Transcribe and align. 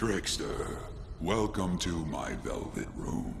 Trickster, 0.00 0.76
welcome 1.22 1.78
to 1.78 2.04
my 2.04 2.34
velvet 2.44 2.86
room. 2.96 3.34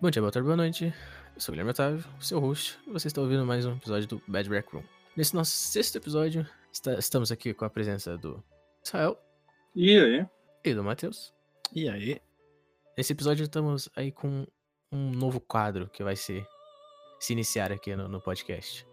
Bom 0.00 0.10
dia, 0.10 0.20
boa 0.20 0.30
tarde, 0.32 0.44
boa 0.46 0.56
noite. 0.56 0.92
Eu 1.34 1.40
sou 1.40 1.52
o 1.52 1.54
Guilherme 1.54 1.70
Otávio, 1.70 2.04
seu 2.20 2.38
host, 2.38 2.78
e 2.86 2.90
você 2.90 3.08
está 3.08 3.20
ouvindo 3.20 3.44
mais 3.46 3.64
um 3.66 3.72
episódio 3.76 4.06
do 4.08 4.22
Bad 4.28 4.48
Rec 4.48 4.68
Room. 4.72 4.82
Nesse 5.16 5.34
nosso 5.34 5.52
sexto 5.52 5.96
episódio, 5.96 6.46
está- 6.72 6.94
estamos 6.98 7.32
aqui 7.32 7.54
com 7.54 7.64
a 7.64 7.70
presença 7.70 8.16
do 8.18 8.42
Israel 8.84 9.18
E 9.74 9.98
aí? 9.98 10.26
e 10.64 10.74
do 10.74 10.84
Matheus. 10.84 11.32
E 11.72 11.88
aí? 11.88 12.20
Nesse 12.96 13.12
episódio 13.12 13.44
estamos 13.44 13.90
aí 13.94 14.10
com 14.10 14.46
um 14.90 15.10
novo 15.10 15.38
quadro 15.38 15.86
que 15.86 16.02
vai 16.02 16.16
ser 16.16 16.48
se 17.20 17.34
iniciar 17.34 17.70
aqui 17.70 17.94
no, 17.94 18.08
no 18.08 18.22
podcast. 18.22 18.86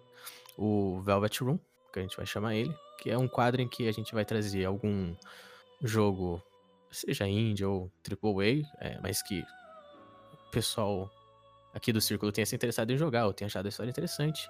O 0.57 0.99
Velvet 0.99 1.41
Room, 1.41 1.57
que 1.93 1.99
a 1.99 2.01
gente 2.01 2.17
vai 2.17 2.25
chamar 2.25 2.53
ele, 2.53 2.75
que 2.99 3.09
é 3.09 3.17
um 3.17 3.29
quadro 3.29 3.61
em 3.61 3.67
que 3.67 3.87
a 3.87 3.93
gente 3.93 4.13
vai 4.13 4.25
trazer 4.25 4.65
algum 4.65 5.15
jogo, 5.81 6.43
seja 6.91 7.25
indie 7.29 7.63
ou 7.63 7.89
AAA, 8.05 8.67
é, 8.81 8.99
mas 9.01 9.21
que 9.21 9.39
o 9.39 10.51
pessoal 10.51 11.09
aqui 11.73 11.93
do 11.93 12.01
círculo 12.01 12.29
tenha 12.29 12.45
se 12.45 12.53
interessado 12.53 12.91
em 12.91 12.97
jogar 12.97 13.25
ou 13.25 13.31
tenha 13.31 13.45
achado 13.45 13.67
a 13.67 13.69
história 13.69 13.89
interessante. 13.89 14.49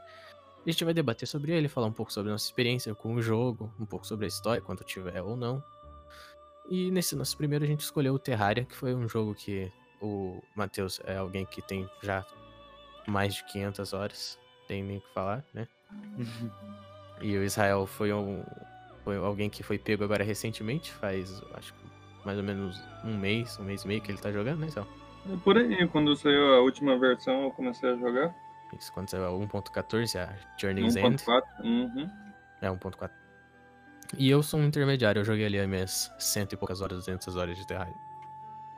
A 0.66 0.72
gente 0.72 0.84
vai 0.84 0.96
debater 0.96 1.28
sobre 1.28 1.52
ele, 1.52 1.68
falar 1.68 1.86
um 1.86 1.94
pouco 1.94 2.12
sobre 2.12 2.32
a 2.32 2.34
nossa 2.34 2.48
experiência 2.48 2.96
com 2.96 3.14
o 3.14 3.22
jogo, 3.22 3.72
um 3.80 3.86
pouco 3.86 4.08
sobre 4.08 4.26
a 4.26 4.30
história, 4.30 4.64
quanto 4.64 4.84
tiver 4.84 5.22
ou 5.22 5.38
não. 5.38 5.64
E 6.74 6.90
nesse 6.90 7.16
nosso 7.16 7.38
primeiro 7.38 7.64
a 7.64 7.68
gente 7.68 7.82
escolheu 7.82 8.16
o 8.16 8.18
Terraria, 8.20 8.66
que 8.66 8.76
foi 8.76 8.96
um 8.96 9.08
jogo 9.08 9.36
que 9.36 9.72
o 10.02 10.42
Matheus 10.56 11.00
é 11.06 11.18
alguém 11.18 11.46
que 11.46 11.62
tem 11.62 11.88
já 12.02 12.26
mais 13.06 13.36
de 13.36 13.44
500 13.44 13.94
horas, 13.94 14.40
tem 14.68 14.82
nem 14.82 14.98
o 14.98 15.02
que 15.02 15.14
falar, 15.14 15.46
né? 15.54 15.68
E 17.22 17.38
o 17.38 17.44
Israel 17.44 17.86
foi, 17.86 18.12
um, 18.12 18.44
foi 19.04 19.18
alguém 19.18 19.52
que 19.52 19.62
foi 19.62 19.78
pego 19.78 20.04
agora 20.04 20.24
recentemente, 20.24 20.92
faz 20.92 21.44
acho 21.54 21.76
que 21.76 21.86
mais 22.26 22.40
ou 22.40 22.44
menos 22.44 22.82
um 23.06 23.16
mês, 23.20 23.56
um 23.60 23.64
mês 23.66 23.84
e 23.84 23.88
meio 23.88 24.02
que 24.02 24.12
ele 24.12 24.18
tá 24.18 24.32
jogando, 24.32 24.62
né? 24.62 24.68
Então, 24.72 24.88
É 25.32 25.38
Por 25.44 25.56
aí, 25.56 25.88
quando 25.90 26.16
saiu 26.16 26.56
a 26.56 26.62
última 26.62 26.98
versão, 26.98 27.44
eu 27.44 27.52
comecei 27.52 27.88
a 27.88 27.96
jogar. 27.98 28.34
isso, 28.76 28.92
quando 28.92 29.12
saiu 29.12 29.28
a 29.28 29.30
1.14, 29.30 30.20
a 30.20 30.36
Journey's 30.58 30.96
End, 30.96 31.18
1.4. 31.24 31.44
Uhum. 31.64 32.10
é 32.62 32.68
1.4. 32.68 33.23
E 34.18 34.30
eu 34.30 34.44
sou 34.44 34.60
um 34.60 34.66
intermediário, 34.66 35.20
eu 35.20 35.26
joguei 35.26 35.46
ali 35.46 35.60
as 35.60 35.68
minhas 35.68 36.12
cento 36.20 36.54
e 36.54 36.58
poucas 36.58 36.82
horas, 36.82 37.00
200 37.00 37.36
horas 37.36 37.58
de 37.58 37.66
Terraria. 37.66 37.96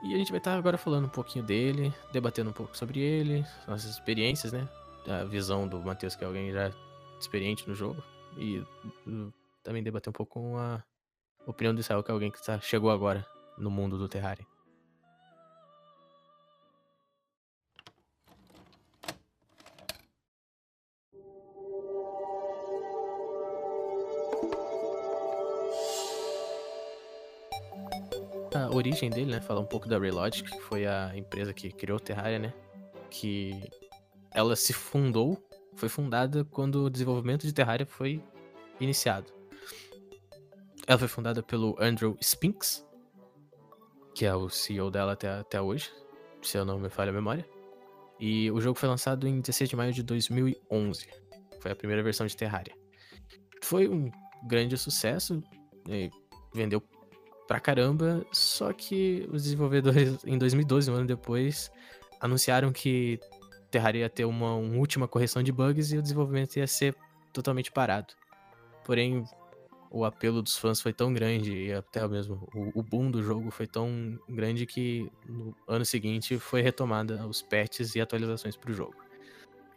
E 0.02 0.14
a 0.14 0.18
gente 0.18 0.30
vai 0.30 0.38
estar 0.38 0.56
agora 0.56 0.78
falando 0.78 1.06
um 1.06 1.10
pouquinho 1.10 1.44
dele, 1.44 1.92
debatendo 2.12 2.50
um 2.50 2.52
pouco 2.52 2.76
sobre 2.76 3.00
ele, 3.00 3.44
nossas 3.66 3.90
experiências, 3.90 4.52
né? 4.52 4.68
A 5.06 5.24
visão 5.24 5.66
do 5.68 5.80
Matheus, 5.80 6.14
que 6.14 6.24
é 6.24 6.26
alguém 6.26 6.52
já 6.52 6.70
experiente 7.18 7.68
no 7.68 7.74
jogo. 7.74 8.02
E 8.36 8.58
uh, 9.06 9.32
também 9.62 9.82
debater 9.82 10.10
um 10.10 10.12
pouco 10.12 10.40
com 10.40 10.58
a 10.58 10.82
opinião 11.46 11.74
do 11.74 11.80
Israel, 11.80 12.02
que 12.02 12.10
é 12.10 12.14
alguém 12.14 12.30
que 12.30 12.44
tá, 12.44 12.60
chegou 12.60 12.90
agora 12.90 13.26
no 13.58 13.70
mundo 13.70 13.98
do 13.98 14.08
Terraria. 14.08 14.46
Origem 28.70 29.10
dele, 29.10 29.32
né? 29.32 29.40
Falar 29.40 29.60
um 29.60 29.66
pouco 29.66 29.88
da 29.88 29.98
Relogic, 29.98 30.50
que 30.50 30.60
foi 30.60 30.86
a 30.86 31.16
empresa 31.16 31.52
que 31.52 31.70
criou 31.70 31.98
Terraria, 31.98 32.38
né? 32.38 32.54
Que 33.10 33.70
ela 34.30 34.54
se 34.56 34.72
fundou, 34.72 35.42
foi 35.74 35.88
fundada 35.88 36.44
quando 36.44 36.84
o 36.84 36.90
desenvolvimento 36.90 37.46
de 37.46 37.52
Terraria 37.52 37.86
foi 37.86 38.22
iniciado. 38.80 39.32
Ela 40.86 40.98
foi 40.98 41.08
fundada 41.08 41.42
pelo 41.42 41.76
Andrew 41.80 42.16
Spinks, 42.20 42.86
que 44.14 44.24
é 44.24 44.34
o 44.34 44.48
CEO 44.48 44.90
dela 44.90 45.12
até, 45.12 45.28
até 45.28 45.60
hoje, 45.60 45.90
se 46.42 46.56
eu 46.56 46.64
não 46.64 46.78
me 46.78 46.88
falha 46.88 47.10
a 47.10 47.12
memória. 47.12 47.46
E 48.18 48.50
o 48.50 48.60
jogo 48.60 48.78
foi 48.78 48.88
lançado 48.88 49.26
em 49.26 49.40
16 49.40 49.70
de 49.70 49.76
maio 49.76 49.92
de 49.92 50.02
2011. 50.02 51.08
Foi 51.60 51.70
a 51.72 51.76
primeira 51.76 52.02
versão 52.02 52.26
de 52.26 52.36
Terraria. 52.36 52.74
Foi 53.62 53.88
um 53.88 54.10
grande 54.46 54.78
sucesso, 54.78 55.42
vendeu 56.54 56.80
pra 57.46 57.60
caramba, 57.60 58.26
só 58.32 58.72
que 58.72 59.28
os 59.32 59.44
desenvolvedores, 59.44 60.18
em 60.26 60.38
2012, 60.38 60.90
um 60.90 60.94
ano 60.94 61.06
depois, 61.06 61.70
anunciaram 62.20 62.72
que 62.72 63.20
Terraria 63.70 64.02
ia 64.02 64.10
ter 64.10 64.24
uma, 64.24 64.54
uma 64.54 64.78
última 64.78 65.06
correção 65.08 65.42
de 65.42 65.52
bugs 65.52 65.92
e 65.92 65.98
o 65.98 66.02
desenvolvimento 66.02 66.56
ia 66.56 66.66
ser 66.66 66.94
totalmente 67.32 67.70
parado. 67.70 68.14
Porém, 68.84 69.24
o 69.90 70.04
apelo 70.04 70.42
dos 70.42 70.56
fãs 70.56 70.80
foi 70.80 70.92
tão 70.92 71.12
grande 71.12 71.52
e 71.52 71.72
até 71.72 72.06
mesmo 72.06 72.48
o, 72.54 72.80
o 72.80 72.82
boom 72.82 73.10
do 73.10 73.22
jogo 73.22 73.50
foi 73.50 73.66
tão 73.66 74.18
grande 74.28 74.66
que 74.66 75.10
no 75.26 75.54
ano 75.66 75.84
seguinte 75.84 76.38
foi 76.38 76.60
retomada 76.60 77.26
os 77.26 77.42
patches 77.42 77.94
e 77.94 78.00
atualizações 78.00 78.56
pro 78.56 78.72
jogo. 78.72 78.94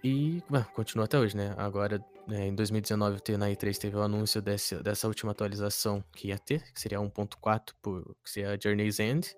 E 0.03 0.41
continua 0.73 1.05
até 1.05 1.19
hoje, 1.19 1.35
né? 1.35 1.53
Agora, 1.57 2.03
né, 2.29 2.47
em 2.47 2.55
2019, 2.55 3.19
te- 3.21 3.37
na 3.37 3.47
E3 3.49 3.77
teve 3.77 3.95
o 3.97 4.01
anúncio 4.01 4.41
desse, 4.41 4.75
dessa 4.83 5.07
última 5.07 5.31
atualização 5.31 6.03
que 6.15 6.29
ia 6.29 6.37
ter, 6.37 6.71
que 6.73 6.79
seria 6.79 6.99
1.4, 6.99 7.73
por- 7.81 8.15
que 8.23 8.29
seria 8.29 8.51
a 8.53 8.57
Journey's 8.61 8.99
End. 8.99 9.35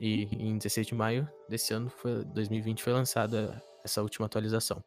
E 0.00 0.24
em 0.32 0.56
16 0.58 0.86
de 0.88 0.94
maio 0.94 1.28
desse 1.48 1.72
ano, 1.74 1.88
foi, 1.90 2.24
2020, 2.24 2.82
foi 2.82 2.92
lançada 2.92 3.62
essa 3.84 4.02
última 4.02 4.26
atualização. 4.26 4.82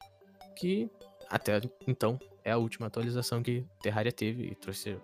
Que 0.57 0.89
até 1.29 1.61
então 1.87 2.19
é 2.43 2.51
a 2.51 2.57
última 2.57 2.87
atualização 2.87 3.41
que 3.41 3.65
Terraria 3.81 4.11
teve 4.11 4.43
e 4.47 4.55
trouxe 4.55 4.97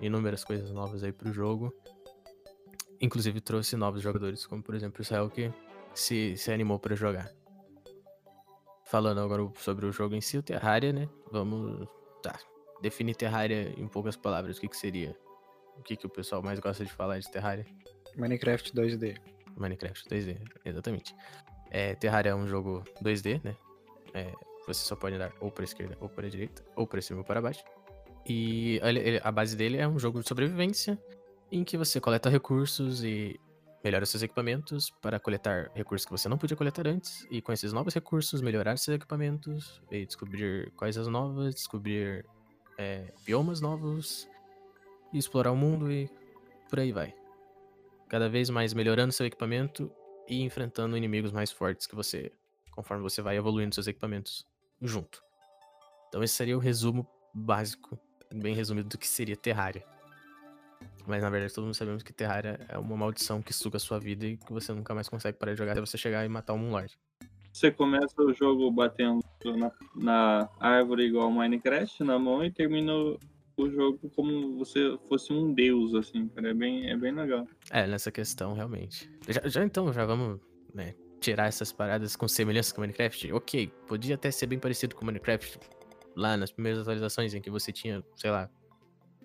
inúmeras 0.00 0.44
coisas 0.44 0.70
novas 0.70 1.02
aí 1.02 1.12
pro 1.12 1.32
jogo. 1.32 1.74
Inclusive 3.00 3.40
trouxe 3.40 3.76
novos 3.76 4.02
jogadores, 4.02 4.46
como 4.46 4.62
por 4.62 4.74
exemplo 4.74 4.98
o 5.00 5.02
Israel 5.02 5.28
que 5.30 5.50
se, 5.94 6.36
se 6.36 6.50
animou 6.52 6.78
para 6.78 6.94
jogar. 6.94 7.30
Falando 8.90 9.20
agora 9.20 9.48
sobre 9.54 9.86
o 9.86 9.92
jogo 9.92 10.16
em 10.16 10.20
si, 10.20 10.36
o 10.36 10.42
Terraria, 10.42 10.92
né? 10.92 11.08
Vamos. 11.30 11.86
Tá. 12.20 12.36
Definir 12.82 13.14
Terraria 13.14 13.72
em 13.78 13.86
poucas 13.86 14.16
palavras. 14.16 14.58
O 14.58 14.60
que, 14.60 14.68
que 14.68 14.76
seria? 14.76 15.16
O 15.78 15.82
que, 15.82 15.96
que 15.96 16.06
o 16.06 16.10
pessoal 16.10 16.42
mais 16.42 16.58
gosta 16.58 16.84
de 16.84 16.90
falar 16.90 17.20
de 17.20 17.30
Terraria? 17.30 17.64
Minecraft 18.16 18.72
2D. 18.72 19.16
Minecraft 19.56 20.08
2D, 20.08 20.38
exatamente. 20.64 21.14
É, 21.70 21.94
Terraria 21.94 22.32
é 22.32 22.34
um 22.34 22.48
jogo 22.48 22.82
2D, 23.00 23.40
né? 23.44 23.54
É, 24.12 24.32
você 24.66 24.84
só 24.84 24.96
pode 24.96 25.14
andar 25.14 25.32
ou 25.38 25.52
para 25.52 25.62
esquerda, 25.62 25.96
ou 26.00 26.08
para 26.08 26.28
direita, 26.28 26.64
ou 26.74 26.84
para 26.84 27.00
cima 27.00 27.20
ou 27.20 27.24
para 27.24 27.40
baixo. 27.40 27.62
E 28.26 28.80
a 29.22 29.30
base 29.30 29.56
dele 29.56 29.76
é 29.76 29.86
um 29.86 30.00
jogo 30.00 30.20
de 30.20 30.26
sobrevivência 30.26 30.98
em 31.52 31.62
que 31.62 31.78
você 31.78 32.00
coleta 32.00 32.28
recursos 32.28 33.04
e 33.04 33.38
melhora 33.82 34.04
seus 34.04 34.22
equipamentos 34.22 34.90
para 35.02 35.18
coletar 35.18 35.70
recursos 35.74 36.04
que 36.04 36.12
você 36.12 36.28
não 36.28 36.38
podia 36.38 36.56
coletar 36.56 36.86
antes. 36.86 37.26
E 37.30 37.40
com 37.40 37.52
esses 37.52 37.72
novos 37.72 37.94
recursos, 37.94 38.40
melhorar 38.40 38.76
seus 38.76 38.96
equipamentos 38.96 39.82
e 39.90 40.04
descobrir 40.04 40.70
coisas 40.72 41.06
novas, 41.06 41.54
descobrir 41.54 42.26
é, 42.78 43.12
biomas 43.24 43.60
novos 43.60 44.28
e 45.12 45.18
explorar 45.18 45.52
o 45.52 45.56
mundo 45.56 45.90
e 45.90 46.08
por 46.68 46.80
aí 46.80 46.92
vai. 46.92 47.14
Cada 48.08 48.28
vez 48.28 48.50
mais 48.50 48.74
melhorando 48.74 49.12
seu 49.12 49.26
equipamento 49.26 49.90
e 50.28 50.42
enfrentando 50.42 50.96
inimigos 50.96 51.32
mais 51.32 51.50
fortes 51.50 51.86
que 51.86 51.94
você, 51.94 52.32
conforme 52.70 53.02
você 53.02 53.22
vai 53.22 53.36
evoluindo 53.36 53.74
seus 53.74 53.86
equipamentos 53.86 54.46
junto. 54.80 55.22
Então 56.08 56.22
esse 56.22 56.34
seria 56.34 56.56
o 56.56 56.60
resumo 56.60 57.06
básico, 57.32 57.98
bem 58.32 58.54
resumido 58.54 58.88
do 58.88 58.98
que 58.98 59.06
seria 59.06 59.36
Terraria. 59.36 59.84
Mas 61.10 61.22
na 61.22 61.28
verdade 61.28 61.52
todo 61.52 61.64
mundo 61.64 61.74
sabemos 61.74 62.04
que 62.04 62.12
Terraria 62.12 62.64
é 62.68 62.78
uma 62.78 62.96
maldição 62.96 63.42
que 63.42 63.52
suga 63.52 63.78
a 63.78 63.80
sua 63.80 63.98
vida 63.98 64.24
e 64.24 64.36
que 64.36 64.52
você 64.52 64.72
nunca 64.72 64.94
mais 64.94 65.08
consegue 65.08 65.36
parar 65.36 65.52
de 65.52 65.58
jogar 65.58 65.72
até 65.72 65.80
você 65.80 65.98
chegar 65.98 66.24
e 66.24 66.28
matar 66.28 66.54
um 66.54 66.58
Moonlord. 66.58 66.96
Você 67.52 67.72
começa 67.72 68.14
o 68.22 68.32
jogo 68.32 68.70
batendo 68.70 69.20
na, 69.56 69.72
na 69.96 70.48
árvore 70.60 71.06
igual 71.06 71.28
Minecraft 71.32 72.04
na 72.04 72.16
mão 72.16 72.44
e 72.44 72.50
termina 72.52 72.94
o, 72.94 73.18
o 73.56 73.68
jogo 73.68 74.08
como 74.14 74.56
você 74.56 74.96
fosse 75.08 75.32
um 75.32 75.52
deus, 75.52 75.94
assim, 75.94 76.28
cara. 76.28 76.50
É 76.50 76.54
bem, 76.54 76.88
é 76.88 76.96
bem 76.96 77.12
legal. 77.12 77.44
É, 77.72 77.88
nessa 77.88 78.12
questão, 78.12 78.54
realmente. 78.54 79.10
Já, 79.28 79.48
já 79.48 79.64
então, 79.64 79.92
já 79.92 80.06
vamos 80.06 80.40
né, 80.72 80.94
tirar 81.18 81.48
essas 81.48 81.72
paradas 81.72 82.14
com 82.14 82.28
semelhança 82.28 82.72
com 82.72 82.82
Minecraft? 82.82 83.32
Ok, 83.32 83.66
podia 83.88 84.14
até 84.14 84.30
ser 84.30 84.46
bem 84.46 84.60
parecido 84.60 84.94
com 84.94 85.04
Minecraft 85.04 85.58
lá 86.14 86.36
nas 86.36 86.52
primeiras 86.52 86.82
atualizações 86.82 87.34
em 87.34 87.40
que 87.40 87.50
você 87.50 87.72
tinha, 87.72 88.00
sei 88.14 88.30
lá. 88.30 88.48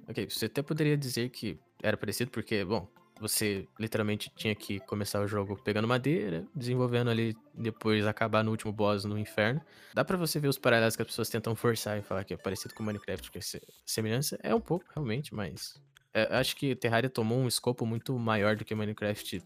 Ok, 0.10 0.28
você 0.28 0.46
até 0.46 0.64
poderia 0.64 0.98
dizer 0.98 1.30
que 1.30 1.60
era 1.82 1.96
parecido 1.98 2.32
porque, 2.32 2.64
bom, 2.66 2.88
você 3.20 3.68
literalmente 3.80 4.30
tinha 4.36 4.54
que 4.54 4.80
começar 4.82 5.22
o 5.22 5.28
jogo 5.28 5.56
pegando 5.64 5.88
madeira, 5.88 6.46
desenvolvendo 6.54 7.10
ali, 7.10 7.36
depois 7.54 8.06
acabar 8.06 8.44
no 8.44 8.52
último 8.52 8.74
boss 8.74 9.06
no 9.06 9.18
inferno. 9.18 9.62
Dá 9.94 10.04
pra 10.04 10.18
você 10.18 10.40
ver 10.40 10.48
os 10.50 10.58
paralelos 10.58 10.96
que 10.96 11.02
as 11.02 11.08
pessoas 11.08 11.30
tentam 11.30 11.56
forçar 11.56 11.98
e 11.98 12.02
falar 12.02 12.24
que 12.26 12.34
é 12.34 12.38
parecido 12.38 12.74
com 12.76 12.84
Minecraft, 12.84 13.24
porque 13.28 13.42
se- 13.42 13.62
semelhança 13.86 14.38
é 14.44 14.54
um 14.54 14.60
pouco, 14.60 14.86
realmente, 14.94 15.34
mas 15.34 15.82
é, 16.14 16.36
acho 16.38 16.56
que 16.58 16.76
Terraria 16.76 17.10
tomou 17.10 17.38
um 17.40 17.48
escopo 17.48 17.86
muito 17.86 18.18
maior 18.20 18.56
do 18.58 18.66
que 18.66 18.76
Minecraft 18.76 19.42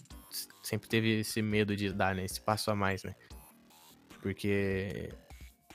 sempre 0.63 0.89
teve 0.89 1.19
esse 1.19 1.41
medo 1.41 1.75
de 1.75 1.91
dar, 1.93 2.15
né? 2.15 2.25
Esse 2.25 2.41
passo 2.41 2.71
a 2.71 2.75
mais, 2.75 3.03
né? 3.03 3.15
Porque 4.21 5.09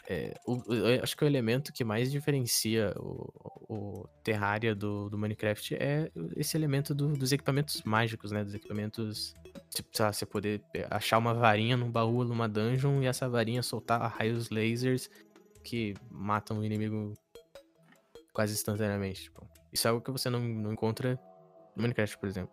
é, 0.08 0.34
o- 0.46 0.62
eu 0.72 1.02
acho 1.02 1.16
que 1.16 1.24
o 1.24 1.26
elemento 1.26 1.72
que 1.72 1.82
mais 1.84 2.10
diferencia 2.12 2.92
o, 2.98 3.32
o 3.68 4.08
Terraria 4.22 4.74
do, 4.74 5.08
do 5.08 5.16
Minecraft 5.18 5.74
é 5.76 6.10
esse 6.36 6.56
elemento 6.56 6.94
do- 6.94 7.16
dos 7.16 7.32
equipamentos 7.32 7.82
mágicos, 7.84 8.30
né? 8.30 8.44
Dos 8.44 8.54
equipamentos. 8.54 9.34
Tipo, 9.74 9.88
sei 9.92 10.04
lá, 10.04 10.12
você 10.12 10.26
poder 10.26 10.62
achar 10.90 11.18
uma 11.18 11.32
varinha 11.34 11.76
num 11.76 11.90
baú, 11.90 12.24
numa 12.24 12.48
dungeon, 12.48 13.02
e 13.02 13.06
essa 13.06 13.28
varinha 13.28 13.62
soltar 13.62 14.00
raios 14.18 14.50
lasers 14.50 15.08
que 15.64 15.94
matam 16.10 16.58
o 16.58 16.64
inimigo 16.64 17.14
quase 18.32 18.52
instantaneamente. 18.52 19.22
Tipo, 19.24 19.48
isso 19.72 19.86
é 19.86 19.90
algo 19.90 20.02
que 20.04 20.10
você 20.10 20.28
não, 20.28 20.40
não 20.40 20.72
encontra 20.72 21.18
no 21.74 21.82
Minecraft, 21.82 22.18
por 22.18 22.28
exemplo. 22.28 22.52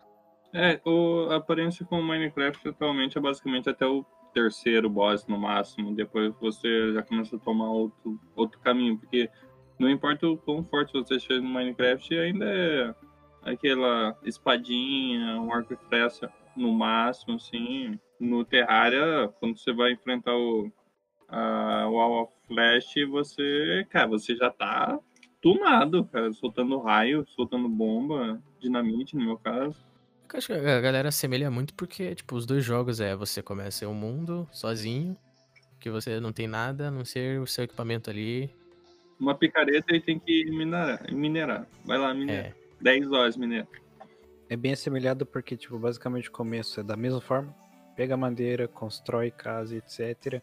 É, 0.53 0.79
o, 0.85 1.27
a 1.29 1.37
aparência 1.37 1.85
com 1.85 1.99
o 1.99 2.03
Minecraft 2.03 2.67
atualmente 2.69 3.17
é 3.17 3.21
basicamente 3.21 3.69
até 3.69 3.85
o 3.85 4.05
terceiro 4.33 4.89
boss 4.89 5.25
no 5.27 5.37
máximo. 5.37 5.95
Depois 5.95 6.33
você 6.39 6.93
já 6.93 7.03
começa 7.03 7.35
a 7.35 7.39
tomar 7.39 7.69
outro, 7.69 8.19
outro 8.35 8.59
caminho. 8.59 8.97
Porque 8.97 9.29
não 9.79 9.89
importa 9.89 10.27
o 10.27 10.37
quão 10.37 10.63
forte 10.63 10.93
você 10.93 11.19
chega 11.19 11.41
no 11.41 11.49
Minecraft, 11.49 12.17
ainda 12.17 12.45
é 12.45 12.95
aquela 13.43 14.17
espadinha, 14.23 15.41
um 15.41 15.53
arco 15.53 15.73
e 15.73 15.77
flecha 15.87 16.31
no 16.55 16.71
máximo, 16.71 17.35
assim. 17.35 17.99
No 18.19 18.45
Terraria, 18.45 19.33
quando 19.39 19.57
você 19.57 19.73
vai 19.73 19.93
enfrentar 19.93 20.35
o 20.35 20.71
Wall 21.31 22.23
of 22.23 22.33
Flash, 22.47 22.93
você, 23.09 23.87
cara, 23.89 24.07
você 24.07 24.35
já 24.35 24.51
tá 24.51 24.99
tunado, 25.41 26.05
cara, 26.05 26.31
soltando 26.33 26.77
raio, 26.77 27.25
soltando 27.29 27.67
bomba, 27.67 28.39
dinamite 28.59 29.15
no 29.15 29.25
meu 29.25 29.37
caso. 29.37 29.83
Eu 30.33 30.37
acho 30.37 30.47
que 30.47 30.53
a 30.53 30.81
galera 30.81 31.09
assemelha 31.09 31.51
muito 31.51 31.73
porque, 31.73 32.15
tipo, 32.15 32.35
os 32.35 32.45
dois 32.45 32.63
jogos 32.63 33.01
é 33.01 33.15
você 33.15 33.41
começa 33.41 33.85
em 33.85 33.87
um 33.87 33.93
mundo 33.93 34.47
sozinho, 34.51 35.17
que 35.79 35.89
você 35.89 36.19
não 36.19 36.31
tem 36.31 36.47
nada 36.47 36.87
a 36.87 36.91
não 36.91 37.03
ser 37.03 37.39
o 37.39 37.47
seu 37.47 37.65
equipamento 37.65 38.09
ali. 38.09 38.49
Uma 39.19 39.35
picareta 39.35 39.95
e 39.95 39.99
tem 39.99 40.17
que 40.17 40.45
minerar. 40.45 41.11
minerar. 41.11 41.67
Vai 41.85 41.97
lá, 41.97 42.13
minera. 42.13 42.47
É, 42.47 42.53
10 42.81 43.11
horas 43.11 43.35
minera. 43.35 43.67
É 44.49 44.55
bem 44.55 44.73
assemelhado 44.73 45.25
porque, 45.25 45.57
tipo, 45.57 45.77
basicamente 45.77 46.29
o 46.29 46.31
começo 46.31 46.79
é 46.79 46.83
da 46.83 46.95
mesma 46.95 47.21
forma. 47.21 47.53
Pega 47.95 48.15
madeira, 48.15 48.67
constrói 48.67 49.31
casa, 49.31 49.75
etc. 49.75 50.41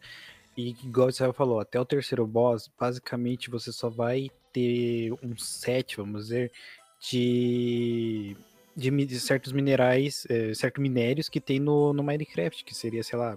E 0.57 0.71
igual 0.85 1.11
você 1.11 1.33
falou, 1.33 1.61
até 1.61 1.81
o 1.81 1.85
terceiro 1.85 2.27
boss, 2.27 2.71
basicamente 2.79 3.49
você 3.49 3.73
só 3.73 3.89
vai 3.89 4.29
ter 4.53 5.13
um 5.23 5.37
set, 5.37 5.97
vamos 5.97 6.25
dizer, 6.25 6.53
de, 7.01 8.37
de, 8.79 8.91
de 8.91 9.19
certos 9.19 9.53
minerais, 9.53 10.25
eh, 10.31 10.55
certos 10.55 10.81
minérios 10.81 11.29
que 11.29 11.41
tem 11.41 11.59
no, 11.59 11.93
no 11.93 12.05
Minecraft, 12.05 12.65
que 12.65 12.73
seria, 12.73 13.03
sei 13.03 13.19
lá, 13.19 13.37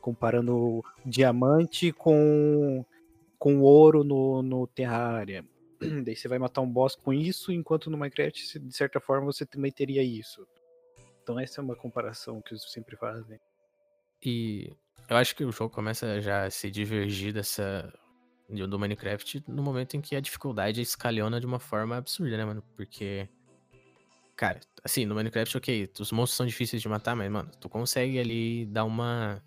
comparando 0.00 0.84
diamante 1.04 1.90
com, 1.90 2.84
com 3.40 3.60
ouro 3.60 4.04
no, 4.04 4.44
no 4.44 4.68
Terraria. 4.68 5.44
Daí 6.04 6.14
você 6.14 6.28
vai 6.28 6.38
matar 6.38 6.60
um 6.60 6.70
boss 6.70 6.94
com 6.94 7.12
isso, 7.12 7.50
enquanto 7.50 7.90
no 7.90 7.98
Minecraft, 7.98 8.60
de 8.60 8.76
certa 8.76 9.00
forma, 9.00 9.26
você 9.26 9.44
também 9.44 9.72
teria 9.72 10.02
isso. 10.02 10.46
Então 11.24 11.40
essa 11.40 11.60
é 11.60 11.64
uma 11.64 11.74
comparação 11.74 12.40
que 12.40 12.52
eles 12.54 12.70
sempre 12.70 12.96
fazem. 12.96 13.40
e 14.22 14.72
eu 15.08 15.16
acho 15.16 15.34
que 15.34 15.44
o 15.44 15.50
jogo 15.50 15.74
começa 15.74 16.20
já 16.20 16.44
a 16.44 16.50
se 16.50 16.70
divergir 16.70 17.32
dessa. 17.32 17.92
do 18.48 18.78
Minecraft 18.78 19.42
no 19.48 19.60
momento 19.60 19.96
em 19.96 20.00
que 20.00 20.14
a 20.14 20.20
dificuldade 20.20 20.80
escalhona 20.80 21.40
de 21.40 21.46
uma 21.46 21.58
forma 21.58 21.96
absurda, 21.96 22.36
né, 22.36 22.44
mano? 22.44 22.62
Porque. 22.76 23.28
Cara, 24.36 24.60
assim, 24.84 25.06
no 25.06 25.14
Minecraft, 25.14 25.56
ok, 25.56 25.90
os 25.98 26.12
monstros 26.12 26.36
são 26.36 26.46
difíceis 26.46 26.82
de 26.82 26.88
matar, 26.88 27.16
mas, 27.16 27.30
mano, 27.30 27.50
tu 27.60 27.68
consegue 27.68 28.18
ali 28.18 28.66
dar 28.66 28.84
uma. 28.84 29.42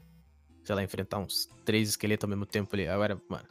Sei 0.63 0.75
lá, 0.75 0.83
enfrentar 0.83 1.19
uns 1.19 1.47
três 1.65 1.89
esqueletos 1.89 2.23
ao 2.25 2.29
mesmo 2.29 2.45
tempo 2.45 2.75
ali. 2.75 2.87
Agora, 2.87 3.19
mano, 3.29 3.45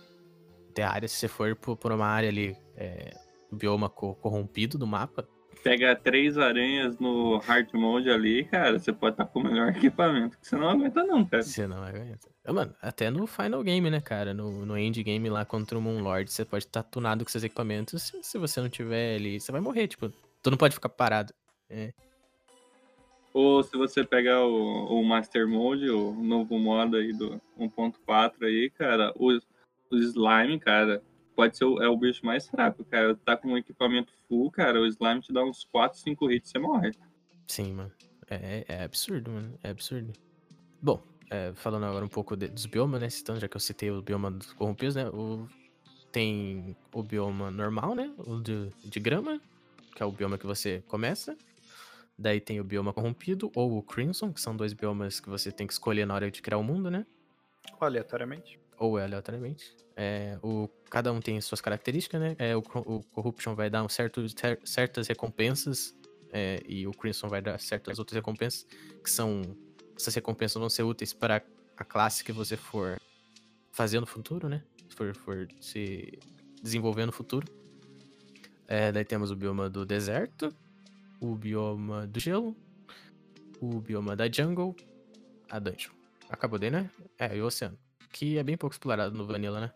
Terraria, 0.75 1.09
se 1.09 1.17
você 1.17 1.29
for 1.29 1.55
por, 1.57 1.77
por 1.77 1.93
uma 1.93 2.07
área 2.07 2.29
ali, 2.29 2.57
é, 2.77 3.15
bioma 3.53 3.89
co- 3.89 4.15
corrompido 4.17 4.77
do 4.79 4.87
mapa, 4.87 5.29
Pega 5.65 5.97
três 5.97 6.39
aranhas 6.39 6.97
no 7.01 7.39
hard 7.39 7.69
mode 7.75 8.09
ali, 8.09 8.45
cara, 8.45 8.79
você 8.79 8.93
pode 8.93 9.15
estar 9.15 9.25
com 9.27 9.41
o 9.41 9.43
melhor 9.43 9.71
equipamento, 9.77 10.39
que 10.39 10.47
você 10.47 10.57
não 10.57 10.69
aguenta 10.71 11.03
não, 11.05 11.25
cara. 11.25 11.43
você 11.43 11.67
não 11.67 11.83
aguenta. 11.83 12.29
Ah, 12.45 12.53
Mano, 12.53 12.75
até 12.81 13.11
no 13.11 13.27
final 13.27 13.63
game, 13.65 13.91
né, 13.91 14.01
cara? 14.01 14.33
No, 14.33 14.65
no 14.65 14.79
endgame 14.79 15.29
lá 15.29 15.45
contra 15.45 15.77
o 15.77 15.81
Moonlord, 15.83 16.31
você 16.31 16.45
pode 16.45 16.65
estar 16.65 16.85
tunado 16.85 17.25
com 17.25 17.31
seus 17.31 17.43
equipamentos. 17.43 18.05
Se, 18.05 18.23
se 18.23 18.39
você 18.39 18.61
não 18.61 18.69
tiver 18.69 19.17
ali, 19.17 19.41
você 19.41 19.51
vai 19.51 19.61
morrer, 19.61 19.89
tipo, 19.89 20.13
tu 20.43 20.51
não 20.51 20.59
pode 20.59 20.75
ficar 20.75 20.89
parado. 20.89 21.33
É, 21.71 21.93
Ou 23.35 23.63
se 23.63 23.77
você 23.77 24.05
pegar 24.05 24.45
o, 24.45 25.01
o 25.01 25.05
Master 25.05 25.47
Mode, 25.47 25.89
o 25.91 26.13
novo 26.15 26.59
modo 26.59 26.97
aí 26.97 27.13
do 27.13 27.41
1.4 27.59 28.47
aí, 28.47 28.71
cara, 28.71 29.13
o, 29.17 29.33
o 29.91 29.97
slime, 29.97 30.59
cara, 30.59 31.03
pode 31.37 31.57
ser 31.57 31.65
o, 31.65 31.81
é 31.83 31.89
o 31.89 31.97
bicho 31.97 32.25
mais 32.25 32.49
fraco, 32.49 32.85
cara. 32.85 33.15
Tá 33.17 33.37
com 33.37 33.49
um 33.49 33.59
equipamento 33.59 34.13
full, 34.29 34.51
cara, 34.51 34.81
o 34.81 34.87
slime 34.87 35.21
te 35.21 35.33
dá 35.33 35.45
uns 35.45 35.65
4, 35.65 35.99
5 35.99 36.31
hits 36.31 36.49
e 36.49 36.53
você 36.53 36.59
morre. 36.59 36.91
sim, 37.47 37.73
mano. 37.73 37.93
É, 38.31 38.65
é 38.69 38.83
absurdo, 38.85 39.31
mano. 39.31 39.59
É 39.63 39.71
absurdo. 39.71 40.13
Bom, 40.83 41.03
é, 41.31 41.53
falando 41.55 41.85
agora 41.87 42.05
um 42.05 42.09
pouco 42.09 42.37
de- 42.37 42.49
dos 42.49 42.67
biomas, 42.67 43.01
né? 43.01 43.09
Citando, 43.11 43.41
já 43.41 43.49
que 43.49 43.57
eu 43.57 43.61
citei 43.61 43.91
o 43.91 44.03
bioma 44.03 44.31
dos 44.31 44.53
corrompidos, 44.53 44.95
né? 44.97 45.09
O, 45.09 45.47
tem 46.13 46.77
o 46.93 47.03
bioma 47.03 47.51
normal, 47.51 47.95
né? 47.95 48.13
O 48.19 48.41
de, 48.41 48.71
de 48.85 49.01
grama, 49.01 49.41
que 49.99 50.03
é 50.05 50.07
o 50.07 50.13
bioma 50.13 50.39
que 50.39 50.47
você 50.47 50.81
começa. 50.87 51.37
Daí 52.17 52.41
tem 52.41 52.61
o 52.61 52.65
bioma 52.65 52.93
corrompido, 52.93 53.51
ou 53.53 53.77
o 53.77 53.83
Crimson, 53.83 54.33
que 54.33 54.41
são 54.41 54.57
dois 54.57 54.73
biomas 54.73 55.19
que 55.19 55.29
você 55.29 55.51
tem 55.51 55.67
que 55.67 55.73
escolher 55.73 56.07
na 56.07 56.15
hora 56.15 56.31
de 56.31 56.41
criar 56.41 56.57
o 56.59 56.63
mundo, 56.63 56.89
né? 56.89 57.05
Aleatoriamente. 57.81 58.61
ou 58.79 58.97
é 58.97 59.03
aleatoriamente. 59.03 59.77
É, 59.97 60.39
o, 60.41 60.69
cada 60.89 61.13
um 61.13 61.21
tem 61.21 61.41
suas 61.41 61.61
características, 61.61 62.21
né? 62.21 62.37
É, 62.39 62.57
o, 62.57 62.61
o 62.61 63.03
Corruption 63.11 63.57
vai 63.57 63.69
dar 63.69 63.83
um 63.83 63.89
certo, 63.89 64.25
cer- 64.29 64.61
certas 64.65 65.09
recompensas 65.09 65.93
é, 66.33 66.63
e 66.65 66.87
o 66.87 66.93
Crimson 66.93 67.29
vai 67.29 67.43
dar 67.43 67.59
certas 67.59 67.99
outras 67.99 68.15
recompensas, 68.15 68.65
que 69.03 69.11
são. 69.11 69.43
Essas 69.97 70.15
recompensas 70.15 70.61
vão 70.61 70.71
ser 70.71 70.85
úteis 70.85 71.13
para 71.13 71.43
a 71.77 71.85
classe 71.85 72.23
que 72.23 72.31
você 72.31 72.57
for 72.57 73.01
fazer 73.73 73.99
no 73.99 74.07
futuro, 74.07 74.49
né? 74.49 74.63
For, 74.91 75.13
for 75.13 75.49
se 75.61 76.21
desenvolver 76.63 77.05
no 77.05 77.11
futuro. 77.13 77.58
É, 78.69 78.93
daí 78.93 79.05
temos 79.05 79.31
o 79.31 79.37
bioma 79.37 79.69
do 79.71 79.85
deserto, 79.87 80.55
o 81.21 81.35
bioma 81.35 82.07
do 82.07 82.21
gelo, 82.21 82.55
o 83.61 83.81
bioma 83.81 84.15
da 84.15 84.31
jungle, 84.31 84.77
a 85.51 85.59
dungeon. 85.59 85.93
Acabou 86.29 86.59
daí, 86.59 86.71
né? 86.71 86.91
É, 87.19 87.35
e 87.37 87.41
o 87.43 87.47
oceano 87.47 87.77
que 88.11 88.39
é 88.39 88.43
bem 88.43 88.57
pouco 88.57 88.75
explorado 88.75 89.17
no 89.17 89.27
Vanilla, 89.27 89.61
né? 89.61 89.71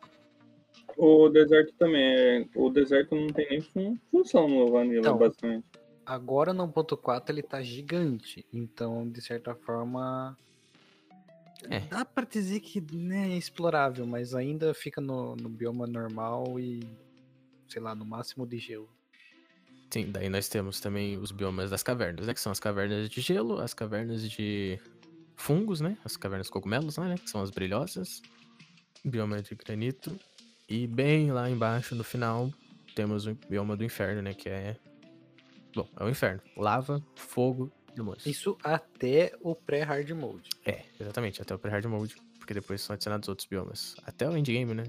O 0.97 1.29
deserto 1.29 1.73
também, 1.79 2.03
é- 2.03 2.47
o 2.55 2.71
deserto 2.71 3.15
não 3.15 3.27
tem 3.29 3.47
nem 3.49 3.61
fun- 3.61 3.97
função 4.11 4.49
no 4.49 4.71
Vanilla, 4.71 5.01
Então. 5.01 5.19
basicamente. 5.19 5.65
Agora 6.05 6.53
no 6.53 6.67
1.4 6.67 7.31
ele 7.33 7.43
tá 7.43 7.63
gigante, 7.63 8.45
então 8.53 9.09
de 9.09 9.21
certa 9.23 9.55
forma 9.55 10.37
É. 11.71 11.81
dá 11.81 12.05
pra 12.05 12.25
dizer 12.25 12.61
que 12.61 12.81
né, 12.95 13.33
é 13.35 13.37
explorável, 13.37 14.05
mas 14.07 14.35
ainda 14.35 14.75
fica 14.75 15.01
no, 15.01 15.37
no 15.37 15.49
bioma 15.49 15.87
normal 15.87 16.59
e 16.59 16.81
sei 17.73 17.83
lá, 17.83 17.95
no 17.95 18.05
máximo 18.05 18.47
de 18.47 18.59
gelo. 18.59 18.89
Sim, 19.91 20.11
daí 20.11 20.29
nós 20.29 20.49
temos 20.49 20.81
também 20.81 21.19
os 21.19 21.33
biomas 21.33 21.71
das 21.71 21.83
cavernas, 21.83 22.27
né? 22.27 22.33
Que 22.33 22.41
são 22.41 22.51
as 22.51 22.59
cavernas 22.61 23.11
de 23.11 23.21
gelo, 23.21 23.61
as 23.61 23.75
cavernas 23.75 24.31
de 24.31 24.79
fungos, 25.37 25.81
né? 25.81 25.99
As 26.05 26.17
cavernas 26.17 26.49
cogumelos 26.49 26.97
né? 26.97 27.17
Que 27.17 27.29
são 27.29 27.43
as 27.43 27.51
brilhosas. 27.51 28.23
Bioma 29.05 29.43
de 29.43 29.55
granito. 29.55 30.19
E 30.69 30.87
bem 30.87 31.31
lá 31.31 31.51
embaixo, 31.51 31.95
no 31.95 32.05
final, 32.05 32.51
temos 32.95 33.27
o 33.27 33.35
bioma 33.49 33.77
do 33.77 33.85
inferno, 33.85 34.23
né? 34.23 34.33
Que 34.33 34.49
é. 34.49 34.77
Bom, 35.75 35.87
é 35.99 36.05
o 36.05 36.09
inferno. 36.09 36.41
Lava, 36.57 37.03
fogo 37.15 37.71
e 37.91 37.95
demônios. 37.95 38.25
Isso 38.25 38.57
até 38.65 39.37
o 39.43 39.55
pré-hard 39.55 40.11
mode. 40.13 40.49
É, 40.65 40.85
exatamente, 40.99 41.43
até 41.43 41.55
o 41.55 41.59
pre-hard 41.59 41.85
mode. 41.87 42.17
Porque 42.39 42.55
depois 42.55 42.81
são 42.81 42.95
adicionados 42.95 43.29
outros 43.29 43.47
biomas. 43.47 43.95
Até 44.05 44.29
o 44.29 44.37
endgame, 44.37 44.73
né? 44.73 44.85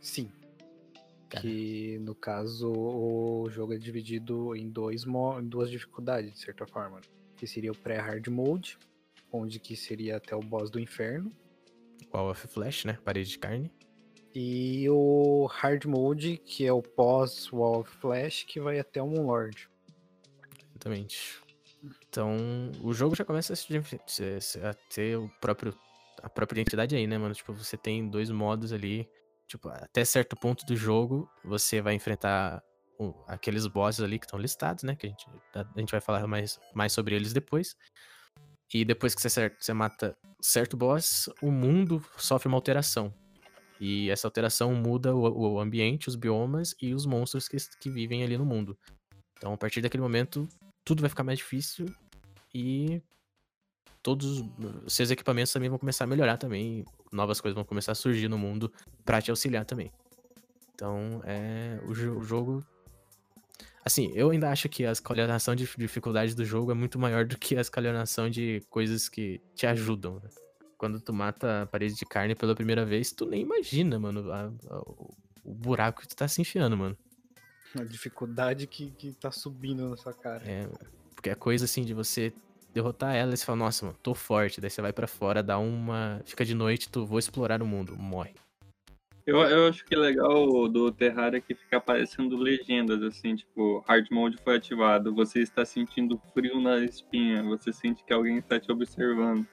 Sim. 0.00 0.30
Cara. 1.36 1.40
Que 1.42 1.98
no 2.00 2.14
caso 2.14 2.72
o 2.72 3.48
jogo 3.50 3.74
é 3.74 3.78
dividido 3.78 4.54
em, 4.56 4.68
dois 4.68 5.04
em 5.04 5.48
duas 5.48 5.70
dificuldades, 5.70 6.32
de 6.32 6.38
certa 6.38 6.66
forma. 6.66 7.00
Que 7.36 7.46
seria 7.46 7.70
o 7.72 7.76
pré-hard 7.76 8.26
mode, 8.28 8.78
onde 9.30 9.60
que 9.60 9.76
seria 9.76 10.16
até 10.16 10.34
o 10.34 10.40
boss 10.40 10.70
do 10.70 10.80
inferno. 10.80 11.30
Wall 12.12 12.30
of 12.30 12.46
Flash, 12.48 12.84
né? 12.84 12.98
Parede 13.04 13.30
de 13.30 13.38
carne. 13.38 13.70
E 14.34 14.88
o 14.90 15.46
hard 15.46 15.84
mode, 15.86 16.36
que 16.38 16.66
é 16.66 16.72
o 16.72 16.82
pós 16.82 17.50
Wall 17.52 17.80
of 17.80 17.90
Flash, 17.98 18.44
que 18.44 18.60
vai 18.60 18.78
até 18.78 19.02
o 19.02 19.06
Moonlord. 19.06 19.68
Exatamente. 20.70 21.40
Então, 22.08 22.36
o 22.82 22.92
jogo 22.92 23.14
já 23.14 23.24
começa 23.24 23.52
a, 23.52 23.56
se- 23.56 24.60
a 24.60 24.74
ter 24.90 25.16
o 25.16 25.28
próprio, 25.40 25.74
a 26.22 26.28
própria 26.28 26.60
identidade 26.60 26.96
aí, 26.96 27.06
né, 27.06 27.18
mano? 27.18 27.34
Tipo, 27.34 27.52
você 27.52 27.76
tem 27.76 28.08
dois 28.08 28.30
modos 28.30 28.72
ali. 28.72 29.08
Tipo, 29.46 29.68
até 29.68 30.04
certo 30.04 30.36
ponto 30.36 30.66
do 30.66 30.76
jogo, 30.76 31.30
você 31.44 31.80
vai 31.80 31.94
enfrentar 31.94 32.62
aqueles 33.28 33.66
bosses 33.66 34.00
ali 34.00 34.18
que 34.18 34.26
estão 34.26 34.38
listados, 34.38 34.82
né? 34.82 34.96
Que 34.96 35.06
a 35.06 35.10
gente, 35.10 35.26
a 35.54 35.80
gente 35.80 35.90
vai 35.90 36.00
falar 36.00 36.26
mais, 36.26 36.58
mais 36.74 36.92
sobre 36.92 37.14
eles 37.14 37.32
depois. 37.32 37.76
E 38.72 38.84
depois 38.84 39.14
que 39.14 39.22
você, 39.22 39.54
você 39.58 39.72
mata 39.72 40.16
certo 40.40 40.76
boss, 40.76 41.30
o 41.40 41.50
mundo 41.50 42.04
sofre 42.16 42.48
uma 42.48 42.56
alteração. 42.56 43.14
E 43.80 44.10
essa 44.10 44.26
alteração 44.26 44.74
muda 44.74 45.14
o, 45.14 45.54
o 45.54 45.60
ambiente, 45.60 46.08
os 46.08 46.16
biomas 46.16 46.74
e 46.80 46.94
os 46.94 47.06
monstros 47.06 47.46
que, 47.46 47.56
que 47.78 47.90
vivem 47.90 48.24
ali 48.24 48.36
no 48.36 48.44
mundo. 48.44 48.76
Então, 49.36 49.52
a 49.52 49.56
partir 49.56 49.82
daquele 49.82 50.02
momento, 50.02 50.48
tudo 50.84 51.00
vai 51.00 51.10
ficar 51.10 51.22
mais 51.22 51.38
difícil 51.38 51.86
e 52.54 53.02
todos 54.06 54.44
os 54.84 54.92
seus 54.94 55.10
equipamentos 55.10 55.52
também 55.52 55.68
vão 55.68 55.80
começar 55.80 56.04
a 56.04 56.06
melhorar 56.06 56.36
também. 56.36 56.84
Novas 57.10 57.40
coisas 57.40 57.56
vão 57.56 57.64
começar 57.64 57.90
a 57.90 57.94
surgir 57.96 58.28
no 58.28 58.38
mundo 58.38 58.72
pra 59.04 59.20
te 59.20 59.32
auxiliar 59.32 59.64
também. 59.64 59.90
Então, 60.72 61.20
é 61.24 61.80
o, 61.82 61.90
o 61.90 62.22
jogo. 62.22 62.64
Assim, 63.84 64.12
eu 64.14 64.30
ainda 64.30 64.48
acho 64.50 64.68
que 64.68 64.86
a 64.86 64.92
escalionação 64.92 65.56
de 65.56 65.68
dificuldade 65.76 66.36
do 66.36 66.44
jogo 66.44 66.70
é 66.70 66.74
muito 66.74 67.00
maior 67.00 67.24
do 67.24 67.36
que 67.36 67.56
a 67.56 67.60
escalionação 67.60 68.30
de 68.30 68.62
coisas 68.70 69.08
que 69.08 69.40
te 69.56 69.66
ajudam. 69.66 70.20
né? 70.22 70.28
Quando 70.78 71.00
tu 71.00 71.12
mata 71.12 71.62
a 71.62 71.66
parede 71.66 71.96
de 71.96 72.06
carne 72.06 72.36
pela 72.36 72.54
primeira 72.54 72.84
vez, 72.84 73.10
tu 73.10 73.26
nem 73.26 73.42
imagina, 73.42 73.98
mano, 73.98 74.30
a- 74.30 74.52
a- 74.70 74.78
o, 74.82 75.12
o 75.42 75.52
buraco 75.52 76.02
que 76.02 76.08
tu 76.08 76.14
tá 76.14 76.28
se 76.28 76.40
enfiando, 76.40 76.76
mano. 76.76 76.96
A 77.76 77.82
dificuldade 77.82 78.68
que, 78.68 78.92
que 78.92 79.12
tá 79.14 79.32
subindo 79.32 79.88
na 79.90 79.96
sua 79.96 80.12
cara. 80.14 80.44
É, 80.46 80.68
porque 81.12 81.28
é 81.30 81.34
coisa 81.34 81.64
assim 81.64 81.84
de 81.84 81.92
você 81.92 82.32
derrotar 82.76 83.14
ela 83.14 83.32
e 83.32 83.36
você 83.36 83.44
fala, 83.44 83.58
nossa, 83.58 83.86
mano, 83.86 83.98
tô 84.02 84.14
forte. 84.14 84.60
Daí 84.60 84.70
você 84.70 84.82
vai 84.82 84.92
pra 84.92 85.06
fora, 85.06 85.42
dá 85.42 85.58
uma. 85.58 86.20
Fica 86.24 86.44
de 86.44 86.54
noite, 86.54 86.88
tu 86.88 87.04
vou 87.06 87.18
explorar 87.18 87.62
o 87.62 87.66
mundo, 87.66 87.96
morre. 87.96 88.34
Eu, 89.26 89.40
eu 89.40 89.68
acho 89.68 89.84
que 89.84 89.94
é 89.94 89.98
legal 89.98 90.68
do 90.68 90.92
Terraria 90.92 91.40
que 91.40 91.52
fica 91.52 91.78
aparecendo 91.78 92.36
legendas, 92.36 93.02
assim, 93.02 93.34
tipo, 93.34 93.84
Hard 93.88 94.06
Mode 94.12 94.36
foi 94.44 94.56
ativado, 94.56 95.12
você 95.12 95.40
está 95.40 95.64
sentindo 95.64 96.16
frio 96.32 96.60
na 96.60 96.78
espinha, 96.78 97.42
você 97.42 97.72
sente 97.72 98.04
que 98.04 98.12
alguém 98.12 98.38
está 98.38 98.60
te 98.60 98.70
observando. 98.70 99.44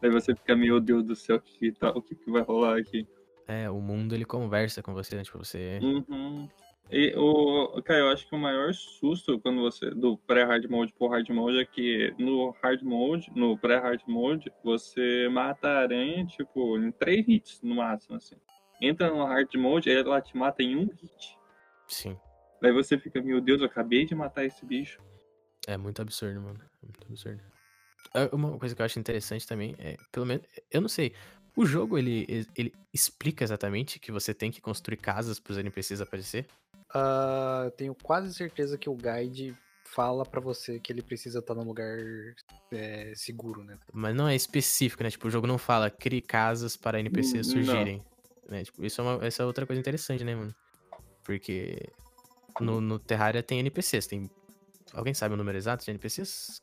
Aí 0.00 0.10
você 0.10 0.32
fica, 0.32 0.54
meu 0.54 0.78
Deus 0.78 1.02
do 1.02 1.16
céu, 1.16 1.36
o 1.36 1.40
que 1.40 1.72
tá, 1.72 1.90
o 1.90 2.00
que, 2.00 2.14
que 2.14 2.30
vai 2.30 2.42
rolar 2.42 2.78
aqui? 2.78 3.04
É, 3.48 3.68
o 3.68 3.80
mundo 3.80 4.14
ele 4.14 4.24
conversa 4.24 4.80
com 4.80 4.92
você, 4.92 5.16
né? 5.16 5.24
Tipo, 5.24 5.38
você. 5.38 5.80
Uhum. 5.82 6.48
E 6.90 7.12
o, 7.16 7.82
cara, 7.82 8.00
eu 8.00 8.08
acho 8.10 8.28
que 8.28 8.34
o 8.34 8.38
maior 8.38 8.72
susto 8.72 9.40
quando 9.40 9.60
você 9.60 9.90
do 9.90 10.16
pré-hard 10.18 10.68
mode 10.68 10.92
pro 10.92 11.08
hard 11.08 11.28
mode 11.30 11.58
é 11.58 11.64
que 11.64 12.14
no 12.16 12.50
hard 12.62 12.82
mode, 12.82 13.30
no 13.34 13.58
pré-hard 13.58 14.00
mode, 14.06 14.52
você 14.62 15.28
mata 15.28 15.68
a 15.68 15.78
aranha 15.80 16.24
tipo 16.26 16.78
em 16.78 16.92
três 16.92 17.26
hits 17.26 17.60
no 17.60 17.74
máximo 17.74 18.16
assim. 18.16 18.36
Entra 18.80 19.10
no 19.10 19.24
hard 19.24 19.52
mode, 19.56 19.90
ela 19.90 20.20
te 20.20 20.36
mata 20.36 20.62
em 20.62 20.76
um 20.76 20.86
hit. 20.86 21.38
Sim. 21.88 22.16
Aí 22.62 22.72
você 22.72 22.98
fica, 22.98 23.20
meu 23.20 23.40
Deus, 23.40 23.60
eu 23.60 23.66
acabei 23.66 24.04
de 24.04 24.14
matar 24.14 24.44
esse 24.44 24.64
bicho. 24.64 25.00
É 25.66 25.76
muito 25.76 26.00
absurdo, 26.00 26.40
mano. 26.40 26.60
Muito 26.82 27.06
absurdo. 27.08 27.42
Ah, 28.14 28.28
Uma 28.32 28.58
coisa 28.58 28.74
que 28.74 28.80
eu 28.80 28.86
acho 28.86 28.98
interessante 28.98 29.46
também 29.46 29.74
é, 29.78 29.96
pelo 30.12 30.24
menos, 30.24 30.46
eu 30.70 30.80
não 30.80 30.88
sei. 30.88 31.12
O 31.56 31.64
jogo 31.64 31.96
ele, 31.96 32.46
ele 32.54 32.72
explica 32.92 33.42
exatamente 33.42 33.98
que 33.98 34.12
você 34.12 34.34
tem 34.34 34.50
que 34.50 34.60
construir 34.60 34.98
casas 34.98 35.40
pros 35.40 35.56
NPCs 35.56 36.02
aparecer? 36.02 36.46
Ah, 36.94 37.62
eu 37.66 37.70
tenho 37.72 37.94
quase 37.94 38.32
certeza 38.34 38.78
que 38.78 38.88
o 38.88 38.94
guide 38.94 39.54
fala 39.84 40.24
pra 40.24 40.40
você 40.40 40.78
que 40.80 40.92
ele 40.92 41.02
precisa 41.02 41.38
estar 41.38 41.54
num 41.54 41.64
lugar 41.64 41.96
é, 42.72 43.12
seguro, 43.14 43.62
né? 43.62 43.78
Mas 43.92 44.14
não 44.14 44.28
é 44.28 44.34
específico, 44.34 45.02
né? 45.02 45.10
Tipo, 45.10 45.28
o 45.28 45.30
jogo 45.30 45.46
não 45.46 45.58
fala 45.58 45.90
crie 45.90 46.20
casas 46.20 46.76
para 46.76 47.00
NPCs 47.00 47.46
surgirem. 47.46 48.02
Né? 48.48 48.64
Tipo, 48.64 48.84
isso 48.84 49.00
é 49.00 49.04
uma, 49.04 49.26
essa 49.26 49.42
é 49.42 49.46
outra 49.46 49.66
coisa 49.66 49.80
interessante, 49.80 50.22
né, 50.24 50.34
mano? 50.34 50.54
Porque 51.24 51.78
no, 52.60 52.80
no 52.80 52.98
Terraria 52.98 53.42
tem 53.42 53.58
NPCs. 53.60 54.06
Tem. 54.06 54.30
Alguém 54.92 55.14
sabe 55.14 55.34
o 55.34 55.36
número 55.36 55.56
exato 55.58 55.84
de 55.84 55.90
NPCs? 55.90 56.62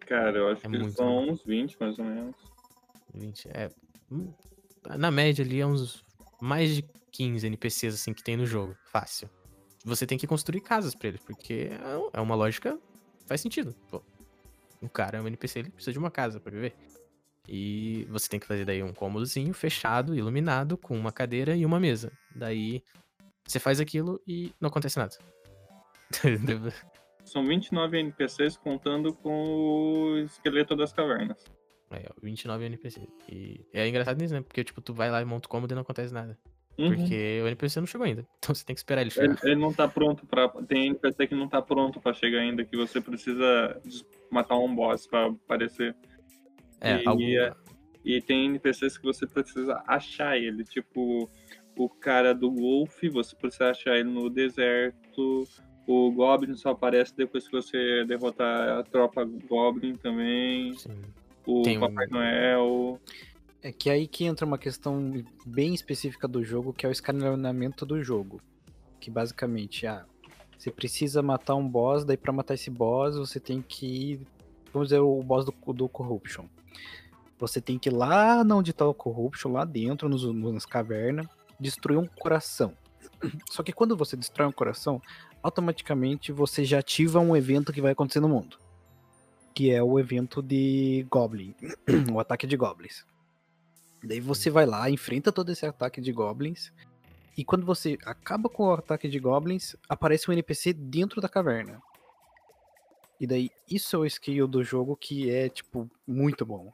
Cara, 0.00 0.36
eu 0.36 0.48
acho 0.48 0.66
É 0.66 0.70
que 0.70 0.78
muito, 0.78 0.92
são 0.92 1.26
né? 1.26 1.32
uns 1.32 1.44
20 1.44 1.76
mais 1.80 1.98
ou 1.98 2.04
menos. 2.04 2.36
20. 3.14 3.48
É. 3.48 3.70
hum, 4.10 4.32
Na 4.96 5.10
média 5.10 5.44
ali 5.44 5.60
é 5.60 5.66
uns 5.66 6.04
mais 6.40 6.74
de 6.74 6.84
15 7.12 7.46
NPCs 7.46 7.94
assim 7.94 8.12
que 8.12 8.22
tem 8.24 8.36
no 8.36 8.46
jogo. 8.46 8.74
Fácil. 8.84 9.28
Você 9.84 10.06
tem 10.06 10.16
que 10.18 10.26
construir 10.26 10.60
casas 10.60 10.94
pra 10.94 11.08
eles, 11.08 11.20
porque 11.20 11.70
é- 11.70 12.18
é 12.18 12.20
uma 12.20 12.34
lógica. 12.34 12.78
Faz 13.26 13.40
sentido. 13.40 13.74
Pô, 13.90 14.02
o 14.80 14.88
cara 14.88 15.18
é 15.18 15.20
um 15.20 15.26
NPC, 15.26 15.60
ele 15.60 15.70
precisa 15.70 15.92
de 15.92 15.98
uma 15.98 16.10
casa 16.10 16.40
pra 16.40 16.50
viver. 16.52 16.74
E 17.48 18.06
você 18.08 18.28
tem 18.28 18.38
que 18.38 18.46
fazer 18.46 18.64
daí 18.64 18.82
um 18.82 18.92
cômodozinho 18.92 19.52
fechado, 19.52 20.14
iluminado, 20.14 20.76
com 20.76 20.96
uma 20.96 21.10
cadeira 21.12 21.56
e 21.56 21.66
uma 21.66 21.80
mesa. 21.80 22.12
Daí 22.34 22.82
você 23.44 23.58
faz 23.58 23.80
aquilo 23.80 24.20
e 24.26 24.52
não 24.60 24.68
acontece 24.68 24.98
nada. 24.98 25.16
São 27.24 27.44
29 27.46 27.98
NPCs 27.98 28.56
contando 28.56 29.12
com 29.14 30.12
o 30.12 30.18
esqueleto 30.18 30.76
das 30.76 30.92
cavernas. 30.92 31.44
É, 31.90 32.08
29 32.22 32.64
NPCs. 32.64 33.06
E 33.28 33.64
é 33.72 33.86
engraçado 33.86 34.22
isso, 34.22 34.34
né? 34.34 34.40
Porque, 34.40 34.64
tipo, 34.64 34.80
tu 34.80 34.92
vai 34.94 35.10
lá 35.10 35.20
e 35.20 35.24
monta 35.24 35.46
o 35.46 35.50
cômodo 35.50 35.72
e 35.72 35.74
não 35.74 35.82
acontece 35.82 36.12
nada. 36.12 36.38
Uhum. 36.78 36.94
Porque 36.96 37.40
o 37.42 37.46
NPC 37.48 37.80
não 37.80 37.86
chegou 37.86 38.04
ainda. 38.06 38.26
Então 38.38 38.54
você 38.54 38.64
tem 38.64 38.74
que 38.74 38.80
esperar 38.80 39.02
ele 39.02 39.10
Ele, 39.16 39.34
chegar. 39.36 39.44
ele 39.50 39.60
não 39.60 39.72
tá 39.72 39.86
pronto 39.86 40.26
pra. 40.26 40.48
Tem 40.66 40.86
NPC 40.88 41.26
que 41.26 41.34
não 41.34 41.48
tá 41.48 41.60
pronto 41.62 42.00
pra 42.00 42.12
chegar 42.12 42.40
ainda, 42.40 42.64
que 42.64 42.76
você 42.76 43.00
precisa 43.00 43.80
matar 44.30 44.56
um 44.58 44.74
boss 44.74 45.06
pra 45.06 45.26
aparecer. 45.26 45.94
É, 46.80 47.02
e, 47.02 47.06
algum... 47.08 47.22
é- 47.22 47.54
E 48.04 48.20
tem 48.20 48.46
NPCs 48.46 48.98
que 48.98 49.04
você 49.04 49.26
precisa 49.26 49.82
achar 49.86 50.36
ele. 50.36 50.64
Tipo, 50.64 51.30
o 51.76 51.88
cara 51.88 52.34
do 52.34 52.50
Wolf, 52.50 53.00
você 53.12 53.36
precisa 53.36 53.70
achar 53.70 53.96
ele 53.96 54.10
no 54.10 54.28
deserto. 54.28 55.46
O 55.86 56.10
Goblin 56.12 56.54
só 56.56 56.70
aparece 56.70 57.14
depois 57.16 57.46
que 57.46 57.52
você 57.52 58.04
derrotar 58.06 58.78
a 58.78 58.82
tropa 58.82 59.24
Goblin 59.24 59.94
também. 59.96 60.72
Sim. 60.74 61.00
O 61.46 61.62
Tem 61.62 61.76
um- 61.76 61.80
Papai 61.80 62.06
Noel. 62.08 63.00
É 63.62 63.70
que 63.70 63.88
aí 63.88 64.08
que 64.08 64.24
entra 64.24 64.44
uma 64.44 64.58
questão 64.58 65.24
bem 65.46 65.72
específica 65.72 66.26
do 66.26 66.42
jogo, 66.42 66.72
que 66.72 66.84
é 66.84 66.88
o 66.88 66.92
escalonamento 66.92 67.86
do 67.86 68.02
jogo. 68.02 68.40
Que 68.98 69.08
basicamente, 69.08 69.86
ah, 69.86 70.04
você 70.58 70.68
precisa 70.70 71.22
matar 71.22 71.54
um 71.54 71.68
boss, 71.68 72.04
daí 72.04 72.16
pra 72.16 72.32
matar 72.32 72.54
esse 72.54 72.70
boss 72.70 73.16
você 73.16 73.38
tem 73.38 73.62
que 73.62 73.86
ir, 73.86 74.20
vamos 74.72 74.88
dizer, 74.88 74.98
o 74.98 75.22
boss 75.22 75.44
do, 75.44 75.72
do 75.72 75.88
Corruption. 75.88 76.46
Você 77.38 77.60
tem 77.60 77.78
que 77.78 77.88
ir 77.88 77.92
lá 77.92 78.42
onde 78.42 78.72
tá 78.72 78.84
o 78.84 78.94
Corruption, 78.94 79.52
lá 79.52 79.64
dentro, 79.64 80.08
nos, 80.08 80.24
nas 80.52 80.66
cavernas, 80.66 81.26
destruir 81.58 81.98
um 81.98 82.06
coração. 82.06 82.76
Só 83.48 83.62
que 83.62 83.72
quando 83.72 83.96
você 83.96 84.16
destrói 84.16 84.48
um 84.48 84.52
coração, 84.52 85.00
automaticamente 85.40 86.32
você 86.32 86.64
já 86.64 86.80
ativa 86.80 87.20
um 87.20 87.36
evento 87.36 87.72
que 87.72 87.80
vai 87.80 87.92
acontecer 87.92 88.20
no 88.20 88.28
mundo. 88.28 88.58
Que 89.54 89.70
é 89.70 89.80
o 89.82 90.00
evento 90.00 90.42
de 90.42 91.06
Goblin, 91.08 91.54
o 92.12 92.18
ataque 92.18 92.46
de 92.46 92.56
Goblins. 92.56 93.04
Daí 94.02 94.20
você 94.20 94.50
vai 94.50 94.66
lá, 94.66 94.90
enfrenta 94.90 95.30
todo 95.32 95.50
esse 95.50 95.64
ataque 95.64 96.00
de 96.00 96.12
goblins. 96.12 96.72
E 97.36 97.44
quando 97.44 97.64
você 97.64 97.96
acaba 98.04 98.48
com 98.48 98.64
o 98.64 98.72
ataque 98.74 99.08
de 99.08 99.18
goblins, 99.18 99.74
aparece 99.88 100.28
um 100.28 100.32
NPC 100.32 100.72
dentro 100.72 101.20
da 101.20 101.28
caverna. 101.28 101.80
E 103.18 103.26
daí, 103.26 103.50
isso 103.70 103.94
é 103.96 103.98
o 104.00 104.04
skill 104.06 104.48
do 104.48 104.64
jogo 104.64 104.96
que 104.96 105.30
é, 105.30 105.48
tipo, 105.48 105.88
muito 106.06 106.44
bom. 106.44 106.72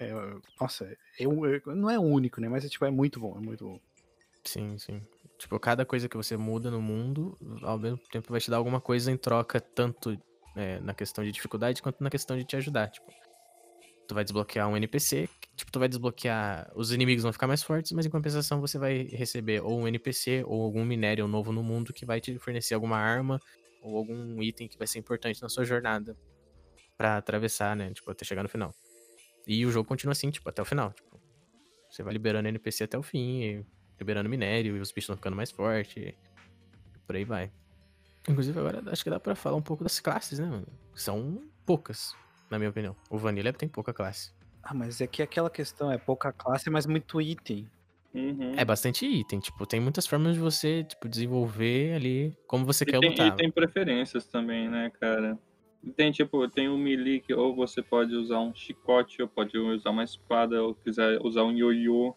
É, 0.00 0.12
nossa, 0.60 0.84
é, 1.18 1.24
é- 1.24 1.74
não 1.74 1.90
é 1.90 1.98
único, 1.98 2.40
né? 2.40 2.48
Mas 2.48 2.64
é, 2.64 2.68
tipo, 2.68 2.84
é 2.84 2.90
muito 2.90 3.18
bom, 3.18 3.36
é 3.36 3.40
muito 3.40 3.64
bom. 3.64 3.80
Sim, 4.44 4.78
sim. 4.78 5.02
Tipo, 5.36 5.58
cada 5.58 5.84
coisa 5.84 6.08
que 6.08 6.16
você 6.16 6.36
muda 6.36 6.70
no 6.70 6.80
mundo, 6.80 7.36
ao 7.62 7.78
mesmo 7.78 7.98
tempo 8.10 8.30
vai 8.30 8.40
te 8.40 8.50
dar 8.50 8.56
alguma 8.56 8.80
coisa 8.80 9.10
em 9.10 9.16
troca, 9.16 9.60
tanto 9.60 10.16
é, 10.56 10.80
na 10.80 10.94
questão 10.94 11.22
de 11.24 11.32
dificuldade 11.32 11.82
quanto 11.82 12.02
na 12.02 12.10
questão 12.10 12.36
de 12.36 12.44
te 12.44 12.56
ajudar. 12.56 12.88
Tipo, 12.88 13.12
tu 14.08 14.14
vai 14.14 14.24
desbloquear 14.24 14.66
um 14.66 14.76
NPC, 14.76 15.28
que, 15.40 15.48
tipo, 15.54 15.70
tu 15.70 15.78
vai 15.78 15.86
desbloquear. 15.86 16.72
Os 16.74 16.90
inimigos 16.92 17.22
vão 17.22 17.32
ficar 17.32 17.46
mais 17.46 17.62
fortes, 17.62 17.92
mas 17.92 18.06
em 18.06 18.10
compensação 18.10 18.60
você 18.60 18.78
vai 18.78 19.02
receber 19.02 19.62
ou 19.62 19.78
um 19.78 19.86
NPC 19.86 20.42
ou 20.46 20.62
algum 20.62 20.84
minério 20.84 21.28
novo 21.28 21.52
no 21.52 21.62
mundo 21.62 21.92
que 21.92 22.06
vai 22.06 22.20
te 22.20 22.38
fornecer 22.38 22.74
alguma 22.74 22.96
arma 22.96 23.38
ou 23.82 23.96
algum 23.96 24.42
item 24.42 24.66
que 24.66 24.78
vai 24.78 24.86
ser 24.86 24.98
importante 24.98 25.40
na 25.42 25.48
sua 25.48 25.64
jornada 25.64 26.16
pra 26.96 27.18
atravessar, 27.18 27.76
né? 27.76 27.92
Tipo, 27.92 28.10
até 28.10 28.24
chegar 28.24 28.42
no 28.42 28.48
final. 28.48 28.74
E 29.46 29.64
o 29.66 29.70
jogo 29.70 29.86
continua 29.86 30.12
assim, 30.12 30.30
tipo, 30.30 30.48
até 30.48 30.62
o 30.62 30.64
final. 30.64 30.90
Tipo, 30.92 31.20
você 31.90 32.02
vai 32.02 32.14
liberando 32.14 32.48
NPC 32.48 32.84
até 32.84 32.98
o 32.98 33.02
fim, 33.02 33.64
liberando 34.00 34.28
minério, 34.28 34.74
e 34.74 34.80
os 34.80 34.90
bichos 34.90 35.08
vão 35.08 35.16
ficando 35.16 35.36
mais 35.36 35.50
fortes. 35.50 36.14
Por 37.06 37.14
aí 37.14 37.24
vai. 37.24 37.52
Inclusive, 38.26 38.58
agora 38.58 38.82
acho 38.90 39.04
que 39.04 39.10
dá 39.10 39.20
pra 39.20 39.34
falar 39.34 39.56
um 39.56 39.62
pouco 39.62 39.84
das 39.84 40.00
classes, 40.00 40.38
né, 40.38 40.46
mano? 40.46 40.66
São 40.94 41.42
poucas, 41.64 42.14
na 42.50 42.58
minha 42.58 42.70
opinião. 42.70 42.96
O 43.10 43.18
Vanilla 43.18 43.52
tem 43.52 43.68
pouca 43.68 43.92
classe. 43.92 44.32
Ah, 44.62 44.74
mas 44.74 45.00
é 45.00 45.06
que 45.06 45.22
aquela 45.22 45.48
questão 45.50 45.90
é 45.90 45.98
pouca 45.98 46.32
classe, 46.32 46.68
mas 46.70 46.86
muito 46.86 47.20
item. 47.20 47.68
Uhum. 48.14 48.54
É 48.56 48.64
bastante 48.64 49.06
item, 49.06 49.38
tipo, 49.38 49.66
tem 49.66 49.80
muitas 49.80 50.06
formas 50.06 50.34
de 50.34 50.40
você, 50.40 50.82
tipo, 50.82 51.08
desenvolver 51.08 51.94
ali 51.94 52.36
como 52.46 52.64
você 52.64 52.84
E 52.84 52.86
quer 52.86 52.98
tem, 53.00 53.10
lutar. 53.10 53.26
e 53.28 53.36
tem 53.36 53.50
preferências 53.50 54.26
também, 54.26 54.68
né, 54.68 54.90
cara? 54.98 55.38
Tem 55.94 56.10
tipo, 56.10 56.48
tem 56.48 56.68
o 56.68 56.76
melee 56.76 57.20
que 57.20 57.32
ou 57.32 57.54
você 57.54 57.80
pode 57.82 58.14
usar 58.14 58.40
um 58.40 58.52
chicote, 58.54 59.22
ou 59.22 59.28
pode 59.28 59.56
usar 59.56 59.90
uma 59.90 60.02
espada, 60.02 60.60
ou 60.62 60.74
quiser 60.74 61.20
usar 61.22 61.44
um 61.44 61.52
ioiô, 61.52 62.14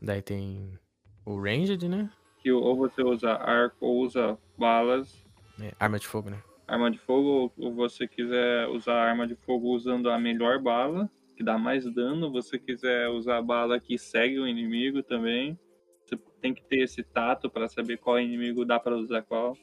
Daí 0.00 0.22
tem 0.22 0.78
o 1.26 1.38
Ranged, 1.40 1.86
né? 1.88 2.10
que 2.38 2.50
ou 2.50 2.74
você 2.74 3.02
usa 3.02 3.32
arco 3.32 3.84
ou 3.84 3.98
usa 4.00 4.38
balas. 4.56 5.26
É, 5.60 5.74
arma 5.78 5.98
de 5.98 6.06
fogo, 6.06 6.30
né? 6.30 6.42
Arma 6.70 6.90
de 6.90 6.98
fogo, 6.98 7.52
ou 7.58 7.74
você 7.74 8.06
quiser 8.06 8.68
usar 8.68 8.94
arma 8.94 9.26
de 9.26 9.34
fogo 9.34 9.68
usando 9.74 10.08
a 10.08 10.18
melhor 10.18 10.60
bala, 10.60 11.10
que 11.36 11.42
dá 11.42 11.58
mais 11.58 11.84
dano, 11.92 12.30
você 12.30 12.58
quiser 12.58 13.08
usar 13.08 13.38
a 13.38 13.42
bala 13.42 13.80
que 13.80 13.98
segue 13.98 14.38
o 14.38 14.46
inimigo 14.46 15.02
também. 15.02 15.58
Você 16.04 16.16
tem 16.40 16.54
que 16.54 16.62
ter 16.62 16.84
esse 16.84 17.02
tato 17.02 17.50
para 17.50 17.68
saber 17.68 17.98
qual 17.98 18.20
inimigo 18.20 18.64
dá 18.64 18.78
para 18.78 18.96
usar 18.96 19.22
qual. 19.22 19.56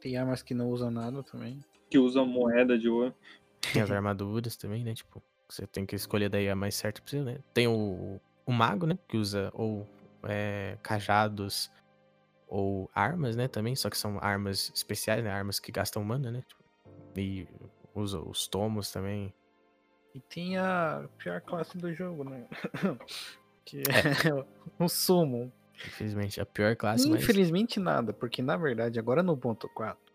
Tem 0.00 0.16
armas 0.16 0.42
que 0.42 0.54
não 0.54 0.70
usam 0.70 0.90
nada 0.90 1.22
também. 1.22 1.60
Que 1.88 1.98
usam 1.98 2.26
moeda 2.26 2.76
de 2.76 2.88
ouro. 2.88 3.14
Tem 3.60 3.80
as 3.80 3.90
armaduras 3.90 4.56
também, 4.56 4.82
né? 4.82 4.94
Tipo, 4.94 5.22
você 5.48 5.66
tem 5.66 5.86
que 5.86 5.94
escolher 5.94 6.28
daí 6.28 6.48
a 6.48 6.56
mais 6.56 6.74
certa 6.74 7.00
pra 7.00 7.10
você, 7.10 7.20
né? 7.20 7.38
Tem 7.54 7.68
o, 7.68 8.20
o 8.44 8.52
mago, 8.52 8.86
né? 8.86 8.98
Que 9.06 9.16
usa 9.16 9.50
ou 9.54 9.86
é, 10.24 10.76
cajados 10.82 11.70
ou 12.52 12.90
armas, 12.94 13.34
né? 13.34 13.48
Também, 13.48 13.74
só 13.74 13.88
que 13.88 13.96
são 13.96 14.18
armas 14.20 14.70
especiais, 14.74 15.24
né? 15.24 15.30
Armas 15.30 15.58
que 15.58 15.72
gastam 15.72 16.04
mana, 16.04 16.30
né? 16.30 16.44
Tipo, 16.46 16.62
e 17.18 17.48
usa 17.94 18.20
os 18.20 18.46
tomos 18.46 18.92
também. 18.92 19.32
E 20.14 20.20
tem 20.20 20.58
a 20.58 21.08
pior 21.16 21.40
classe 21.40 21.78
do 21.78 21.94
jogo, 21.94 22.24
né? 22.24 22.46
que 23.64 23.78
é 23.78 24.46
um 24.78 24.86
summon. 24.86 25.50
Infelizmente, 25.74 26.40
a 26.42 26.46
pior 26.46 26.76
classe, 26.76 27.08
mas... 27.08 27.22
Infelizmente 27.22 27.80
nada, 27.80 28.12
porque 28.12 28.42
na 28.42 28.56
verdade, 28.58 28.98
agora 28.98 29.22
no 29.22 29.34
ponto 29.34 29.66
4, 29.70 29.98
o 29.98 30.10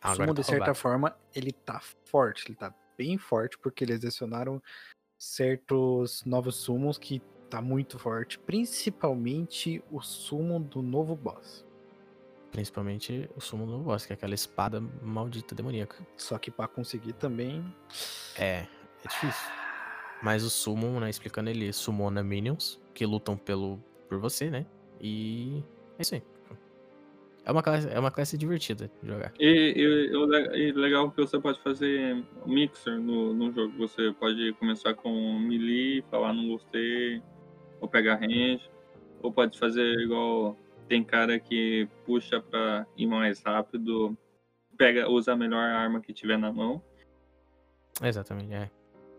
Agora 0.00 0.16
summon 0.16 0.34
tá 0.34 0.40
de 0.40 0.46
certa 0.46 0.64
roubado. 0.64 0.78
forma, 0.78 1.16
ele 1.34 1.52
tá 1.52 1.80
forte, 2.06 2.48
ele 2.48 2.56
tá 2.56 2.74
bem 2.96 3.18
forte, 3.18 3.58
porque 3.58 3.84
eles 3.84 3.96
adicionaram 3.96 4.60
certos 5.18 6.24
novos 6.24 6.56
summons 6.56 6.96
que 6.96 7.22
tá 7.52 7.60
muito 7.60 7.98
forte, 7.98 8.38
principalmente 8.38 9.84
o 9.90 10.00
summon 10.00 10.62
do 10.62 10.80
novo 10.80 11.14
boss. 11.14 11.66
Principalmente 12.50 13.28
o 13.36 13.40
sumo 13.42 13.66
do 13.66 13.78
boss, 13.78 14.06
que 14.06 14.12
é 14.12 14.14
aquela 14.14 14.34
espada 14.34 14.80
maldita 15.02 15.54
demoníaca. 15.54 15.96
Só 16.16 16.38
que 16.38 16.50
pra 16.50 16.66
conseguir 16.66 17.12
também, 17.12 17.62
É, 18.38 18.66
é 19.04 19.08
difícil. 19.08 19.50
Mas 20.22 20.44
o 20.44 20.50
Summon, 20.50 21.00
né, 21.00 21.10
explicando, 21.10 21.50
ele 21.50 21.72
summona 21.72 22.22
minions 22.22 22.80
que 22.94 23.04
lutam 23.04 23.36
pelo, 23.36 23.78
por 24.08 24.18
você, 24.18 24.50
né? 24.50 24.64
E 25.00 25.62
é 25.98 26.02
isso 26.02 26.14
aí. 26.14 26.22
É 27.44 27.50
uma 27.50 27.62
classe, 27.62 27.88
é 27.88 27.98
uma 27.98 28.10
classe 28.10 28.38
divertida 28.38 28.90
de 29.02 29.08
jogar. 29.08 29.32
E, 29.38 29.74
e, 29.76 30.68
e 30.68 30.72
legal 30.72 31.10
que 31.10 31.16
você 31.20 31.40
pode 31.40 31.60
fazer 31.60 32.22
mixer 32.46 33.00
no, 33.00 33.34
no 33.34 33.52
jogo. 33.52 33.76
Você 33.78 34.12
pode 34.12 34.52
começar 34.54 34.94
com 34.94 35.38
melee, 35.40 36.02
falar 36.08 36.32
não 36.32 36.48
gostei, 36.48 37.20
ou 37.82 37.88
pegar 37.88 38.14
range, 38.14 38.62
ou 39.20 39.30
pode 39.30 39.58
fazer 39.58 40.00
igual 40.00 40.56
tem 40.88 41.02
cara 41.02 41.38
que 41.38 41.88
puxa 42.06 42.40
pra 42.40 42.86
ir 42.96 43.06
mais 43.06 43.42
rápido, 43.42 44.16
pega, 44.76 45.08
usa 45.10 45.32
a 45.32 45.36
melhor 45.36 45.62
arma 45.62 46.00
que 46.00 46.12
tiver 46.12 46.38
na 46.38 46.52
mão. 46.52 46.82
Exatamente, 48.02 48.54
é. 48.54 48.70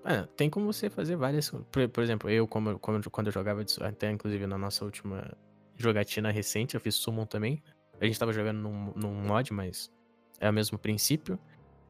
Ah, 0.03 0.27
tem 0.35 0.49
como 0.49 0.71
você 0.71 0.89
fazer 0.89 1.15
várias. 1.15 1.49
Por, 1.49 1.87
por 1.89 2.03
exemplo, 2.03 2.29
eu, 2.29 2.47
como, 2.47 2.77
como, 2.79 3.01
quando 3.09 3.27
eu 3.27 3.33
jogava, 3.33 3.63
até 3.81 4.11
inclusive 4.11 4.45
na 4.47 4.57
nossa 4.57 4.83
última 4.83 5.31
jogatina 5.75 6.31
recente, 6.31 6.75
eu 6.75 6.81
fiz 6.81 6.95
Summon 6.95 7.25
também. 7.25 7.61
A 7.99 8.05
gente 8.05 8.19
tava 8.19 8.33
jogando 8.33 8.59
num, 8.59 8.93
num 8.95 9.13
mod, 9.13 9.53
mas 9.53 9.91
é 10.39 10.49
o 10.49 10.53
mesmo 10.53 10.77
princípio. 10.77 11.39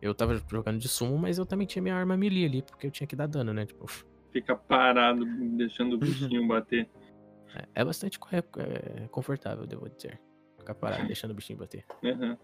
Eu 0.02 0.14
tava 0.14 0.42
jogando 0.50 0.78
de 0.78 0.88
Summon, 0.88 1.18
mas 1.18 1.38
eu 1.38 1.46
também 1.46 1.66
tinha 1.66 1.82
minha 1.82 1.96
arma 1.96 2.16
melee 2.16 2.46
ali, 2.46 2.62
porque 2.62 2.88
eu 2.88 2.92
tinha 2.92 3.08
que 3.08 3.16
dar 3.16 3.28
dano, 3.28 3.54
né? 3.54 3.66
Tipo, 3.66 3.86
Fica 4.34 4.56
parado, 4.56 5.26
deixando 5.56 5.94
o 5.94 5.98
bichinho 5.98 6.46
bater. 6.48 6.90
é, 7.56 7.82
é 7.82 7.86
bastante 7.86 8.20
co- 8.20 8.28
é, 8.36 9.08
confortável, 9.12 9.66
devo 9.66 9.88
dizer. 9.90 10.20
Ficar 10.58 10.74
parado, 10.76 11.06
deixando 11.08 11.32
o 11.32 11.34
bichinho 11.36 11.60
bater. 11.60 11.86
Uhum. 12.04 12.36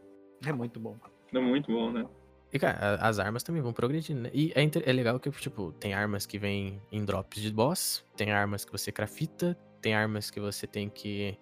é 0.46 0.54
muito 0.54 0.80
bom. 0.80 0.96
É 1.34 1.40
muito 1.40 1.72
bom, 1.72 1.92
né? 1.92 2.06
E, 2.52 2.58
cara, 2.58 2.96
as 2.96 3.20
armas 3.20 3.44
também 3.44 3.62
vão 3.62 3.72
progredindo, 3.74 4.22
né? 4.22 4.30
E 4.34 4.52
é, 4.56 4.62
inter- 4.64 4.84
é 4.86 4.92
legal 4.94 5.20
que, 5.20 5.30
tipo, 5.32 5.72
tem 5.74 5.94
armas 5.94 6.26
que 6.26 6.40
vêm 6.40 6.82
em 6.92 7.04
drops 7.06 7.42
de 7.42 7.52
boss, 7.52 8.04
tem 8.16 8.32
armas 8.32 8.66
que 8.66 8.72
você 8.72 8.92
crafta, 8.92 9.56
tem 9.82 9.94
armas 9.94 10.32
que 10.32 10.40
você 10.40 10.66
tem 10.66 10.90
que. 10.90 11.38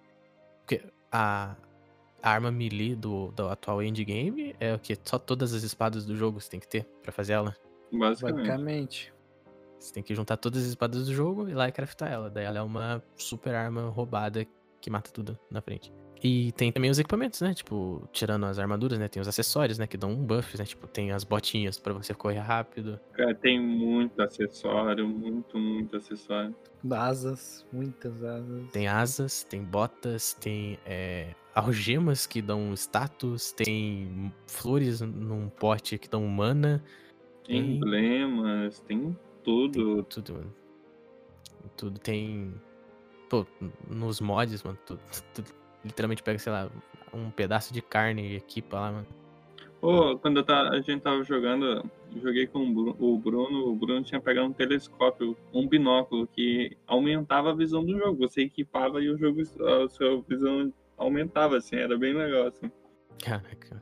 Porque 0.60 0.82
a, 1.10 1.56
a 2.22 2.30
arma 2.30 2.50
melee 2.50 2.94
do, 2.94 3.32
do 3.32 3.48
atual 3.48 3.82
endgame 3.82 4.54
é 4.60 4.74
o 4.74 4.78
que? 4.78 4.96
Só 5.02 5.18
todas 5.18 5.54
as 5.54 5.62
espadas 5.62 6.04
do 6.04 6.14
jogo 6.14 6.38
você 6.40 6.50
tem 6.50 6.60
que 6.60 6.68
ter 6.68 6.84
pra 7.02 7.10
fazer 7.10 7.32
ela. 7.34 7.56
Basicamente. 7.90 8.36
Basicamente. 8.36 9.14
Você 9.78 9.92
tem 9.92 10.02
que 10.02 10.14
juntar 10.14 10.36
todas 10.36 10.62
as 10.62 10.68
espadas 10.68 11.06
do 11.06 11.14
jogo 11.14 11.48
e 11.48 11.54
lá 11.54 11.68
e 11.68 11.72
craftar 11.72 12.10
ela. 12.10 12.28
Daí 12.28 12.44
ela 12.44 12.58
é 12.58 12.62
uma 12.62 13.02
super 13.16 13.54
arma 13.54 13.82
roubada 13.88 14.46
que 14.80 14.90
mata 14.90 15.10
tudo 15.10 15.38
na 15.50 15.60
frente. 15.60 15.92
E 16.22 16.50
tem 16.52 16.72
também 16.72 16.90
os 16.90 16.98
equipamentos, 16.98 17.40
né? 17.40 17.54
Tipo, 17.54 18.08
tirando 18.12 18.44
as 18.46 18.58
armaduras, 18.58 18.98
né? 18.98 19.06
Tem 19.06 19.22
os 19.22 19.28
acessórios, 19.28 19.78
né? 19.78 19.86
Que 19.86 19.96
dão 19.96 20.10
um 20.10 20.16
buff, 20.26 20.58
né? 20.58 20.64
Tipo, 20.64 20.88
tem 20.88 21.12
as 21.12 21.22
botinhas 21.22 21.78
pra 21.78 21.92
você 21.92 22.12
correr 22.12 22.40
rápido. 22.40 22.98
Cara, 23.12 23.32
tem 23.36 23.60
muito 23.60 24.20
acessório, 24.20 25.06
muito, 25.06 25.56
muito 25.56 25.96
acessório. 25.96 26.54
Asas, 26.90 27.64
muitas 27.72 28.22
asas. 28.24 28.70
Tem 28.72 28.88
asas, 28.88 29.44
tem 29.44 29.62
botas, 29.62 30.34
tem 30.34 30.76
é, 30.84 31.34
algemas 31.54 32.26
que 32.26 32.42
dão 32.42 32.72
status, 32.74 33.52
tem 33.52 34.32
flores 34.48 35.00
num 35.00 35.48
pote 35.48 35.98
que 35.98 36.08
dão 36.08 36.26
mana. 36.26 36.82
Tem- 37.44 37.76
Emblemas, 37.76 38.80
tem 38.80 39.16
tudo. 39.48 40.02
Tudo. 40.04 40.54
Tudo 41.76 41.98
tem. 41.98 42.54
Pô, 43.30 43.46
nos 43.88 44.20
mods, 44.20 44.62
mano, 44.62 44.78
tu, 44.84 44.98
tu 45.34 45.42
literalmente 45.84 46.22
pega, 46.22 46.38
sei 46.38 46.52
lá, 46.52 46.70
um 47.12 47.30
pedaço 47.30 47.72
de 47.72 47.80
carne 47.80 48.32
e 48.32 48.36
equipa 48.36 48.78
lá, 48.78 48.92
mano. 48.92 49.06
Pô, 49.80 50.18
quando 50.18 50.38
eu 50.38 50.44
tava- 50.44 50.70
a 50.70 50.80
gente 50.80 51.00
tava 51.00 51.22
jogando, 51.22 51.88
joguei 52.20 52.46
com 52.48 52.58
o 52.98 53.16
Bruno, 53.18 53.68
o 53.68 53.76
Bruno 53.76 54.02
tinha 54.02 54.20
pegado 54.20 54.48
um 54.48 54.52
telescópio, 54.52 55.36
um 55.54 55.68
binóculo 55.68 56.26
que 56.26 56.76
aumentava 56.86 57.50
a 57.50 57.54
visão 57.54 57.84
do 57.84 57.96
jogo. 57.96 58.28
Você 58.28 58.42
equipava 58.42 59.00
e 59.00 59.08
o 59.08 59.16
jogo, 59.16 59.40
a 59.40 59.88
sua 59.88 60.20
visão 60.28 60.72
aumentava, 60.96 61.58
assim, 61.58 61.76
era 61.76 61.96
bem 61.96 62.12
legal, 62.12 62.48
assim. 62.48 62.70
Caraca. 63.22 63.80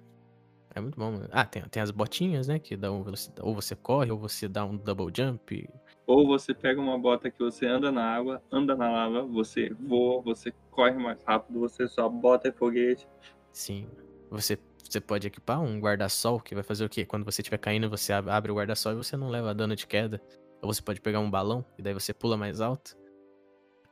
É 0.76 0.80
muito 0.80 0.98
bom, 0.98 1.10
mano. 1.10 1.26
Ah, 1.32 1.46
tem, 1.46 1.62
tem 1.62 1.82
as 1.82 1.90
botinhas, 1.90 2.48
né? 2.48 2.58
Que 2.58 2.76
dão 2.76 3.02
velocidade. 3.02 3.40
Ou 3.48 3.54
você 3.54 3.74
corre, 3.74 4.12
ou 4.12 4.18
você 4.18 4.46
dá 4.46 4.62
um 4.62 4.76
double 4.76 5.10
jump. 5.16 5.66
Ou 6.06 6.26
você 6.26 6.52
pega 6.52 6.78
uma 6.78 6.98
bota 6.98 7.30
que 7.30 7.38
você 7.38 7.66
anda 7.66 7.90
na 7.90 8.04
água, 8.04 8.42
anda 8.52 8.76
na 8.76 8.90
lava, 8.90 9.22
você 9.24 9.70
voa, 9.80 10.20
você 10.20 10.52
corre 10.70 10.92
mais 10.92 11.22
rápido, 11.24 11.60
você 11.60 11.88
só 11.88 12.10
bota 12.10 12.52
foguete. 12.52 13.08
Sim. 13.54 13.88
Você, 14.30 14.58
você 14.78 15.00
pode 15.00 15.26
equipar 15.26 15.62
um 15.62 15.80
guarda-sol 15.80 16.38
que 16.40 16.54
vai 16.54 16.62
fazer 16.62 16.84
o 16.84 16.90
quê? 16.90 17.06
Quando 17.06 17.24
você 17.24 17.40
estiver 17.40 17.56
caindo, 17.56 17.88
você 17.88 18.12
ab- 18.12 18.28
abre 18.28 18.52
o 18.52 18.54
guarda-sol 18.54 18.92
e 18.92 18.96
você 18.96 19.16
não 19.16 19.30
leva 19.30 19.54
dano 19.54 19.74
de 19.74 19.86
queda. 19.86 20.20
Ou 20.60 20.70
você 20.72 20.82
pode 20.82 21.00
pegar 21.00 21.20
um 21.20 21.30
balão 21.30 21.64
e 21.78 21.82
daí 21.82 21.94
você 21.94 22.12
pula 22.12 22.36
mais 22.36 22.60
alto. 22.60 22.94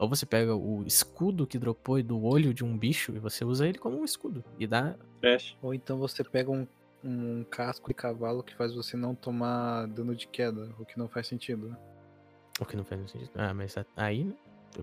Ou 0.05 0.09
você 0.09 0.27
pega 0.27 0.55
o 0.55 0.85
escudo 0.87 1.47
que 1.47 1.59
dropou 1.59 2.03
do 2.03 2.23
olho 2.23 2.53
de 2.53 2.63
um 2.63 2.77
bicho 2.77 3.13
e 3.17 3.19
você 3.19 3.43
usa 3.45 3.67
ele 3.67 3.79
como 3.79 3.99
um 3.99 4.05
escudo. 4.05 4.45
E 4.59 4.67
dá. 4.67 4.95
Ou 5.63 5.73
então 5.73 5.97
você 5.99 6.23
pega 6.23 6.51
um, 6.51 6.67
um 7.03 7.43
casco 7.45 7.89
de 7.89 7.95
cavalo 7.95 8.43
que 8.43 8.55
faz 8.55 8.75
você 8.75 8.97
não 8.97 9.15
tomar 9.15 9.87
dano 9.89 10.15
de 10.15 10.29
queda, 10.29 10.69
o 10.79 10.85
que 10.85 10.99
não 10.99 11.09
faz 11.09 11.27
sentido. 11.27 11.69
né? 11.69 11.77
O 12.61 12.67
que 12.67 12.77
não 12.77 12.85
faz 12.85 13.11
sentido. 13.11 13.31
Ah, 13.35 13.55
mas 13.55 13.77
a- 13.79 13.87
aí, 13.97 14.25
né? 14.25 14.35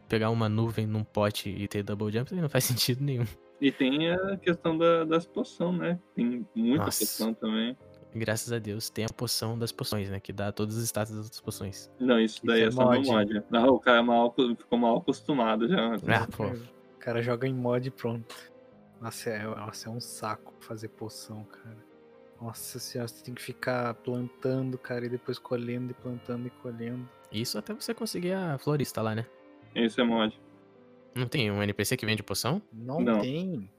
Pegar 0.09 0.29
uma 0.31 0.49
nuvem 0.49 0.87
num 0.87 1.03
pote 1.03 1.49
e 1.49 1.67
ter 1.67 1.83
double 1.83 2.11
jump 2.11 2.33
não 2.33 2.49
faz 2.49 2.63
sentido 2.95 3.03
nenhum. 3.03 3.25
E 3.61 3.71
tem 3.71 4.09
a 4.09 4.37
questão 4.37 4.75
da, 4.75 5.03
das 5.05 5.27
poções, 5.27 5.77
né? 5.77 5.99
Tem 6.15 6.43
muita 6.55 6.85
Nossa. 6.85 6.99
poção 7.01 7.33
também. 7.35 7.77
Graças 8.13 8.51
a 8.51 8.59
Deus 8.59 8.89
tem 8.89 9.05
a 9.05 9.09
poção 9.09 9.57
das 9.57 9.71
poções, 9.71 10.09
né? 10.09 10.19
Que 10.19 10.33
dá 10.33 10.51
todos 10.51 10.75
os 10.75 10.83
status 10.83 11.13
das 11.13 11.23
outras 11.25 11.41
poções. 11.41 11.89
Não, 11.99 12.19
isso 12.19 12.45
daí 12.45 12.59
Isso 12.59 12.65
é 12.65 12.67
é, 12.67 12.71
só 12.71 12.83
no 12.91 13.01
mod. 13.01 13.07
mod. 13.07 13.43
Não, 13.49 13.67
o 13.69 13.79
cara 13.79 13.99
é 13.99 14.01
mal, 14.01 14.35
ficou 14.57 14.77
mal 14.77 14.97
acostumado 14.97 15.67
já. 15.67 15.95
Ah, 15.95 16.27
pô. 16.29 16.47
O 16.47 16.99
cara 16.99 17.21
joga 17.21 17.47
em 17.47 17.53
mod 17.53 17.87
e 17.87 17.91
pronto. 17.91 18.35
Nossa 18.99 19.29
é, 19.29 19.43
nossa, 19.43 19.89
é 19.89 19.91
um 19.91 19.99
saco 20.01 20.53
fazer 20.59 20.89
poção, 20.89 21.43
cara. 21.45 21.77
Nossa 22.41 22.79
senhora, 22.79 23.07
você 23.07 23.23
tem 23.23 23.33
que 23.33 23.41
ficar 23.41 23.93
plantando, 23.95 24.77
cara, 24.77 25.05
e 25.05 25.09
depois 25.09 25.39
colhendo 25.39 25.91
e 25.91 25.93
plantando 25.93 26.47
e 26.47 26.49
colhendo. 26.49 27.07
Isso 27.31 27.57
até 27.57 27.73
você 27.73 27.93
conseguir 27.93 28.33
a 28.33 28.57
florista 28.57 29.01
lá, 29.01 29.15
né? 29.15 29.25
Esse 29.73 30.01
é 30.01 30.03
mod. 30.03 30.37
Não 31.15 31.27
tem 31.27 31.49
um 31.51 31.61
NPC 31.63 31.95
que 31.97 32.05
vende 32.05 32.21
poção? 32.23 32.61
Não, 32.73 32.99
Não. 32.99 33.21
tem. 33.21 33.69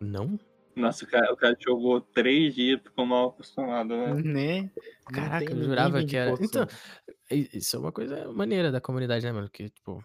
Não? 0.00 0.38
Nossa, 0.76 1.04
o 1.04 1.08
cara, 1.08 1.32
o 1.32 1.36
cara 1.36 1.56
jogou 1.60 2.00
três 2.00 2.54
dias, 2.54 2.80
ficou 2.82 3.06
mal 3.06 3.28
acostumado, 3.28 3.88
né? 3.96 4.12
Né? 4.14 4.70
Caraca, 5.12 5.52
eu 5.52 5.62
jurava 5.62 6.04
que 6.04 6.16
era. 6.16 6.34
Então, 6.40 6.66
isso 7.30 7.76
é 7.76 7.78
uma 7.78 7.92
coisa 7.92 8.30
maneira 8.32 8.72
da 8.72 8.80
comunidade, 8.80 9.24
né, 9.24 9.32
mano? 9.32 9.48
Que, 9.50 9.68
tipo. 9.70 10.04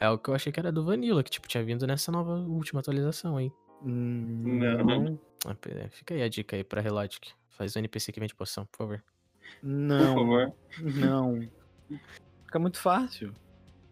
É 0.00 0.08
o 0.08 0.18
que 0.18 0.30
eu 0.30 0.34
achei 0.34 0.50
que 0.50 0.58
era 0.58 0.72
do 0.72 0.82
Vanilla, 0.84 1.22
que, 1.22 1.30
tipo, 1.30 1.46
tinha 1.46 1.62
vindo 1.62 1.86
nessa 1.86 2.10
nova 2.10 2.32
última 2.32 2.80
atualização 2.80 3.36
aí. 3.36 3.52
Hum, 3.82 4.58
Não. 4.58 5.20
Ah, 5.46 5.54
Fica 5.90 6.14
aí 6.14 6.22
a 6.22 6.28
dica 6.28 6.56
aí 6.56 6.64
pra 6.64 6.80
Relogic. 6.80 7.32
Faz 7.50 7.76
o 7.76 7.78
NPC 7.78 8.10
que 8.10 8.18
vende 8.20 8.34
poção, 8.34 8.64
por 8.66 8.78
favor. 8.78 9.04
Por 9.60 9.68
Não. 9.68 10.14
favor. 10.14 10.52
Não. 10.80 11.40
Fica 12.46 12.58
muito 12.58 12.78
fácil. 12.78 13.32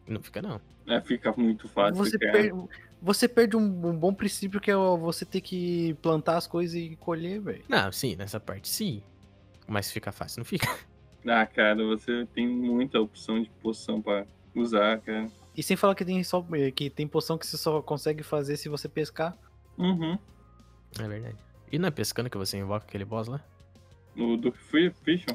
Não 0.06 0.22
fica, 0.22 0.40
não. 0.40 0.58
É, 0.86 1.00
fica 1.02 1.32
muito 1.36 1.68
fácil. 1.68 1.96
Você, 2.02 2.18
cara. 2.18 2.32
per- 2.32 2.54
você 3.00 3.28
perde 3.28 3.56
um, 3.56 3.62
um 3.62 3.96
bom 3.96 4.12
princípio 4.12 4.60
que 4.60 4.70
é 4.70 4.76
você 4.76 5.24
ter 5.24 5.40
que 5.40 5.94
plantar 6.02 6.36
as 6.36 6.46
coisas 6.46 6.74
e 6.74 6.96
colher, 6.96 7.40
velho. 7.40 7.64
Não, 7.68 7.90
sim, 7.92 8.16
nessa 8.16 8.38
parte 8.40 8.68
sim. 8.68 9.02
Mas 9.66 9.90
fica 9.90 10.12
fácil, 10.12 10.40
não 10.40 10.44
fica? 10.44 10.68
Ah, 11.30 11.44
cara, 11.44 11.84
você 11.84 12.26
tem 12.32 12.48
muita 12.48 12.98
opção 12.98 13.42
de 13.42 13.50
poção 13.60 14.00
pra 14.00 14.24
usar, 14.54 14.98
cara. 15.00 15.28
E 15.54 15.62
sem 15.62 15.76
falar 15.76 15.94
que 15.94 16.04
tem 16.04 16.22
só 16.22 16.42
que 16.74 16.88
tem 16.88 17.06
poção 17.06 17.36
que 17.36 17.46
você 17.46 17.58
só 17.58 17.82
consegue 17.82 18.22
fazer 18.22 18.56
se 18.56 18.68
você 18.68 18.88
pescar. 18.88 19.36
Uhum. 19.76 20.16
É 20.98 21.06
verdade. 21.06 21.36
E 21.70 21.78
não 21.78 21.88
é 21.88 21.90
pescando 21.90 22.30
que 22.30 22.38
você 22.38 22.56
invoca 22.56 22.86
aquele 22.86 23.04
boss 23.04 23.26
lá? 23.28 23.44
O 24.16 24.36
do 24.38 24.52
Free 24.52 24.90
Fiction? 25.04 25.34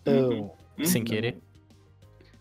Então, 0.00 0.50
Uhum. 0.78 0.84
Sem 0.84 1.04
querer? 1.04 1.38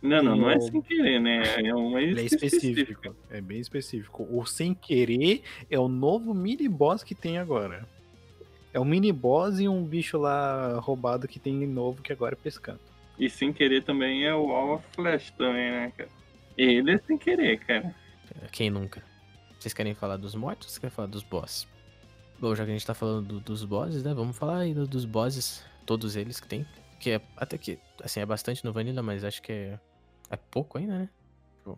Não, 0.04 0.22
não, 0.22 0.36
não 0.36 0.50
é 0.52 0.60
sem 0.60 0.82
querer, 0.82 1.20
né? 1.20 1.42
É 1.66 1.74
uma 1.74 2.00
é 2.02 2.12
específico. 2.12 3.16
É 3.30 3.40
bem 3.40 3.60
específico. 3.60 4.28
O 4.30 4.46
sem 4.46 4.74
querer 4.74 5.42
é 5.70 5.80
o 5.80 5.88
novo 5.88 6.34
mini 6.34 6.68
boss 6.68 7.04
que 7.04 7.16
tem 7.16 7.38
agora. 7.38 7.88
É 8.74 8.80
um 8.80 8.86
mini 8.86 9.12
boss 9.14 9.60
e 9.60 9.68
um 9.70 9.84
bicho 9.84 10.18
lá 10.18 10.78
roubado 10.80 11.28
que 11.28 11.40
tem 11.40 11.54
novo 11.66 12.02
que 12.02 12.12
agora 12.12 12.36
é 12.36 12.44
pescando. 12.44 12.80
E 13.18 13.30
sem 13.30 13.54
querer 13.54 13.84
também 13.84 14.26
é 14.26 14.34
o 14.34 14.48
Wall 14.48 14.76
of 14.76 14.86
Flash 14.94 15.32
também, 15.32 15.72
né, 15.72 15.94
cara? 15.96 16.10
Ele 16.58 16.92
é 16.92 16.98
sem 16.98 17.18
querer, 17.18 17.60
cara. 17.60 17.96
Quem 18.52 18.70
nunca? 18.70 19.02
Vocês 19.60 19.74
querem 19.74 19.94
falar 19.94 20.18
dos 20.18 20.36
mortos 20.36 20.68
ou 20.68 20.70
vocês 20.72 20.80
querem 20.80 20.94
falar 20.94 21.08
dos 21.08 21.24
bosses? 21.24 21.68
Bom, 22.40 22.54
já 22.56 22.66
que 22.66 22.72
a 22.72 22.74
gente 22.74 22.86
tá 22.86 22.94
falando 22.94 23.28
do- 23.28 23.40
dos 23.40 23.64
bosses, 23.64 24.04
né? 24.04 24.14
Vamos 24.14 24.38
falar 24.38 24.58
aí 24.60 24.74
do- 24.74 24.88
dos 24.88 25.06
bosses, 25.06 25.64
todos 25.86 26.16
eles 26.18 26.40
que 26.42 26.48
tem. 26.48 26.66
Que 27.00 27.12
é 27.12 27.22
até 27.38 27.58
que, 27.58 27.80
assim, 28.04 28.20
é 28.20 28.26
bastante 28.26 28.66
no 28.66 28.74
Vanilla, 28.74 29.02
mas 29.04 29.24
acho 29.24 29.42
que 29.42 29.52
é, 29.52 29.80
é 30.30 30.36
pouco 30.38 30.78
ainda, 30.78 30.98
né? 31.00 31.10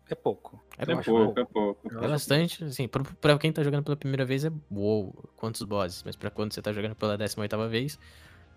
É 0.10 0.16
pouco. 0.16 0.60
É, 0.78 0.84
É 0.84 0.86
pouco. 0.86 1.04
pouco, 1.04 1.40
é 1.40 1.46
pouco. 1.46 2.04
É 2.04 2.08
bastante, 2.08 2.64
assim, 2.64 2.88
pra, 2.88 3.04
pra 3.22 3.38
quem 3.38 3.52
tá 3.52 3.64
jogando 3.64 3.84
pela 3.84 3.96
primeira 3.96 4.26
vez 4.26 4.44
é 4.44 4.52
uou, 4.72 5.14
quantos 5.36 5.62
bosses. 5.62 6.02
Mas 6.04 6.16
pra 6.16 6.32
quando 6.32 6.54
você 6.54 6.62
tá 6.62 6.74
jogando 6.74 6.96
pela 6.96 7.18
18ª 7.18 7.70
vez, 7.70 8.00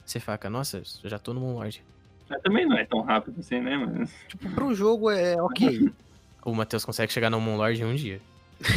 você 0.05 0.19
fica, 0.19 0.49
nossa, 0.49 0.79
eu 0.79 1.11
já 1.11 1.19
tô 1.19 1.35
no 1.35 1.41
Moonlord. 1.41 1.85
Mas 2.31 2.41
também 2.43 2.67
não 2.67 2.79
é 2.79 2.85
tão 2.85 3.01
rápido 3.03 3.41
assim, 3.41 3.61
né, 3.61 3.77
mas... 3.77 4.15
Tipo, 4.29 4.51
pro 4.51 4.75
jogo 4.75 5.11
é 5.11 5.41
ok. 5.41 5.93
O 6.45 6.55
Matheus 6.55 6.85
consegue 6.85 7.13
chegar 7.13 7.29
no 7.29 7.41
Moonlord 7.41 7.83
em 7.83 7.85
um 7.85 7.95
dia. 7.95 8.23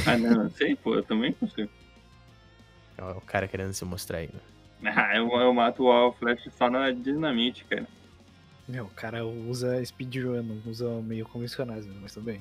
Ah, 0.05 0.17
não, 0.17 0.49
sei, 0.49 0.75
pô, 0.75 0.95
eu 0.95 1.03
também 1.03 1.31
consigo. 1.31 1.69
É 2.97 3.03
o 3.03 3.21
cara 3.21 3.47
querendo 3.47 3.71
se 3.71 3.85
mostrar 3.85 4.17
aí, 4.17 4.29
né? 4.33 4.39
Ah, 4.93 5.15
eu, 5.15 5.29
eu 5.29 5.53
mato 5.53 5.85
o 5.85 6.11
Flash 6.13 6.49
só 6.57 6.69
na 6.69 6.91
dinamite, 6.91 7.63
cara. 7.65 7.87
Meu, 8.71 8.85
o 8.85 8.89
cara 8.91 9.25
usa 9.25 9.83
speedrun, 9.83 10.41
não 10.41 10.71
usa 10.71 10.89
meio 11.01 11.25
convencionais, 11.25 11.85
né? 11.85 11.93
mas 12.01 12.13
tudo 12.13 12.23
bem. 12.23 12.39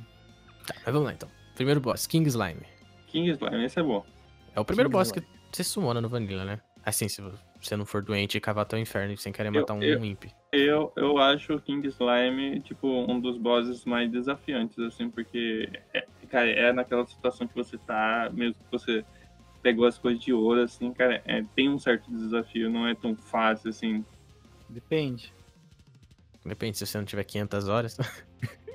Tá, 0.64 0.74
mas 0.76 0.84
vamos 0.94 1.02
lá 1.02 1.12
então. 1.12 1.28
Primeiro 1.56 1.80
boss, 1.80 2.06
King 2.06 2.28
Slime. 2.28 2.62
King 3.08 3.30
Slime, 3.30 3.64
esse 3.64 3.80
é 3.80 3.82
bom. 3.82 4.06
É 4.54 4.60
o 4.60 4.64
primeiro 4.64 4.88
King 4.88 4.96
boss 4.98 5.08
Slime. 5.08 5.26
que 5.26 5.56
você 5.56 5.64
sumona 5.64 6.00
no 6.00 6.08
Vanilla, 6.08 6.44
né? 6.44 6.60
Assim, 6.84 7.08
se 7.08 7.20
você 7.60 7.76
não 7.76 7.84
for 7.84 8.00
doente 8.00 8.38
e 8.38 8.40
cavar 8.40 8.62
até 8.62 8.76
o 8.76 8.78
inferno 8.78 9.16
sem 9.16 9.32
querer 9.32 9.48
Eu- 9.48 9.60
matar 9.60 9.74
um 9.74 9.82
eu- 9.82 10.04
imp. 10.04 10.24
Eu, 10.52 10.92
eu 10.96 11.18
acho 11.18 11.54
o 11.54 11.60
King 11.60 11.86
Slime, 11.88 12.60
tipo, 12.60 12.86
um 12.88 13.20
dos 13.20 13.36
bosses 13.36 13.84
mais 13.84 14.10
desafiantes, 14.10 14.78
assim, 14.78 15.10
porque, 15.10 15.68
é, 15.92 16.04
cara, 16.28 16.48
é 16.48 16.72
naquela 16.72 17.04
situação 17.06 17.46
que 17.46 17.54
você 17.54 17.76
tá, 17.78 18.30
mesmo 18.32 18.54
que 18.54 18.70
você 18.70 19.04
pegou 19.62 19.84
as 19.86 19.98
coisas 19.98 20.22
de 20.22 20.32
ouro, 20.32 20.62
assim, 20.62 20.92
cara, 20.92 21.20
é, 21.24 21.44
tem 21.56 21.68
um 21.68 21.78
certo 21.78 22.10
desafio, 22.10 22.70
não 22.70 22.86
é 22.86 22.94
tão 22.94 23.14
fácil, 23.16 23.68
assim. 23.70 24.04
Depende. 24.68 25.32
Depende, 26.44 26.78
se 26.78 26.86
você 26.86 26.98
não 26.98 27.04
tiver 27.04 27.24
500 27.24 27.68
horas. 27.68 27.96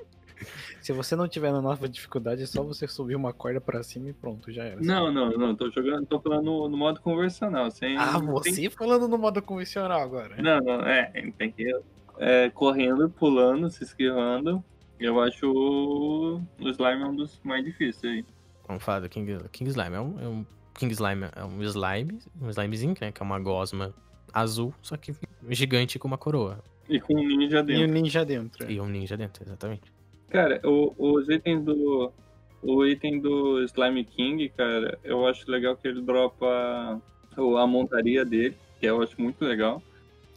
Se 0.86 0.92
você 0.92 1.16
não 1.16 1.26
tiver 1.26 1.50
na 1.50 1.60
nova 1.60 1.88
dificuldade, 1.88 2.44
é 2.44 2.46
só 2.46 2.62
você 2.62 2.86
subir 2.86 3.16
uma 3.16 3.32
corda 3.32 3.60
pra 3.60 3.82
cima 3.82 4.10
e 4.10 4.12
pronto, 4.12 4.52
já 4.52 4.62
era. 4.62 4.80
Não, 4.80 5.12
não, 5.12 5.32
não, 5.32 5.52
tô 5.52 5.68
jogando, 5.68 6.06
tô 6.06 6.20
falando 6.20 6.44
no, 6.44 6.68
no 6.68 6.76
modo 6.76 7.00
conversional, 7.00 7.68
sem... 7.72 7.96
Ah, 7.96 8.12
sem- 8.12 8.24
você 8.26 8.70
falando 8.70 9.08
no 9.08 9.18
modo 9.18 9.42
convencional 9.42 10.00
agora. 10.00 10.40
Não, 10.40 10.60
não, 10.60 10.82
é, 10.82 11.10
tem 11.36 11.50
que 11.50 11.64
ir 11.64 11.80
é, 12.18 12.50
correndo, 12.50 13.10
pulando, 13.10 13.68
se 13.68 13.82
esquivando. 13.82 14.62
Eu 15.00 15.20
acho 15.20 15.50
o, 15.50 16.40
Slime 16.60 17.02
um 17.02 17.16
dos 17.16 17.40
mais 17.42 17.64
difíceis 17.64 18.12
aí. 18.12 18.24
Vamos 18.68 18.84
falar 18.84 19.00
do 19.00 19.08
King, 19.08 19.38
King 19.50 19.68
Slime. 19.70 19.96
É 19.96 20.00
um, 20.00 20.20
é 20.20 20.28
um- 20.28 20.46
King 20.74 20.92
Slime 20.92 21.24
é 21.34 21.44
um 21.44 21.62
slime, 21.64 22.20
um 22.40 22.48
slimezinho, 22.48 22.94
né? 23.00 23.10
Que 23.10 23.20
é 23.20 23.24
uma 23.24 23.40
gosma 23.40 23.92
azul, 24.40 24.72
só 24.82 24.96
que 24.96 25.14
gigante 25.50 25.98
com 25.98 26.06
uma 26.08 26.18
coroa. 26.18 26.58
E 26.88 27.00
com 27.00 27.14
um 27.14 27.26
ninja 27.26 27.58
E 27.58 27.60
o 27.60 27.64
dentro. 27.64 27.86
ninja 27.92 28.24
dentro. 28.24 28.66
é. 28.66 28.72
E 28.72 28.80
um 28.80 28.86
ninja 28.86 29.16
dentro, 29.16 29.42
exatamente. 29.44 29.90
Cara, 30.28 30.60
o- 30.64 30.94
os 30.98 31.28
itens 31.28 31.62
do. 31.64 32.12
O 32.62 32.84
item 32.84 33.20
do 33.20 33.62
Slime 33.64 34.04
King, 34.04 34.48
cara, 34.50 34.98
eu 35.04 35.26
acho 35.26 35.48
legal 35.50 35.76
que 35.76 35.86
ele 35.86 36.00
dropa 36.02 37.00
o- 37.36 37.56
a 37.56 37.66
montaria 37.66 38.24
dele, 38.24 38.56
que 38.80 38.86
eu 38.86 39.00
acho 39.02 39.20
muito 39.20 39.44
legal. 39.44 39.82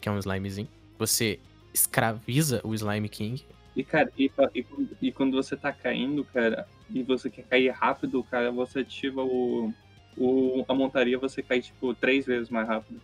Que 0.01 0.09
é 0.09 0.11
um 0.11 0.19
slimezinho. 0.19 0.67
Você 0.97 1.39
escraviza 1.73 2.61
o 2.63 2.73
Slime 2.75 3.09
King. 3.09 3.43
E, 3.75 3.83
cara, 3.83 4.11
e, 4.17 4.25
e 4.53 4.63
quando- 4.63 4.97
e 5.01 5.11
quando 5.11 5.33
você 5.35 5.55
tá 5.55 5.71
caindo, 5.71 6.23
cara, 6.25 6.67
e 6.93 7.01
você 7.03 7.29
quer 7.29 7.43
cair 7.43 7.69
rápido, 7.69 8.23
cara, 8.23 8.51
você 8.51 8.79
ativa 8.79 9.23
o. 9.23 9.73
o 10.17 10.65
a 10.67 10.73
montaria, 10.73 11.17
você 11.17 11.41
cai, 11.41 11.61
tipo, 11.61 11.93
três 11.93 12.25
vezes 12.25 12.49
mais 12.49 12.67
rápido. 12.67 12.99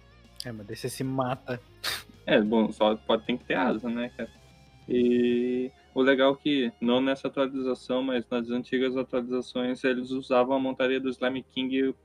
É, 0.45 0.51
mas 0.51 0.67
daí 0.67 0.75
você 0.75 0.87
se 0.87 1.03
mata. 1.03 1.59
É, 2.25 2.39
bom, 2.39 2.71
só 2.71 2.95
pode 2.95 3.25
ter 3.25 3.37
que 3.37 3.43
ter 3.43 3.55
asa, 3.55 3.89
né, 3.89 4.11
cara? 4.15 4.29
E 4.87 5.71
o 5.93 6.01
legal 6.01 6.33
é 6.33 6.35
que, 6.35 6.71
não 6.79 7.01
nessa 7.01 7.27
atualização, 7.27 8.03
mas 8.03 8.29
nas 8.29 8.49
antigas 8.51 8.95
atualizações, 8.95 9.83
eles 9.83 10.11
usavam 10.11 10.55
a 10.55 10.59
montaria 10.59 10.99
do 10.99 11.09
Slime 11.09 11.43
King 11.43 11.95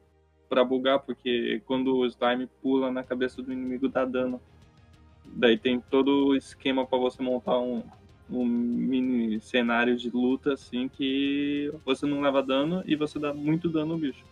pra 0.49 0.65
bugar, 0.65 1.01
porque 1.01 1.63
quando 1.67 1.95
o 1.95 2.07
Slime 2.07 2.49
pula 2.63 2.91
na 2.91 3.03
cabeça 3.03 3.43
do 3.43 3.53
inimigo 3.53 3.89
dá 3.89 4.05
dano. 4.05 4.41
Daí 5.25 5.57
tem 5.57 5.79
todo 5.79 6.29
o 6.29 6.35
esquema 6.35 6.85
pra 6.87 6.99
você 6.99 7.23
montar 7.23 7.59
um, 7.61 7.85
um 8.29 8.45
mini 8.45 9.41
cenário 9.41 9.97
de 9.97 10.11
luta, 10.11 10.55
assim, 10.55 10.89
que 10.89 11.73
você 11.85 12.07
não 12.07 12.21
leva 12.21 12.43
dano 12.43 12.83
e 12.87 12.97
você 12.97 13.19
dá 13.19 13.33
muito 13.33 13.69
dano 13.69 13.95
no 13.95 13.99
bicho. 13.99 14.25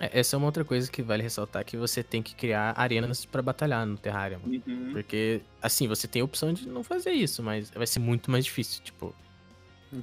É, 0.00 0.20
essa 0.20 0.34
é 0.34 0.36
uma 0.36 0.46
outra 0.46 0.64
coisa 0.64 0.90
que 0.90 1.02
vale 1.02 1.22
ressaltar, 1.22 1.64
que 1.64 1.76
você 1.76 2.02
tem 2.02 2.22
que 2.22 2.34
criar 2.34 2.72
arenas 2.76 3.24
pra 3.24 3.42
batalhar 3.42 3.84
no 3.86 3.96
Terraria, 3.96 4.38
mano. 4.38 4.62
Uhum. 4.66 4.92
Porque, 4.92 5.40
assim, 5.60 5.88
você 5.88 6.06
tem 6.06 6.22
a 6.22 6.24
opção 6.24 6.52
de 6.52 6.68
não 6.68 6.84
fazer 6.84 7.10
isso, 7.10 7.42
mas 7.42 7.70
vai 7.70 7.86
ser 7.86 7.98
muito 7.98 8.30
mais 8.30 8.44
difícil, 8.44 8.82
tipo... 8.82 9.14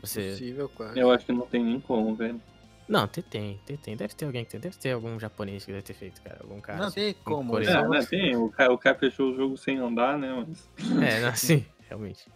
Você- 0.02 0.30
Impossível, 0.30 0.70
quase. 0.70 1.00
Eu 1.00 1.12
acho 1.12 1.26
que 1.26 1.32
não 1.32 1.46
tem 1.46 1.64
nem 1.64 1.80
como, 1.80 2.16
velho. 2.16 2.42
Não, 2.88 3.08
tem, 3.08 3.24
tem, 3.24 3.60
tem, 3.66 3.78
tem. 3.78 3.96
Deve 3.96 4.14
ter 4.14 4.26
alguém 4.26 4.44
que 4.46 4.52
tem. 4.52 4.60
Deve 4.60 4.76
ter 4.78 4.92
algum 4.92 5.20
japonês 5.20 5.64
que 5.66 5.72
deve 5.72 5.84
ter 5.84 5.94
feito, 5.94 6.22
cara. 6.22 6.38
Algum 6.42 6.60
cara. 6.62 6.78
Não 6.80 6.86
assim. 6.88 6.96
tem 7.02 7.16
como. 7.24 7.50
coreano. 7.52 7.80
É, 7.96 8.02
só- 8.02 8.02
né, 8.02 8.08
tem. 8.08 8.36
O 8.36 8.50
cara, 8.50 8.74
o 8.74 8.78
cara 8.78 8.96
fechou 8.98 9.32
o 9.32 9.36
jogo 9.36 9.58
sem 9.58 9.78
andar, 9.78 10.18
né? 10.20 10.46
Mas... 10.48 10.70
É, 11.04 11.22
não, 11.22 11.36
sim, 11.36 11.66
realmente. 11.88 12.28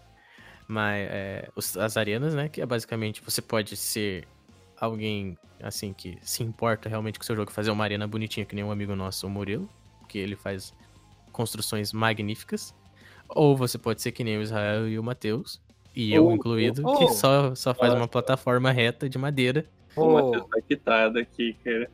Mas 0.68 1.08
é, 1.12 1.50
os- 1.56 1.78
as 1.78 1.98
arenas, 1.98 2.34
né? 2.34 2.50
Que 2.50 2.62
é 2.62 2.66
basicamente 2.66 3.22
você 3.24 3.42
pode 3.44 3.76
ser 3.78 4.28
alguém 4.80 5.38
assim 5.62 5.94
que 5.94 6.18
se 6.22 6.44
importa 6.44 6.88
realmente 6.88 7.20
com 7.20 7.24
o 7.24 7.26
seu 7.26 7.36
jogo, 7.36 7.52
fazer 7.52 7.72
uma 7.72 7.84
arena 7.84 8.08
bonitinha, 8.08 8.46
que 8.46 8.56
nem 8.56 8.64
um 8.64 8.72
amigo 8.72 8.96
nosso, 8.96 9.28
o 9.28 9.30
Murilo, 9.30 9.70
que 10.08 10.18
ele 10.18 10.36
faz 10.36 10.74
construções 11.32 11.92
magníficas. 11.94 12.74
Ou 13.28 13.56
você 13.56 13.78
pode 13.78 14.02
ser 14.02 14.12
que 14.12 14.24
nem 14.24 14.38
o 14.38 14.42
Israel 14.42 14.88
e 14.88 14.98
o 14.98 15.04
Matheus, 15.04 15.62
e 15.96 16.14
eu 16.14 16.26
Ou- 16.26 16.36
incluído, 16.36 16.88
ou- 16.88 16.98
que 16.98 17.08
só, 17.14 17.54
só 17.54 17.74
faz 17.74 17.94
uma 17.94 18.08
plataforma 18.08 18.72
reta 18.72 19.08
de 19.10 19.18
madeira. 19.18 19.66
O 19.96 20.14
Matheus 20.14 20.48
tá 20.50 20.62
quitado 20.62 21.20
aqui, 21.20 21.56
cara. 21.64 21.92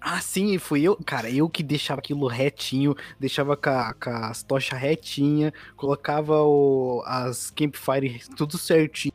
Ah, 0.00 0.20
sim, 0.20 0.58
fui 0.58 0.82
eu. 0.82 0.96
Cara, 1.06 1.30
eu 1.30 1.48
que 1.48 1.62
deixava 1.62 1.98
aquilo 1.98 2.26
retinho, 2.26 2.94
deixava 3.18 3.56
com, 3.56 3.70
a- 3.70 3.94
com 3.94 4.10
as 4.10 4.42
tochas 4.42 4.78
retinha, 4.78 5.52
colocava 5.76 6.42
o, 6.42 7.02
as 7.06 7.50
campfire 7.50 8.20
tudo 8.36 8.58
certinho. 8.58 9.14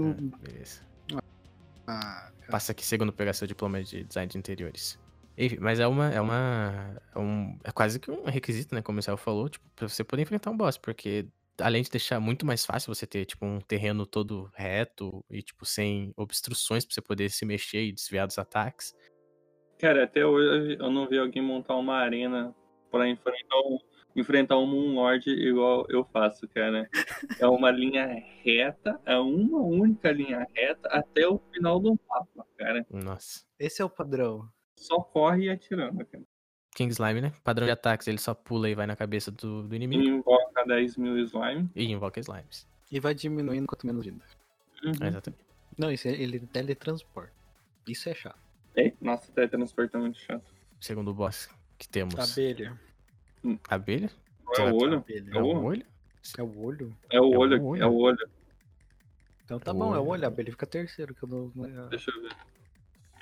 Ah, 0.00 0.14
beleza. 0.42 0.87
Ah, 1.88 2.30
Passa 2.50 2.72
aqui 2.72 2.84
segundo 2.84 3.12
pegar 3.12 3.32
seu 3.32 3.46
diploma 3.46 3.82
de 3.82 4.04
design 4.04 4.30
de 4.30 4.36
interiores. 4.36 4.98
Enfim, 5.38 5.56
mas 5.60 5.80
é 5.80 5.86
uma. 5.86 6.12
É 6.12 6.20
uma. 6.20 7.00
É, 7.14 7.18
um, 7.18 7.58
é 7.64 7.72
quase 7.72 7.98
que 7.98 8.10
um 8.10 8.24
requisito, 8.24 8.74
né? 8.74 8.82
Como 8.82 8.98
o 8.98 9.02
Céu 9.02 9.16
falou, 9.16 9.48
tipo, 9.48 9.64
pra 9.74 9.88
você 9.88 10.04
poder 10.04 10.22
enfrentar 10.22 10.50
um 10.50 10.56
boss, 10.56 10.76
porque 10.76 11.26
além 11.60 11.82
de 11.82 11.90
deixar 11.90 12.20
muito 12.20 12.44
mais 12.44 12.64
fácil 12.66 12.94
você 12.94 13.06
ter, 13.06 13.24
tipo, 13.24 13.46
um 13.46 13.60
terreno 13.60 14.04
todo 14.04 14.50
reto 14.54 15.24
e, 15.30 15.42
tipo, 15.42 15.64
sem 15.64 16.12
obstruções 16.16 16.84
pra 16.84 16.94
você 16.94 17.00
poder 17.00 17.30
se 17.30 17.44
mexer 17.44 17.84
e 17.84 17.92
desviar 17.92 18.26
dos 18.26 18.38
ataques. 18.38 18.94
Cara, 19.78 20.04
até 20.04 20.26
hoje 20.26 20.76
eu 20.78 20.90
não 20.90 21.08
vi 21.08 21.18
alguém 21.18 21.42
montar 21.42 21.76
uma 21.76 21.96
arena 21.96 22.54
pra 22.90 23.08
enfrentar 23.08 23.56
um, 23.64 23.78
enfrentar 24.20 24.58
um 24.58 24.66
Moonlord 24.66 25.30
igual 25.30 25.86
eu 25.88 26.04
faço, 26.04 26.46
cara. 26.48 26.88
É 27.38 27.46
uma 27.46 27.70
linha 27.70 28.06
reta, 28.44 29.00
é 29.04 29.16
uma 29.16 29.60
única 29.60 30.10
linha 30.10 30.46
reta 30.54 30.88
até 30.88 31.26
o 31.28 31.38
final 31.52 31.78
do 31.80 31.98
mapa, 32.08 32.46
cara. 32.56 32.86
Nossa. 32.90 33.44
esse 33.58 33.80
é 33.82 33.84
o 33.84 33.90
padrão. 33.90 34.48
Só 34.76 35.00
corre 35.00 35.44
e 35.44 35.50
atirando, 35.50 36.04
cara. 36.06 36.24
King 36.74 36.92
Slime, 36.92 37.20
né? 37.20 37.32
Padrão 37.42 37.66
de 37.66 37.72
ataques, 37.72 38.06
ele 38.06 38.18
só 38.18 38.34
pula 38.34 38.70
e 38.70 38.74
vai 38.74 38.86
na 38.86 38.94
cabeça 38.94 39.32
do, 39.32 39.62
do 39.64 39.74
E 39.74 39.76
inimigo 39.76 40.02
invoca 40.02 40.64
10 40.64 40.96
mil 40.96 41.18
slime. 41.18 41.68
e 41.74 41.84
invoca 41.90 42.20
slimes. 42.20 42.68
E 42.90 43.00
vai 43.00 43.14
diminuindo 43.14 43.66
quanto 43.66 43.86
menos 43.86 44.04
vida. 44.04 44.24
Uhum. 44.84 44.92
Exatamente. 44.92 45.44
Não, 45.76 45.90
isso 45.90 46.06
é, 46.06 46.12
ele 46.12 46.38
teletransporta. 46.40 47.32
Isso 47.88 48.08
é 48.08 48.14
chato. 48.14 48.38
É, 48.76 48.92
nossa, 49.00 49.32
teletransporte 49.32 49.96
é 49.96 49.98
muito 49.98 50.18
chato. 50.18 50.44
Segundo 50.80 51.12
boss 51.12 51.48
que 51.76 51.88
temos. 51.88 52.14
Abelha. 52.16 52.78
Abelha? 53.68 54.10
É 54.56 54.62
o 54.62 54.76
olho? 54.76 54.96
Abelha. 54.98 55.30
É 55.34 55.38
o 55.40 55.46
olho? 55.64 55.86
É 56.36 56.42
o 56.42 56.60
olho? 56.64 56.96
É 57.10 57.20
o 57.20 57.24
É 57.24 57.26
o 57.26 57.38
olho, 57.38 57.64
olho. 57.64 57.82
é 57.82 57.86
o 57.86 57.94
olho. 57.96 58.28
Então 59.44 59.58
tá 59.58 59.72
O 59.72 59.74
bom, 59.74 59.94
é 59.94 59.98
o 59.98 60.02
olho. 60.02 60.10
olho. 60.10 60.24
A 60.24 60.28
abelha 60.28 60.50
fica 60.50 60.66
terceiro, 60.66 61.14
que 61.14 61.22
eu 61.22 61.28
não. 61.28 61.52
não- 61.54 61.88
Deixa 61.88 62.10
eu 62.10 62.22
ver. 62.22 62.32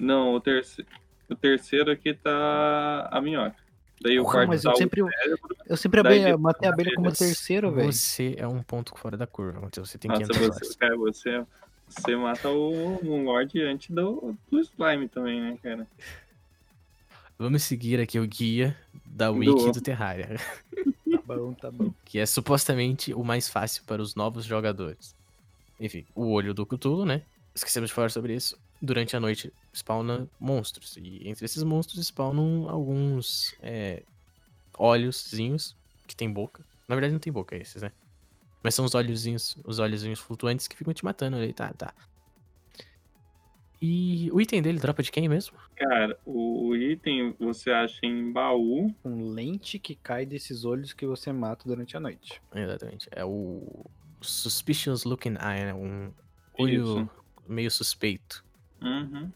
Não, 0.00 0.35
o 0.35 0.40
terceiro. 0.40 0.90
O 1.29 1.35
terceiro 1.35 1.90
aqui 1.90 2.14
tá 2.14 3.09
a 3.11 3.20
minhoca. 3.20 3.57
Daí 4.00 4.18
o 4.18 4.22
Porra, 4.22 4.35
quarto 4.35 4.48
mas 4.48 4.62
tá 4.62 4.70
eu 4.70 4.74
o 4.74 4.76
sempre, 4.76 5.02
cérebro. 5.02 5.57
eu 5.66 5.76
sempre 5.76 6.00
abelha, 6.00 6.37
matei 6.38 6.68
a 6.68 6.72
abelha 6.72 6.92
como 6.94 7.11
terceiro, 7.12 7.72
velho. 7.72 7.92
Você 7.92 8.35
é 8.38 8.46
um 8.46 8.62
ponto 8.62 8.96
fora 8.98 9.16
da 9.16 9.26
curva. 9.26 9.61
Então 9.66 9.85
você 9.85 9.96
tem 9.98 10.09
Nossa, 10.11 10.22
500 10.24 10.37
você, 10.38 10.44
horas. 10.64 10.76
cara, 10.76 10.96
você, 10.96 11.46
você 11.88 12.14
mata 12.16 12.50
o 12.50 13.00
Moonlord 13.02 13.62
antes 13.62 13.90
do, 13.90 14.37
do 14.50 14.61
slime 14.61 15.09
também, 15.09 15.40
né, 15.40 15.59
cara? 15.62 15.87
Vamos 17.38 17.62
seguir 17.64 18.01
aqui 18.01 18.18
o 18.18 18.27
guia 18.27 18.77
da 19.05 19.31
Do- 19.31 19.38
wiki 19.38 19.70
do 19.72 19.81
Terraria. 19.81 20.37
Tá 21.27 21.35
bom, 21.35 21.53
tá 21.55 21.70
bom. 21.72 21.92
que 22.05 22.18
é 22.20 22.27
supostamente 22.27 23.12
o 23.12 23.25
mais 23.25 23.49
fácil 23.49 23.83
para 23.85 24.01
os 24.01 24.14
novos 24.14 24.44
jogadores. 24.44 25.14
Enfim, 25.81 26.05
o 26.14 26.31
olho 26.31 26.55
do 26.55 26.64
Cthulhu, 26.64 27.05
né? 27.05 27.22
Esquecemos 27.55 27.90
de 27.90 27.94
falar 27.94 28.11
sobre 28.11 28.35
isso. 28.35 28.57
Durante 28.81 29.16
a 29.16 29.20
noite 29.20 29.53
spawna 29.75 30.29
monstros. 30.38 30.96
E 30.96 31.29
entre 31.29 31.44
esses 31.44 31.62
monstros 31.64 32.07
spawnam 32.07 32.68
alguns 32.68 33.55
é, 33.61 34.03
olhozinhos 34.79 35.75
que 36.07 36.14
tem 36.14 36.31
boca. 36.31 36.62
Na 36.88 36.94
verdade 36.94 37.12
não 37.12 37.20
tem 37.20 37.33
boca 37.33 37.57
esses, 37.57 37.83
né? 37.83 37.90
Mas 38.62 38.75
são 38.75 38.85
os 38.85 38.94
olhozinhos, 38.94 39.57
os 39.64 39.79
olhozinhos 39.79 40.20
flutuantes 40.20 40.68
que 40.68 40.77
ficam 40.77 40.94
te 40.94 41.05
matando 41.05 41.37
ali, 41.37 41.53
tá, 41.53 41.72
tá. 41.72 41.92
E 43.81 44.31
o 44.33 44.41
item 44.41 44.62
dele 44.62 44.79
dropa 44.79 45.03
de 45.03 45.12
quem 45.12 45.29
mesmo? 45.29 45.59
Cara, 45.77 46.19
o 46.25 46.75
item 46.75 47.35
você 47.39 47.71
acha 47.71 48.01
em 48.03 48.33
baú. 48.33 48.95
Um 49.05 49.29
lente 49.29 49.79
que 49.79 49.95
cai 49.95 50.25
desses 50.25 50.65
olhos 50.65 50.93
que 50.93 51.07
você 51.07 51.33
mata 51.33 51.65
durante 51.67 51.97
a 51.97 52.01
noite. 52.01 52.41
Exatamente. 52.55 53.09
É 53.11 53.25
o 53.25 53.85
Suspicious 54.21 55.05
Looking 55.05 55.35
Eye, 55.35 55.67
né? 55.67 55.75
Um 55.75 56.11
olho 56.59 56.83
Isso. 56.83 57.11
meio 57.47 57.71
suspeito. 57.71 58.45
Uhum. 58.81 59.31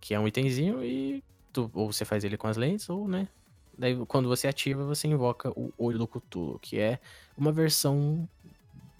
Que 0.00 0.14
é 0.14 0.20
um 0.20 0.26
itemzinho 0.26 0.82
e 0.84 1.22
tu, 1.52 1.70
ou 1.72 1.92
você 1.92 2.04
faz 2.04 2.24
ele 2.24 2.36
com 2.36 2.48
as 2.48 2.56
lentes, 2.56 2.88
ou, 2.90 3.06
né? 3.06 3.28
Daí 3.76 3.96
quando 4.06 4.28
você 4.28 4.48
ativa, 4.48 4.84
você 4.84 5.08
invoca 5.08 5.50
o 5.50 5.72
olho 5.78 5.98
do 5.98 6.06
Cthulhu, 6.06 6.58
que 6.58 6.78
é 6.78 7.00
uma 7.36 7.52
versão 7.52 8.28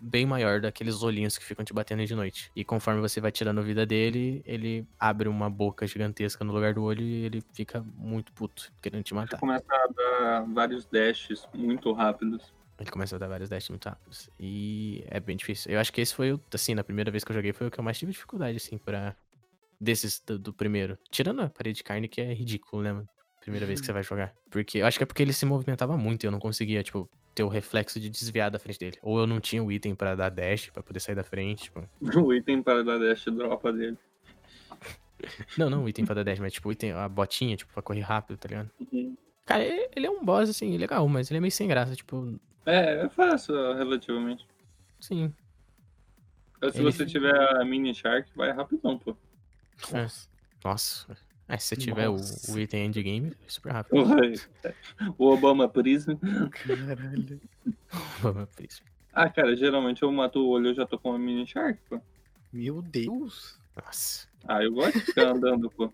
bem 0.05 0.27
maior 0.27 0.61
daqueles 0.61 1.03
olhinhos 1.03 1.39
que 1.39 1.45
ficam 1.45 1.65
te 1.65 1.73
batendo 1.73 2.05
de 2.05 2.15
noite. 2.15 2.51
E 2.55 2.65
conforme 2.65 3.01
você 3.01 3.21
vai 3.21 3.33
tirando 3.33 3.63
vida 3.63 3.87
dele, 3.87 4.43
ele 4.45 4.87
abre 4.99 5.29
uma 5.29 5.49
boca 5.49 5.87
gigantesca 5.87 6.45
no 6.45 6.53
lugar 6.53 6.75
do 6.75 6.83
olho 6.83 7.03
e 7.03 7.25
ele 7.25 7.43
fica 7.53 7.83
muito 7.97 8.33
puto, 8.33 8.71
querendo 8.83 9.03
te 9.03 9.15
matar. 9.15 9.39
começa 9.39 9.65
a 9.71 9.87
dar 9.87 10.45
vários 10.53 10.85
dashes 10.87 11.49
muito 11.55 11.93
rápidos. 11.93 12.53
Ele 12.79 12.91
começa 12.91 13.17
a 13.17 13.19
dar 13.19 13.29
vários 13.29 13.49
dashes 13.49 13.71
muito 13.71 13.89
rápidos. 13.89 14.29
E 14.39 15.05
é 15.09 15.19
bem 15.21 15.37
difícil. 15.37 15.73
Eu 15.73 15.81
acho 15.81 15.93
que 15.93 16.01
esse 16.01 16.15
foi 16.15 16.33
o, 16.33 16.41
assim, 16.53 16.75
na 16.75 16.85
primeira 16.85 17.11
vez 17.11 17.25
que 17.25 17.31
eu 17.31 17.35
joguei, 17.35 17.53
foi 17.53 17.69
o 17.69 17.71
que 17.71 17.79
eu 17.79 17.85
mais 17.85 17.99
tive 17.99 18.13
dificuldade, 18.13 18.57
assim, 18.57 18.77
pra. 18.77 19.17
Desses 19.81 20.21
do, 20.21 20.39
do 20.39 20.53
primeiro. 20.53 20.97
Tirando 21.11 21.43
a 21.43 21.49
parede 21.49 21.79
de 21.79 21.85
carne, 21.85 22.09
que 22.09 22.21
é 22.21 22.33
ridículo, 22.33 22.83
né, 22.83 22.93
mano? 22.93 23.09
Primeira 23.41 23.67
vez 23.67 23.81
que 23.81 23.87
você 23.87 23.93
vai 23.93 24.03
jogar. 24.03 24.33
Porque 24.51 24.79
eu 24.79 24.87
acho 24.87 24.99
que 24.99 25.03
é 25.03 25.07
porque 25.07 25.23
ele 25.23 25.33
se 25.33 25.45
movimentava 25.45 25.97
muito 25.97 26.25
e 26.25 26.27
eu 26.27 26.31
não 26.31 26.39
conseguia, 26.39 26.83
tipo, 26.83 27.11
ter 27.35 27.43
o 27.43 27.49
reflexo 27.49 27.99
de 27.99 28.09
desviar 28.09 28.51
da 28.51 28.59
frente 28.59 28.79
dele. 28.79 28.99
Ou 29.03 29.19
eu 29.19 29.27
não 29.27 29.41
tinha 29.41 29.63
o 29.63 29.71
item 29.73 29.95
pra 29.95 30.15
dar 30.15 30.31
dash, 30.31 30.71
pra 30.71 30.83
poder 30.83 31.01
sair 31.01 31.15
da 31.15 31.25
frente. 31.25 31.65
Tipo... 31.65 31.83
O 32.25 32.33
item 32.33 32.63
para 32.63 32.85
dar 32.85 32.99
dash 32.99 33.25
dropa 33.27 33.73
dele. 33.73 33.99
Não, 35.57 35.71
não 35.71 35.85
o 35.85 35.89
item 35.89 36.05
pra 36.05 36.15
dar 36.15 36.23
dash, 36.25 36.39
mas 36.39 36.53
tipo, 36.53 36.71
item, 36.71 36.93
a 36.93 37.09
botinha, 37.09 37.57
tipo, 37.57 37.73
pra 37.73 37.83
correr 37.83 38.03
rápido, 38.03 38.37
tá 38.37 38.47
ligado? 38.47 38.71
Uhum. 38.93 39.17
Cara, 39.47 39.65
ele 39.65 39.89
ele 39.97 40.07
é 40.07 40.11
um 40.11 40.23
boss, 40.23 40.51
assim, 40.51 40.77
legal, 40.77 41.09
mas 41.09 41.31
ele 41.31 41.39
é 41.39 41.41
meio 41.41 41.51
sem 41.53 41.67
graça, 41.67 41.97
tipo, 41.97 42.39
É, 42.67 43.05
é 43.05 43.09
fácil 43.09 43.55
relativamente. 43.75 44.47
sim. 45.01 45.33
Se 46.71 46.79
Ele- 46.79 46.93
você 46.93 47.07
tiver 47.07 47.35
a 47.59 47.65
mini 47.65 47.95
shark, 47.95 48.29
vai 48.37 48.51
rapidão, 48.53 48.99
pô. 48.99 49.17
É. 49.93 50.07
Nossa. 50.65 51.17
É, 51.49 51.59
se 51.59 51.69
você 51.69 51.77
tiver 51.77 52.09
o, 52.09 52.17
o 52.17 52.59
item 52.59 52.87
endgame, 52.87 53.33
é 53.47 53.49
super 53.49 53.73
rápido. 53.73 54.03
O 55.19 55.27
Obama 55.27 55.69
Prism. 55.69 56.13
Caralho. 56.51 57.41
Por 58.57 58.65
isso. 58.65 58.83
Ah, 59.13 59.29
cara, 59.29 59.55
geralmente 59.55 60.03
eu 60.03 60.11
mato 60.11 60.41
o 60.41 60.49
olho 60.49 60.67
e 60.67 60.71
eu 60.71 60.75
já 60.75 60.87
tô 60.87 60.99
com 60.99 61.13
a 61.13 61.19
mini 61.19 61.47
shark, 61.47 61.79
pô. 61.89 62.01
Meu 62.53 62.81
Deus. 62.83 63.59
Nossa. 63.77 64.27
Ah, 64.47 64.63
eu 64.63 64.73
gosto 64.73 64.99
de 64.99 65.05
ficar 65.05 65.29
andando, 65.29 65.71
pô. 65.71 65.93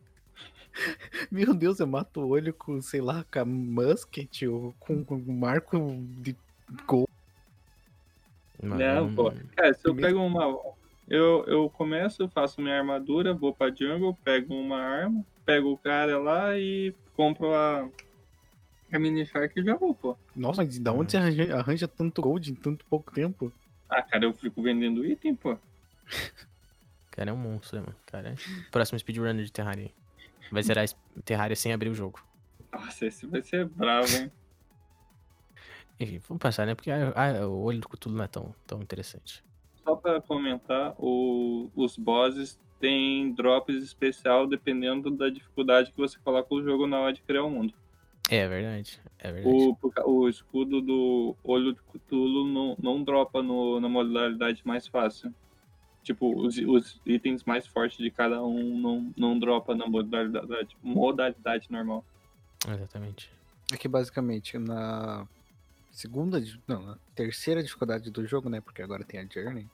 Meu 1.31 1.53
Deus, 1.53 1.81
eu 1.81 1.87
mato 1.87 2.21
o 2.21 2.29
olho 2.29 2.55
com, 2.55 2.81
sei 2.81 3.01
lá, 3.01 3.25
com 3.31 3.41
a 3.41 3.45
musket 3.45 4.47
ou 4.47 4.75
com, 4.79 5.05
com 5.05 5.17
um 5.17 5.37
marco 5.37 5.79
de 6.21 6.37
gol. 6.87 7.09
Não, 8.63 9.15
pô. 9.15 9.33
Cara, 9.57 9.75
se 9.75 9.87
eu 9.87 9.95
pego 9.95 10.21
uma. 10.21 10.59
Eu, 11.09 11.45
eu 11.47 11.69
começo, 11.71 12.29
faço 12.29 12.63
minha 12.63 12.79
armadura, 12.79 13.35
vou 13.35 13.53
pra 13.53 13.75
jungle, 13.75 14.17
pego 14.23 14.55
uma 14.55 14.79
arma, 14.79 15.25
pego 15.51 15.73
o 15.73 15.79
cara 15.79 16.17
lá 16.19 16.57
e 16.57 16.95
compro 17.17 17.53
a. 17.53 17.89
A 18.93 18.99
mini 18.99 19.25
shark 19.25 19.57
e 19.57 19.63
já 19.63 19.77
vou, 19.77 19.95
pô. 19.95 20.17
Nossa, 20.35 20.65
mas 20.65 20.77
da 20.81 20.93
onde 20.93 21.13
você 21.13 21.17
arranja, 21.17 21.57
arranja 21.57 21.89
tanto 21.89 22.21
gold 22.21 22.51
em 22.51 22.57
tanto 22.57 22.85
pouco 22.87 23.13
tempo? 23.13 23.53
Ah, 23.89 24.03
cara, 24.03 24.25
eu 24.25 24.33
fico 24.33 24.61
vendendo 24.61 25.07
item, 25.07 25.35
pô. 25.37 25.57
Cara, 27.13 27.31
é 27.31 27.33
um 27.33 27.37
monstro, 27.37 27.79
né, 27.79 27.87
mano? 27.87 27.97
Cara, 28.07 28.31
é... 28.31 28.35
Próximo 28.71 28.99
speedrunner 28.99 29.45
de 29.45 29.53
Terraria. 29.53 29.87
aí. 29.87 29.95
Vai 30.51 30.63
zerar 30.63 30.87
Terraria 31.25 31.55
sem 31.55 31.73
abrir 31.73 31.89
o 31.89 31.95
jogo. 31.95 32.25
Nossa, 32.73 33.07
esse 33.07 33.27
vai 33.27 33.43
ser 33.43 33.67
bravo, 33.67 34.09
hein? 34.17 34.31
Enfim, 36.01 36.19
vamos 36.27 36.41
passar, 36.41 36.67
né? 36.67 36.75
Porque 36.75 36.91
ah, 36.91 37.13
ah, 37.15 37.47
o 37.47 37.63
olho 37.63 37.81
do 37.81 37.89
Cthulhu 37.89 38.17
não 38.17 38.25
é 38.25 38.29
tão, 38.29 38.55
tão 38.67 38.81
interessante. 38.81 39.45
Só 39.85 39.95
pra 39.97 40.21
comentar, 40.21 40.95
o, 40.99 41.71
os 41.77 41.97
bosses 41.97 42.59
têm 42.81 43.33
drops 43.33 43.77
especial 43.77 44.47
dependendo 44.47 45.11
da 45.11 45.29
dificuldade 45.29 45.93
que 45.93 45.99
você 45.99 46.19
coloca 46.19 46.53
o 46.53 46.63
jogo 46.63 46.87
na 46.87 46.99
hora 46.99 47.13
de 47.13 47.23
criar 47.23 47.45
o 47.45 47.51
mundo. 47.51 47.75
É, 48.31 48.49
verdade. 48.49 49.01
É 49.19 49.31
verdade. 49.33 49.57
O, 49.57 49.77
o 50.07 50.29
escudo 50.29 50.81
do 50.81 51.37
olho 51.45 51.75
de 51.75 51.81
Cthulhu 51.83 52.47
não, 52.47 52.77
não 52.81 53.03
dropa 53.03 53.43
no, 53.43 53.81
na 53.81 53.89
modalidade 53.89 54.63
mais 54.65 54.87
fácil. 54.87 55.35
Tipo, 56.03 56.35
os, 56.41 56.57
os 56.57 57.01
itens 57.05 57.45
mais 57.45 57.67
fortes 57.67 57.99
de 57.99 58.11
cada 58.11 58.43
um 58.43 58.79
não, 58.79 59.13
não 59.17 59.39
dropa 59.39 59.75
na 59.75 59.87
modalidade, 59.87 60.77
modalidade 60.83 61.67
normal. 61.71 62.05
Exatamente. 62.67 63.31
É 63.73 63.77
que 63.77 63.89
basicamente 63.89 64.57
na 64.59 65.27
segunda, 65.91 66.43
não, 66.67 66.83
na 66.83 66.99
terceira 67.15 67.63
dificuldade 67.63 68.11
do 68.11 68.27
jogo, 68.27 68.49
né? 68.49 68.61
Porque 68.61 68.81
agora 68.81 69.05
tem 69.05 69.21
a 69.21 69.27
Journey. 69.27 69.69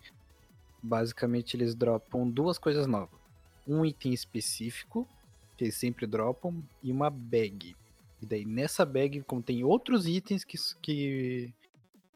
Basicamente 0.86 1.56
eles 1.56 1.74
dropam 1.74 2.28
duas 2.28 2.58
coisas 2.58 2.86
novas. 2.86 3.20
Um 3.66 3.84
item 3.84 4.12
específico, 4.12 5.08
que 5.56 5.64
eles 5.64 5.74
sempre 5.74 6.06
dropam, 6.06 6.62
e 6.82 6.92
uma 6.92 7.10
bag. 7.10 7.74
E 8.22 8.26
daí 8.26 8.44
nessa 8.44 8.84
bag, 8.84 9.22
como 9.22 9.42
tem 9.42 9.64
outros 9.64 10.06
itens 10.06 10.44
que, 10.44 10.56
que, 10.80 11.52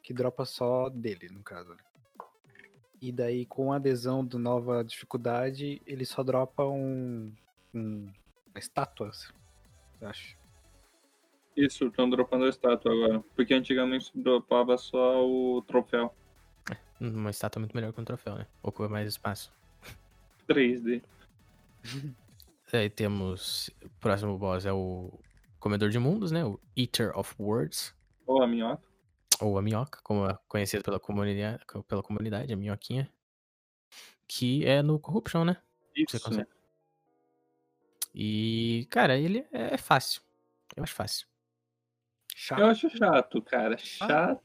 que 0.03 0.15
dropa 0.15 0.45
só 0.45 0.89
dele, 0.89 1.29
no 1.29 1.43
caso. 1.43 1.71
né? 1.71 1.77
E 3.03 3.11
daí 3.11 3.47
com 3.47 3.73
a 3.73 3.77
adesão 3.77 4.25
do 4.25 4.39
nova 4.39 4.85
dificuldade, 4.85 5.83
ele 5.87 6.05
só 6.05 6.23
dropa 6.23 6.65
um, 6.65 7.33
um 7.75 8.13
uma 8.51 8.59
estátua, 8.59 9.11
eu 10.01 10.09
acho. 10.09 10.37
Isso, 11.57 11.87
estão 11.87 12.09
dropando 12.09 12.45
a 12.45 12.49
estátua 12.49 12.93
agora. 12.93 13.25
Porque 13.35 13.55
antigamente 13.55 14.11
dropava 14.15 14.77
só 14.77 15.27
o 15.27 15.63
troféu 15.63 16.15
Uma 17.01 17.31
estátua 17.31 17.61
muito 17.61 17.75
melhor 17.75 17.93
que 17.93 18.01
um 18.01 18.05
troféu, 18.05 18.35
né? 18.35 18.47
Ocupa 18.63 18.89
mais 18.89 19.09
espaço. 19.09 19.53
3D. 20.49 21.03
Aí 22.73 22.91
temos. 22.91 23.71
O 23.83 23.89
próximo 24.01 24.39
boss 24.39 24.67
é 24.67 24.73
o 24.73 25.19
Comedor 25.59 25.91
de 25.91 25.99
Mundos, 25.99 26.31
né? 26.31 26.45
O 26.45 26.61
Eater 26.77 27.17
of 27.19 27.35
Words. 27.39 27.95
Ou 28.27 28.43
a 28.43 28.47
minhoca. 28.47 28.83
Ou 29.41 29.59
a 29.59 29.63
minhoca, 29.63 30.01
como 30.03 30.27
é 30.27 30.39
conhecido 30.47 30.85
pela 30.85 31.01
comunidade, 31.01 31.65
pela 31.89 32.03
comunidade, 32.03 32.53
a 32.53 32.57
minhoquinha. 32.57 33.11
Que 34.29 34.65
é 34.67 34.83
no 34.83 35.01
Corruption, 35.01 35.45
né? 35.45 35.57
Você 35.95 36.17
Isso. 36.17 36.21
consegue. 36.21 36.49
E, 38.15 38.87
cara, 38.91 39.17
ele 39.17 39.47
é 39.51 39.77
fácil. 39.77 40.21
Eu 40.77 40.83
acho 40.83 40.95
fácil. 40.95 41.27
Eu 42.59 42.67
acho 42.67 42.89
chato, 42.91 43.43
cara. 43.43 43.77
Chato, 43.79 44.41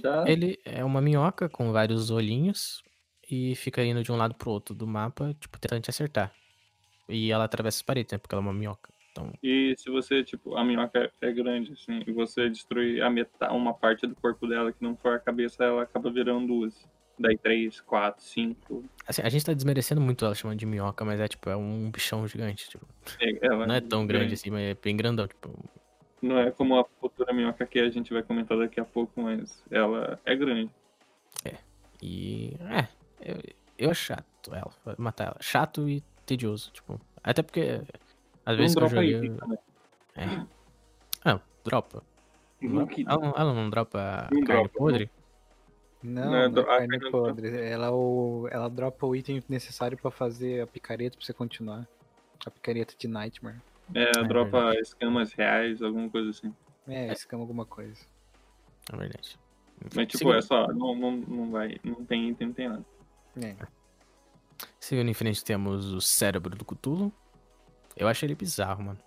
chato. 0.00 0.28
Ele 0.28 0.58
é 0.64 0.84
uma 0.84 1.00
minhoca 1.00 1.48
com 1.48 1.72
vários 1.72 2.10
olhinhos 2.10 2.82
e 3.30 3.54
fica 3.54 3.84
indo 3.84 4.02
de 4.02 4.10
um 4.12 4.16
lado 4.16 4.34
pro 4.34 4.50
outro 4.50 4.74
do 4.74 4.86
mapa, 4.86 5.34
tipo, 5.38 5.58
tentando 5.58 5.82
te 5.82 5.90
acertar. 5.90 6.32
E 7.08 7.30
ela 7.30 7.44
atravessa 7.44 7.78
as 7.78 7.82
paredes, 7.82 8.12
né? 8.12 8.18
Porque 8.18 8.34
ela 8.34 8.42
é 8.42 8.46
uma 8.46 8.52
minhoca. 8.54 8.92
Então, 9.10 9.30
E 9.42 9.74
se 9.76 9.90
você, 9.90 10.24
tipo, 10.24 10.56
a 10.56 10.64
minhoca 10.64 11.12
é 11.20 11.32
grande, 11.32 11.72
assim, 11.72 12.02
e 12.06 12.12
você 12.12 12.48
destruir 12.48 13.02
a 13.02 13.10
metade, 13.10 13.54
uma 13.54 13.74
parte 13.74 14.06
do 14.06 14.14
corpo 14.16 14.46
dela 14.46 14.72
que 14.72 14.82
não 14.82 14.96
for 14.96 15.14
a 15.14 15.18
cabeça, 15.18 15.62
ela 15.64 15.82
acaba 15.82 16.10
virando 16.10 16.46
duas. 16.46 16.88
daí 17.18 17.36
3, 17.36 17.80
4, 17.82 18.24
5. 18.24 18.84
Assim, 19.06 19.20
a 19.22 19.28
gente 19.28 19.44
tá 19.44 19.52
desmerecendo 19.52 20.00
muito 20.00 20.24
ela 20.24 20.34
chamando 20.34 20.58
de 20.58 20.64
minhoca, 20.64 21.04
mas 21.04 21.20
é 21.20 21.28
tipo, 21.28 21.50
é 21.50 21.56
um 21.56 21.90
bichão 21.90 22.26
gigante. 22.26 22.70
Tipo, 22.70 22.86
É, 23.20 23.46
ela 23.46 23.66
não 23.66 23.74
é 23.74 23.80
tão 23.82 24.06
grande 24.06 24.32
assim, 24.34 24.50
mas 24.50 24.62
é 24.62 24.74
bem 24.74 24.96
grandão. 24.96 25.28
Tipo, 25.28 25.50
Não 26.22 26.38
é 26.38 26.52
como 26.52 26.78
a 26.78 26.84
futura 27.00 27.32
minhoca 27.34 27.66
que 27.66 27.80
a 27.80 27.90
gente 27.90 28.12
vai 28.12 28.22
comentar 28.22 28.56
daqui 28.56 28.78
a 28.78 28.84
pouco, 28.84 29.20
mas 29.20 29.60
ela 29.70 30.20
é 30.24 30.36
grande. 30.36 30.70
e. 32.00 32.56
É, 32.70 32.86
eu, 33.20 33.42
eu 33.76 33.90
acho 33.90 34.04
chato 34.04 34.54
ela, 34.54 34.70
matar 34.96 35.24
ela. 35.28 35.36
Chato 35.40 35.88
e 35.88 36.00
tedioso, 36.24 36.70
tipo. 36.72 37.00
Até 37.22 37.42
porque. 37.42 37.82
Às 38.46 38.56
vezes 38.56 38.76
não 38.76 38.88
que 38.88 38.94
eu 38.94 39.02
joguei. 39.02 39.30
também. 39.30 39.58
É. 40.16 40.46
Ah, 41.24 41.40
dropa. 41.64 42.02
Não 42.60 42.88
Ela, 43.06 43.18
não- 43.18 43.34
ela 43.36 43.54
não 43.54 43.68
dropa 43.70 44.28
Não 44.30 44.44
carne 44.44 44.62
dropa, 44.62 44.78
podre? 44.78 45.10
Não, 46.02 46.24
Não, 46.30 46.36
é 46.36 46.48
não 46.48 46.62
é 46.62 46.64
carne 46.64 46.88
carne 46.98 47.10
podre. 47.10 47.60
Ela, 47.60 47.90
o, 47.92 48.48
ela 48.50 48.68
dropa 48.70 49.06
o 49.06 49.16
item 49.16 49.42
necessário 49.48 49.98
pra 49.98 50.10
fazer 50.10 50.60
a 50.62 50.66
picareta 50.66 51.16
pra 51.16 51.24
você 51.26 51.32
continuar. 51.32 51.86
A 52.46 52.50
picareta 52.50 52.94
de 52.96 53.08
Nightmare. 53.08 53.60
É, 53.94 54.18
É 54.18 54.24
dropa 54.24 54.74
escamas 54.80 55.32
reais, 55.32 55.82
alguma 55.82 56.08
coisa 56.08 56.30
assim. 56.30 56.54
É, 56.88 57.12
escama 57.12 57.42
alguma 57.42 57.64
coisa. 57.66 58.04
É 58.92 58.96
verdade. 58.96 59.38
Mas 59.94 60.06
tipo, 60.06 60.18
Seguindo- 60.18 60.36
é 60.38 60.42
só, 60.42 60.68
não, 60.68 60.94
não, 60.94 61.12
não 61.16 61.50
vai, 61.50 61.78
não 61.82 62.04
tem 62.04 62.28
item, 62.30 62.48
não 62.48 62.54
tem 62.54 62.68
nada. 62.68 62.84
É. 63.40 63.56
Seguindo 64.78 65.08
em 65.10 65.14
frente, 65.14 65.44
temos 65.44 65.92
o 65.92 66.00
cérebro 66.00 66.56
do 66.56 66.64
Cthulhu. 66.64 67.12
Eu 67.96 68.08
acho 68.08 68.24
ele 68.24 68.34
bizarro, 68.34 68.82
mano. 68.84 68.98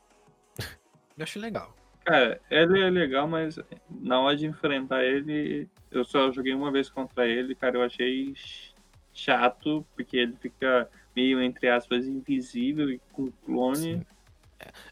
Eu 1.17 1.23
acho 1.23 1.39
legal. 1.39 1.73
Cara, 2.03 2.39
ele 2.51 2.81
é 2.83 2.89
legal, 2.89 3.27
mas 3.27 3.57
na 3.89 4.19
hora 4.19 4.35
de 4.35 4.45
enfrentar 4.45 5.03
ele, 5.03 5.67
eu 5.89 6.03
só 6.05 6.31
joguei 6.31 6.53
uma 6.53 6.71
vez 6.71 6.89
contra 6.89 7.25
ele, 7.27 7.55
cara, 7.55 7.77
eu 7.77 7.83
achei 7.83 8.35
ch- 8.35 8.73
chato, 9.13 9.85
porque 9.95 10.17
ele 10.17 10.35
fica 10.35 10.89
meio, 11.15 11.41
entre 11.41 11.67
aspas, 11.69 12.05
invisível 12.05 12.91
e 12.91 12.99
com 13.11 13.31
clone. 13.45 13.77
Sim. 13.99 14.05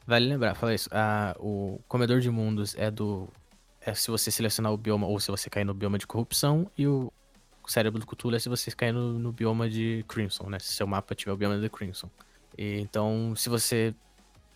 Vale 0.05 0.27
lembrar, 0.27 0.55
fala 0.55 0.73
isso. 0.73 0.89
ah, 0.91 1.35
o 1.39 1.79
Comedor 1.87 2.19
de 2.19 2.29
Mundos 2.29 2.75
é 2.77 2.91
do. 2.91 3.27
É 3.81 3.93
se 3.93 4.09
você 4.09 4.31
selecionar 4.31 4.71
o 4.71 4.77
bioma 4.77 5.07
ou 5.07 5.19
se 5.19 5.29
você 5.29 5.49
cair 5.49 5.65
no 5.65 5.73
bioma 5.73 5.97
de 5.97 6.07
corrupção. 6.07 6.69
E 6.77 6.87
o 6.87 7.11
cérebro 7.67 7.99
do 7.99 8.05
Cthulhu 8.05 8.35
é 8.35 8.39
se 8.39 8.49
você 8.49 8.71
cair 8.71 8.93
no, 8.93 9.19
no 9.19 9.31
bioma 9.31 9.69
de 9.69 10.05
Crimson, 10.07 10.49
né? 10.49 10.59
Se 10.59 10.73
seu 10.73 10.87
mapa 10.87 11.13
tiver 11.15 11.31
o 11.31 11.37
bioma 11.37 11.59
de 11.59 11.69
Crimson. 11.69 12.09
E, 12.57 12.79
então, 12.79 13.33
se 13.35 13.49
você 13.49 13.93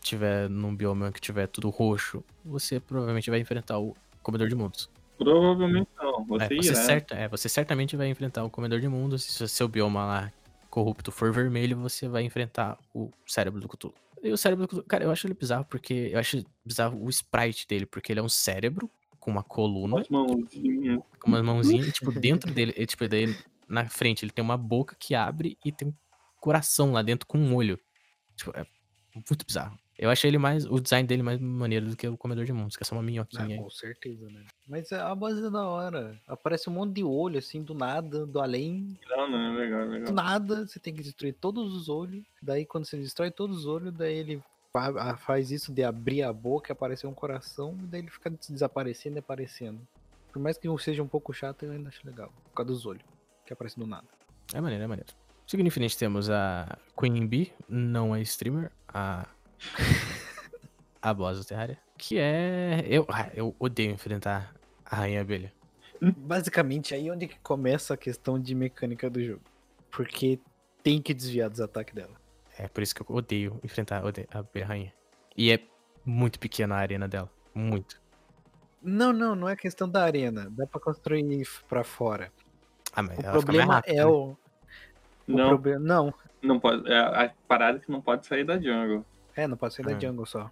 tiver 0.01 0.49
num 0.49 0.75
bioma 0.75 1.11
que 1.11 1.19
tiver 1.19 1.47
tudo 1.47 1.69
roxo, 1.69 2.23
você 2.43 2.79
provavelmente 2.79 3.29
vai 3.29 3.39
enfrentar 3.39 3.79
o 3.79 3.95
Comedor 4.23 4.47
de 4.47 4.55
Mundos. 4.55 4.89
Provavelmente 5.17 5.89
não, 5.97 6.25
você 6.25 6.45
É, 6.45 6.55
você, 6.55 6.75
certa, 6.75 7.15
é, 7.15 7.27
você 7.27 7.49
certamente 7.49 7.97
vai 7.97 8.07
enfrentar 8.07 8.43
o 8.43 8.49
Comedor 8.49 8.79
de 8.79 8.87
Mundos. 8.87 9.23
Se 9.23 9.47
seu 9.47 9.67
bioma 9.67 10.05
lá 10.05 10.31
corrupto 10.69 11.11
for 11.11 11.33
vermelho, 11.33 11.77
você 11.77 12.07
vai 12.07 12.23
enfrentar 12.23 12.77
o 12.93 13.11
cérebro 13.25 13.59
do 13.59 13.67
Cthulhu. 13.67 13.95
E 14.23 14.31
o 14.31 14.37
cérebro 14.37 14.65
do 14.65 14.67
Cthulhu, 14.69 14.83
cara, 14.85 15.03
eu 15.03 15.11
acho 15.11 15.27
ele 15.27 15.33
bizarro 15.33 15.65
porque. 15.65 16.09
Eu 16.11 16.19
acho 16.19 16.43
bizarro 16.65 17.03
o 17.03 17.09
sprite 17.09 17.67
dele, 17.67 17.85
porque 17.85 18.11
ele 18.11 18.19
é 18.19 18.23
um 18.23 18.29
cérebro 18.29 18.89
com 19.19 19.31
uma 19.31 19.43
coluna, 19.43 19.99
As 19.99 20.09
mãozinhas. 20.09 21.01
com 21.19 21.27
umas 21.27 21.41
mãozinhas, 21.43 21.87
e, 21.87 21.91
tipo, 21.91 22.11
dentro 22.19 22.53
dele, 22.53 22.73
e, 22.77 22.85
tipo, 22.85 23.07
daí 23.07 23.35
na 23.67 23.87
frente 23.89 24.23
ele 24.23 24.31
tem 24.31 24.43
uma 24.43 24.57
boca 24.57 24.95
que 24.97 25.13
abre 25.13 25.57
e 25.65 25.71
tem 25.71 25.89
um 25.89 25.93
coração 26.39 26.93
lá 26.93 27.01
dentro 27.01 27.27
com 27.27 27.37
um 27.37 27.53
olho. 27.53 27.77
Tipo, 28.35 28.51
é 28.57 28.65
muito 29.13 29.45
bizarro. 29.45 29.77
Eu 29.97 30.09
achei 30.11 30.29
ele 30.29 30.37
mais. 30.37 30.65
O 30.65 30.79
design 30.79 31.07
dele 31.07 31.23
mais 31.23 31.39
maneiro 31.39 31.87
do 31.89 31.95
que 31.97 32.07
o 32.07 32.15
Comedor 32.17 32.45
de 32.45 32.53
Mundos, 32.53 32.75
que 32.77 32.83
é 32.83 32.85
só 32.85 32.93
uma 32.95 33.01
Ah, 33.01 33.05
minhoquinha. 33.05 33.57
com 33.57 33.69
certeza, 33.69 34.27
né? 34.29 34.43
Mas 34.67 34.91
a 34.91 35.13
base 35.15 35.43
é 35.45 35.49
da 35.49 35.65
hora. 35.65 36.19
Aparece 36.27 36.69
um 36.69 36.73
monte 36.73 36.93
de 36.95 37.03
olho, 37.03 37.39
assim, 37.39 37.63
do 37.63 37.73
nada, 37.73 38.25
do 38.25 38.39
além. 38.39 38.97
Não, 39.09 39.29
não, 39.29 39.37
é 39.39 39.57
legal, 39.57 39.81
é 39.81 39.85
Do 39.85 39.91
legal. 39.91 40.13
nada, 40.13 40.67
você 40.67 40.79
tem 40.79 40.93
que 40.93 41.01
destruir 41.01 41.33
todos 41.33 41.73
os 41.73 41.89
olhos. 41.89 42.23
Daí, 42.41 42.65
quando 42.65 42.85
você 42.85 42.97
destrói 42.97 43.31
todos 43.31 43.59
os 43.59 43.65
olhos, 43.65 43.91
daí 43.93 44.17
ele 44.17 44.43
faz 45.17 45.49
isso 45.49 45.73
de 45.73 45.83
abrir 45.83 46.21
a 46.21 46.31
boca 46.31 46.71
e 46.71 46.73
aparecer 46.73 47.07
um 47.07 47.13
coração. 47.13 47.75
E 47.83 47.87
daí 47.87 48.01
ele 48.01 48.11
fica 48.11 48.29
des- 48.29 48.49
desaparecendo 48.49 49.17
e 49.17 49.19
aparecendo. 49.19 49.81
Por 50.31 50.39
mais 50.41 50.57
que 50.57 50.67
seja 50.77 51.01
um 51.01 51.07
pouco 51.07 51.33
chato, 51.33 51.63
eu 51.63 51.71
ainda 51.71 51.89
acho 51.89 52.05
legal. 52.05 52.31
Por 52.49 52.53
causa 52.57 52.71
dos 52.71 52.85
olhos, 52.85 53.01
que 53.45 53.51
aparece 53.53 53.79
do 53.79 53.87
nada. 53.87 54.05
É 54.53 54.61
maneiro, 54.61 54.83
é 54.83 54.87
maneiro. 54.87 55.11
Seguindo 55.47 55.65
em 55.67 55.71
frente, 55.71 55.97
temos 55.97 56.29
a 56.29 56.77
Queen 56.99 57.25
Bee, 57.25 57.51
não 57.67 58.13
a 58.13 58.19
streamer, 58.21 58.69
a. 58.87 59.25
a 61.01 61.13
boss 61.13 61.37
do 61.39 61.45
Terraria. 61.45 61.77
Que 61.97 62.17
é. 62.19 62.83
Eu, 62.87 63.05
ah, 63.09 63.29
eu 63.33 63.55
odeio 63.59 63.91
enfrentar 63.91 64.53
a 64.85 64.95
Rainha 64.97 65.21
Abelha. 65.21 65.51
Basicamente, 66.01 66.93
aí 66.93 67.07
é 67.07 67.11
onde 67.11 67.27
que 67.27 67.39
começa 67.39 67.93
a 67.93 67.97
questão 67.97 68.39
de 68.39 68.53
mecânica 68.53 69.09
do 69.09 69.23
jogo. 69.23 69.41
Porque 69.89 70.39
tem 70.83 71.01
que 71.01 71.13
desviar 71.13 71.49
dos 71.49 71.59
ataques 71.59 71.93
dela. 71.95 72.13
É 72.57 72.67
por 72.67 72.83
isso 72.83 72.93
que 72.93 73.01
eu 73.01 73.15
odeio 73.15 73.59
enfrentar 73.63 74.03
odeio 74.05 74.27
a 74.31 74.39
Abelha 74.39 74.65
Rainha. 74.65 74.93
E 75.35 75.51
é 75.51 75.59
muito 76.05 76.39
pequena 76.39 76.75
a 76.75 76.79
arena 76.79 77.07
dela. 77.07 77.29
Muito. 77.53 77.99
Não, 78.81 79.11
não, 79.11 79.35
não 79.35 79.49
é 79.49 79.55
questão 79.55 79.89
da 79.89 80.03
arena. 80.03 80.47
Dá 80.51 80.67
pra 80.67 80.79
construir 80.79 81.47
pra 81.67 81.83
fora. 81.83 82.31
Ah, 82.93 83.01
mas 83.01 83.17
O 83.17 83.21
ela 83.21 83.21
fica 83.21 83.31
mais 83.31 83.43
problema 83.45 83.73
rápida, 83.73 83.93
é 83.93 83.97
né? 83.97 84.05
o. 84.05 84.11
o 84.31 84.37
Não, 85.27 85.47
problema- 85.49 85.79
Não, 85.79 86.13
não 86.41 86.59
pode. 86.59 86.91
É 86.91 86.97
a 86.99 87.33
parada 87.47 87.79
que 87.79 87.91
não 87.91 88.01
pode 88.01 88.25
sair 88.27 88.43
da 88.43 88.57
jungle. 88.59 89.03
É, 89.37 89.47
não 89.47 89.55
pode 89.55 89.75
ser 89.75 89.85
da 89.85 89.97
jungle 89.97 90.25
só. 90.25 90.51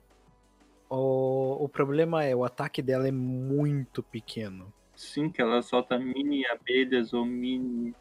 O, 0.89 1.65
o 1.65 1.67
problema 1.67 2.24
é 2.24 2.36
o 2.36 2.45
ataque 2.45 2.82
dela 2.82 3.08
é 3.08 3.12
muito 3.12 4.04
pequeno. 4.04 4.71
Sim, 4.95 5.30
que 5.30 5.41
ela 5.41 5.62
solta 5.62 5.98
mini 5.98 6.45
abelhas 6.45 7.13
ou 7.13 7.26
mini. 7.26 7.93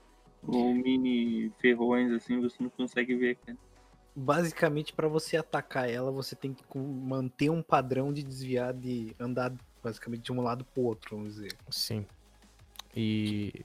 ou 0.46 0.74
mini 0.74 1.50
ferrões, 1.58 2.12
assim, 2.12 2.40
você 2.40 2.62
não 2.62 2.70
consegue 2.70 3.16
ver, 3.16 3.36
cara. 3.36 3.58
Basicamente, 4.14 4.92
pra 4.92 5.08
você 5.08 5.36
atacar 5.36 5.90
ela, 5.90 6.12
você 6.12 6.36
tem 6.36 6.54
que 6.54 6.62
manter 6.78 7.50
um 7.50 7.62
padrão 7.62 8.12
de 8.12 8.22
desviar, 8.22 8.72
de 8.72 9.12
andar 9.18 9.52
basicamente 9.82 10.22
de 10.22 10.32
um 10.32 10.40
lado 10.40 10.64
pro 10.64 10.82
outro, 10.82 11.16
vamos 11.16 11.34
dizer. 11.34 11.52
Sim. 11.70 12.06
E. 12.94 13.64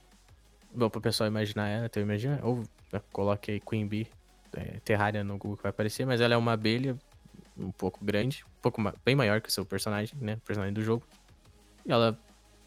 Bom, 0.74 0.88
pro 0.88 1.00
pessoal 1.00 1.28
imaginar 1.28 1.68
ela, 1.68 1.86
então 1.86 2.02
imagina. 2.02 2.40
Ou 2.42 2.64
né, 2.92 3.00
coloque 3.12 3.52
aí 3.52 3.60
Queen 3.60 3.86
Bee, 3.86 4.08
é, 4.54 4.80
Terraria 4.80 5.22
no 5.22 5.38
Google 5.38 5.58
que 5.58 5.62
vai 5.62 5.70
aparecer, 5.70 6.04
mas 6.04 6.20
ela 6.20 6.34
é 6.34 6.36
uma 6.36 6.52
abelha 6.52 6.98
um 7.60 7.70
pouco 7.70 8.04
grande, 8.04 8.44
um 8.58 8.60
pouco 8.62 8.82
bem 9.04 9.14
maior 9.14 9.40
que 9.40 9.48
o 9.48 9.52
seu 9.52 9.64
personagem, 9.64 10.16
né? 10.20 10.34
O 10.34 10.40
personagem 10.40 10.72
do 10.74 10.82
jogo. 10.82 11.04
E 11.84 11.92
ela 11.92 12.18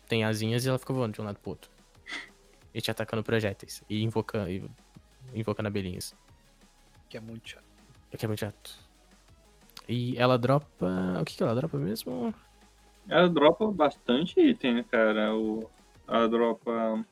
tem 0.08 0.24
asinhas 0.24 0.66
e 0.66 0.70
ela 0.70 0.78
fica 0.78 0.94
voando 0.94 1.14
de 1.14 1.22
um 1.22 1.26
lado 1.26 1.40
pro 1.40 1.52
outro. 1.52 1.72
E 2.74 2.82
te 2.82 2.92
atacando 2.92 3.24
projéteis. 3.24 3.84
E 3.90 4.04
invocando, 4.04 4.50
e 4.50 4.64
invocando 5.34 5.68
abelhinhas. 5.68 6.16
Que 7.10 7.18
é 7.18 7.20
muito 7.20 7.50
chato. 7.50 7.66
É 8.12 8.18
que 8.18 8.26
é 8.26 8.28
muito 8.28 8.40
chato. 8.40 8.78
E 9.88 10.18
ela 10.18 10.38
dropa. 10.38 11.20
O 11.20 11.26
que, 11.26 11.36
que 11.36 11.44
ela 11.44 11.56
dropa 11.56 11.78
mesmo? 11.78 12.34
Ela 13.08 13.30
dropa 13.30 13.70
bastante 13.72 14.40
item, 14.40 14.76
né, 14.76 14.86
cara. 14.90 15.36
O, 15.36 15.70
ela 16.08 16.28
dropa 16.28 17.06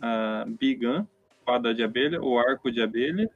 a 0.00 0.44
Bigan, 0.46 1.06
espada 1.38 1.74
de 1.74 1.82
abelha, 1.82 2.20
o 2.20 2.38
arco 2.38 2.70
de 2.70 2.82
abelha. 2.82 3.30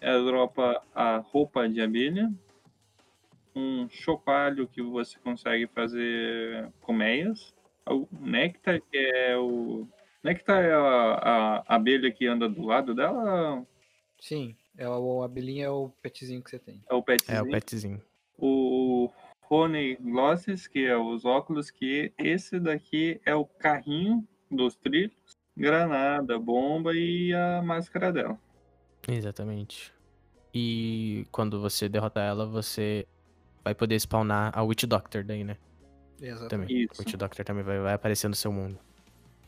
Ela 0.00 0.24
dropa 0.24 0.82
a 0.94 1.18
roupa 1.18 1.68
de 1.68 1.80
abelha. 1.80 2.32
Um 3.54 3.88
chocalho 3.88 4.66
que 4.66 4.80
você 4.80 5.18
consegue 5.18 5.66
fazer 5.66 6.72
colmeias. 6.80 7.54
O 7.88 8.06
néctar, 8.20 8.80
que 8.80 8.96
é 8.96 9.36
o. 9.36 9.86
Néctar 10.22 10.64
é 10.64 10.72
a, 10.72 11.62
a 11.66 11.74
abelha 11.76 12.10
que 12.10 12.26
anda 12.26 12.48
do 12.48 12.62
lado 12.62 12.94
dela? 12.94 13.66
Sim, 14.20 14.54
é 14.76 14.88
o, 14.88 15.22
a 15.22 15.24
abelhinha 15.24 15.66
é 15.66 15.70
o 15.70 15.90
petzinho 16.02 16.42
que 16.42 16.50
você 16.50 16.58
tem. 16.58 16.82
É 16.88 16.94
o 16.94 17.02
petzinho? 17.02 17.38
É, 17.38 17.42
o 17.42 17.50
petzinho. 17.50 18.02
o 18.38 19.10
Rony 19.42 19.96
Glosses, 19.96 20.68
que 20.68 20.86
é 20.86 20.96
os 20.96 21.24
óculos, 21.24 21.70
que 21.70 22.12
esse 22.16 22.60
daqui 22.60 23.20
é 23.26 23.34
o 23.34 23.44
carrinho 23.44 24.26
dos 24.50 24.76
trilhos, 24.76 25.36
granada, 25.56 26.38
bomba 26.38 26.94
e 26.94 27.34
a 27.34 27.60
máscara 27.60 28.12
dela. 28.12 28.38
Exatamente. 29.14 29.92
E 30.54 31.26
quando 31.30 31.60
você 31.60 31.88
derrotar 31.88 32.24
ela, 32.24 32.46
você 32.46 33.06
vai 33.64 33.74
poder 33.74 33.96
spawnar 34.00 34.50
a 34.56 34.62
Witch 34.62 34.84
Doctor 34.84 35.24
daí, 35.24 35.44
né? 35.44 35.56
Exatamente. 36.20 36.48
Também. 36.50 36.82
Isso. 36.84 37.00
O 37.00 37.04
Witch 37.04 37.14
Doctor 37.16 37.44
também 37.44 37.62
vai, 37.62 37.78
vai 37.78 37.94
aparecer 37.94 38.28
no 38.28 38.34
seu 38.34 38.52
mundo. 38.52 38.78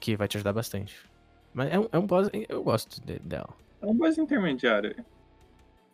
Que 0.01 0.17
vai 0.17 0.27
te 0.29 0.37
ajudar 0.37 0.53
bastante. 0.53 0.97
Mas 1.55 1.73
é 1.73 1.79
um, 1.79 1.89
é 1.93 1.99
um 1.99 2.07
boss. 2.07 2.29
Eu 2.49 2.63
gosto 2.63 3.01
de- 3.05 3.19
dela. 3.21 3.49
É 3.81 3.87
um 3.87 3.95
boss 3.97 4.17
intermediário. 4.19 4.95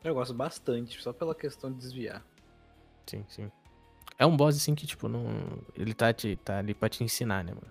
Eu 0.04 0.14
gosto 0.14 0.32
bastante, 0.32 1.02
só 1.02 1.12
pela 1.12 1.34
questão 1.34 1.72
de 1.72 1.78
desviar. 1.78 2.22
Sim, 3.06 3.24
sim. 3.28 3.50
É 4.18 4.24
um 4.26 4.36
boss 4.36 4.56
assim 4.56 4.74
que, 4.74 4.86
tipo, 4.86 5.08
não. 5.08 5.24
Ele 5.74 5.92
tá, 5.94 6.12
te, 6.12 6.36
tá 6.36 6.58
ali 6.58 6.74
pra 6.74 6.88
te 6.88 7.02
ensinar, 7.02 7.42
né, 7.44 7.52
mano? 7.52 7.66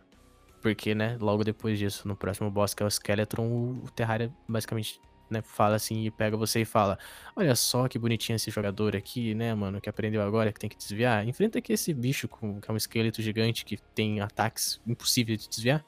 Porque, 0.62 0.93
né, 0.93 1.18
logo 1.22 1.43
depois 1.43 1.78
disso, 1.80 2.08
no 2.08 2.16
próximo 2.16 2.50
boss, 2.52 2.74
que 2.74 2.84
é 2.84 2.86
o 2.86 2.89
Skeleton, 2.89 3.41
o, 3.48 3.84
o 3.86 3.91
Terraria 3.91 4.34
basicamente, 4.48 5.00
né, 5.30 5.41
fala 5.41 5.75
assim 5.75 6.05
e 6.05 6.11
pega 6.11 6.38
você 6.38 6.61
e 6.61 6.65
fala: 6.65 6.97
Olha 7.36 7.55
só 7.55 7.88
que 7.88 7.99
bonitinho 7.99 8.36
esse 8.36 8.51
jogador 8.51 8.95
aqui, 8.95 9.34
né, 9.34 9.53
mano, 9.53 9.82
que 9.82 9.89
aprendeu 9.89 10.21
agora 10.21 10.51
que 10.51 10.59
tem 10.59 10.69
que 10.69 10.78
desviar. 10.78 11.28
Enfrenta 11.28 11.59
aqui 11.59 11.73
esse 11.73 11.93
bicho 11.93 12.28
com, 12.28 12.59
que 12.59 12.69
é 12.69 12.73
um 12.73 12.78
esqueleto 12.78 13.21
gigante 13.21 13.65
que 13.65 13.78
tem 13.95 14.21
ataques 14.21 14.82
impossíveis 14.88 15.39
de 15.43 15.49
desviar. 15.49 15.86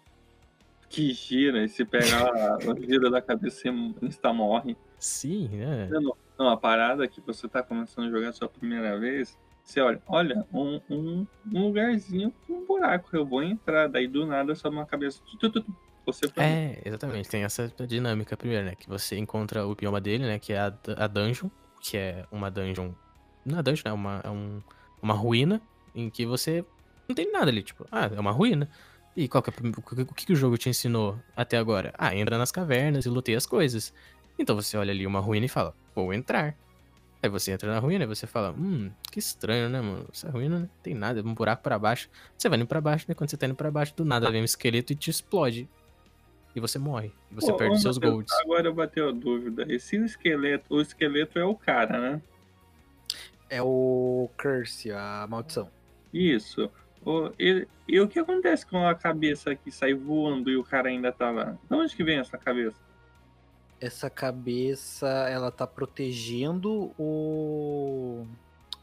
que 0.89 1.13
gira, 1.13 1.63
e 1.63 1.69
se 1.69 1.85
pegar 1.85 2.57
o 2.67 2.81
giro 2.83 3.09
da 3.09 3.21
cabeça, 3.21 3.61
você 3.61 3.69
insta 4.05 4.33
morre. 4.33 4.75
Sim, 4.97 5.47
né? 5.49 5.87
Não, 5.89 6.15
não, 6.37 6.49
a 6.49 6.57
parada 6.57 7.03
é 7.05 7.07
que 7.07 7.21
você 7.21 7.47
tá 7.47 7.61
começando 7.63 8.07
a 8.07 8.09
jogar 8.09 8.29
a 8.29 8.33
sua 8.33 8.49
primeira 8.49 8.99
vez, 8.99 9.37
você 9.63 9.81
olha, 9.81 10.01
olha, 10.07 10.45
um, 10.51 10.81
um, 10.89 11.27
um 11.53 11.65
lugarzinho 11.65 12.33
com 12.47 12.53
um 12.53 12.65
buraco, 12.65 13.15
eu 13.15 13.23
vou 13.23 13.43
entrar, 13.43 13.87
daí 13.87 14.07
do 14.07 14.25
nada 14.25 14.55
sobe 14.55 14.75
uma 14.75 14.85
cabeça. 14.85 15.21
Tu, 15.23 15.37
tu, 15.37 15.61
tu, 15.61 15.75
você 16.13 16.27
foi. 16.27 16.43
É, 16.43 16.81
exatamente. 16.85 17.29
Tem 17.29 17.43
essa 17.43 17.71
dinâmica 17.87 18.35
primeiro, 18.37 18.65
né? 18.65 18.75
Que 18.75 18.87
você 18.87 19.17
encontra 19.17 19.65
o 19.65 19.75
bioma 19.75 19.99
dele, 19.99 20.25
né? 20.25 20.39
Que 20.39 20.53
é 20.53 20.59
a, 20.59 20.73
a 20.97 21.07
dungeon, 21.07 21.49
que 21.81 21.97
é 21.97 22.25
uma 22.31 22.49
dungeon. 22.49 22.91
Não 23.45 23.59
é 23.59 23.63
dungeon, 23.63 23.83
né? 23.85 23.93
Uma, 23.93 24.21
é 24.23 24.29
um, 24.29 24.61
uma 25.01 25.13
ruína 25.13 25.61
em 25.95 26.09
que 26.09 26.25
você 26.25 26.63
não 27.07 27.15
tem 27.15 27.31
nada 27.31 27.49
ali, 27.49 27.63
tipo, 27.63 27.85
ah, 27.91 28.09
é 28.15 28.19
uma 28.19 28.31
ruína. 28.31 28.69
E 29.15 29.27
qual 29.27 29.41
que 29.41 29.49
é, 29.49 29.53
o 29.53 30.13
que, 30.13 30.27
que 30.27 30.33
o 30.33 30.35
jogo 30.35 30.57
te 30.57 30.69
ensinou 30.69 31.19
até 31.35 31.57
agora? 31.57 31.93
Ah, 31.97 32.15
entra 32.15 32.37
nas 32.37 32.51
cavernas 32.51 33.05
e 33.05 33.09
lutei 33.09 33.35
as 33.35 33.45
coisas. 33.45 33.93
Então 34.37 34.55
você 34.55 34.77
olha 34.77 34.91
ali 34.91 35.05
uma 35.05 35.19
ruína 35.19 35.47
e 35.47 35.49
fala, 35.49 35.75
vou 35.95 36.13
entrar. 36.13 36.55
Aí 37.21 37.29
você 37.29 37.51
entra 37.51 37.69
na 37.69 37.79
ruína 37.79 38.05
e 38.05 38.07
você 38.07 38.25
fala, 38.25 38.51
hum, 38.51 38.89
que 39.11 39.19
estranho, 39.19 39.67
né, 39.67 39.81
mano? 39.81 40.07
Essa 40.13 40.29
ruína 40.29 40.59
não 40.59 40.69
tem 40.81 40.93
nada, 40.93 41.21
um 41.21 41.33
buraco 41.33 41.61
para 41.61 41.77
baixo. 41.77 42.09
Você 42.37 42.47
vai 42.47 42.57
indo 42.57 42.67
pra 42.67 42.79
baixo, 42.79 43.05
né? 43.09 43.15
Quando 43.15 43.29
você 43.29 43.35
tá 43.35 43.45
indo 43.45 43.55
pra 43.55 43.69
baixo, 43.69 43.93
do 43.97 44.05
nada 44.05 44.31
vem 44.31 44.41
um 44.41 44.45
esqueleto 44.45 44.93
e 44.93 44.95
te 44.95 45.09
explode. 45.09 45.67
E 46.55 46.59
você 46.59 46.79
morre. 46.79 47.11
E 47.31 47.35
você 47.35 47.51
Pô, 47.51 47.57
perde 47.57 47.81
seus 47.81 47.97
Matheus, 47.97 48.13
golds. 48.13 48.33
Agora 48.41 48.67
eu 48.67 48.73
bateu 48.73 49.09
a 49.09 49.11
dúvida. 49.11 49.65
E 49.71 49.79
se 49.79 49.97
o 49.97 50.05
esqueleto. 50.05 50.65
O 50.73 50.81
esqueleto 50.81 51.37
é 51.37 51.45
o 51.45 51.55
cara, 51.55 51.99
né? 51.99 52.21
É 53.49 53.61
o 53.61 54.29
Curse, 54.37 54.91
a 54.91 55.25
maldição. 55.29 55.69
Isso. 56.13 56.69
O, 57.05 57.31
e, 57.39 57.67
e 57.87 57.99
o 57.99 58.07
que 58.07 58.19
acontece 58.19 58.65
com 58.65 58.85
a 58.85 58.93
cabeça 58.93 59.55
que 59.55 59.71
sai 59.71 59.93
voando 59.93 60.49
e 60.49 60.57
o 60.57 60.63
cara 60.63 60.89
ainda 60.89 61.11
tá 61.11 61.31
lá? 61.31 61.57
De 61.69 61.75
onde 61.75 61.95
que 61.95 62.03
vem 62.03 62.19
essa 62.19 62.37
cabeça? 62.37 62.77
Essa 63.79 64.09
cabeça, 64.09 65.07
ela 65.07 65.51
tá 65.51 65.65
protegendo 65.65 66.91
o. 66.99 68.25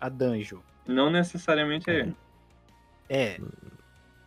a 0.01 0.09
dungeon. 0.09 0.61
Não 0.87 1.11
necessariamente 1.11 1.91
é. 1.91 1.99
ele. 2.01 2.17
É. 3.09 3.41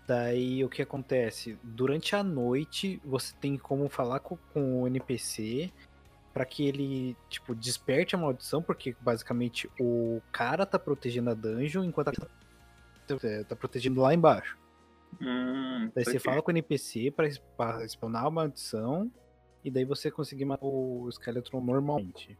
Daí 0.10 0.66
o 0.66 0.70
que 0.70 0.82
acontece? 0.82 1.55
Durante 1.62 2.16
a 2.16 2.24
noite, 2.24 2.99
você 3.05 3.32
tem 3.39 3.55
como 3.55 3.88
falar 3.88 4.20
com, 4.20 4.38
com 4.51 4.82
o 4.82 4.88
NPC 4.88 5.72
para 6.34 6.43
que 6.45 6.68
ele, 6.68 7.16
tipo, 7.30 7.53
desperte 7.53 8.16
a 8.16 8.18
maldição, 8.18 8.60
porque 8.60 8.95
basicamente 8.99 9.70
o 9.80 10.20
cara 10.32 10.66
tá 10.66 10.80
protegendo 10.80 11.30
a 11.30 11.36
dungeon 11.36 11.84
enquanto 11.84 12.07
a 12.07 12.12
tá, 12.14 12.28
tá 13.49 13.55
protegendo 13.55 14.01
lá 14.01 14.12
embaixo. 14.12 14.57
Hum, 15.22 15.91
Daí 15.93 16.03
você 16.03 16.14
saquei. 16.14 16.20
fala 16.20 16.41
com 16.41 16.49
o 16.49 16.53
NPC 16.53 17.12
pra 17.12 17.30
spawnar 17.88 18.26
a 18.26 18.32
maldição 18.32 19.12
e 19.64 19.70
daí 19.70 19.86
você 19.86 20.10
conseguir 20.10 20.45
matar 20.45 20.66
o 20.66 21.07
Skeleton 21.12 21.62
normalmente. 21.62 22.36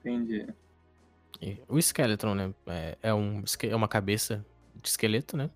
Entendi. 0.00 0.46
E 1.38 1.60
o 1.68 1.78
Skeleton, 1.78 2.34
né? 2.34 2.54
É, 2.66 2.98
é 3.02 3.12
um, 3.12 3.44
é 3.62 3.76
uma 3.76 3.88
cabeça 3.88 4.42
de 4.74 4.88
esqueleto, 4.88 5.36
né? 5.36 5.50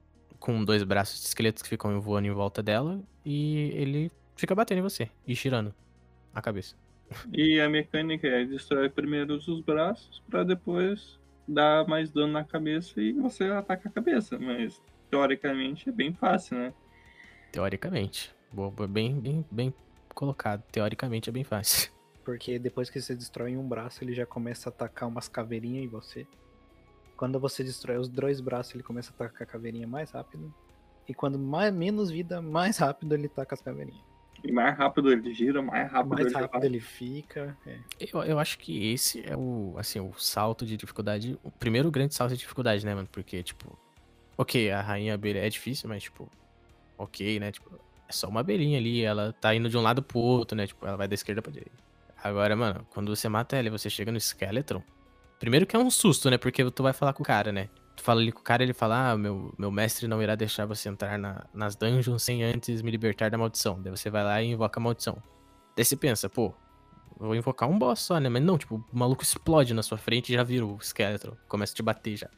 Com 0.45 0.63
dois 0.63 0.83
braços 0.83 1.23
de 1.23 1.27
esqueletos 1.29 1.63
que 1.63 1.69
ficam 1.71 1.99
voando 2.03 2.29
em 2.29 2.31
volta 2.31 2.63
dela. 2.63 3.01
E 3.25 3.71
ele 3.73 4.13
fica 4.37 4.55
batendo 4.55 4.81
em 4.81 4.83
você 4.83 5.09
e 5.27 5.33
girando 5.33 5.75
a 6.35 6.43
cabeça. 6.43 6.77
E 7.33 7.59
a 7.61 7.69
mecânica 7.71 8.27
é 8.27 8.45
destrói 8.45 8.91
primeiro 8.91 9.37
os 9.37 9.61
braços 9.63 10.23
pra 10.29 10.45
depois 10.45 11.19
dar 11.49 11.87
mais 11.89 12.11
dano 12.11 12.35
na 12.35 12.45
cabeça 12.45 13.01
e 13.01 13.15
você 13.15 13.45
ataca 13.45 13.89
a 13.89 13.93
cabeça. 13.93 14.39
Mas 14.39 14.83
teoricamente 15.11 15.89
é 15.89 15.93
bem 15.93 16.13
fácil, 16.13 16.59
né? 16.59 16.75
Teoricamente. 17.51 18.31
Bem, 18.91 19.19
bem, 19.19 19.47
bem 19.51 19.75
colocado. 20.15 20.63
Teoricamente 20.71 21.31
é 21.31 21.33
bem 21.33 21.45
fácil. 21.45 21.91
Porque 22.23 22.59
depois 22.59 22.91
que 22.91 23.01
você 23.01 23.15
destrói 23.15 23.57
um 23.57 23.67
braço, 23.67 24.05
ele 24.05 24.13
já 24.13 24.27
começa 24.27 24.69
a 24.69 24.71
atacar 24.71 25.09
umas 25.09 25.27
caveirinhas 25.27 25.85
em 25.85 25.89
você. 25.89 26.27
Quando 27.25 27.41
você 27.41 27.64
destrói 27.64 27.97
os 27.97 28.07
dois 28.07 28.39
braços, 28.39 28.75
ele 28.75 28.83
começa 28.83 29.11
a 29.11 29.14
atacar 29.14 29.49
a 29.49 29.51
caveirinha 29.51 29.89
mais 29.89 30.11
rápido. 30.11 30.53
E 31.09 31.14
quando 31.14 31.39
mais, 31.39 31.72
menos 31.72 32.11
vida, 32.11 32.43
mais 32.43 32.77
rápido 32.77 33.14
ele 33.14 33.31
taca 33.31 33.55
as 33.55 33.62
caveirinhas. 33.62 34.05
E 34.45 34.53
mais 34.53 34.77
rápido 34.77 35.11
ele 35.11 35.33
gira, 35.33 35.62
mais 35.62 35.91
rápido 35.91 36.12
mais 36.16 36.27
ele 36.27 36.35
rápido 36.35 36.64
ele 36.64 36.81
fica. 36.81 37.57
é. 37.66 37.79
Eu, 37.99 38.22
eu 38.25 38.39
acho 38.39 38.59
que 38.59 38.93
esse 38.93 39.27
é 39.27 39.35
o, 39.35 39.75
assim, 39.79 40.01
o 40.01 40.12
salto 40.18 40.66
de 40.66 40.77
dificuldade. 40.77 41.39
O 41.43 41.51
primeiro 41.51 41.91
grande 41.91 42.14
salto 42.14 42.33
de 42.33 42.37
dificuldade, 42.37 42.85
né, 42.85 42.95
mano? 42.95 43.09
Porque, 43.11 43.43
tipo. 43.43 43.75
Ok, 44.37 44.70
a 44.70 44.83
rainha 44.83 45.14
abelha 45.14 45.39
é 45.39 45.49
difícil, 45.49 45.89
mas, 45.89 46.03
tipo. 46.03 46.31
Ok, 46.99 47.41
né? 47.41 47.51
Tipo, 47.53 47.81
é 48.07 48.12
só 48.12 48.29
uma 48.29 48.41
abelhinha 48.41 48.77
ali. 48.77 49.03
Ela 49.03 49.33
tá 49.33 49.55
indo 49.55 49.70
de 49.70 49.79
um 49.79 49.81
lado 49.81 50.03
pro 50.03 50.18
outro, 50.18 50.55
né? 50.55 50.66
Tipo, 50.66 50.87
ela 50.87 50.99
vai 50.99 51.09
da 51.09 51.14
esquerda 51.14 51.41
pra 51.41 51.51
direita. 51.51 51.83
Agora, 52.22 52.55
mano, 52.55 52.87
quando 52.91 53.16
você 53.16 53.31
mata 53.31 53.57
ela 53.57 53.68
e 53.68 53.70
você 53.70 53.89
chega 53.89 54.12
no 54.12 54.20
Skeleton. 54.20 54.83
Primeiro 55.39 55.66
que 55.66 55.76
é 55.76 55.78
um 55.78 55.91
susto, 55.91 56.30
né? 56.30 56.39
Porque 56.39 56.68
tu 56.70 56.82
vai 56.82 56.93
falar 56.93 57.12
com 57.12 57.22
o 57.22 57.26
cara, 57.26 57.53
né? 57.53 57.68
Tu 57.97 58.03
fala 58.03 58.20
ali 58.20 58.32
com 58.32 58.41
o 58.41 58.45
cara 58.45 58.62
ele 58.62 58.72
fala: 58.72 59.11
Ah, 59.12 59.16
meu, 59.16 59.53
meu 59.59 59.70
mestre 59.70 60.07
não 60.09 60.22
irá 60.22 60.35
deixar 60.35 60.66
você 60.66 60.89
entrar 60.89 61.18
na- 61.18 61.45
nas 61.53 61.76
dungeons 61.76 62.22
sem 62.22 62.43
antes 62.43 62.82
me 62.82 62.91
libertar 62.91 63.30
da 63.30 63.39
maldição. 63.39 63.80
Daí 63.80 63.91
você 63.91 64.11
vai 64.11 64.24
lá 64.24 64.43
e 64.43 64.47
invoca 64.53 64.80
a 64.80 64.82
maldição. 64.82 65.22
Daí 65.76 65.85
você 65.85 65.97
pensa, 65.97 66.28
pô, 66.28 66.55
vou 67.18 67.35
invocar 67.35 67.68
um 67.68 67.78
boss 67.78 68.01
só, 68.01 68.18
né? 68.18 68.28
Mas 68.28 68.43
não, 68.43 68.57
tipo, 68.59 68.76
o 68.76 68.99
maluco 68.99 69.22
explode 69.22 69.74
na 69.74 69.82
sua 69.82 69.99
frente 69.99 70.30
e 70.30 70.35
já 70.35 70.43
vira 70.43 70.64
o 70.64 70.78
Skeleton. 70.80 71.37
Começa 71.49 71.72
a 71.72 71.76
te 71.76 71.82
bater 71.82 72.16
já. 72.16 72.28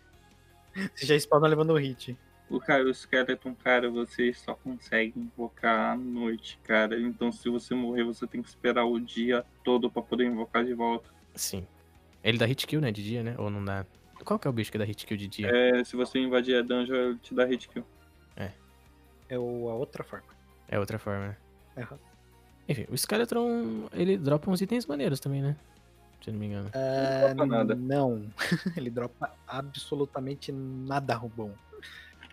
Você 0.94 1.06
já 1.06 1.14
spawna 1.16 1.46
levando 1.46 1.70
o 1.70 1.76
hit. 1.78 2.16
O 2.48 2.60
cara, 2.60 2.84
o 2.84 2.90
Skeleton, 2.94 3.54
cara, 3.56 3.90
você 3.90 4.32
só 4.32 4.54
consegue 4.54 5.18
invocar 5.18 5.92
à 5.92 5.96
noite, 5.96 6.58
cara. 6.62 6.98
Então 7.00 7.32
se 7.32 7.48
você 7.48 7.74
morrer, 7.74 8.04
você 8.04 8.26
tem 8.26 8.42
que 8.42 8.48
esperar 8.48 8.84
o 8.84 9.00
dia 9.00 9.44
todo 9.64 9.90
pra 9.90 10.02
poder 10.02 10.24
invocar 10.26 10.64
de 10.64 10.72
volta. 10.74 11.08
Sim. 11.34 11.66
Ele 12.28 12.38
dá 12.38 12.46
hit 12.46 12.66
kill, 12.66 12.80
né? 12.80 12.90
De 12.90 13.02
dia, 13.02 13.22
né? 13.22 13.34
Ou 13.38 13.48
não 13.48 13.64
dá? 13.64 13.86
Qual 14.24 14.38
que 14.38 14.46
é 14.46 14.50
o 14.50 14.52
bicho 14.52 14.72
que 14.72 14.78
dá 14.78 14.84
hit 14.84 15.06
kill 15.06 15.16
de 15.16 15.28
dia? 15.28 15.48
É, 15.48 15.84
se 15.84 15.94
você 15.94 16.18
invadir 16.18 16.58
a 16.58 16.62
dungeon, 16.62 16.94
ele 16.94 17.18
te 17.18 17.34
dá 17.34 17.44
hit 17.44 17.68
kill. 17.68 17.84
É 19.28 19.38
o, 19.38 19.68
a 19.68 19.74
outra 19.74 20.04
forma. 20.04 20.26
É 20.68 20.78
outra 20.78 20.98
forma, 20.98 21.28
né? 21.28 21.36
Aham. 21.76 21.98
Enfim, 22.68 22.86
o 22.90 22.96
Skeleton, 22.96 23.88
ele 23.92 24.16
dropa 24.16 24.50
uns 24.50 24.60
itens 24.60 24.86
maneiros 24.86 25.20
também, 25.20 25.42
né? 25.42 25.56
Se 26.22 26.30
eu 26.30 26.32
não 26.32 26.40
me 26.40 26.46
engano. 26.46 26.70
Ah, 26.74 27.28
dropa 27.28 27.46
nada. 27.46 27.74
Não. 27.74 28.26
ele 28.76 28.90
dropa 28.90 29.32
absolutamente 29.46 30.50
nada 30.52 31.18
bom. 31.18 31.52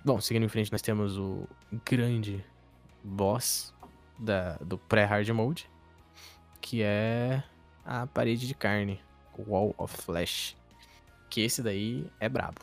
Bom, 0.04 0.20
seguindo 0.20 0.44
em 0.44 0.50
frente, 0.50 0.72
nós 0.72 0.82
temos 0.82 1.18
o 1.18 1.48
grande 1.86 2.44
boss 3.04 3.74
da, 4.18 4.58
do 4.58 4.78
pré-hard 4.78 5.30
mode, 5.30 5.70
que 6.60 6.82
é 6.82 7.44
a 7.86 8.08
parede 8.08 8.48
de 8.48 8.54
carne, 8.54 9.00
Wall 9.42 9.74
of 9.78 9.96
Flesh. 9.96 10.56
Que 11.30 11.42
esse 11.42 11.62
daí 11.64 12.06
é 12.20 12.30
brabo. 12.30 12.62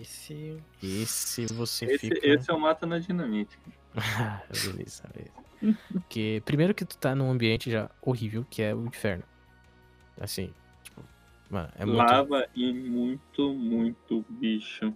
Esse. 0.00 0.62
Esse 0.82 1.46
você 1.52 1.84
Esse, 1.86 1.98
fica. 1.98 2.26
esse 2.26 2.50
é 2.50 2.54
o 2.54 2.58
mata 2.60 2.86
na 2.86 2.98
dinamite. 2.98 3.58
Ah, 3.96 4.42
beleza, 4.64 5.04
beleza. 5.14 5.76
Porque 5.92 6.42
primeiro 6.44 6.74
que 6.74 6.84
tu 6.84 6.96
tá 6.98 7.14
num 7.14 7.30
ambiente 7.30 7.70
já 7.70 7.90
horrível, 8.02 8.44
que 8.48 8.62
é 8.62 8.74
o 8.74 8.86
inferno. 8.86 9.24
Assim, 10.20 10.52
tipo, 10.82 11.02
mano, 11.50 11.68
é 11.76 11.84
muito 11.84 11.98
Lava 11.98 12.46
e 12.54 12.72
muito, 12.72 13.54
muito 13.54 14.24
bicho. 14.30 14.92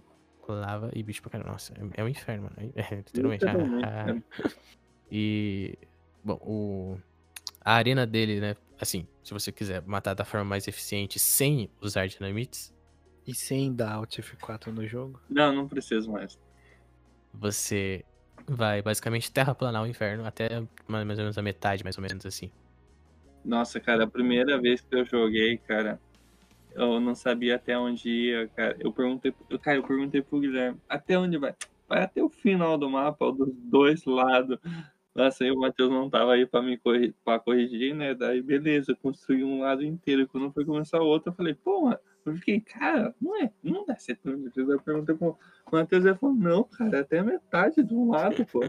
lava 0.47 0.89
e 0.93 1.01
bicho 1.03 1.21
pra 1.21 1.31
caramba. 1.31 1.51
Nossa, 1.51 1.73
é, 1.73 2.01
é 2.01 2.03
um 2.03 2.07
inferno, 2.07 2.43
mano. 2.43 2.73
É, 2.75 2.81
é, 2.81 2.95
literalmente. 2.97 3.45
Literalmente, 3.45 3.85
Ah, 3.85 4.05
ah. 4.45 4.49
E, 5.11 5.77
bom, 6.23 6.39
o, 6.41 6.97
a 7.63 7.73
arena 7.73 8.05
dele, 8.05 8.39
né? 8.41 8.55
Assim, 8.83 9.07
se 9.23 9.33
você 9.33 9.51
quiser 9.51 9.81
matar 9.85 10.13
da 10.13 10.23
forma 10.25 10.45
mais 10.45 10.67
eficiente 10.67 11.17
sem 11.19 11.69
usar 11.81 12.07
dinamites, 12.07 12.71
E 13.25 13.33
sem 13.33 13.73
dar 13.73 13.93
Alt 13.93 14.19
F4 14.19 14.71
no 14.71 14.85
jogo. 14.85 15.19
Não, 15.29 15.53
não 15.53 15.67
preciso 15.67 16.11
mais. 16.11 16.37
você 17.33 18.03
vai 18.47 18.81
basicamente 18.81 19.31
terraplanar 19.31 19.83
o 19.83 19.87
inferno 19.87 20.25
até 20.25 20.49
mais 20.87 21.17
ou 21.17 21.23
menos 21.23 21.37
a 21.37 21.41
metade, 21.41 21.83
mais 21.83 21.97
ou 21.97 22.01
menos 22.01 22.25
assim. 22.25 22.51
Nossa, 23.45 23.79
cara, 23.79 24.03
a 24.03 24.07
primeira 24.09 24.59
vez 24.59 24.81
que 24.81 24.95
eu 24.95 25.05
joguei, 25.05 25.57
cara, 25.57 25.99
eu 26.73 26.99
não 26.99 27.15
sabia 27.15 27.55
até 27.55 27.77
onde 27.77 28.09
ia, 28.09 28.47
cara. 28.49 28.75
Eu 28.79 28.91
perguntei, 28.91 29.33
eu- 29.49 29.59
cara, 29.59 29.77
eu 29.77 29.83
perguntei 29.83 30.21
pro 30.21 30.39
Guilherme, 30.39 30.79
até 30.89 31.17
onde 31.17 31.37
vai? 31.37 31.55
Vai 31.87 32.03
até 32.03 32.23
o 32.23 32.29
final 32.29 32.77
do 32.77 32.89
mapa, 32.89 33.31
dos 33.31 33.53
dois 33.55 34.03
lados. 34.05 34.57
Nossa, 35.15 35.43
aí 35.43 35.51
o 35.51 35.59
Matheus 35.59 35.91
não 35.91 36.09
tava 36.09 36.33
aí 36.33 36.45
pra 36.45 36.61
me 36.61 36.77
corrigir, 36.77 37.13
pra 37.23 37.39
corrigir, 37.39 37.93
né? 37.93 38.15
Daí, 38.15 38.41
beleza, 38.41 38.95
construí 38.95 39.43
um 39.43 39.59
lado 39.61 39.83
inteiro. 39.83 40.27
Quando 40.27 40.51
foi 40.51 40.65
começar 40.65 40.99
o 41.01 41.05
outro, 41.05 41.31
eu 41.31 41.35
falei, 41.35 41.53
pô, 41.53 41.81
mano, 41.83 41.99
eu 42.25 42.35
fiquei, 42.37 42.59
cara, 42.61 43.13
não 43.21 43.39
é, 43.39 43.51
não 43.61 43.85
dá 43.85 43.95
certo. 43.95 44.27
Eu 44.27 44.79
perguntei 44.81 45.15
pro 45.15 45.37
Matheus, 45.71 46.03
ele 46.05 46.15
falou, 46.15 46.35
não, 46.35 46.63
cara, 46.63 47.01
até 47.01 47.19
a 47.19 47.23
metade 47.23 47.83
do 47.83 48.09
lado, 48.09 48.43
pô. 48.47 48.61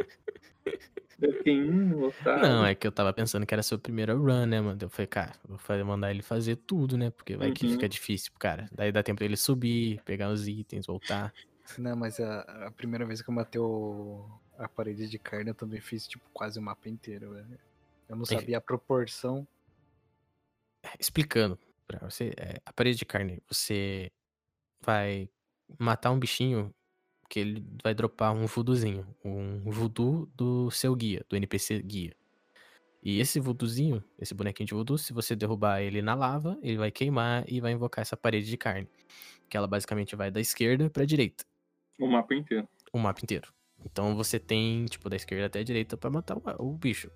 Eu 1.22 1.32
fiquei, 1.34 1.62
hum, 1.62 2.02
otário. 2.02 2.42
Não, 2.42 2.66
é 2.66 2.74
que 2.74 2.86
eu 2.86 2.92
tava 2.92 3.12
pensando 3.12 3.46
que 3.46 3.54
era 3.54 3.60
a 3.60 3.62
sua 3.62 3.78
primeira 3.78 4.14
run, 4.14 4.44
né, 4.46 4.60
mano? 4.60 4.78
Eu 4.82 4.90
falei, 4.90 5.06
cara, 5.06 5.32
vou 5.48 5.56
fazer- 5.56 5.84
mandar 5.84 6.10
ele 6.10 6.22
fazer 6.22 6.56
tudo, 6.56 6.98
né? 6.98 7.10
Porque 7.10 7.36
vai 7.36 7.52
que 7.52 7.64
Uhum. 7.64 7.72
fica 7.72 7.88
difícil 7.88 8.32
pro 8.32 8.40
cara. 8.40 8.66
Daí 8.72 8.92
dá 8.92 9.02
tempo 9.02 9.20
dele 9.20 9.36
subir, 9.36 10.02
pegar 10.04 10.28
os 10.30 10.46
itens, 10.46 10.86
voltar. 10.86 11.32
Não, 11.78 11.96
mas 11.96 12.20
a, 12.20 12.40
a 12.66 12.70
primeira 12.72 13.06
vez 13.06 13.22
que 13.22 13.30
eu 13.30 13.34
matei 13.34 13.60
o, 13.60 14.26
a 14.58 14.68
parede 14.68 15.08
de 15.08 15.18
carne, 15.18 15.50
eu 15.50 15.54
também 15.54 15.80
fiz, 15.80 16.06
tipo, 16.06 16.24
quase 16.32 16.58
o 16.58 16.62
mapa 16.62 16.88
inteiro, 16.88 17.32
velho. 17.32 17.58
Eu 18.08 18.16
não 18.16 18.24
Tem- 18.24 18.38
sabia 18.38 18.58
a 18.58 18.60
proporção. 18.60 19.46
Explicando 20.98 21.58
pra 21.86 21.98
você, 22.08 22.32
é, 22.36 22.60
a 22.64 22.72
parede 22.72 22.98
de 22.98 23.04
carne, 23.04 23.42
você 23.48 24.10
vai 24.82 25.28
matar 25.78 26.10
um 26.10 26.18
bichinho 26.18 26.74
que 27.28 27.40
ele 27.40 27.64
vai 27.82 27.94
dropar 27.94 28.32
um 28.34 28.46
voodoozinho, 28.46 29.06
um 29.24 29.70
voodoo 29.70 30.26
do 30.34 30.70
seu 30.70 30.94
guia, 30.94 31.24
do 31.28 31.36
NPC 31.36 31.80
guia. 31.82 32.14
E 33.02 33.18
esse 33.18 33.40
voodoozinho, 33.40 34.02
esse 34.18 34.34
bonequinho 34.34 34.66
de 34.66 34.74
voodoo, 34.74 34.96
se 34.96 35.12
você 35.12 35.34
derrubar 35.34 35.80
ele 35.82 36.00
na 36.00 36.14
lava, 36.14 36.58
ele 36.62 36.76
vai 36.78 36.90
queimar 36.90 37.44
e 37.50 37.60
vai 37.60 37.72
invocar 37.72 38.02
essa 38.02 38.16
parede 38.16 38.46
de 38.46 38.56
carne. 38.56 38.88
Que 39.48 39.56
ela 39.56 39.66
basicamente 39.66 40.14
vai 40.16 40.30
da 40.30 40.40
esquerda 40.40 40.88
pra 40.88 41.04
direita, 41.04 41.44
O 41.98 42.06
mapa 42.06 42.34
inteiro. 42.34 42.68
o 42.92 42.98
mapa 42.98 43.20
inteiro. 43.22 43.52
Então 43.84 44.16
você 44.16 44.38
tem, 44.38 44.86
tipo, 44.86 45.08
da 45.08 45.16
esquerda 45.16 45.46
até 45.46 45.60
a 45.60 45.64
direita 45.64 45.96
pra 45.96 46.10
matar 46.10 46.36
o, 46.36 46.42
o 46.58 46.72
bicho. 46.72 47.10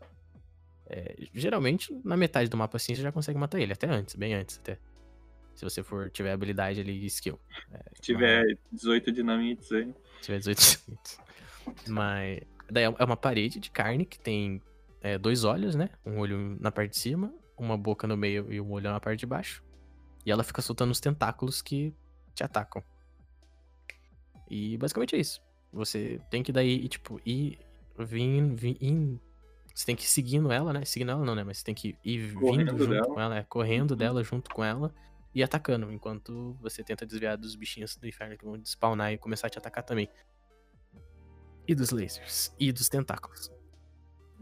É, 0.87 1.15
geralmente, 1.35 1.93
na 2.05 2.17
metade 2.17 2.49
do 2.49 2.57
mapa 2.57 2.77
assim, 2.77 2.95
você 2.95 3.03
já 3.03 3.13
consegue 3.13 3.39
matar 3.39 3.61
ele, 3.61 3.73
até 3.73 3.87
antes, 3.87 4.15
bem 4.15 4.35
antes 4.35 4.59
até. 4.59 4.79
Se 5.55 5.65
você 5.65 5.83
for 5.83 6.09
tiver 6.11 6.33
habilidade 6.33 6.81
ali 6.81 6.93
e 6.93 7.07
skill. 7.07 7.39
Se 7.95 8.03
tiver 8.03 8.57
18 8.71 9.11
dinamites 9.11 9.73
aí. 9.73 9.93
Se 10.21 10.23
tiver 10.23 10.39
18 10.39 10.83
minutos. 10.87 11.19
Mas. 11.89 12.41
Daí 12.71 12.85
é 12.85 13.05
uma 13.05 13.17
parede 13.17 13.59
de 13.59 13.71
carne 13.71 14.05
que 14.05 14.19
tem 14.19 14.63
é, 15.01 15.19
dois 15.19 15.43
olhos, 15.45 15.75
né? 15.75 15.91
Um 16.05 16.19
olho 16.19 16.57
na 16.61 16.71
parte 16.71 16.91
de 16.91 16.99
cima, 16.99 17.35
uma 17.57 17.77
boca 17.77 18.07
no 18.07 18.17
meio 18.17 18.53
e 18.53 18.61
um 18.61 18.71
olho 18.71 18.91
na 18.91 19.01
parte 19.01 19.21
de 19.21 19.27
baixo. 19.27 19.65
E 20.25 20.31
ela 20.31 20.45
fica 20.45 20.63
soltando 20.63 20.91
os 20.91 21.01
tentáculos 21.01 21.63
que 21.63 21.95
te 22.35 22.45
atacam. 22.45 22.83
E 24.51 24.77
basicamente 24.77 25.17
é 25.17 25.19
isso. 25.19 25.43
Você 25.73 26.21
tem 26.31 26.43
que 26.43 26.53
daí, 26.53 26.89
tipo, 26.89 27.21
ir. 27.25 27.59
Vir, 27.99 28.55
vir, 28.55 28.77
ir- 28.81 29.21
Você 29.75 29.87
tem 29.87 29.97
que 29.97 30.03
ir 30.05 30.07
seguindo 30.09 30.51
ela, 30.53 30.73
né? 30.73 30.85
Seguindo 30.85 31.11
ela 31.11 31.25
não, 31.25 31.35
né? 31.35 31.43
Mas 31.45 31.59
você 31.59 31.65
tem 31.65 31.75
que 31.75 31.97
ir 32.05 32.35
Correndo 32.35 32.71
vindo 32.73 32.79
junto 32.79 32.91
dela. 32.91 33.07
com 33.15 33.21
ela, 33.21 33.37
é, 33.39 33.43
correndo 33.45 33.91
Uhum. 33.93 33.97
dela 33.97 34.25
junto 34.25 34.51
com 34.55 34.65
ela 34.65 34.95
e 35.35 35.43
atacando, 35.43 35.93
enquanto 35.93 36.57
você 36.61 36.83
tenta 36.83 37.05
desviar 37.07 37.37
dos 37.37 37.55
bichinhos 37.55 37.97
do 37.97 38.07
inferno 38.09 38.37
que 38.37 38.45
vão 38.45 38.57
spawnar 38.65 39.13
e 39.13 39.19
começar 39.19 39.47
a 39.49 39.51
te 39.51 39.59
atacar 39.59 39.85
também. 39.85 40.09
E 41.67 41.75
dos 41.75 41.91
lasers. 41.91 42.55
E 42.59 42.73
dos 42.73 42.89
tentáculos. 42.89 43.51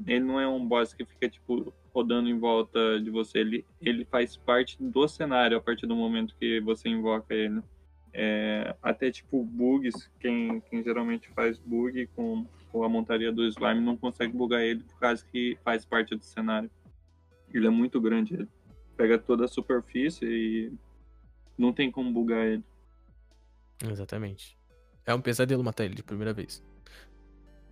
Ele 0.07 0.21
não 0.25 0.39
é 0.39 0.47
um 0.47 0.67
boss 0.67 0.93
que 0.95 1.05
fica, 1.05 1.29
tipo, 1.29 1.73
rodando 1.95 2.29
em 2.29 2.39
volta 2.39 3.01
de 3.01 3.11
você. 3.11 3.39
Ele, 3.39 3.65
ele 3.81 4.05
faz 4.05 4.37
parte 4.37 4.77
do 4.81 5.09
cenário 5.09 5.57
a 5.57 5.61
partir 5.61 5.87
do 5.87 5.97
momento 5.97 6.37
que 6.39 6.61
você 6.61 6.89
invoca 6.89 7.35
ele. 7.35 7.63
É, 8.19 8.75
até, 8.83 9.11
tipo, 9.11 9.45
bugs. 9.45 10.11
Quem, 10.19 10.59
quem 10.63 10.83
geralmente 10.83 11.29
faz 11.35 11.59
bug 11.59 12.07
com, 12.17 12.47
com 12.73 12.83
a 12.83 12.89
montaria 12.89 13.31
do 13.31 13.45
slime 13.47 13.81
não 13.81 13.95
consegue 13.95 14.35
bugar 14.35 14.63
ele 14.63 14.83
por 14.83 14.99
causa 14.99 15.23
que 15.31 15.59
faz 15.63 15.85
parte 15.85 16.17
do 16.17 16.25
cenário. 16.25 16.71
Ele 17.53 17.67
é 17.67 17.71
muito 17.71 18.01
grande. 18.01 18.33
Ele 18.33 18.49
pega 18.97 19.19
toda 19.19 19.45
a 19.45 19.49
superfície 19.49 20.25
e 20.25 20.73
não 21.59 21.75
tem 21.75 21.91
como 21.91 22.11
bugar 22.11 22.47
ele. 22.47 22.65
Exatamente. 23.87 24.57
É 25.05 25.15
um 25.15 25.21
pesadelo 25.21 25.63
matar 25.63 25.85
ele 25.85 25.95
de 25.95 26.03
primeira 26.03 26.33
vez. 26.33 26.65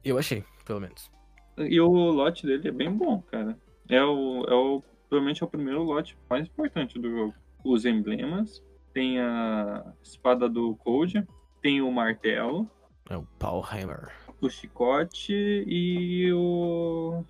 Eu 0.05 0.19
achei, 0.19 0.45
pelo 0.67 0.81
menos. 0.81 1.11
E 1.57 1.81
o 1.81 1.89
lote 1.89 2.47
dele 2.47 2.69
é 2.69 2.71
bem 2.71 2.93
bom, 2.93 3.23
cara. 3.23 3.59
É 3.89 4.05
o, 4.05 4.45
é 4.45 4.55
o 4.55 4.83
provavelmente 5.09 5.43
é 5.43 5.47
o 5.47 5.49
primeiro 5.49 5.83
lote 5.83 6.19
mais 6.29 6.47
importante 6.47 6.99
do 6.99 7.11
jogo. 7.11 7.35
Os 7.65 7.87
emblemas, 7.87 8.63
tem 8.95 9.21
a 9.21 9.93
espada 10.03 10.49
do 10.49 10.75
Code, 10.77 11.27
tem 11.61 11.83
o 11.83 11.91
martelo, 11.91 12.71
É 13.11 13.17
o 13.17 13.25
Paulheimer. 13.39 14.11
o 14.41 14.49
chicote 14.49 15.33
e 15.67 16.33
o 16.33 17.23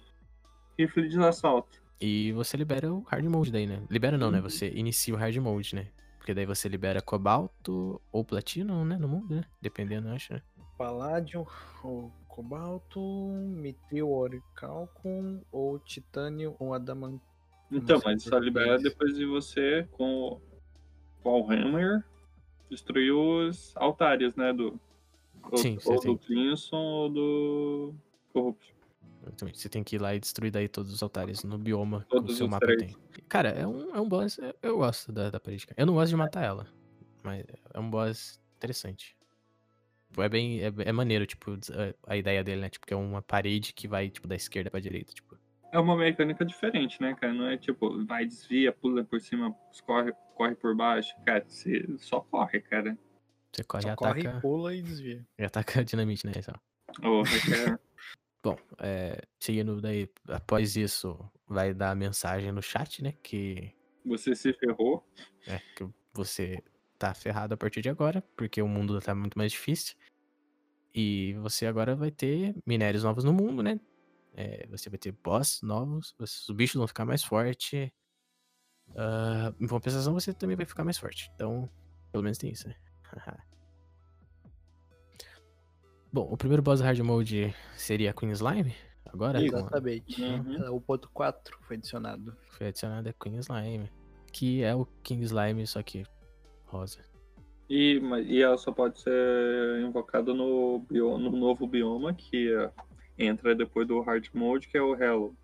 rifle 0.78 1.08
de 1.08 1.18
assalto. 1.18 1.82
E 2.00 2.32
você 2.32 2.56
libera 2.56 2.92
o 2.92 3.00
hard 3.00 3.24
mode 3.24 3.50
daí, 3.50 3.66
né? 3.66 3.82
Libera 3.90 4.18
não, 4.18 4.30
né? 4.30 4.38
Uhum. 4.38 4.44
Você 4.48 4.68
inicia 4.70 5.14
o 5.14 5.16
hard 5.16 5.36
mode, 5.38 5.74
né? 5.74 5.88
Porque 6.18 6.34
daí 6.34 6.44
você 6.46 6.68
libera 6.68 7.00
cobalto 7.00 8.00
ou 8.12 8.24
platinum, 8.24 8.84
né? 8.84 8.96
No 8.98 9.08
mundo, 9.08 9.34
né? 9.36 9.44
Dependendo, 9.60 10.08
eu 10.08 10.14
acho, 10.14 10.34
né? 10.34 10.42
Paládio, 10.76 11.46
ou 11.82 12.12
cobalto, 12.28 13.00
meteoro 13.46 14.42
calcum, 14.54 15.40
ou 15.52 15.78
titânio, 15.78 16.56
ou 16.58 16.74
adamantio. 16.74 17.20
Então, 17.70 18.00
mas 18.04 18.22
só 18.22 18.38
libera 18.38 18.66
português. 18.70 18.92
depois 18.92 19.16
de 19.16 19.24
você, 19.24 19.86
com 19.92 20.40
o 21.30 21.40
Warhammer, 21.46 22.04
destruir 22.70 23.12
os 23.12 23.76
altares, 23.76 24.34
né? 24.36 24.52
Do, 24.52 24.78
ou, 25.50 25.58
Sim, 25.58 25.78
ou 25.84 26.00
do 26.00 26.18
Clinson 26.18 26.76
ou 26.76 27.08
do 27.10 27.94
Corrupt. 28.32 28.74
Exatamente. 29.26 29.58
Você 29.58 29.68
tem 29.68 29.82
que 29.82 29.96
ir 29.96 30.00
lá 30.00 30.14
e 30.14 30.20
destruir 30.20 30.50
daí 30.50 30.68
todos 30.68 30.92
os 30.92 31.02
altares 31.02 31.42
no 31.44 31.56
bioma 31.58 32.06
que 32.08 32.16
o 32.16 32.20
Todos 32.20 32.36
seu 32.36 32.46
mapa 32.46 32.66
três. 32.66 32.80
tem. 32.80 32.96
Cara, 33.28 33.48
é 33.50 33.66
um, 33.66 33.94
é 33.94 34.00
um 34.00 34.08
boss. 34.08 34.38
Eu, 34.62 34.76
gosto 34.76 35.12
da, 35.12 35.30
da 35.30 35.40
parede. 35.40 35.66
Eu 35.76 35.86
não 35.86 35.94
gosto 35.94 36.10
de 36.10 36.16
matar 36.16 36.44
ela. 36.44 36.66
Mas 37.22 37.44
é 37.72 37.80
um 37.80 37.88
boss 37.88 38.40
interessante. 38.56 39.16
Tipo, 40.10 40.22
É 40.22 40.28
bem. 40.28 40.60
É, 40.60 40.72
é 40.84 40.92
maneiro, 40.92 41.24
tipo, 41.26 41.58
a 42.06 42.16
ideia 42.16 42.44
dele, 42.44 42.60
né? 42.60 42.68
Tipo, 42.68 42.86
que 42.86 42.92
é 42.92 42.96
uma 42.96 43.22
parede 43.22 43.72
que 43.72 43.88
vai, 43.88 44.10
tipo, 44.10 44.28
da 44.28 44.36
esquerda 44.36 44.70
pra 44.70 44.78
direita. 44.80 45.12
Tipo. 45.14 45.23
É 45.74 45.78
uma 45.80 45.96
mecânica 45.96 46.44
diferente, 46.44 47.02
né, 47.02 47.16
cara? 47.16 47.34
Não 47.34 47.48
é 47.48 47.56
tipo, 47.56 48.06
vai, 48.06 48.24
desvia, 48.24 48.72
pula 48.72 49.02
por 49.02 49.20
cima, 49.20 49.52
corre, 49.84 50.12
corre 50.36 50.54
por 50.54 50.72
baixo. 50.76 51.12
Cara, 51.26 51.44
você 51.48 51.84
só 51.98 52.20
corre, 52.20 52.60
cara. 52.60 52.96
Você 53.52 53.64
corre 53.64 53.80
e 53.80 53.82
Só 53.82 53.92
ataca. 53.92 54.22
corre, 54.22 54.40
pula 54.40 54.72
e 54.72 54.80
desvia. 54.80 55.26
E 55.36 55.42
ataca 55.42 55.80
a 55.80 55.82
dinamite, 55.84 56.28
né? 56.28 56.32
Só. 56.40 56.52
Ou 57.02 57.22
requer. 57.24 57.80
Bom, 58.40 58.56
é, 58.78 59.20
seguindo 59.40 59.80
daí, 59.80 60.08
após 60.28 60.76
isso, 60.76 61.18
vai 61.44 61.74
dar 61.74 61.90
a 61.90 61.94
mensagem 61.96 62.52
no 62.52 62.62
chat, 62.62 63.02
né? 63.02 63.12
Que 63.20 63.72
você 64.06 64.32
se 64.36 64.52
ferrou. 64.52 65.04
É, 65.44 65.58
que 65.74 65.88
você 66.12 66.62
tá 67.00 67.12
ferrado 67.14 67.52
a 67.52 67.56
partir 67.56 67.80
de 67.80 67.88
agora, 67.88 68.22
porque 68.36 68.62
o 68.62 68.68
mundo 68.68 69.00
tá 69.00 69.12
muito 69.12 69.36
mais 69.36 69.50
difícil. 69.50 69.96
E 70.94 71.34
você 71.40 71.66
agora 71.66 71.96
vai 71.96 72.12
ter 72.12 72.54
minérios 72.64 73.02
novos 73.02 73.24
no 73.24 73.32
mundo, 73.32 73.60
né? 73.60 73.80
É, 74.36 74.66
você 74.68 74.90
vai 74.90 74.98
ter 74.98 75.12
boss 75.12 75.60
novos, 75.62 76.14
os 76.18 76.46
bichos 76.54 76.76
vão 76.76 76.86
ficar 76.88 77.04
mais 77.04 77.22
fortes. 77.22 77.90
Ah, 78.96 79.54
em 79.60 79.66
compensação, 79.66 80.12
você 80.12 80.34
também 80.34 80.56
vai 80.56 80.66
ficar 80.66 80.84
mais 80.84 80.98
forte. 80.98 81.30
Então, 81.34 81.68
pelo 82.12 82.22
menos 82.24 82.36
tem 82.38 82.50
isso, 82.50 82.68
né? 82.68 82.74
Bom, 86.12 86.28
o 86.30 86.36
primeiro 86.36 86.62
boss 86.62 86.80
hard 86.80 86.98
mode 87.00 87.54
seria 87.76 88.10
a 88.10 88.14
Queen 88.14 88.30
Slime. 88.32 88.74
Agora 89.06 89.38
com 89.38 89.56
a- 89.56 89.58
Exatamente. 89.60 90.22
Uhum. 90.22 90.74
O 90.76 90.80
ponto 90.80 91.08
4 91.12 91.56
foi 91.62 91.76
adicionado. 91.76 92.36
foi 92.50 92.68
adicionada 92.68 93.10
a 93.10 93.12
Queen 93.12 93.36
Slime. 93.38 93.90
Que 94.32 94.62
é 94.62 94.74
o 94.74 94.84
King 95.02 95.22
Slime, 95.24 95.66
só 95.66 95.82
que 95.82 96.04
rosa. 96.66 97.00
E, 97.68 97.98
mas- 98.00 98.26
e 98.28 98.42
ela 98.42 98.56
só 98.58 98.70
pode 98.72 99.00
ser 99.00 99.80
invocada 99.82 100.32
no, 100.34 100.80
bio- 100.80 101.18
no 101.18 101.30
novo 101.32 101.66
bioma 101.66 102.12
que 102.14 102.52
é, 102.52 102.70
entra 103.18 103.54
depois 103.54 103.86
do 103.86 104.00
hard 104.00 104.26
mode, 104.34 104.68
que 104.68 104.76
é 104.76 104.82
o 104.82 104.94
Hello. 104.94 105.36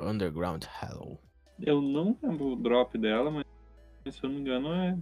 Underground 0.00 0.64
Hello. 0.82 1.18
Eu 1.60 1.80
não 1.80 2.16
lembro 2.22 2.52
o 2.52 2.56
drop 2.56 2.96
dela, 2.96 3.30
mas 3.30 3.44
se 4.14 4.22
eu 4.22 4.28
não 4.30 4.36
me 4.36 4.40
engano 4.42 4.72
é 4.72 4.96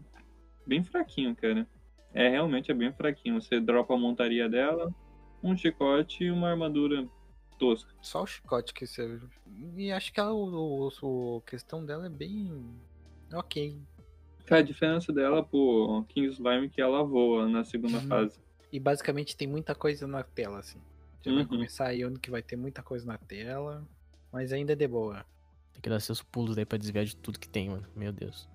bem 0.67 0.83
fraquinho, 0.83 1.35
cara. 1.37 1.67
É 2.15 2.29
realmente 2.29 2.71
é 2.71 2.75
bem 2.75 2.93
fraquinho. 2.93 3.41
Você 3.41 3.61
dropa 3.61 3.95
a 3.95 3.99
montaria 3.99 4.49
dela, 4.49 4.91
um 5.43 5.57
chicote 5.57 6.25
e 6.25 6.31
uma 6.31 6.49
armadura 6.49 7.07
tosca. 7.59 7.93
Só 8.01 8.23
o 8.23 8.27
chicote 8.27 8.73
que 8.73 8.87
você. 8.87 9.21
E 9.77 9.93
acho 9.93 10.13
que 10.13 10.21
o, 10.21 10.91
o- 11.03 11.43
a 11.45 11.51
questão 11.51 11.85
dela 11.85 12.07
é 12.07 12.11
bem. 12.11 12.75
Ok. 13.35 13.79
Cara, 14.47 14.61
a 14.61 14.65
diferença 14.65 15.13
dela 15.13 15.45
pro 15.45 16.05
King 16.09 16.29
Slime 16.29 16.67
é 16.67 16.69
que 16.71 16.81
ela 16.81 17.03
voa 17.03 17.49
na 17.49 17.65
segunda 17.65 17.99
Uhum. 17.99 18.09
fase. 18.09 18.39
E 18.73 18.79
basicamente 18.81 19.37
tem 19.37 19.47
muita 19.49 19.75
coisa 19.75 20.07
na 20.07 20.23
tela, 20.23 20.61
assim. 20.61 20.81
Já 21.27 21.33
vai 21.35 21.43
Uhum. 21.43 21.49
começar 21.49 21.87
aí 21.89 22.05
onde 22.05 22.19
que 22.21 22.31
vai 22.31 22.43
ter 22.43 22.57
muita 22.57 22.83
coisa 22.83 23.05
na 23.07 23.19
tela. 23.19 23.87
Mas 24.33 24.53
ainda 24.53 24.73
é 24.73 24.77
de 24.77 24.87
boa. 24.89 25.25
Tem 25.73 25.83
que 25.83 25.89
dar 25.91 26.01
seus 26.01 26.23
pulos 26.23 26.57
aí 26.57 26.65
pra 26.65 26.79
desviar 26.79 27.05
de 27.05 27.17
tudo 27.17 27.39
que 27.39 27.49
tem, 27.49 27.69
mano. 27.69 27.87
Meu 27.95 28.13
Deus. 28.13 28.49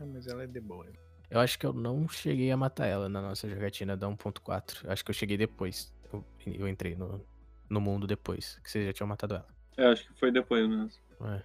Ah, 0.00 0.06
Mas 0.06 0.26
ela 0.26 0.42
é 0.44 0.46
de 0.46 0.60
boa. 0.60 0.86
Eu 1.30 1.40
acho 1.40 1.58
que 1.58 1.66
eu 1.66 1.72
não 1.72 2.08
cheguei 2.08 2.50
a 2.50 2.56
matar 2.56 2.86
ela 2.86 3.08
na 3.08 3.20
nossa 3.20 3.48
jogatina 3.48 3.96
da 3.96 4.08
1.4. 4.08 4.84
Eu 4.84 4.90
acho 4.92 5.04
que 5.04 5.10
eu 5.10 5.14
cheguei 5.14 5.36
depois. 5.36 5.94
Eu, 6.12 6.24
eu 6.46 6.66
entrei 6.68 6.94
no, 6.96 7.24
no 7.68 7.80
mundo 7.80 8.06
depois. 8.06 8.58
Que 8.64 8.70
vocês 8.70 8.86
já 8.86 8.92
tinham 8.92 9.06
matado 9.08 9.34
ela. 9.34 9.46
Eu 9.76 9.90
acho 9.90 10.06
que 10.08 10.18
foi 10.18 10.32
depois 10.32 10.66
mesmo. 10.68 10.90
É. 11.26 11.42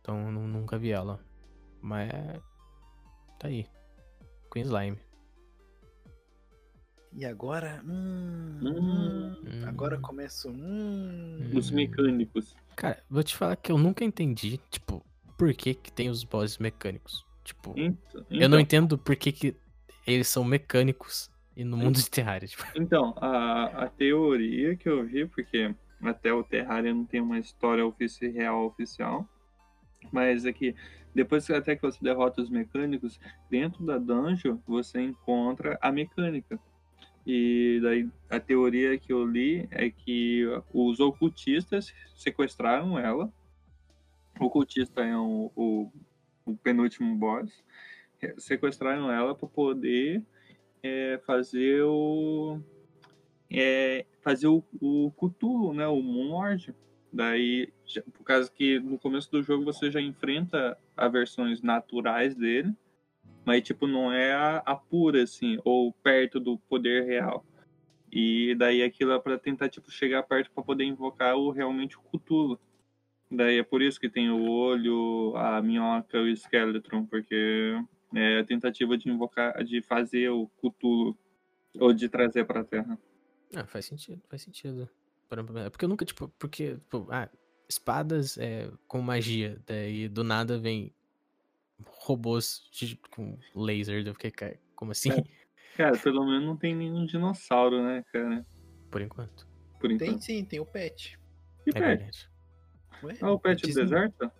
Então 0.00 0.26
eu 0.26 0.32
nu- 0.32 0.48
nunca 0.48 0.76
vi 0.78 0.90
ela. 0.90 1.20
Mas. 1.80 2.10
Tá 3.38 3.46
aí. 3.48 3.66
Queen 4.52 4.64
Slime. 4.64 4.98
E 7.12 7.24
agora. 7.24 7.82
Hum, 7.84 8.60
Hum. 8.62 9.32
hum, 9.44 9.68
agora 9.68 9.98
começa 9.98 10.48
o. 10.48 10.52
Hum, 10.52 11.50
Os 11.56 11.70
Hum. 11.70 11.74
mecânicos. 11.76 12.56
Cara, 12.76 13.02
vou 13.10 13.22
te 13.22 13.36
falar 13.36 13.56
que 13.56 13.72
eu 13.72 13.78
nunca 13.78 14.04
entendi, 14.04 14.58
tipo, 14.70 15.04
por 15.36 15.52
que 15.54 15.74
que 15.74 15.92
tem 15.92 16.08
os 16.08 16.24
bosses 16.24 16.58
mecânicos. 16.58 17.24
Tipo, 17.44 17.74
Então, 17.76 18.24
eu 18.30 18.48
não 18.48 18.58
então, 18.58 18.60
entendo 18.60 18.96
por 18.98 19.16
que 19.16 19.32
que 19.32 19.56
eles 20.06 20.28
são 20.28 20.44
mecânicos 20.44 21.30
e 21.56 21.64
no 21.64 21.76
mundo 21.76 21.96
de 21.96 22.08
Terraria. 22.10 22.48
Tipo. 22.48 22.62
Então, 22.76 23.14
a, 23.16 23.84
a 23.84 23.88
teoria 23.88 24.76
que 24.76 24.88
eu 24.88 25.04
vi, 25.04 25.26
porque 25.26 25.74
até 26.02 26.32
o 26.32 26.42
Terraria 26.44 26.94
não 26.94 27.04
tem 27.04 27.20
uma 27.20 27.38
história 27.38 27.84
ofici 27.84 28.28
real 28.28 28.64
oficial, 28.66 29.28
mas 30.12 30.46
é 30.46 30.52
que 30.52 30.74
depois 31.14 31.44
que 31.46 31.52
até 31.52 31.74
que 31.74 31.82
você 31.82 31.98
derrota 32.00 32.40
os 32.40 32.48
mecânicos, 32.48 33.18
dentro 33.50 33.84
da 33.84 33.98
dungeon 33.98 34.58
você 34.66 35.00
encontra 35.00 35.76
a 35.82 35.90
mecânica. 35.90 36.60
E 37.26 37.78
daí 37.82 38.08
a 38.28 38.40
teoria 38.40 38.98
que 38.98 39.12
eu 39.12 39.26
li 39.26 39.68
é 39.70 39.90
que 39.90 40.44
os 40.72 41.00
ocultistas 41.00 41.94
sequestraram 42.14 42.98
ela. 42.98 43.32
O 44.38 44.46
ocultista 44.46 45.02
é 45.02 45.16
um, 45.16 45.50
o, 45.54 45.92
o 46.44 46.56
penúltimo 46.56 47.14
boss. 47.16 47.62
Sequestraram 48.38 49.10
ela 49.10 49.34
para 49.34 49.48
poder 49.48 50.22
é, 50.82 51.20
fazer 51.26 51.82
o 51.82 52.58
é, 53.50 54.06
fazer 54.22 54.46
o, 54.46 54.62
o 54.80 55.10
Cthulhu, 55.12 55.72
né, 55.72 55.86
o 55.86 56.00
Moonlord. 56.00 56.74
Daí, 57.12 57.72
já, 57.84 58.02
por 58.02 58.22
causa 58.22 58.50
que 58.50 58.78
no 58.78 58.98
começo 58.98 59.30
do 59.30 59.42
jogo 59.42 59.64
você 59.64 59.90
já 59.90 60.00
enfrenta 60.00 60.78
as 60.96 61.10
versões 61.10 61.60
naturais 61.60 62.36
dele, 62.36 62.72
mas 63.44 63.62
tipo 63.62 63.86
não 63.86 64.12
é 64.12 64.32
a, 64.32 64.58
a 64.58 64.76
pura 64.76 65.22
assim, 65.22 65.58
ou 65.64 65.92
perto 65.92 66.38
do 66.38 66.58
poder 66.58 67.04
real. 67.04 67.44
E 68.12 68.54
daí 68.56 68.82
aquilo 68.82 69.12
é 69.12 69.18
para 69.18 69.38
tentar 69.38 69.68
tipo 69.68 69.90
chegar 69.90 70.22
perto 70.24 70.50
para 70.50 70.64
poder 70.64 70.84
invocar 70.84 71.36
o 71.36 71.50
realmente 71.50 71.96
o 71.96 72.00
Cthulhu. 72.00 72.58
Daí 73.30 73.58
é 73.58 73.62
por 73.62 73.80
isso 73.80 74.00
que 74.00 74.08
tem 74.08 74.30
o 74.30 74.50
olho, 74.50 75.34
a 75.36 75.62
minhoca 75.62 76.20
o 76.20 76.36
Skeletron, 76.36 77.06
porque 77.06 77.76
é 78.14 78.40
a 78.40 78.44
tentativa 78.44 78.98
de 78.98 79.08
invocar, 79.08 79.62
de 79.62 79.80
fazer 79.82 80.30
o 80.30 80.48
Cthulhu 80.60 81.16
ou 81.78 81.92
de 81.92 82.08
trazer 82.08 82.44
para 82.44 82.64
Terra. 82.64 82.98
Ah, 83.54 83.66
faz 83.66 83.86
sentido, 83.86 84.20
faz 84.28 84.42
sentido. 84.42 84.88
É 85.64 85.70
porque 85.70 85.84
eu 85.84 85.88
nunca, 85.88 86.04
tipo, 86.04 86.28
porque, 86.36 86.74
tipo, 86.74 87.06
ah, 87.08 87.28
espadas 87.68 88.36
é, 88.36 88.68
com 88.88 89.00
magia, 89.00 89.62
daí 89.64 90.08
do 90.08 90.24
nada 90.24 90.58
vem 90.58 90.92
robôs 91.86 92.68
de, 92.72 92.96
com 93.10 93.38
laser, 93.54 94.06
eu 94.06 94.14
fiquei, 94.14 94.30
cara, 94.30 94.58
como 94.74 94.92
assim? 94.92 95.10
É. 95.12 95.22
Cara, 95.76 95.96
pelo 95.96 96.26
menos 96.26 96.44
não 96.44 96.56
tem 96.56 96.74
nenhum 96.74 97.06
dinossauro, 97.06 97.82
né, 97.82 98.04
cara? 98.12 98.44
Por 98.90 99.00
enquanto. 99.00 99.46
Por 99.78 99.90
enquanto. 99.90 100.10
Tem 100.10 100.20
sim, 100.20 100.44
tem 100.44 100.60
o 100.60 100.66
pet. 100.66 101.18
Que 101.64 101.70
É 101.70 101.72
pet? 101.72 101.82
verdade. 101.82 102.30
Ué, 103.02 103.16
Ah, 103.22 103.30
o 103.32 103.38
pet 103.38 103.62
do 103.62 103.72
deserto? 103.72 104.30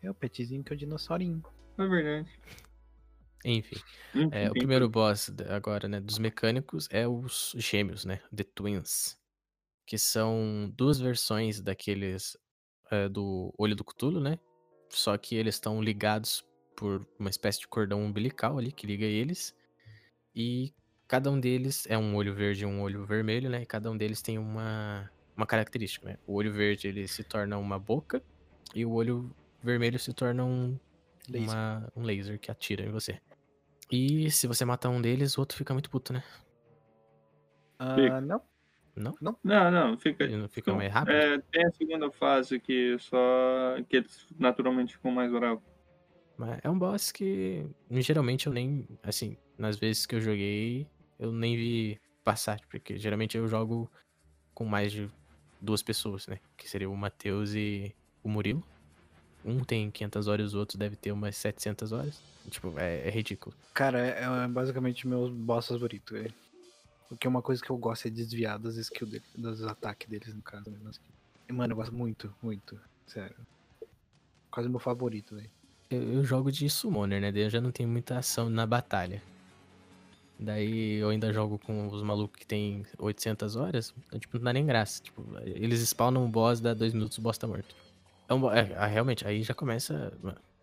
É 0.00 0.10
o 0.10 0.14
petzinho 0.14 0.64
que 0.64 0.72
é 0.72 0.76
o 0.76 0.78
dinossaurinho. 0.78 1.42
É 1.76 1.86
verdade. 1.86 2.30
Enfim, 3.44 3.76
é, 4.30 4.48
o 4.48 4.52
primeiro 4.52 4.88
boss 4.88 5.30
agora, 5.48 5.88
né, 5.88 6.00
dos 6.00 6.16
mecânicos 6.18 6.88
é 6.90 7.06
os 7.08 7.52
gêmeos, 7.58 8.04
né, 8.04 8.20
The 8.34 8.44
Twins, 8.44 9.18
que 9.84 9.98
são 9.98 10.72
duas 10.76 11.00
versões 11.00 11.60
daqueles 11.60 12.38
é, 12.90 13.08
do 13.08 13.52
Olho 13.58 13.74
do 13.74 13.84
Cthulhu, 13.84 14.20
né, 14.20 14.38
só 14.88 15.18
que 15.18 15.34
eles 15.34 15.56
estão 15.56 15.82
ligados 15.82 16.46
por 16.76 17.06
uma 17.18 17.30
espécie 17.30 17.60
de 17.60 17.68
cordão 17.68 18.02
umbilical 18.02 18.58
ali 18.58 18.72
que 18.72 18.86
liga 18.86 19.04
eles, 19.04 19.54
e 20.34 20.72
cada 21.06 21.30
um 21.30 21.38
deles 21.38 21.86
é 21.88 21.96
um 21.98 22.14
olho 22.16 22.34
verde 22.34 22.62
e 22.62 22.66
um 22.66 22.80
olho 22.80 23.04
vermelho, 23.04 23.50
né, 23.50 23.62
e 23.62 23.66
cada 23.66 23.90
um 23.90 23.96
deles 23.96 24.22
tem 24.22 24.38
uma, 24.38 25.10
uma 25.36 25.46
característica, 25.46 26.06
né, 26.06 26.18
o 26.26 26.34
olho 26.34 26.52
verde 26.52 26.88
ele 26.88 27.06
se 27.06 27.22
torna 27.22 27.58
uma 27.58 27.78
boca, 27.78 28.22
e 28.74 28.84
o 28.86 28.92
olho 28.92 29.34
vermelho 29.62 29.98
se 29.98 30.12
torna 30.12 30.44
um 30.44 30.78
Laser. 31.28 31.48
uma- 31.50 31.92
um 31.94 32.02
laser 32.02 32.38
que 32.38 32.50
atira 32.50 32.84
em 32.84 32.90
você. 32.90 33.20
E 33.90 34.30
se 34.30 34.46
você 34.46 34.64
matar 34.64 34.88
um 34.88 35.02
deles, 35.02 35.36
o 35.36 35.40
outro 35.40 35.56
fica 35.56 35.74
muito 35.74 35.90
puto, 35.90 36.12
né? 36.14 36.24
Ah, 37.78 37.94
Fica. 37.94 38.20
não. 38.20 38.42
Não? 38.94 39.14
Não, 39.42 39.70
não, 39.70 39.98
fica. 39.98 40.24
Ele 40.24 40.36
não 40.36 40.48
fica 40.48 40.70
não. 40.70 40.78
mais 40.78 40.92
rápido? 40.92 41.14
É, 41.14 41.38
tem 41.50 41.64
a 41.66 41.70
segunda 41.72 42.10
fase 42.10 42.60
que 42.60 42.96
só. 42.98 43.76
que 43.88 43.96
eles 43.96 44.26
naturalmente 44.38 44.94
ficam 44.96 45.10
mais 45.10 45.30
bravos. 45.32 45.62
Mas 46.36 46.58
é 46.62 46.70
um 46.70 46.78
boss 46.78 47.12
que 47.12 47.66
geralmente 47.90 48.46
eu 48.46 48.52
nem. 48.52 48.86
Assim, 49.02 49.36
nas 49.58 49.78
vezes 49.78 50.06
que 50.06 50.14
eu 50.14 50.20
joguei, 50.20 50.86
eu 51.18 51.32
nem 51.32 51.56
vi 51.56 52.00
passar. 52.24 52.60
Porque 52.70 52.98
geralmente 52.98 53.36
eu 53.36 53.46
jogo 53.46 53.90
com 54.54 54.64
mais 54.64 54.92
de 54.92 55.10
duas 55.60 55.82
pessoas, 55.82 56.26
né? 56.26 56.38
Que 56.56 56.68
seria 56.68 56.90
o 56.90 56.96
Matheus 56.96 57.54
e 57.54 57.94
o 58.22 58.28
Murilo. 58.28 58.62
Um 59.44 59.64
tem 59.64 59.90
500 59.90 60.28
horas, 60.28 60.54
o 60.54 60.58
outro 60.58 60.78
deve 60.78 60.94
ter 60.94 61.10
umas 61.10 61.36
700 61.36 61.92
horas. 61.92 62.20
Tipo, 62.48 62.78
é, 62.78 63.08
é 63.08 63.10
ridículo. 63.10 63.54
Cara, 63.74 63.98
é, 63.98 64.22
é 64.22 64.48
basicamente 64.48 65.06
meu 65.06 65.28
boss 65.28 65.68
favorito, 65.68 66.14
velho. 66.14 66.32
Porque 67.08 67.28
uma 67.28 67.42
coisa 67.42 67.62
que 67.62 67.68
eu 67.68 67.76
gosto 67.76 68.08
é 68.08 68.10
desviar 68.10 68.58
das 68.58 68.76
skills 68.76 69.10
dele, 69.10 69.24
dos 69.36 69.62
ataques 69.64 70.08
deles, 70.08 70.34
no 70.34 70.42
caso. 70.42 70.70
né, 70.70 70.90
mano, 71.50 71.72
eu 71.72 71.76
gosto 71.76 71.94
muito, 71.94 72.34
muito. 72.42 72.80
Sério. 73.06 73.36
Quase 74.50 74.68
meu 74.68 74.78
favorito, 74.78 75.34
velho. 75.36 75.50
Eu, 75.92 76.14
eu 76.14 76.24
jogo 76.24 76.50
de 76.50 76.68
summoner, 76.70 77.20
né? 77.20 77.30
Daí 77.30 77.42
eu 77.42 77.50
já 77.50 77.60
não 77.60 77.70
tenho 77.70 77.88
muita 77.88 78.18
ação 78.18 78.48
na 78.48 78.66
batalha. 78.66 79.22
Daí 80.38 80.94
eu 80.94 81.10
ainda 81.10 81.32
jogo 81.32 81.58
com 81.58 81.86
os 81.88 82.02
malucos 82.02 82.38
que 82.38 82.46
tem 82.46 82.84
800 82.98 83.54
horas, 83.54 83.94
então, 84.06 84.18
tipo, 84.18 84.38
não 84.38 84.44
dá 84.44 84.52
nem 84.52 84.66
graça. 84.66 85.02
Tipo, 85.02 85.22
eles 85.44 85.80
spawnam 85.80 86.24
um 86.24 86.30
boss, 86.30 86.60
dá 86.60 86.74
dois 86.74 86.92
minutos, 86.92 87.18
o 87.18 87.20
boss 87.20 87.38
tá 87.38 87.46
morto. 87.46 87.76
É, 88.28 88.34
um, 88.34 88.50
é, 88.50 88.74
ah, 88.76 88.86
realmente, 88.86 89.26
aí 89.26 89.42
já 89.42 89.54
começa... 89.54 90.12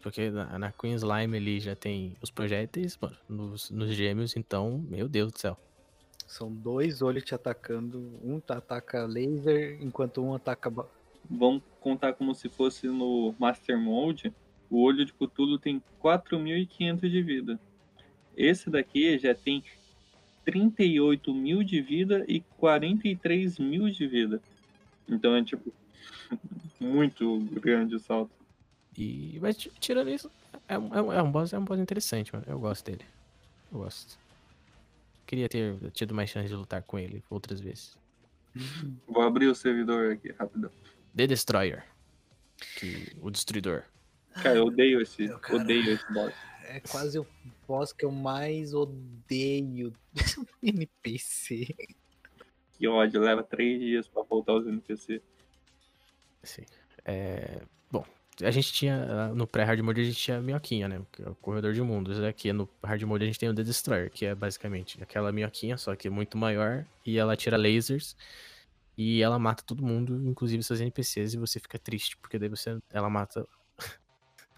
Porque 0.02 0.30
na, 0.30 0.58
na 0.58 0.72
Queen 0.72 0.94
Slime 0.96 1.38
ali 1.38 1.60
já 1.60 1.76
tem 1.76 2.16
os 2.22 2.32
projéteis, 2.32 2.98
mano, 3.02 3.18
nos, 3.28 3.70
nos 3.70 3.92
gêmeos, 3.94 4.36
então, 4.36 4.84
meu 4.90 5.10
Deus 5.10 5.32
do 5.32 5.38
céu. 5.38 5.58
São 6.26 6.54
dois 6.54 7.02
olhos 7.02 7.24
te 7.24 7.36
atacando. 7.36 8.18
Um 8.24 8.40
tá- 8.40 8.58
ataca 8.58 9.06
laser, 9.06 9.78
enquanto 9.82 10.22
um 10.24 10.34
ataca. 10.34 10.72
Vamos 11.30 11.64
contar 11.82 12.14
como 12.14 12.34
se 12.34 12.48
fosse 12.48 12.88
no 12.88 13.36
Master 13.38 13.78
Mode. 13.78 14.34
O 14.70 14.82
olho 14.84 15.04
de 15.06 15.12
Cthulhu 15.14 15.58
tem 15.58 15.82
4.500 16.04 17.00
de 17.10 17.22
vida. 17.22 17.60
Esse 18.38 18.70
daqui 18.70 19.18
já 19.18 19.34
tem 19.34 19.64
38 20.46 21.34
mil 21.34 21.64
de 21.64 21.82
vida 21.82 22.24
e 22.28 22.42
43 22.58 23.60
mil 23.60 23.90
de 23.90 24.08
vida. 24.08 24.42
Então 25.08 25.36
é 25.36 25.44
tipo 25.44 25.74
muito 26.80 27.40
grande 27.54 27.96
o 27.96 28.00
salto. 28.00 28.32
E, 28.98 29.38
mas 29.42 29.58
ti- 29.58 29.72
tirando 29.80 30.10
isso, 30.10 30.30
é 30.68 30.78
um, 30.78 30.94
é 30.96 31.02
um, 31.02 31.14
é 31.14 31.22
um 31.24 31.32
boss, 31.32 31.54
é 31.54 31.60
um 31.60 31.66
boss 31.66 31.80
interessante, 31.80 32.34
mano. 32.34 32.46
Eu 32.48 32.60
gosto 32.60 32.86
dele. 32.86 33.06
Eu 33.72 33.80
gosto. 33.80 34.18
Queria 35.26 35.48
ter 35.48 35.76
tido 35.92 36.14
mais 36.14 36.30
chance 36.30 36.48
de 36.48 36.56
lutar 36.56 36.82
com 36.84 36.98
ele 36.98 37.24
outras 37.30 37.60
vezes. 37.60 37.98
Vou 39.08 39.22
abrir 39.22 39.48
o 39.48 39.56
servidor 39.56 40.12
aqui 40.14 40.32
rapidão. 40.32 40.72
The 41.16 41.28
Destroyer. 41.28 41.84
Que, 42.78 43.16
o 43.22 43.30
Destruidor. 43.30 43.84
Cara, 44.42 44.58
eu 44.58 44.66
odeio 44.66 45.02
esse, 45.02 45.28
Meu 45.28 45.40
cara. 45.40 45.62
odeio 45.62 45.92
esse 45.92 46.14
boss. 46.14 46.34
É 46.66 46.80
quase 46.80 47.20
o 47.20 47.28
boss 47.68 47.92
que 47.92 48.06
eu 48.06 48.12
mais 48.12 48.74
odeio 48.74 49.92
do 49.92 49.96
NPC. 50.62 51.76
Que 52.74 52.88
ódio, 52.88 53.20
leva 53.22 53.44
três 53.44 53.80
dias 53.80 54.08
pra 54.08 54.24
voltar 54.24 54.54
os 54.54 54.68
NPC. 54.68 55.22
Assim, 56.42 56.64
é, 57.04 57.62
bom, 57.92 58.06
a 58.42 58.52
gente 58.52 58.72
tinha. 58.72 59.34
No 59.34 59.46
pré-hard 59.46 59.80
mode 59.82 60.00
a 60.00 60.04
gente 60.04 60.18
tinha 60.18 60.38
a 60.38 60.42
minhoquinha, 60.42 60.88
né? 60.88 61.02
Que 61.12 61.24
é 61.24 61.30
o 61.30 61.36
corredor 61.36 61.74
de 61.74 61.82
mundos. 61.82 62.22
Aqui 62.22 62.54
no 62.54 62.70
hard 62.84 63.02
mode 63.04 63.24
a 63.24 63.28
gente 63.28 63.40
tem 63.40 63.50
o 63.50 63.54
The 63.54 63.64
Destroyer, 63.64 64.10
que 64.10 64.26
é 64.26 64.34
basicamente 64.34 65.02
aquela 65.04 65.32
minhoquinha, 65.32 65.78
só 65.78 65.96
que 65.96 66.10
muito 66.10 66.38
maior. 66.38 66.86
E 67.06 67.18
ela 67.18 67.36
tira 67.36 67.58
lasers. 67.58 68.16
E 68.98 69.22
ela 69.22 69.40
mata 69.40 69.64
todo 69.64 69.82
mundo, 69.86 70.28
inclusive 70.30 70.62
seus 70.62 70.82
NPCs, 70.82 71.34
e 71.34 71.38
você 71.38 71.58
fica 71.58 71.80
triste, 71.80 72.18
porque 72.18 72.38
daí 72.38 72.50
você. 72.50 72.78
Ela 72.92 73.10
mata. 73.10 73.46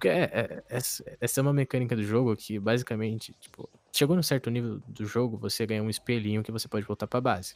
Porque 0.02 0.10
é, 0.10 0.24
é- 0.34 0.64
essa, 0.68 1.04
essa 1.22 1.40
é 1.40 1.44
uma 1.44 1.54
mecânica 1.54 1.96
do 1.96 2.02
jogo 2.04 2.36
que 2.36 2.58
basicamente, 2.58 3.36
tipo, 3.40 3.70
chegou 3.96 4.16
num 4.16 4.24
certo 4.24 4.50
nível 4.50 4.82
do 4.88 5.06
jogo, 5.06 5.38
você 5.38 5.64
ganha 5.64 5.84
um 5.84 5.92
espelhinho 5.92 6.42
que 6.42 6.52
você 6.52 6.68
pode 6.68 6.88
voltar 6.88 7.06
pra 7.06 7.22
base. 7.22 7.54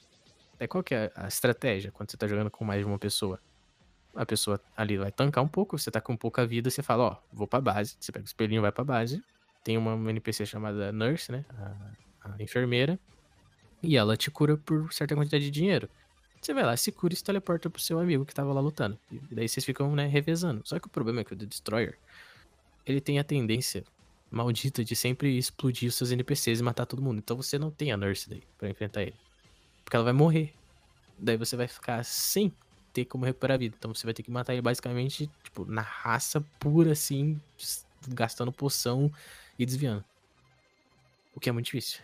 É 0.59 0.67
qual 0.67 0.83
que 0.83 0.93
é 0.93 1.11
a 1.15 1.27
estratégia 1.27 1.91
quando 1.91 2.11
você 2.11 2.17
tá 2.17 2.27
jogando 2.27 2.51
com 2.51 2.63
mais 2.63 2.81
de 2.81 2.85
uma 2.85 2.99
pessoa? 2.99 3.39
A 4.13 4.27
pessoa 4.27 4.61
ali 4.77 4.95
vai 4.95 5.11
tancar 5.11 5.43
um 5.43 5.47
pouco, 5.47 5.75
você 5.75 5.89
tá 5.89 5.99
com 5.99 6.15
pouca 6.15 6.45
vida, 6.45 6.69
você 6.69 6.83
fala, 6.83 7.03
ó, 7.03 7.17
vou 7.33 7.47
pra 7.47 7.59
base. 7.59 7.97
Você 7.99 8.11
pega 8.11 8.23
o 8.23 8.27
espelhinho, 8.27 8.61
vai 8.61 8.71
pra 8.71 8.83
base. 8.83 9.23
Tem 9.63 9.75
uma 9.75 9.95
NPC 10.11 10.45
chamada 10.45 10.91
Nurse, 10.91 11.31
né? 11.31 11.43
A, 11.49 12.29
a 12.35 12.43
enfermeira. 12.43 12.99
E 13.81 13.97
ela 13.97 14.15
te 14.15 14.29
cura 14.29 14.55
por 14.55 14.93
certa 14.93 15.15
quantidade 15.15 15.43
de 15.45 15.49
dinheiro. 15.51 15.89
Você 16.39 16.53
vai 16.53 16.63
lá, 16.63 16.77
se 16.77 16.91
cura 16.91 17.11
e 17.11 17.17
se 17.17 17.23
teleporta 17.23 17.71
pro 17.71 17.81
seu 17.81 17.99
amigo 17.99 18.23
que 18.23 18.35
tava 18.35 18.53
lá 18.53 18.61
lutando. 18.61 18.99
E 19.11 19.33
daí 19.33 19.49
vocês 19.49 19.65
ficam, 19.65 19.95
né, 19.95 20.05
revezando. 20.05 20.61
Só 20.63 20.77
que 20.79 20.85
o 20.85 20.91
problema 20.91 21.21
é 21.21 21.23
que 21.23 21.33
o 21.33 21.35
The 21.35 21.47
Destroyer, 21.47 21.97
ele 22.85 23.01
tem 23.01 23.19
a 23.19 23.23
tendência 23.23 23.83
maldita 24.29 24.83
de 24.83 24.95
sempre 24.95 25.37
explodir 25.37 25.87
os 25.87 25.95
seus 25.95 26.11
NPCs 26.11 26.59
e 26.59 26.63
matar 26.63 26.85
todo 26.85 27.01
mundo. 27.01 27.19
Então 27.19 27.37
você 27.37 27.57
não 27.57 27.71
tem 27.71 27.91
a 27.91 27.97
Nurse 27.97 28.29
daí 28.29 28.43
pra 28.57 28.69
enfrentar 28.69 29.01
ele. 29.01 29.15
Porque 29.83 29.95
ela 29.95 30.03
vai 30.03 30.13
morrer. 30.13 30.53
Daí 31.17 31.37
você 31.37 31.55
vai 31.55 31.67
ficar 31.67 32.03
sem 32.03 32.53
ter 32.91 33.05
como 33.05 33.25
recuperar 33.25 33.55
a 33.55 33.57
vida. 33.57 33.75
Então 33.77 33.93
você 33.93 34.05
vai 34.05 34.13
ter 34.13 34.23
que 34.23 34.31
matar 34.31 34.53
ele 34.53 34.61
basicamente, 34.61 35.29
tipo, 35.43 35.65
na 35.65 35.81
raça 35.81 36.41
pura, 36.59 36.91
assim, 36.91 37.39
gastando 38.09 38.51
poção 38.51 39.11
e 39.57 39.65
desviando. 39.65 40.03
O 41.33 41.39
que 41.39 41.49
é 41.49 41.51
muito 41.51 41.65
difícil. 41.65 42.01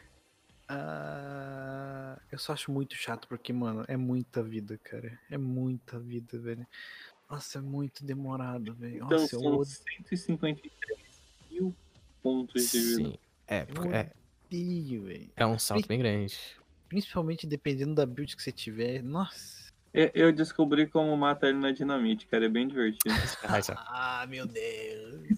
Ah, 0.69 2.17
eu 2.32 2.38
só 2.38 2.53
acho 2.53 2.71
muito 2.71 2.95
chato 2.95 3.27
porque, 3.27 3.51
mano, 3.51 3.84
é 3.88 3.97
muita 3.97 4.41
vida, 4.41 4.77
cara. 4.77 5.19
É 5.29 5.38
muita 5.38 5.99
vida, 5.99 6.39
velho. 6.39 6.65
Nossa, 7.32 7.59
é 7.59 7.61
muito 7.61 8.03
demorado, 8.03 8.73
velho. 8.73 8.97
Então 8.97 9.09
Nossa, 9.09 9.36
eu 9.36 9.39
são 9.39 9.53
odeio, 9.53 9.65
153 10.09 10.71
mil 11.49 11.73
pontos 12.21 12.69
de 12.69 12.79
vida. 12.79 13.09
Sim. 13.09 13.17
É, 13.47 13.63
porque 13.65 13.88
é, 13.88 14.11
velho. 14.49 15.32
é 15.38 15.47
um 15.47 15.57
salto 15.57 15.88
bem 15.88 15.99
grande. 15.99 16.38
Principalmente 16.89 17.47
dependendo 17.47 17.95
da 17.95 18.05
build 18.05 18.36
que 18.36 18.43
você 18.43 18.51
tiver. 18.51 19.01
Nossa. 19.01 19.71
É, 19.93 20.11
Eu 20.13 20.34
descobri 20.34 20.88
como 20.88 21.15
matar 21.15 21.47
ele 21.47 21.57
na 21.57 21.71
dinamite, 21.71 22.27
cara. 22.27 22.45
É 22.45 22.49
bem 22.49 22.67
divertido. 22.67 23.03
Mas, 23.49 23.69
ó, 23.69 23.75
Ah, 23.77 24.25
meu 24.27 24.45
Deus. 24.45 25.38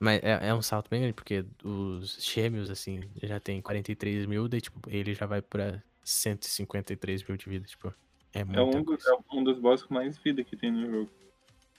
Mas 0.00 0.20
é, 0.24 0.48
é 0.48 0.54
um 0.54 0.62
salto 0.62 0.90
bem 0.90 1.00
grande, 1.00 1.14
porque 1.14 1.44
os 1.62 2.18
gêmeos, 2.20 2.70
assim, 2.70 3.08
já 3.22 3.38
tem 3.38 3.62
43 3.62 4.26
mil, 4.26 4.48
daí, 4.48 4.60
tipo, 4.60 4.80
ele 4.90 5.14
já 5.14 5.26
vai 5.26 5.40
pra 5.40 5.80
153 6.02 7.22
mil 7.24 7.36
de 7.36 7.48
vida, 7.48 7.66
tipo. 7.66 7.94
É 8.36 8.58
É 8.58 8.62
um, 8.62 8.82
do- 8.82 8.94
é 8.94 9.34
um 9.36 9.44
dos 9.44 9.58
boss 9.58 9.82
com 9.82 9.94
mais 9.94 10.16
vida 10.18 10.42
que 10.44 10.56
tem 10.56 10.70
no 10.70 10.90
jogo. 10.90 11.10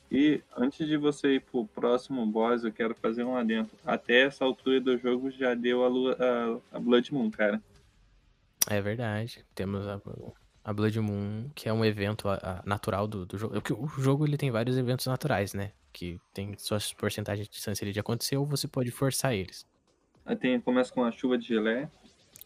E 0.09 0.41
antes 0.55 0.87
de 0.87 0.95
você 0.95 1.35
ir 1.35 1.41
pro 1.41 1.65
próximo 1.67 2.25
boss, 2.25 2.63
eu 2.63 2.71
quero 2.71 2.95
fazer 2.95 3.23
um 3.23 3.35
adendo. 3.35 3.69
Até 3.85 4.21
essa 4.21 4.45
altura 4.45 4.79
do 4.79 4.97
jogo 4.97 5.29
já 5.29 5.53
deu 5.53 5.83
a, 5.83 5.87
lua, 5.89 6.17
a, 6.71 6.77
a 6.77 6.79
Blood 6.79 7.13
Moon, 7.13 7.29
cara. 7.29 7.61
É 8.69 8.81
verdade. 8.81 9.45
Temos 9.53 9.85
a, 9.87 9.99
a 10.63 10.73
Blood 10.73 10.99
Moon, 11.01 11.49
que 11.53 11.67
é 11.67 11.73
um 11.73 11.83
evento 11.83 12.29
a- 12.29 12.61
natural 12.65 13.05
do, 13.07 13.25
do 13.25 13.37
jogo. 13.37 13.55
Porque 13.55 13.73
o 13.73 13.87
jogo 13.87 14.25
ele 14.25 14.37
tem 14.37 14.49
vários 14.49 14.77
eventos 14.77 15.05
naturais, 15.07 15.53
né? 15.53 15.71
Que 15.91 16.19
tem 16.33 16.57
suas 16.57 16.93
porcentagens 16.93 17.47
de 17.49 17.57
chance 17.59 17.83
de 17.91 17.99
acontecer, 17.99 18.37
ou 18.37 18.45
você 18.45 18.67
pode 18.67 18.91
forçar 18.91 19.33
eles. 19.33 19.65
Aí 20.25 20.35
tem, 20.35 20.59
começa 20.61 20.91
com 20.93 21.03
a 21.03 21.11
chuva 21.11 21.37
de 21.37 21.47
gelé. 21.47 21.89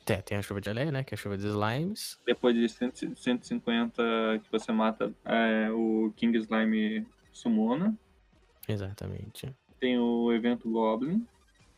Tem, 0.05 0.21
tem 0.21 0.37
a 0.37 0.41
chuva 0.41 0.59
de 0.59 0.69
areia, 0.69 0.91
né? 0.91 1.03
Que 1.03 1.13
é 1.13 1.15
a 1.15 1.17
chuva 1.17 1.37
de 1.37 1.45
slimes. 1.47 2.19
Depois 2.25 2.55
de 2.55 2.67
100 2.67 3.15
150 3.15 4.41
que 4.43 4.51
você 4.51 4.71
mata, 4.71 5.13
é, 5.25 5.69
o 5.71 6.11
King 6.15 6.37
Slime 6.37 7.05
Sumona. 7.31 7.95
Exatamente. 8.67 9.53
Tem 9.79 9.97
o 9.97 10.31
evento 10.31 10.69
Goblin, 10.69 11.25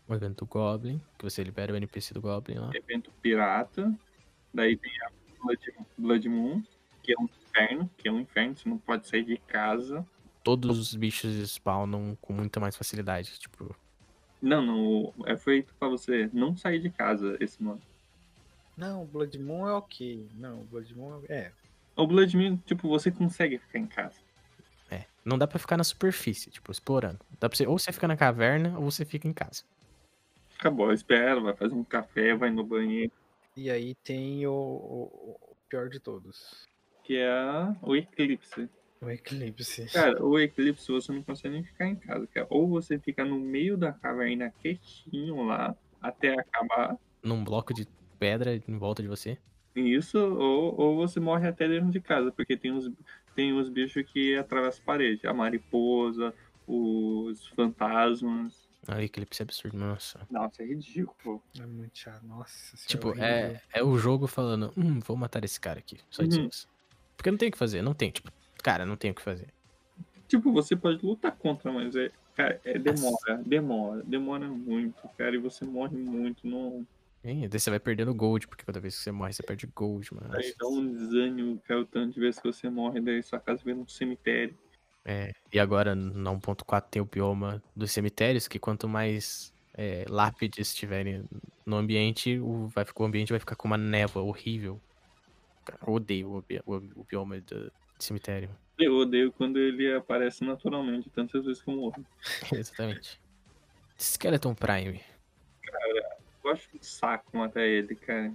O 0.07 0.13
evento 0.13 0.45
Goblin, 0.45 1.01
que 1.17 1.24
você 1.24 1.43
libera 1.43 1.74
o 1.74 1.76
NPC 1.78 2.13
do 2.13 2.21
Goblin 2.21 2.55
lá. 2.55 2.71
evento 2.74 3.11
Pirata. 3.21 3.93
Daí 4.53 4.76
tem 4.78 4.91
a 5.03 5.11
Blood, 5.41 5.74
Blood 5.97 6.30
Moon, 6.30 6.63
que 7.01 7.13
é 7.13 7.15
um 7.19 7.26
inferno, 7.26 7.89
que 7.97 8.07
é 8.07 8.11
um 8.11 8.19
inferno, 8.19 8.55
você 8.55 8.69
não 8.69 8.78
pode 8.78 9.07
sair 9.07 9.24
de 9.24 9.38
casa. 9.38 10.05
Todos 10.43 10.78
os 10.78 10.95
bichos 10.95 11.32
spawnam 11.49 12.17
com 12.21 12.34
muita 12.34 12.59
mais 12.59 12.76
facilidade. 12.76 13.39
Tipo, 13.39 13.74
Não, 14.41 14.61
não, 14.61 15.13
é 15.26 15.38
feito 15.38 15.74
pra 15.80 15.88
você 15.88 16.30
não 16.34 16.55
sair 16.55 16.80
de 16.80 16.89
casa 16.89 17.38
esse 17.39 17.63
modo. 17.63 17.82
Não, 18.76 19.05
Blood 19.05 19.38
Moon 19.39 19.67
é 19.67 19.74
ok. 19.74 20.28
Não, 20.36 20.63
Blood 20.65 20.95
Moon 20.95 21.21
é. 21.30 21.51
O 21.95 22.07
Blood 22.07 22.36
Moon, 22.36 22.57
tipo, 22.57 22.88
você 22.89 23.11
consegue 23.11 23.57
ficar 23.59 23.80
em 23.80 23.88
casa. 23.88 24.19
é. 24.89 25.05
Não 25.24 25.38
dá 25.38 25.47
pra 25.47 25.59
ficar 25.59 25.78
na 25.78 25.84
superfície, 25.84 26.49
tipo, 26.49 26.71
explorando. 26.71 27.19
Dá 27.39 27.47
pra 27.47 27.55
você, 27.55 27.65
ou 27.67 27.78
você 27.80 27.91
fica 27.93 28.07
na 28.07 28.17
caverna, 28.17 28.78
ou 28.78 28.89
você 28.91 29.05
fica 29.05 29.28
em 29.28 29.34
casa. 29.34 29.63
Acabou, 30.59 30.91
espera, 30.91 31.39
vai 31.39 31.55
fazer 31.55 31.74
um 31.76 31.84
café, 31.84 32.36
vai 32.36 32.49
no 32.49 32.63
banheiro, 32.63 33.11
E 33.55 33.69
aí 33.69 33.93
tem 34.03 34.45
o, 34.47 34.51
o- 34.51 35.38
o 35.51 35.55
pior 35.69 35.88
de 35.89 35.99
todos. 35.99 36.67
que 37.03 37.17
é 37.17 37.32
o 37.82 37.95
Eclipse. 37.95 38.69
O 39.01 39.09
Eclipse. 39.09 39.86
Cara, 39.91 40.24
o 40.26 40.39
Eclipse 40.39 40.89
você 40.91 41.11
não 41.11 41.21
consegue 41.21 41.53
nem 41.55 41.63
ficar 41.63 41.88
em 41.88 41.95
casa, 41.97 42.26
cara. 42.28 42.47
Ou 42.49 42.67
você 42.69 42.97
fica 42.97 43.24
no 43.26 43.38
meio 43.38 43.76
da 43.78 43.91
caverna 43.91 44.49
quietinho 44.61 45.43
lá, 45.45 45.76
até 46.01 46.34
acabar 46.39 46.97
Num 47.21 47.43
bloco 47.43 47.74
de 47.74 47.86
pedra 48.24 48.55
em 48.55 48.78
volta 48.78 49.01
de 49.01 49.09
você. 49.09 49.38
isso, 49.76 50.17
ou, 50.17 50.80
ou 50.80 50.95
você 50.95 51.19
morre 51.19 51.45
até 51.47 51.67
dentro 51.67 51.89
de 51.91 51.99
casa, 51.99 52.32
porque 52.32 52.55
tem 52.55 52.71
os, 52.71 52.89
tem 53.36 53.51
os 53.51 53.67
bichos 53.67 54.03
que 54.09 54.36
atravessam 54.38 54.82
a 54.82 54.86
parede. 54.86 55.28
A 55.28 55.34
mariposa, 55.34 56.34
os 56.65 57.45
fantasmas. 57.49 58.69
Ah, 58.88 59.01
eclipse 59.03 59.41
é 59.41 59.43
absurdo, 59.43 59.78
nossa. 59.78 60.26
Nossa, 60.30 60.63
é 60.63 60.65
ridículo. 60.67 61.41
É 61.59 61.65
muito 61.65 61.97
chato. 61.97 62.24
Nossa 62.26 62.78
senhora. 62.78 62.88
Tipo, 62.88 63.07
horrível. 63.09 63.26
é, 63.28 63.61
é 63.74 63.84
o 63.84 63.97
jogo 63.97 64.26
falando, 64.28 64.71
hum, 64.78 64.99
vou 65.01 65.17
matar 65.17 65.43
esse 65.43 65.59
cara 65.59 65.80
aqui. 65.80 65.97
Só 66.09 66.24
Uhum. 66.24 66.47
isso. 66.49 66.67
Porque 67.17 67.30
não 67.32 67.38
tem 67.38 67.49
o 67.49 67.51
que 67.51 67.57
fazer, 67.57 67.82
não 67.82 67.93
tem, 67.93 68.09
tipo, 68.11 68.32
cara, 68.63 68.86
não 68.86 68.95
tem 68.95 69.11
o 69.11 69.15
que 69.15 69.21
fazer. 69.21 69.47
Tipo, 70.28 70.51
você 70.51 70.76
pode 70.76 71.05
lutar 71.05 71.32
contra, 71.34 71.71
mas 71.71 71.95
é, 71.95 72.11
cara, 72.36 72.59
é 72.65 72.78
demora, 72.78 73.38
demora, 73.45 74.03
demora 74.03 74.47
muito, 74.47 75.07
cara, 75.17 75.36
e 75.36 75.39
você 75.39 75.63
morre 75.65 75.95
muito, 75.97 76.45
não. 76.47 76.86
Hein, 77.24 77.47
daí 77.47 77.59
você 77.59 77.69
vai 77.69 77.80
perdendo 77.80 78.13
gold, 78.13 78.47
porque 78.47 78.65
cada 78.65 78.82
vez 78.82 78.97
que 78.97 79.03
você 79.03 79.11
morre, 79.11 79.32
você 79.32 79.43
perde 79.43 79.65
gold, 79.67 80.13
mano. 80.13 80.36
Aí 80.36 80.53
dá 80.59 80.67
um 80.67 80.91
desânimo, 80.91 81.57
cara, 81.65 81.80
o 81.80 81.86
tanto 81.86 82.13
de 82.13 82.19
vezes 82.19 82.39
que 82.39 82.51
você 82.51 82.69
morre, 82.69 82.99
daí 82.99 83.24
sua 83.24 83.39
casa 83.39 83.61
vira 83.63 83.78
um 83.78 83.88
cemitério. 83.88 84.57
É, 85.05 85.32
e 85.51 85.59
agora 85.59 85.95
na 85.95 86.32
1.4 86.32 86.89
tem 86.89 87.01
o 87.01 87.05
bioma 87.05 87.63
dos 87.76 87.91
cemitérios, 87.91 88.47
que 88.47 88.59
quanto 88.59 88.89
mais 88.89 89.53
é, 89.74 90.05
lápides 90.09 90.76
tiverem 90.76 91.24
no 91.65 91.78
ambiente, 91.78 92.39
o, 92.39 92.67
vai, 92.67 92.86
o 92.93 93.03
ambiente 93.03 93.32
vai 93.32 93.39
ficar 93.39 93.55
com 93.55 93.67
uma 93.67 93.78
névoa 93.78 94.24
horrível. 94.24 94.82
Cara, 95.65 95.80
eu 95.88 95.93
odeio 95.93 96.30
o, 96.30 96.43
o, 96.65 96.76
o 96.95 97.03
bioma 97.05 97.39
do 97.39 97.71
cemitério. 97.99 98.49
Eu 98.78 98.95
odeio 98.97 99.32
quando 99.32 99.59
ele 99.59 99.93
aparece 99.93 100.43
naturalmente, 100.43 101.09
tantas 101.09 101.45
vezes 101.45 101.61
que 101.61 101.69
eu 101.69 101.76
morro. 101.76 102.05
Exatamente. 102.51 103.21
Skeleton 103.97 104.53
Prime. 104.53 104.99
Eu 106.44 106.52
acho 106.52 106.70
um 106.76 106.82
saco 106.82 107.38
matar 107.38 107.62
ele, 107.62 107.96
cara. 107.96 108.34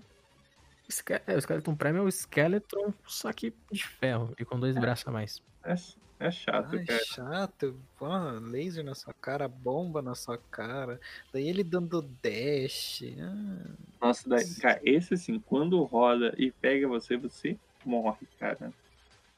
O 0.88 0.92
Ske- 0.92 1.20
é, 1.26 1.36
o 1.36 1.38
Skeleton 1.40 1.74
Prime 1.76 1.98
é 1.98 2.00
o 2.02 2.08
Skeleton, 2.08 2.94
só 3.06 3.32
que 3.32 3.52
de 3.70 3.84
ferro 3.86 4.34
e 4.38 4.44
com 4.44 4.58
dois 4.58 4.74
braços 4.76 5.06
a 5.06 5.10
mais. 5.10 5.42
É, 5.62 5.74
é 6.20 6.30
chato, 6.30 6.76
Ai, 6.76 6.84
cara. 6.86 7.04
chato. 7.04 7.78
Porra, 7.98 8.40
laser 8.40 8.82
na 8.82 8.94
sua 8.94 9.12
cara, 9.20 9.46
bomba 9.46 10.00
na 10.00 10.14
sua 10.14 10.38
cara. 10.50 10.98
Daí 11.32 11.46
ele 11.46 11.62
dando 11.62 12.00
dash. 12.22 13.02
Ah, 13.20 14.06
Nossa, 14.06 14.26
daí, 14.28 14.54
cara, 14.54 14.80
esse 14.82 15.12
assim, 15.14 15.38
quando 15.38 15.82
roda 15.82 16.34
e 16.38 16.50
pega 16.50 16.88
você, 16.88 17.18
você 17.18 17.58
morre, 17.84 18.26
cara. 18.38 18.72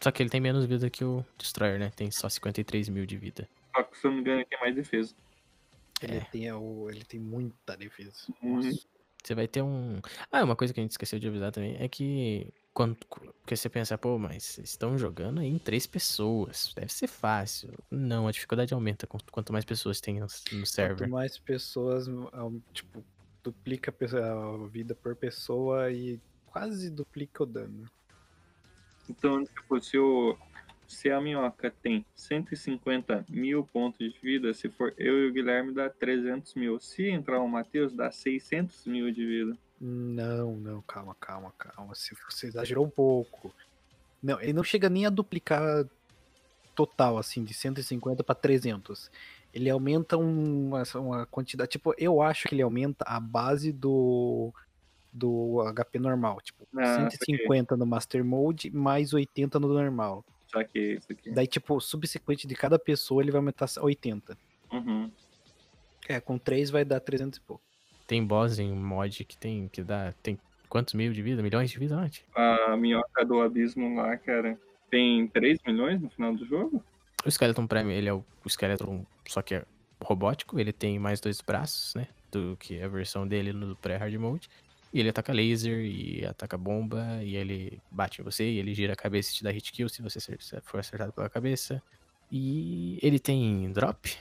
Só 0.03 0.11
que 0.13 0.23
ele 0.23 0.31
tem 0.31 0.41
menos 0.41 0.65
vida 0.65 0.89
que 0.89 1.05
o 1.05 1.25
Destroyer, 1.37 1.79
né? 1.79 1.91
Tem 1.95 2.11
só 2.11 2.29
53 2.29 2.89
mil 2.89 3.05
de 3.05 3.17
vida. 3.17 3.49
Só 3.75 3.83
que 3.83 3.99
se 3.99 4.07
eu 4.07 4.11
não 4.11 4.17
me 4.19 4.23
engano, 4.23 4.39
ele 4.39 4.47
tem 4.47 4.61
mais 4.61 4.75
defesa. 4.75 5.15
Ele, 6.07 6.17
É. 6.17 6.21
tem 6.21 6.53
o, 6.53 6.89
ele 6.91 7.05
tem 7.05 7.21
muita 7.21 7.77
defesa. 7.77 8.13
Uhum. 8.43 8.57
Nossa. 8.57 8.87
Você 9.23 9.35
vai 9.35 9.47
ter 9.47 9.63
um. 9.63 10.01
Ah, 10.33 10.43
uma 10.43 10.57
coisa 10.57 10.73
que 10.73 10.81
a 10.81 10.83
gente 10.83 10.93
esqueceu 10.93 11.19
de 11.19 11.29
avisar 11.29 11.53
também 11.53 11.77
é 11.79 11.89
que. 11.89 12.53
Quando, 12.73 12.95
porque 12.95 13.57
você 13.57 13.69
pensa, 13.69 13.99
pô, 13.99 14.17
mas 14.17 14.57
estão 14.59 14.97
jogando 14.97 15.41
aí 15.41 15.49
em 15.49 15.59
três 15.59 15.87
pessoas. 15.87 16.73
Deve 16.75 16.93
ser 16.93 17.09
fácil. 17.09 17.71
Não, 17.91 18.29
a 18.29 18.31
dificuldade 18.31 18.73
aumenta 18.73 19.07
quanto 19.07 19.53
mais 19.53 19.65
pessoas 19.65 20.01
tem 20.01 20.21
no, 20.21 20.27
no 20.53 20.67
server. 20.67 20.99
Quanto 20.99 21.11
mais 21.11 21.37
pessoas, 21.37 22.09
ah, 22.33 22.49
tipo, 22.73 23.05
duplica 23.43 23.93
a 23.93 24.69
vida 24.69 24.95
por 24.95 25.17
pessoa 25.17 25.91
e 25.91 26.21
quase 26.47 26.89
duplica 26.91 27.43
o 27.43 27.47
dano. 27.47 27.91
Então, 29.09 29.45
tipo, 29.45 29.81
se, 29.83 29.99
o, 29.99 30.39
se 30.91 31.11
a 31.11 31.21
minhoca 31.21 31.71
tem 31.83 32.05
150 32.15 33.25
mil 33.29 33.65
pontos 33.65 34.13
de 34.13 34.19
vida, 34.21 34.53
se 34.53 34.69
for 34.69 34.93
eu 34.99 35.19
e 35.25 35.29
o 35.29 35.33
Guilherme, 35.33 35.73
dá 35.73 35.89
300 35.89 36.55
mil. 36.55 36.81
Se 36.81 37.09
entrar 37.09 37.41
o 37.41 37.49
Matheus, 37.49 37.93
dá 37.95 38.11
600 38.11 38.87
mil 38.87 39.11
de 39.13 39.25
vida. 39.25 39.57
Não, 39.81 40.57
não, 40.57 40.83
calma, 40.83 41.17
calma, 41.21 41.53
calma. 41.59 41.95
Se 41.95 42.15
você 42.29 42.49
exagerou 42.49 42.85
um 42.85 42.91
pouco. 42.91 43.55
Não, 44.23 44.41
ele 44.41 44.53
não 44.53 44.65
chega 44.65 44.89
nem 44.91 45.07
a 45.07 45.11
duplicar 45.11 45.87
total, 46.75 47.19
assim, 47.19 47.45
de 47.45 47.55
150 47.55 48.23
para 48.25 48.35
300. 48.35 49.11
Ele 49.53 49.69
aumenta 49.71 50.17
um- 50.17 50.69
uma, 50.69 50.83
uma 50.97 51.27
quantidade. 51.27 51.71
Tipo, 51.71 51.95
eu 51.99 52.21
acho 52.23 52.49
que 52.49 52.55
ele 52.55 52.63
aumenta 52.63 53.05
a 53.07 53.19
base 53.19 53.73
do, 53.73 54.53
do 55.13 55.61
HP 55.75 55.99
normal. 55.99 56.41
Tipo, 56.41 56.67
Ah, 56.77 57.09
150 57.11 57.77
no 57.77 57.87
Master 57.87 58.25
Mode, 58.25 58.71
mais 58.71 59.13
80 59.13 59.59
no 59.59 59.69
normal. 59.69 60.25
Só 60.51 60.65
que 60.65 60.95
isso 60.95 61.13
aqui. 61.13 61.31
Daí, 61.31 61.47
tipo, 61.47 61.81
subsequente 61.81 62.47
de 62.47 62.55
cada 62.55 62.79
pessoa, 62.79 63.23
ele 63.23 63.31
vai 63.31 63.39
aumentar 63.39 63.67
80. 63.79 64.37
Uhum. 64.73 65.11
É, 66.09 66.21
com 66.21 66.39
3 66.39 66.71
vai 66.71 66.85
dar 66.85 67.01
300 67.01 67.39
e 67.39 67.41
pouco. 67.43 67.63
Tem 68.07 68.25
boss 68.25 68.59
em 68.59 68.73
mod 68.73 69.25
que 69.25 69.37
tem. 69.37 69.69
que 69.69 69.83
dá. 69.83 70.13
Tem 70.23 70.39
quantos 70.69 70.95
mil 70.95 71.13
de 71.13 71.23
vida? 71.23 71.43
Milhões 71.43 71.71
de 71.71 71.79
vida 71.79 71.97
antes? 71.97 72.25
A 72.35 72.77
minhoca 72.77 73.25
do 73.25 73.41
abismo 73.41 73.95
lá, 73.95 74.17
cara, 74.17 74.59
tem 74.91 75.29
3 75.29 75.61
milhões 75.67 76.01
no 76.01 76.11
final 76.11 76.35
do 76.35 76.45
jogo? 76.45 76.83
O 77.25 77.31
Skeleton 77.31 77.67
Prime, 77.67 77.93
ele 77.93 78.09
é 78.09 78.13
o, 78.13 78.25
o 78.45 78.49
Skeleton, 78.49 79.05
só 79.29 79.43
que 79.43 79.55
é 79.55 79.65
robótico. 80.03 80.59
Ele 80.59 80.73
tem 80.73 80.99
mais 80.99 81.21
dois 81.21 81.41
braços, 81.41 81.95
né? 81.95 82.09
Do 82.33 82.57
que 82.59 82.81
a 82.83 82.89
versão 82.89 83.27
dele 83.27 83.53
no 83.53 83.77
pré-hard 83.77 84.15
mode. 84.17 84.49
E 84.93 85.01
ele 85.01 85.09
ataca 85.11 85.33
laser, 85.33 85.85
e 85.85 86.25
ataca 86.25 86.59
bomba, 86.59 87.23
e 87.23 87.37
ele 87.37 87.81
bate 87.91 88.21
em 88.21 88.25
você, 88.25 88.51
e 88.51 88.59
ele 88.59 88.75
gira 88.75 88.93
a 88.93 88.97
cabeça 88.97 89.31
e 89.31 89.35
te 89.35 89.45
dá 89.45 89.51
hit 89.51 89.73
kill 89.73 89.89
se 89.89 90.03
você 90.03 90.21
for 90.63 90.81
acertado 90.81 91.13
pela 91.13 91.29
cabeça. 91.29 91.83
E 92.31 92.99
ele 93.03 93.19
tem 93.19 93.71
drop. 93.73 94.17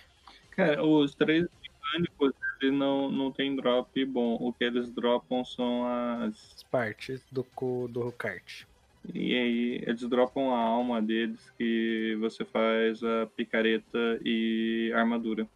Cara, 0.52 0.84
os 0.84 1.16
três 1.16 1.48
mecânicos 1.62 2.34
ele 2.62 2.72
não, 2.72 3.10
não 3.10 3.32
tem 3.32 3.56
drop 3.56 4.06
bom. 4.06 4.36
O 4.40 4.52
que 4.52 4.64
eles 4.64 4.92
dropam 4.92 5.44
são 5.46 5.86
as. 5.86 6.54
As 6.56 6.64
partes 6.64 7.26
do, 7.32 7.46
do 7.88 8.12
kart. 8.12 8.66
E 9.14 9.34
aí 9.34 9.84
eles 9.88 10.02
dropam 10.02 10.54
a 10.54 10.60
alma 10.60 11.02
deles 11.02 11.50
que 11.58 12.18
você 12.20 12.44
faz 12.44 13.02
a 13.04 13.28
picareta 13.36 14.20
e 14.24 14.92
armadura. 14.94 15.48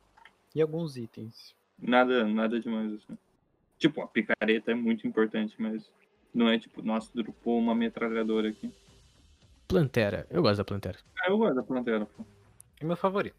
E 0.55 0.61
alguns 0.61 0.95
itens. 0.95 1.53
Nada, 1.77 2.25
nada 2.25 2.59
demais 2.59 2.93
assim. 2.93 3.17
Tipo, 3.77 4.01
a 4.01 4.07
picareta 4.07 4.71
é 4.71 4.75
muito 4.75 5.07
importante, 5.07 5.55
mas 5.59 5.89
não 6.33 6.47
é 6.49 6.57
tipo, 6.57 6.81
nossa, 6.81 7.11
dropou 7.13 7.59
uma 7.59 7.75
metralhadora 7.75 8.49
aqui. 8.49 8.73
Plantera. 9.67 10.27
Eu 10.29 10.41
gosto 10.41 10.57
da 10.57 10.65
Plantera. 10.65 10.97
Ah, 11.19 11.29
eu 11.29 11.37
gosto 11.37 11.55
da 11.55 11.63
Plantera, 11.63 12.05
pô. 12.05 12.25
É 12.79 12.85
meu 12.85 12.95
favorito. 12.95 13.35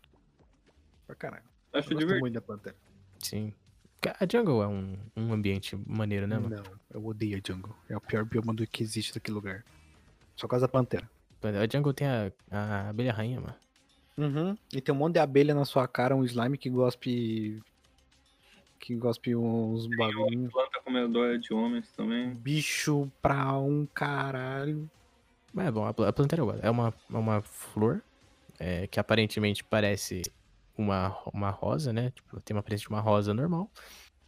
Pra 1.07 1.15
caralho. 1.15 1.45
Eu 1.73 1.81
Acho 1.81 1.89
gosto 1.89 1.99
divertido. 1.99 2.21
muito 2.21 2.35
da 2.35 2.41
Pantera. 2.41 2.77
Sim. 3.19 3.53
A 4.21 4.27
Jungle 4.31 4.63
é 4.63 4.69
um, 4.69 4.99
um 5.17 5.33
ambiente 5.33 5.77
maneiro, 5.87 6.27
né, 6.27 6.39
mano? 6.39 6.57
Não, 6.57 6.63
eu 6.93 7.07
odeio 7.07 7.39
a 7.39 7.41
jungle. 7.47 7.75
É 7.89 7.97
o 7.97 8.01
pior 8.01 8.25
bioma 8.25 8.53
do 8.53 8.67
que 8.67 8.83
existe 8.83 9.15
daquele 9.15 9.35
lugar. 9.35 9.65
Só 10.37 10.47
por 10.47 10.51
causa 10.51 10.67
da 10.67 10.73
Pantera. 10.73 11.09
A 11.43 11.67
Jungle 11.71 11.95
tem 11.95 12.07
a, 12.07 12.33
a 12.51 12.89
abelha 12.91 13.13
rainha, 13.13 13.41
mano. 13.41 13.55
Uhum. 14.17 14.57
E 14.73 14.81
tem 14.81 14.95
um 14.95 14.99
monte 14.99 15.15
de 15.15 15.21
abelha 15.21 15.55
na 15.55 15.65
sua 15.65 15.89
cara, 15.89 16.15
um 16.15 16.25
slime 16.25 16.57
que 16.59 16.69
gospe. 16.71 17.63
Que 18.85 18.95
gospe 18.97 19.35
uns 19.35 19.87
bagulhinhos. 19.87 20.53
Planta 20.53 20.79
comedora 20.85 21.39
de 21.39 21.55
homens 21.55 21.91
também. 21.93 22.35
Bicho 22.35 23.11
pra 23.23 23.57
um 23.59 23.87
caralho. 23.87 24.91
Mas 25.55 25.69
é 25.69 25.71
bom, 25.71 25.87
a 25.87 25.95
pla- 25.95 26.09
a 26.11 26.13
Plantera 26.13 26.43
eu 26.43 26.47
gosto. 26.47 26.63
É 26.63 26.69
uma, 26.69 26.93
é 27.11 27.17
uma 27.17 27.41
flor 27.41 28.03
é, 28.59 28.87
que 28.87 29.01
aparentemente 29.01 29.65
parece 29.65 30.21
uma, 30.77 31.17
uma 31.33 31.49
rosa, 31.49 31.95
né? 31.95 32.11
Tipo, 32.11 32.39
tem 32.43 32.55
uma 32.55 32.61
aparência 32.61 32.87
de 32.87 32.91
uma 32.91 33.01
rosa 33.01 33.33
normal. 33.33 33.71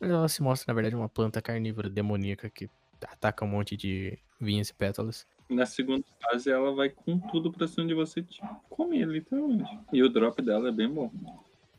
Mas 0.00 0.08
ela 0.10 0.26
se 0.26 0.42
mostra, 0.42 0.72
na 0.72 0.74
verdade, 0.74 0.96
uma 0.96 1.08
planta 1.08 1.42
carnívora 1.42 1.90
demoníaca 1.90 2.48
que 2.48 2.70
ataca 3.06 3.44
um 3.44 3.48
monte 3.48 3.76
de 3.76 4.18
vinhas 4.40 4.70
e 4.70 4.74
pétalas. 4.74 5.26
Na 5.50 5.66
segunda 5.66 6.02
fase 6.22 6.50
ela 6.50 6.74
vai 6.74 6.88
com 6.88 7.18
tudo 7.18 7.52
pra 7.52 7.68
cima 7.68 7.86
de 7.86 7.92
você 7.92 8.22
te 8.22 8.40
comer, 8.70 9.06
literalmente. 9.06 9.78
E 9.92 10.02
o 10.02 10.08
drop 10.08 10.40
dela 10.40 10.70
é 10.70 10.72
bem 10.72 10.88
bom. 10.88 11.12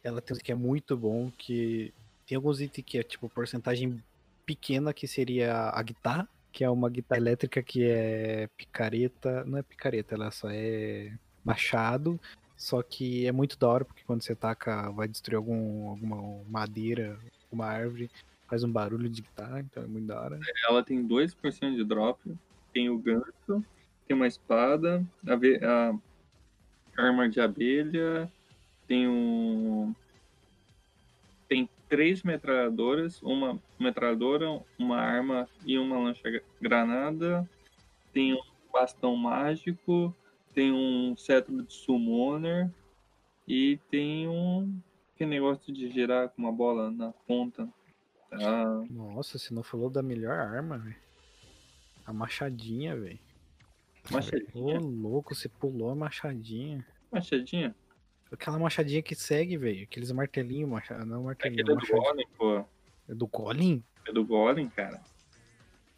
Ela 0.04 0.22
tem 0.22 0.38
um 0.38 0.40
que 0.40 0.52
é 0.52 0.56
muito 0.56 0.96
bom, 0.96 1.32
que 1.36 1.92
tem 2.28 2.36
alguns 2.36 2.62
itens 2.62 2.86
que 2.86 2.98
é 2.98 3.04
tipo 3.04 3.30
porcentagem 3.30 4.04
pequena, 4.46 4.94
que 4.94 5.08
seria 5.08 5.72
a 5.74 5.82
guitarra, 5.82 6.28
que 6.52 6.64
é 6.64 6.70
uma 6.70 6.90
guitarra 6.90 7.22
elétrica 7.22 7.64
que 7.64 7.84
é 7.84 8.48
picareta, 8.58 9.44
não 9.46 9.58
é 9.58 9.64
picareta, 9.64 10.16
ela 10.16 10.30
só 10.30 10.50
é 10.52 11.12
machado, 11.44 12.20
só 12.58 12.82
que 12.84 13.26
é 13.26 13.32
muito 13.32 13.58
da 13.58 13.68
hora, 13.68 13.86
porque 13.86 14.04
quando 14.06 14.24
você 14.24 14.36
taca, 14.36 14.92
vai 14.92 15.08
destruir 15.08 15.38
algum, 15.38 15.90
alguma 15.90 16.44
madeira, 16.50 17.18
uma 17.52 17.66
árvore, 17.66 18.12
faz 18.48 18.64
um 18.64 18.72
barulho 18.72 19.10
de 19.10 19.22
guitarra, 19.22 19.60
então 19.60 19.84
é 19.84 19.88
muito 19.88 20.08
da 20.08 20.20
hora. 20.20 20.40
Ela 20.68 20.84
tem 20.84 21.08
2% 21.08 21.76
de 21.76 21.84
drop. 21.84 22.20
Tem 22.74 22.90
o 22.90 22.98
gancho, 22.98 23.64
tem 24.08 24.16
uma 24.16 24.28
espada, 24.28 25.06
a, 25.26 25.90
a 26.98 27.04
arma 27.04 27.30
de 27.30 27.40
abelha, 27.40 28.32
tem 28.88 29.08
um. 29.08 29.94
Três 31.90 32.24
metralhadoras, 32.24 33.22
uma 33.22 33.60
metralhadora, 33.80 34.62
uma 34.78 34.98
arma 34.98 35.48
e 35.66 35.78
uma 35.78 35.98
lança-granada. 36.00 37.50
Tem 38.12 38.34
um 38.34 38.42
bastão 38.72 39.16
mágico, 39.16 40.14
tem 40.54 40.72
um 40.72 41.16
cetro 41.16 41.64
de 41.64 41.74
summoner 41.74 42.70
e 43.48 43.80
tem 43.90 44.28
um 44.28 44.80
que 45.16 45.26
negócio 45.26 45.74
de 45.74 45.90
girar 45.90 46.30
com 46.30 46.42
uma 46.42 46.52
bola 46.52 46.92
na 46.92 47.12
ponta. 47.12 47.68
Tá? 48.30 48.66
Nossa, 48.90 49.40
você 49.40 49.54
não 49.54 49.64
falou 49.64 49.90
da 49.90 50.04
melhor 50.04 50.38
arma, 50.38 50.78
velho. 50.78 50.96
A 52.06 52.14
machadinha, 52.14 52.96
velho. 52.96 53.20
Ô, 54.10 54.14
Machadinha. 54.14 54.80
louco, 54.80 55.34
você 55.36 55.50
pulou 55.50 55.90
a 55.90 55.96
machadinha. 55.96 56.86
Machadinha? 57.12 57.76
Aquela 58.32 58.60
machadinha 58.60 59.02
que 59.02 59.16
segue, 59.16 59.58
velho. 59.58 59.84
Aqueles 59.84 60.12
martelinhos, 60.12 60.70
macha... 60.70 60.98
não 61.06 61.24
martelinho, 61.24 61.62
Aquele 61.62 61.78
é 61.78 61.80
do. 61.80 61.88
Golem, 61.88 62.28
pô. 62.38 62.66
É 63.10 63.16
do 63.16 63.28
Golem? 63.28 63.84
É 64.08 64.12
do 64.12 64.26
Golem, 64.26 64.70
cara. 64.70 65.02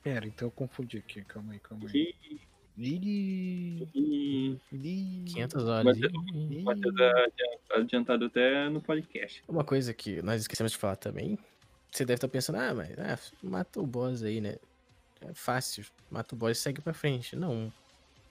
Pera, 0.04 0.26
então 0.26 0.48
eu 0.48 0.52
confundi 0.52 0.98
aqui. 0.98 1.24
Calma 1.24 1.54
aí, 1.54 1.60
calma 1.60 1.90
aí. 1.90 2.16
E, 2.22 2.40
Ih, 2.82 3.90
e 3.94 4.58
ih. 4.74 5.24
500 5.26 5.64
horas. 5.66 5.98
Mas 5.98 5.98
o 5.98 6.64
Matheus 6.64 6.96
é 6.98 7.78
adiantado 7.78 8.26
até 8.26 8.70
no 8.70 8.82
podcast. 8.82 9.44
Uma 9.50 9.66
coisa 9.66 9.94
que 9.94 10.22
nós 10.22 10.42
esquecemos 10.42 10.72
de 10.72 10.78
falar 10.78 10.96
também. 10.96 11.38
Você 11.92 12.06
deve 12.06 12.16
estar 12.16 12.30
pensando, 12.30 12.58
ah, 12.58 12.74
mas 12.74 12.98
ah, 12.98 13.20
mata 13.44 13.82
o 13.82 13.86
boss 13.86 14.24
aí, 14.24 14.40
né? 14.40 14.56
É 15.22 15.34
fácil, 15.34 15.86
mata 16.10 16.34
o 16.34 16.38
boss 16.38 16.58
e 16.58 16.62
segue 16.62 16.80
pra 16.80 16.94
frente. 16.94 17.36
Não. 17.36 17.74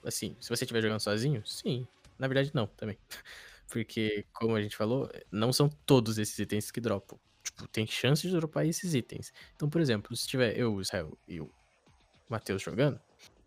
Assim, 0.03 0.35
se 0.39 0.49
você 0.49 0.63
estiver 0.63 0.81
jogando 0.81 0.99
sozinho, 0.99 1.45
sim. 1.45 1.85
Na 2.17 2.27
verdade, 2.27 2.49
não, 2.53 2.65
também. 2.65 2.97
Porque, 3.69 4.25
como 4.33 4.55
a 4.55 4.61
gente 4.61 4.75
falou, 4.75 5.09
não 5.31 5.53
são 5.53 5.69
todos 5.85 6.17
esses 6.17 6.37
itens 6.39 6.71
que 6.71 6.81
dropam. 6.81 7.19
Tipo, 7.43 7.67
tem 7.67 7.85
chance 7.85 8.27
de 8.27 8.33
dropar 8.33 8.65
esses 8.65 8.93
itens. 8.93 9.31
Então, 9.55 9.69
por 9.69 9.79
exemplo, 9.79 10.15
se 10.15 10.27
tiver 10.27 10.57
eu, 10.57 10.81
Israel 10.81 11.17
e 11.27 11.39
o 11.39 11.49
Matheus 12.27 12.61
jogando, 12.61 12.99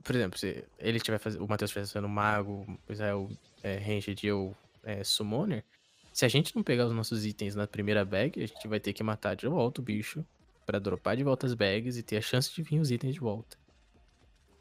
por 0.02 0.14
exemplo, 0.14 0.38
se 0.38 0.64
ele 0.78 1.00
tiver 1.00 1.18
fazendo, 1.18 1.44
o 1.44 1.48
Matheus 1.48 1.70
estiver 1.70 1.86
fazendo 1.86 2.08
mago, 2.08 2.66
o 2.88 2.92
Israel 2.92 3.30
é, 3.62 3.76
ranged 3.78 4.22
e 4.22 4.26
eu 4.26 4.54
é, 4.82 5.04
summoner, 5.04 5.64
se 6.12 6.24
a 6.24 6.28
gente 6.28 6.54
não 6.54 6.62
pegar 6.62 6.86
os 6.86 6.92
nossos 6.92 7.24
itens 7.24 7.54
na 7.54 7.66
primeira 7.66 8.04
bag, 8.04 8.42
a 8.42 8.46
gente 8.46 8.68
vai 8.68 8.78
ter 8.78 8.92
que 8.92 9.02
matar 9.02 9.34
de 9.34 9.46
volta 9.46 9.80
o 9.80 9.84
bicho 9.84 10.24
pra 10.66 10.78
dropar 10.78 11.16
de 11.16 11.24
volta 11.24 11.46
as 11.46 11.54
bags 11.54 11.96
e 11.96 12.02
ter 12.02 12.18
a 12.18 12.20
chance 12.20 12.52
de 12.52 12.62
vir 12.62 12.80
os 12.80 12.90
itens 12.90 13.14
de 13.14 13.20
volta. 13.20 13.56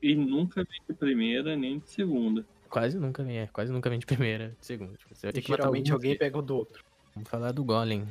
E 0.01 0.15
nunca 0.15 0.63
vem 0.63 0.81
de 0.87 0.93
primeira 0.95 1.55
nem 1.55 1.79
de 1.79 1.89
segunda. 1.89 2.45
Quase 2.71 2.97
nunca 2.97 3.21
vem, 3.23 3.37
é, 3.39 3.47
quase 3.47 3.71
nunca 3.71 3.89
vem 3.89 3.99
de 3.99 4.05
primeira, 4.05 4.55
de 4.59 4.65
segunda. 4.65 4.95
Tipo, 4.97 5.13
você 5.13 5.27
vai 5.27 5.33
ter 5.33 5.41
que 5.41 5.47
Geralmente 5.51 5.91
alguém 5.91 6.17
pega 6.17 6.37
o 6.37 6.41
do 6.41 6.55
outro. 6.55 6.83
Vamos 7.13 7.29
falar 7.29 7.51
do 7.51 7.63
Golem, 7.65 8.07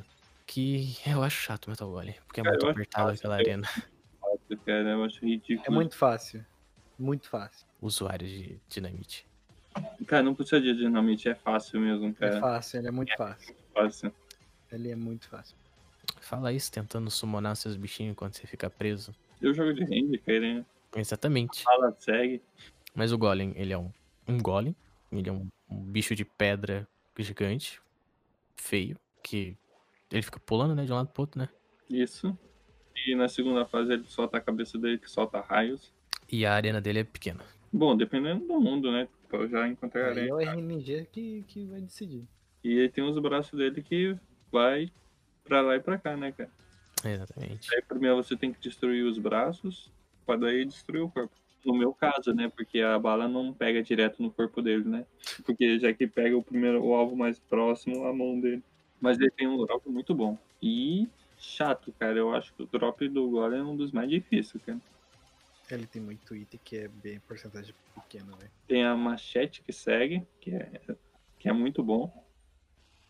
que 0.47 0.95
eu 1.07 1.23
acho 1.23 1.41
chato 1.43 1.71
matar 1.71 1.87
o 1.87 1.91
Golem, 1.91 2.15
porque 2.27 2.41
é 2.41 2.45
Cara, 2.45 2.57
muito 2.57 2.69
apertado 2.69 3.11
aquela 3.11 3.37
eu- 3.37 3.41
arena. 3.41 3.67
Nossa, 4.23 4.57
cara, 4.65 4.91
eu 4.91 5.05
acho 5.05 5.25
ridículo. 5.25 5.67
É 5.67 5.71
muito 5.71 5.97
fácil. 5.97 6.45
Muito 6.99 7.29
fácil. 7.31 7.67
Usuários 7.81 8.31
de 8.31 8.61
dinamite. 8.69 9.27
Cara, 10.07 10.23
não 10.23 10.35
precisa 10.35 10.61
de 10.61 10.75
dinamite, 10.77 11.29
é 11.29 11.35
fácil 11.35 11.81
mesmo, 11.81 12.09
É 12.09 12.13
cara. 12.13 12.41
fácil, 12.41 12.79
ele 12.81 12.89
é 12.89 12.91
muito 12.91 13.17
fácil. 13.17 13.55
fácil. 13.73 14.13
Ele 14.71 14.91
é 14.91 14.97
muito 14.97 15.27
fácil. 15.27 15.57
Fala 16.21 16.53
isso 16.53 16.71
tentando 16.71 17.11
summonar 17.11 17.57
seus 17.57 17.77
bichinhos 17.77 18.15
quando 18.15 18.35
você 18.35 18.47
fica 18.47 18.69
preso. 18.69 19.15
Eu 19.41 19.55
jogo 19.55 19.73
de 19.73 19.83
range, 19.85 20.19
cara. 20.19 20.41
né? 20.41 20.65
Exatamente. 20.97 21.63
Fala, 21.63 21.97
segue. 21.99 22.43
Mas 22.95 23.11
o 23.11 23.17
Golem, 23.19 23.53
ele 23.57 23.73
é 23.73 23.79
um, 23.79 23.91
um 24.31 24.39
Golem. 24.39 24.75
Ele 25.13 25.29
é 25.29 25.33
um, 25.33 25.49
um 25.69 25.83
bicho 25.83 26.15
de 26.15 26.25
pedra 26.25 26.87
gigante, 27.19 27.81
feio, 28.57 28.97
que 29.23 29.57
ele 30.11 30.23
fica 30.23 30.41
pulando, 30.41 30.75
né, 30.75 30.85
de 30.85 30.93
um 30.93 30.97
lado 30.97 31.09
pro 31.09 31.23
outro, 31.23 31.39
né? 31.39 31.49
Isso. 31.89 32.37
E 33.07 33.15
na 33.15 33.29
segunda 33.29 33.65
fase 33.67 33.93
ele 33.93 34.05
solta 34.07 34.39
a 34.39 34.41
cabeça 34.41 34.79
dele 34.79 34.99
que 34.99 35.11
solta 35.11 35.41
raios. 35.41 35.93
E 36.31 36.47
a 36.47 36.55
arena 36.55 36.81
dele 36.81 37.01
é 37.01 37.05
pequena. 37.05 37.45
Bom, 37.73 37.97
dependendo 37.97 38.47
do 38.47 38.61
mundo, 38.61 38.91
né? 38.91 39.09
Eu 39.33 39.49
já 39.49 39.69
encontrei 39.69 40.03
a 40.03 40.07
Aí 40.07 40.13
aranha. 40.13 40.29
é 40.29 40.35
o 40.35 40.41
RNG 40.41 41.07
que, 41.13 41.45
que 41.47 41.67
vai 41.67 41.81
decidir. 41.81 42.25
E 42.65 42.81
aí 42.81 42.89
tem 42.89 43.05
os 43.05 43.19
braços 43.19 43.59
dele 43.59 43.83
que 43.83 44.17
vai 44.51 44.91
pra 45.45 45.61
lá 45.61 45.77
e 45.77 45.81
pra 45.81 45.99
cá, 45.99 46.17
né, 46.17 46.33
cara? 46.33 46.51
Exatamente. 47.05 47.75
Aí 47.75 47.83
primeiro 47.83 48.17
você 48.17 48.37
tem 48.37 48.53
que 48.53 48.61
destruir 48.61 49.05
os 49.05 49.19
braços, 49.19 49.91
pra 50.27 50.37
daí 50.37 50.65
destruir 50.65 51.03
o 51.03 51.11
corpo. 51.11 51.35
No 51.65 51.75
meu 51.75 51.93
caso, 51.93 52.33
né? 52.33 52.49
Porque 52.49 52.81
a 52.81 52.99
bala 52.99 53.29
não 53.29 53.53
pega 53.53 53.83
direto 53.83 54.23
no 54.23 54.31
corpo 54.31 54.63
dele, 54.63 54.85
né? 54.85 55.07
Porque 55.45 55.79
já 55.79 55.93
que 55.93 56.07
pega 56.07 56.37
o 56.37 56.43
primeiro 56.43 56.83
o 56.83 56.95
alvo 56.95 57.15
mais 57.15 57.39
próximo, 57.39 58.07
a 58.07 58.13
mão 58.13 58.41
dele. 58.41 58.63
Mas 59.01 59.19
ele 59.19 59.31
tem 59.31 59.47
um 59.47 59.65
drop 59.65 59.89
muito 59.89 60.15
bom. 60.15 60.39
E 60.63 61.09
chato, 61.37 61.93
cara. 61.99 62.19
Eu 62.19 62.35
acho 62.35 62.53
que 62.55 62.63
o 62.63 62.67
drop 62.67 63.09
do 63.09 63.29
Golem 63.29 63.61
é 63.61 63.63
um 63.63 63.77
dos 63.77 63.93
mais 63.93 64.09
difíceis, 64.09 64.63
cara. 64.65 64.81
Ele 65.71 65.87
tem 65.87 66.03
muito 66.03 66.35
item 66.35 66.61
que 66.65 66.77
é 66.77 66.89
bem 66.89 67.21
porcentagem 67.21 67.75
pequena, 67.95 68.37
velho. 68.37 68.51
Tem 68.67 68.85
a 68.85 68.97
machete 68.97 69.63
que 69.63 69.73
segue, 69.73 70.27
que 70.41 70.51
é, 70.55 70.81
que 71.39 71.49
é 71.49 71.53
muito 71.53 71.83
bom. 71.83 72.13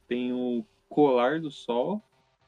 Tem 0.06 0.32
o 0.32 0.64
colar 0.88 1.40
do 1.40 1.50
sol, 1.50 2.02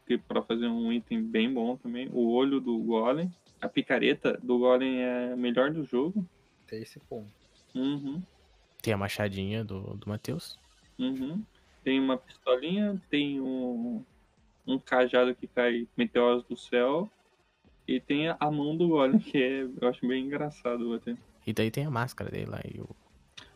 que 0.07 0.19
para 0.19 0.43
fazer 0.43 0.67
um 0.67 0.93
item 0.93 1.23
bem 1.23 1.53
bom 1.53 1.77
também. 1.77 2.09
O 2.13 2.31
olho 2.31 2.61
do 2.61 2.79
golem. 2.79 3.33
A 3.63 3.69
picareta 3.69 4.39
do 4.43 4.59
golem 4.59 5.01
é 5.01 5.33
a 5.33 5.37
melhor 5.37 5.71
do 5.71 5.85
jogo. 5.85 6.27
Até 6.67 6.79
esse 6.81 6.99
ponto. 6.99 7.31
Uhum, 7.75 8.21
Tem 8.83 8.93
a 8.93 8.99
machadinha 8.99 9.65
do, 9.65 9.95
do 9.95 10.09
Matheus. 10.09 10.59
uhum. 10.99 11.43
Tem 11.83 11.99
uma 11.99 12.17
pistolinha, 12.17 13.01
tem 13.09 13.41
um, 13.41 14.05
um 14.67 14.79
cajado 14.79 15.35
que 15.35 15.47
cai 15.47 15.89
meteoros 15.97 16.45
do 16.45 16.57
céu. 16.57 17.09
E 17.89 17.99
tem 18.01 18.29
a 18.29 18.51
mão 18.51 18.77
do 18.77 18.89
golem, 18.89 19.19
que 19.19 19.39
é, 19.39 19.63
eu 19.63 19.89
acho 19.89 20.07
bem 20.07 20.25
engraçado 20.27 20.93
até. 20.95 21.17
E 21.47 21.53
daí 21.53 21.71
tem 21.71 21.87
a 21.87 21.91
máscara 21.91 22.31
dele 22.31 22.51
lá. 22.51 22.61
E 22.65 22.81
o... 22.81 22.89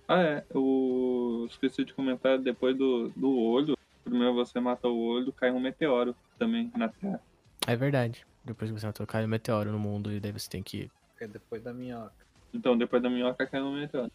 Ah, 0.09 0.23
é. 0.23 0.45
O... 0.55 1.47
Esqueci 1.49 1.85
de 1.85 1.95
comentar, 1.95 2.39
depois 2.39 2.77
do, 2.77 3.09
do 3.11 3.39
olho, 3.39 3.77
primeiro 4.03 4.35
você 4.35 4.59
mata 4.61 4.89
o 4.89 4.99
olho, 4.99 5.33
cai 5.33 5.51
um 5.51 5.61
meteoro 5.61 6.15
também 6.39 6.71
na 6.77 6.89
Terra. 6.89 7.21
É 7.67 7.77
verdade. 7.77 8.25
Depois 8.47 8.71
que 8.71 8.79
você 8.79 8.87
matou, 8.87 9.05
cai 9.07 9.25
um 9.25 9.29
meteoro 9.29 9.73
no 9.73 9.79
mundo 9.79 10.13
e 10.13 10.21
daí 10.21 10.31
você 10.31 10.49
tem 10.49 10.63
que. 10.63 10.89
É 11.21 11.27
depois 11.27 11.61
da 11.63 11.75
minhoca. 11.75 12.15
Então, 12.55 12.79
depois 12.79 13.03
da 13.03 13.11
minhoca 13.11 13.45
cai 13.45 13.61
no 13.61 13.73
meteoro. 13.73 14.11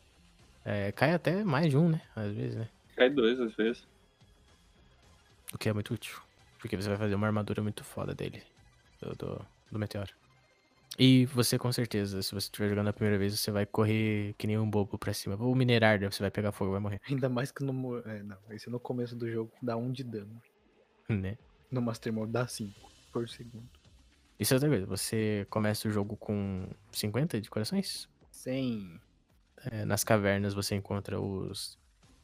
É, 0.64 0.92
cai 0.94 1.14
até 1.14 1.44
mais 1.44 1.70
de 1.70 1.78
um, 1.78 1.90
né? 1.90 2.02
Às 2.16 2.34
vezes, 2.34 2.56
né? 2.56 2.70
Cai 2.96 3.10
dois 3.10 3.40
às 3.42 3.54
vezes. 3.56 3.86
O 5.54 5.58
que 5.58 5.68
é 5.68 5.74
muito 5.74 5.94
útil. 5.94 6.18
Porque 6.60 6.78
você 6.78 6.88
vai 6.88 6.98
fazer 6.98 7.16
uma 7.16 7.28
armadura 7.28 7.62
muito 7.62 7.84
foda 7.84 8.16
dele. 8.16 8.42
Do, 9.02 9.16
do, 9.16 9.46
do 9.70 9.80
meteoro. 9.80 10.14
E 10.98 11.26
você, 11.26 11.58
com 11.58 11.72
certeza, 11.74 12.22
se 12.22 12.34
você 12.34 12.46
estiver 12.46 12.70
jogando 12.70 12.88
a 12.88 12.94
primeira 12.94 13.18
vez, 13.18 13.38
você 13.38 13.52
vai 13.52 13.66
correr 13.66 14.34
que 14.38 14.48
nem 14.48 14.58
um 14.58 14.70
bobo 14.70 14.98
pra 14.98 15.14
cima. 15.14 15.36
Ou 15.38 15.54
minerar, 15.54 16.00
né? 16.00 16.10
Você 16.10 16.24
vai 16.24 16.32
pegar 16.32 16.54
fogo 16.54 16.72
e 16.72 16.74
vai 16.74 16.80
morrer. 16.80 17.02
Ainda 17.10 17.28
mais 17.28 17.52
que 17.52 17.66
no. 17.66 17.98
É, 18.00 18.24
não, 18.24 18.38
esse 18.50 18.70
no 18.70 18.80
começo 18.80 19.14
do 19.14 19.30
jogo 19.30 19.52
dá 19.62 19.76
um 19.76 19.92
de 19.92 20.06
dano. 20.06 20.42
Né? 21.10 21.38
No 21.70 21.82
Master 21.82 22.14
Mode 22.14 22.32
dá 22.32 22.48
5 22.48 22.74
por 23.12 23.28
segundo. 23.28 23.81
Isso 24.42 24.56
é 24.56 24.56
outra 24.56 24.70
coisa. 24.70 24.88
Você 24.88 25.46
começa 25.52 25.88
o 25.88 25.92
jogo 25.92 26.18
com 26.18 26.68
50 26.92 27.40
de 27.40 27.48
corações. 27.48 28.10
100. 28.32 29.00
É, 29.72 29.86
nas 29.86 30.04
cavernas 30.04 30.56
você 30.56 30.74
encontra 30.74 31.22
os, 31.22 31.78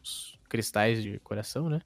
os 0.03 0.39
cristais 0.49 1.03
de 1.03 1.19
coração, 1.19 1.69
né? 1.69 1.79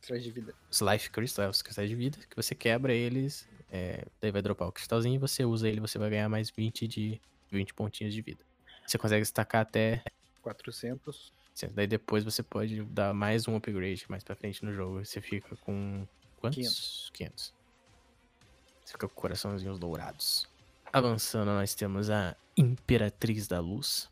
Traz 0.00 0.24
de 0.24 0.30
vida. 0.30 0.54
Os 0.70 0.80
Life 0.80 1.10
Crystals, 1.10 1.56
os 1.56 1.62
cristais 1.62 1.86
de 1.86 1.94
vida, 1.94 2.16
que 2.30 2.34
você 2.34 2.54
quebra 2.54 2.94
eles, 2.94 3.46
é, 3.70 4.06
daí 4.22 4.30
vai 4.30 4.40
dropar 4.40 4.68
o 4.68 4.72
cristalzinho 4.72 5.16
e 5.16 5.18
você 5.18 5.44
usa 5.44 5.68
ele, 5.68 5.80
você 5.80 5.98
vai 5.98 6.08
ganhar 6.08 6.30
mais 6.30 6.48
20 6.48 6.88
de 6.88 7.20
20 7.50 7.74
pontinhos 7.74 8.14
de 8.14 8.22
vida. 8.22 8.42
Você 8.86 8.96
consegue 8.96 9.20
destacar 9.20 9.60
até 9.60 10.02
400. 10.40 11.30
Daí 11.74 11.86
depois 11.86 12.24
você 12.24 12.42
pode 12.42 12.82
dar 12.84 13.12
mais 13.12 13.46
um 13.46 13.54
upgrade 13.54 14.06
mais 14.08 14.24
pra 14.24 14.34
frente 14.34 14.64
no 14.64 14.72
jogo. 14.72 15.04
Você 15.04 15.20
fica 15.20 15.54
com. 15.56 16.08
Quantos? 16.40 17.10
500. 17.12 17.61
Você 18.84 18.92
fica 18.92 19.08
com 19.08 19.14
coraçãozinhos 19.14 19.78
dourados. 19.78 20.48
Avançando, 20.92 21.46
nós 21.46 21.74
temos 21.74 22.10
a 22.10 22.36
Imperatriz 22.56 23.48
da 23.48 23.60
Luz. 23.60 24.10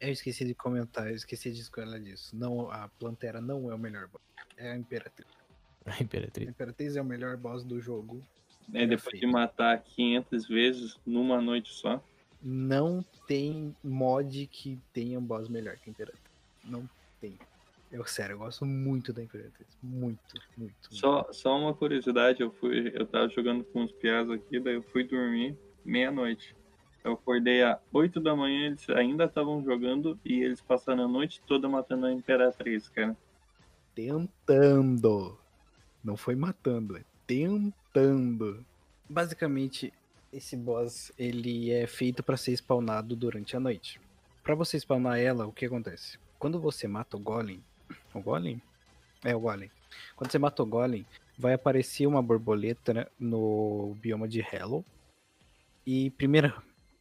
Eu 0.00 0.12
esqueci 0.12 0.44
de 0.44 0.54
comentar, 0.54 1.08
eu 1.08 1.16
esqueci 1.16 1.50
de 1.50 1.60
escolher 1.60 2.00
disso. 2.00 2.36
Não, 2.36 2.70
a 2.70 2.88
Plantera 2.88 3.40
não 3.40 3.70
é 3.70 3.74
o 3.74 3.78
melhor 3.78 4.06
boss. 4.08 4.22
É 4.56 4.72
a 4.72 4.76
Imperatriz. 4.76 5.28
A 5.86 5.94
A 5.94 6.02
Imperatriz. 6.02 6.48
Imperatriz 6.48 6.96
é 6.96 7.00
o 7.00 7.04
melhor 7.04 7.36
boss 7.36 7.64
do 7.64 7.80
jogo. 7.80 8.22
É, 8.74 8.86
depois 8.86 9.18
de 9.18 9.26
matar 9.26 9.82
500 9.82 10.46
vezes 10.46 10.98
numa 11.06 11.40
noite 11.40 11.72
só. 11.72 12.02
Não 12.42 13.04
tem 13.26 13.74
mod 13.82 14.46
que 14.46 14.78
tenha 14.92 15.18
um 15.18 15.22
boss 15.22 15.48
melhor 15.48 15.76
que 15.78 15.88
a 15.88 15.90
Imperatriz. 15.90 16.22
Não 16.62 16.88
tem. 17.20 17.38
Eu, 17.90 18.04
sério, 18.04 18.34
eu 18.34 18.38
gosto 18.38 18.66
muito 18.66 19.12
da 19.12 19.22
Imperatriz. 19.22 19.66
Muito, 19.82 20.34
muito. 20.56 20.74
Só, 20.90 21.26
só 21.32 21.58
uma 21.58 21.74
curiosidade, 21.74 22.42
eu 22.42 22.50
fui, 22.52 22.92
eu 22.94 23.06
tava 23.06 23.28
jogando 23.28 23.64
com 23.64 23.84
os 23.84 23.92
piás 23.92 24.28
aqui, 24.30 24.60
daí 24.60 24.74
eu 24.74 24.82
fui 24.82 25.04
dormir 25.04 25.56
meia-noite. 25.84 26.54
Eu 27.02 27.12
acordei 27.12 27.62
às 27.62 27.78
8 27.92 28.20
da 28.20 28.36
manhã, 28.36 28.66
eles 28.66 28.88
ainda 28.90 29.24
estavam 29.24 29.64
jogando 29.64 30.18
e 30.24 30.42
eles 30.42 30.60
passaram 30.60 31.04
a 31.04 31.08
noite 31.08 31.40
toda 31.46 31.68
matando 31.68 32.06
a 32.06 32.12
Imperatriz, 32.12 32.88
cara. 32.88 33.16
Tentando. 33.94 35.38
Não 36.04 36.16
foi 36.16 36.34
matando, 36.34 36.96
é 36.96 37.04
tentando. 37.26 38.64
Basicamente, 39.08 39.92
esse 40.32 40.56
boss 40.56 41.12
ele 41.18 41.70
é 41.70 41.86
feito 41.86 42.22
para 42.22 42.36
ser 42.36 42.52
spawnado 42.52 43.16
durante 43.16 43.56
a 43.56 43.60
noite. 43.60 44.00
Para 44.42 44.54
você 44.54 44.78
spawnar 44.78 45.18
ela, 45.18 45.46
o 45.46 45.52
que 45.52 45.66
acontece? 45.66 46.18
Quando 46.38 46.60
você 46.60 46.86
mata 46.86 47.16
o 47.16 47.20
golem, 47.20 47.62
o 48.14 48.20
golem? 48.20 48.60
É 49.24 49.34
o 49.34 49.40
golem. 49.40 49.70
Quando 50.16 50.30
você 50.30 50.38
mata 50.38 50.62
o 50.62 50.66
golem, 50.66 51.06
vai 51.38 51.54
aparecer 51.54 52.06
uma 52.06 52.22
borboleta 52.22 52.92
né, 52.92 53.06
no 53.18 53.96
bioma 54.00 54.28
de 54.28 54.40
Hello. 54.40 54.84
E 55.86 56.10
primeiro, 56.10 56.52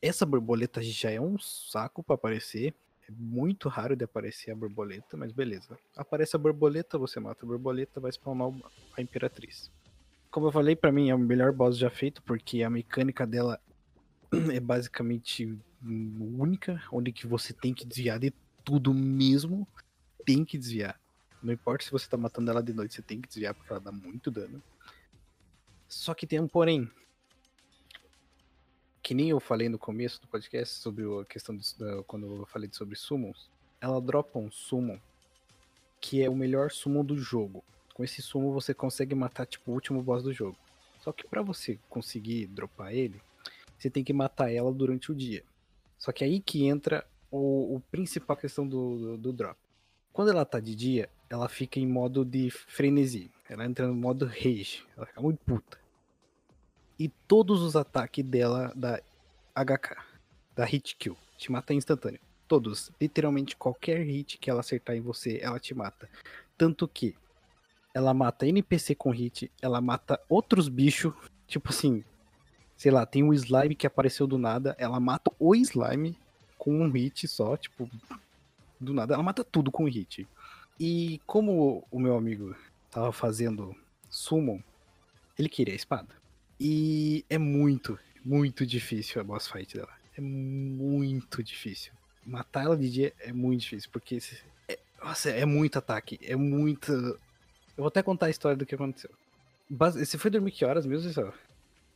essa 0.02 0.26
borboleta 0.26 0.82
já 0.82 1.12
é 1.12 1.20
um 1.20 1.38
saco 1.38 2.04
para 2.04 2.16
aparecer. 2.16 2.74
É 3.10 3.12
muito 3.12 3.70
raro 3.70 3.96
de 3.96 4.04
aparecer 4.04 4.52
a 4.52 4.56
borboleta, 4.56 5.16
mas 5.18 5.32
beleza. 5.32 5.78
Aparece 5.96 6.36
a 6.36 6.40
borboleta, 6.40 6.98
você 6.98 7.20
mata 7.20 7.46
a 7.46 7.48
borboleta, 7.48 8.00
vai 8.00 8.12
spawnar 8.12 8.52
a 8.96 9.02
Imperatriz. 9.02 9.72
Como 10.30 10.48
eu 10.48 10.52
falei, 10.52 10.76
pra 10.76 10.92
mim 10.92 11.10
é 11.10 11.16
o 11.16 11.20
melhor 11.20 11.52
boss 11.54 11.78
já 11.78 11.90
feito, 11.90 12.22
porque 12.24 12.64
a 12.64 12.70
mecânica 12.70 13.26
dela 13.26 13.60
é 14.54 14.60
basicamente 14.60 15.46
hum, 15.84 16.36
única, 16.40 16.82
onde 16.92 17.12
que 17.12 17.26
você 17.26 17.54
tem 17.54 17.74
que 17.74 17.86
desviar 17.86 18.20
de 18.20 18.34
tudo 18.64 18.94
mesmo. 18.94 19.68
Tem 20.28 20.44
que 20.44 20.58
desviar. 20.58 21.00
Não 21.42 21.54
importa 21.54 21.86
se 21.86 21.92
você 21.92 22.06
tá 22.10 22.18
matando 22.18 22.52
ela 22.52 22.62
de 22.62 22.74
noite, 22.74 22.94
você 22.94 23.02
tem 23.02 23.22
que 23.22 23.30
desviar, 23.30 23.54
porque 23.54 23.72
ela 23.72 23.80
dá 23.80 23.94
muito 23.94 24.30
dano. 24.30 24.62
Só 25.88 26.14
que 26.14 26.28
tem 26.28 26.38
um 26.38 26.50
porém. 26.50 26.92
Que 29.02 29.14
nem 29.14 29.30
eu 29.30 29.40
falei 29.40 29.70
no 29.70 29.80
começo 29.80 30.20
do 30.20 30.28
podcast 30.28 30.80
sobre 30.80 31.06
a 31.06 31.24
questão 31.24 31.58
da, 31.80 32.04
quando 32.04 32.26
eu 32.26 32.46
falei 32.46 32.70
sobre 32.74 32.98
summons. 32.98 33.50
Ela 33.80 34.02
dropa 34.02 34.38
um 34.38 34.52
summon 34.52 35.00
que 36.02 36.22
é 36.22 36.30
o 36.30 36.36
melhor 36.36 36.72
summon 36.72 37.06
do 37.06 37.18
jogo. 37.18 37.64
Com 37.94 38.04
esse 38.04 38.22
summon 38.22 38.52
você 38.52 38.74
consegue 38.74 39.16
matar 39.16 39.46
tipo 39.46 39.72
o 39.72 39.74
último 39.74 40.04
boss 40.04 40.24
do 40.24 40.34
jogo. 40.34 40.58
Só 41.00 41.14
que 41.14 41.26
pra 41.26 41.42
você 41.42 41.80
conseguir 41.88 42.48
dropar 42.48 42.94
ele, 42.94 43.22
você 43.80 43.90
tem 43.90 44.04
que 44.04 44.12
matar 44.12 44.52
ela 44.52 44.74
durante 44.74 45.10
o 45.10 45.16
dia. 45.16 45.42
Só 45.98 46.12
que 46.12 46.26
aí 46.26 46.42
que 46.42 46.66
entra 46.66 47.08
o, 47.32 47.78
o 47.78 47.80
principal 47.80 48.36
questão 48.36 48.68
do, 48.68 48.98
do, 48.98 49.18
do 49.18 49.32
drop. 49.32 49.58
Quando 50.18 50.32
ela 50.32 50.44
tá 50.46 50.60
de 50.60 50.74
dia, 50.74 51.08
ela 51.30 51.48
fica 51.48 51.80
em 51.80 51.86
modo 51.86 52.26
de 52.26 52.50
frenesi. 52.50 53.30
Ela 53.48 53.66
entra 53.66 53.86
no 53.86 53.94
modo 53.94 54.26
rage. 54.26 54.84
Ela 54.98 55.06
fica 55.06 55.22
muito 55.22 55.38
puta. 55.46 55.78
E 56.98 57.08
todos 57.08 57.62
os 57.62 57.76
ataques 57.76 58.26
dela 58.26 58.74
da 58.76 59.00
HK, 59.54 59.96
da 60.56 60.66
hit 60.66 60.96
kill, 60.96 61.16
te 61.38 61.52
mata 61.52 61.72
instantâneo. 61.72 62.20
Todos. 62.48 62.92
Literalmente 63.00 63.56
qualquer 63.56 64.02
hit 64.08 64.40
que 64.40 64.50
ela 64.50 64.62
acertar 64.62 64.96
em 64.96 65.02
você, 65.02 65.38
ela 65.40 65.60
te 65.60 65.76
mata. 65.76 66.10
Tanto 66.58 66.88
que 66.88 67.16
ela 67.94 68.12
mata 68.12 68.48
NPC 68.48 68.96
com 68.96 69.12
hit, 69.12 69.52
ela 69.62 69.80
mata 69.80 70.20
outros 70.28 70.68
bichos. 70.68 71.14
Tipo 71.46 71.70
assim, 71.70 72.04
sei 72.76 72.92
lá, 72.92 73.06
tem 73.06 73.22
um 73.22 73.36
slime 73.36 73.76
que 73.76 73.86
apareceu 73.86 74.26
do 74.26 74.40
nada, 74.40 74.76
ela 74.80 75.00
mata 75.00 75.32
o 75.38 75.54
slime 75.54 76.18
com 76.58 76.82
um 76.82 76.90
hit 76.90 77.28
só, 77.28 77.56
tipo, 77.56 77.88
do 78.80 78.94
nada. 78.94 79.14
Ela 79.14 79.24
mata 79.24 79.44
tudo 79.44 79.72
com 79.72 79.86
hit. 79.86 80.28
E 80.80 81.20
como 81.26 81.86
o 81.92 82.00
meu 82.00 82.16
amigo 82.16 82.56
tava 82.92 83.12
fazendo 83.12 83.76
summon, 84.10 84.62
ele 85.38 85.50
queria 85.50 85.74
a 85.74 85.76
espada. 85.76 86.16
E 86.60 87.26
é 87.30 87.38
muito, 87.38 88.00
muito 88.24 88.66
difícil 88.66 89.22
a 89.22 89.24
boss 89.24 89.48
fight 89.48 89.76
dela. 89.78 89.90
É 90.18 90.22
muito 90.22 91.44
difícil. 91.44 91.94
Matar 92.26 92.66
ela 92.66 92.78
de 92.78 92.90
dia 92.90 93.14
é 93.20 93.32
muito 93.32 93.62
difícil, 93.62 93.90
porque 93.92 94.20
é, 94.68 94.78
nossa, 95.02 95.30
é 95.30 95.46
muito 95.46 95.78
ataque, 95.78 96.20
é 96.24 96.36
muita. 96.36 96.92
Eu 96.92 97.18
vou 97.78 97.88
até 97.88 98.02
contar 98.02 98.26
a 98.26 98.30
história 98.30 98.58
do 98.58 98.66
que 98.66 98.76
aconteceu. 98.76 99.12
Você 99.70 100.18
foi 100.18 100.32
dormir 100.32 100.52
que 100.52 100.66
horas 100.66 100.86
mesmo, 100.86 101.10
Isabel? 101.10 101.34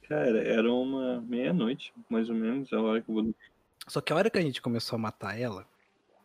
Cara, 0.07 0.43
era 0.43 0.71
uma 0.71 1.21
meia-noite, 1.21 1.93
mais 2.09 2.29
ou 2.29 2.35
menos, 2.35 2.71
a 2.71 2.81
hora 2.81 3.01
que 3.01 3.09
eu 3.09 3.13
vou 3.13 3.23
dormir. 3.23 3.35
Só 3.87 3.99
que 3.99 4.13
a 4.13 4.15
hora 4.15 4.29
que 4.29 4.37
a 4.37 4.41
gente 4.41 4.61
começou 4.61 4.95
a 4.97 4.99
matar 4.99 5.39
ela, 5.39 5.65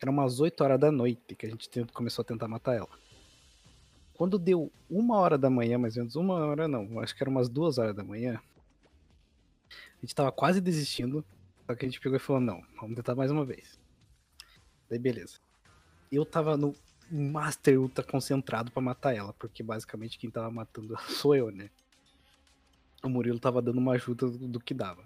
era 0.01 0.11
umas 0.11 0.41
8 0.41 0.63
horas 0.63 0.81
da 0.81 0.93
noite 0.93 1.35
que 1.35 1.47
a 1.47 1.49
gente 1.49 1.69
começou 1.93 2.23
a 2.23 2.27
tentar 2.27 2.49
matar 2.49 2.75
ela. 2.75 2.89
Quando 4.15 4.39
deu 4.39 4.73
uma 4.89 5.19
hora 5.19 5.37
da 5.37 5.51
manhã, 5.51 5.79
mais 5.79 5.97
ou 5.97 6.03
menos, 6.03 6.17
uma 6.17 6.35
hora 6.35 6.67
não, 6.67 7.01
acho 7.01 7.15
que 7.15 7.23
era 7.23 7.31
umas 7.31 7.49
duas 7.49 7.79
horas 7.79 7.95
da 7.95 8.03
manhã, 8.03 8.41
a 9.71 10.01
gente 10.01 10.15
tava 10.15 10.33
quase 10.33 10.61
desistindo, 10.61 11.25
só 11.67 11.75
que 11.75 11.85
a 11.85 11.89
gente 11.89 12.01
pegou 12.01 12.17
e 12.17 12.21
falou, 12.21 12.41
não, 12.41 12.63
vamos 12.81 12.97
tentar 12.97 13.15
mais 13.15 13.31
uma 13.31 13.45
vez. 13.45 13.79
Daí 14.89 14.99
beleza. 14.99 15.39
Eu 16.11 16.25
tava 16.25 16.57
no 16.57 16.75
Master 17.11 17.81
Ultra 17.81 18.05
concentrado 18.05 18.71
pra 18.71 18.81
matar 18.81 19.15
ela, 19.15 19.33
porque 19.35 19.63
basicamente 19.63 20.19
quem 20.19 20.31
tava 20.31 20.51
matando 20.51 20.97
sou 21.09 21.35
eu, 21.35 21.51
né? 21.51 21.71
O 23.03 23.09
Murilo 23.09 23.39
tava 23.39 23.61
dando 23.61 23.79
uma 23.79 23.93
ajuda 23.93 24.29
do 24.29 24.61
que 24.61 24.73
dava. 24.73 25.05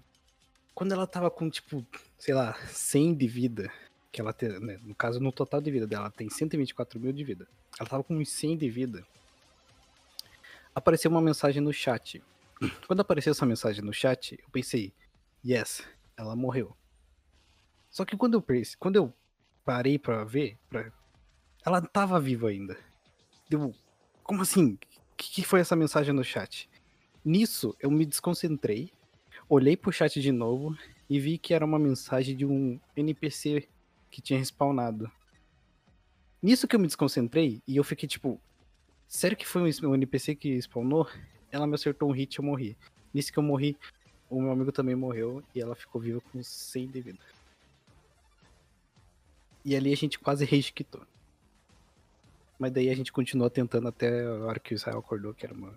Quando 0.73 0.93
ela 0.93 1.05
tava 1.05 1.29
com, 1.29 1.49
tipo, 1.49 1.85
sei 2.17 2.33
lá, 2.33 2.55
100 2.67 3.15
de 3.15 3.27
vida, 3.27 3.71
que 4.11 4.19
ela 4.19 4.33
tem, 4.33 4.49
né, 4.59 4.77
no 4.83 4.93
caso, 4.93 5.19
no 5.19 5.31
total 5.31 5.61
de 5.61 5.71
vida 5.71 5.87
dela, 5.87 6.05
ela 6.05 6.11
tem 6.11 6.29
124 6.29 6.99
mil 6.99 7.13
de 7.13 7.23
vida. 7.23 7.47
Ela 7.79 7.87
tava 7.89 8.03
com 8.03 8.15
uns 8.15 8.29
100 8.29 8.57
de 8.57 8.69
vida. 8.69 9.05
Apareceu 10.75 11.09
uma 11.09 11.21
mensagem 11.21 11.61
no 11.61 11.71
chat. 11.71 12.21
Quando 12.87 12.99
apareceu 12.99 13.31
essa 13.31 13.45
mensagem 13.45 13.83
no 13.83 13.93
chat, 13.93 14.37
eu 14.41 14.49
pensei, 14.51 14.93
yes, 15.45 15.83
ela 16.17 16.35
morreu. 16.35 16.75
Só 17.89 18.05
que 18.05 18.15
quando 18.15 18.35
eu, 18.35 18.41
perce- 18.41 18.77
quando 18.77 18.95
eu 18.95 19.13
parei 19.65 19.99
pra 19.99 20.23
ver, 20.23 20.57
pra... 20.69 20.91
ela 21.65 21.81
tava 21.81 22.19
viva 22.19 22.49
ainda. 22.49 22.77
Deu, 23.49 23.73
como 24.23 24.41
assim? 24.41 24.77
O 25.13 25.15
que, 25.17 25.31
que 25.31 25.43
foi 25.43 25.59
essa 25.59 25.75
mensagem 25.75 26.13
no 26.13 26.23
chat? 26.23 26.69
Nisso, 27.23 27.75
eu 27.79 27.91
me 27.91 28.05
desconcentrei, 28.05 28.91
olhei 29.49 29.75
pro 29.75 29.91
chat 29.91 30.21
de 30.21 30.31
novo 30.31 30.75
e 31.09 31.19
vi 31.19 31.37
que 31.37 31.53
era 31.53 31.65
uma 31.65 31.77
mensagem 31.77 32.35
de 32.35 32.45
um 32.45 32.79
NPC 32.95 33.67
que 34.11 34.21
tinha 34.21 34.37
respawnado. 34.37 35.09
Nisso 36.41 36.67
que 36.67 36.75
eu 36.75 36.79
me 36.79 36.87
desconcentrei 36.87 37.61
e 37.67 37.77
eu 37.77 37.83
fiquei 37.83 38.07
tipo, 38.07 38.39
sério 39.07 39.37
que 39.37 39.47
foi 39.47 39.61
um 39.83 39.95
NPC 39.95 40.35
que 40.35 40.61
spawnou? 40.61 41.07
Ela 41.51 41.65
me 41.65 41.75
acertou 41.75 42.09
um 42.09 42.11
hit 42.11 42.35
e 42.35 42.39
eu 42.39 42.45
morri. 42.45 42.77
Nisso 43.13 43.31
que 43.31 43.39
eu 43.39 43.43
morri, 43.43 43.77
o 44.29 44.41
meu 44.41 44.51
amigo 44.51 44.71
também 44.71 44.95
morreu 44.95 45.43
e 45.55 45.61
ela 45.61 45.75
ficou 45.75 46.01
viva 46.01 46.21
com 46.31 46.43
100 46.43 46.87
de 46.87 47.01
vida. 47.01 47.19
E 49.63 49.75
ali 49.75 49.93
a 49.93 49.97
gente 49.97 50.17
quase 50.17 50.45
rage 50.45 50.71
quitou. 50.71 51.01
Mas 52.57 52.71
daí 52.71 52.89
a 52.89 52.95
gente 52.95 53.11
continuou 53.11 53.49
tentando 53.49 53.87
até 53.87 54.25
a 54.25 54.45
hora 54.45 54.59
que 54.59 54.73
o 54.73 54.75
Israel 54.75 54.99
acordou, 54.99 55.33
que 55.33 55.45
era 55.45 55.53
umas 55.53 55.75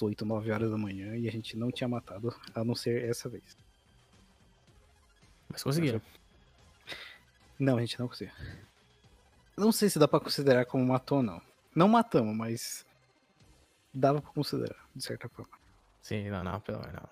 8, 0.00 0.24
9 0.24 0.50
horas 0.50 0.70
da 0.70 0.78
manhã, 0.78 1.14
e 1.16 1.28
a 1.28 1.32
gente 1.32 1.56
não 1.56 1.70
tinha 1.70 1.88
matado, 1.88 2.34
a 2.54 2.64
não 2.64 2.74
ser 2.74 3.04
essa 3.08 3.28
vez. 3.28 3.56
Mas 5.48 5.62
conseguiram. 5.62 6.00
Não, 7.58 7.76
a 7.76 7.80
gente 7.80 7.98
não 7.98 8.08
conseguiu. 8.08 8.34
Não 9.56 9.70
sei 9.72 9.88
se 9.88 9.98
dá 9.98 10.08
pra 10.08 10.18
considerar 10.20 10.64
como 10.64 10.84
matou 10.84 11.18
ou 11.18 11.22
não. 11.24 11.40
Não 11.74 11.88
matamos, 11.88 12.34
mas 12.36 12.86
dava 13.92 14.20
pra 14.20 14.30
considerar, 14.32 14.76
de 14.94 15.02
certa 15.04 15.28
forma. 15.28 15.52
Sim, 16.00 16.28
não, 16.30 16.42
não, 16.42 16.60
pelo 16.60 16.80
menos 16.80 16.94
não. 16.94 17.08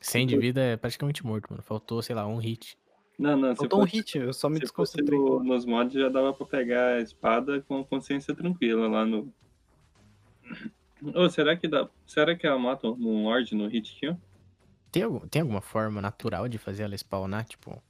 100 0.00 0.26
de 0.26 0.38
vida 0.38 0.60
é 0.60 0.76
praticamente 0.76 1.24
morto, 1.24 1.48
mano. 1.50 1.62
Faltou, 1.62 2.02
sei 2.02 2.14
lá, 2.14 2.26
um 2.26 2.36
hit. 2.38 2.76
Não, 3.18 3.36
não, 3.36 3.50
se 3.52 3.56
Faltou 3.58 3.80
um 3.80 3.82
fosse, 3.82 3.96
hit, 3.96 4.18
eu 4.18 4.32
só 4.32 4.48
me 4.48 4.58
desconcentrei. 4.58 5.18
no- 5.18 5.42
nos 5.42 5.64
mods 5.64 5.94
já 5.94 6.08
dava 6.08 6.32
pra 6.32 6.46
pegar 6.46 6.94
a 6.96 7.00
espada 7.00 7.60
com 7.62 7.80
a 7.80 7.84
consciência 7.84 8.34
tranquila 8.34 8.88
lá 8.88 9.04
no. 9.06 9.32
Ô, 11.14 11.28
será 11.28 11.56
que 11.56 11.68
dá. 11.68 11.88
Será 12.06 12.34
que 12.34 12.46
ela 12.46 12.58
mata 12.58 12.86
um 12.86 13.24
Lorde 13.24 13.54
no 13.54 13.66
hit 13.68 13.94
kill? 13.98 14.16
Tem, 14.90 15.02
algum, 15.02 15.20
tem 15.28 15.42
alguma 15.42 15.60
forma 15.60 16.00
natural 16.00 16.48
de 16.48 16.56
fazer 16.58 16.84
ela 16.84 16.94
spawnar, 16.96 17.44
tipo, 17.44 17.82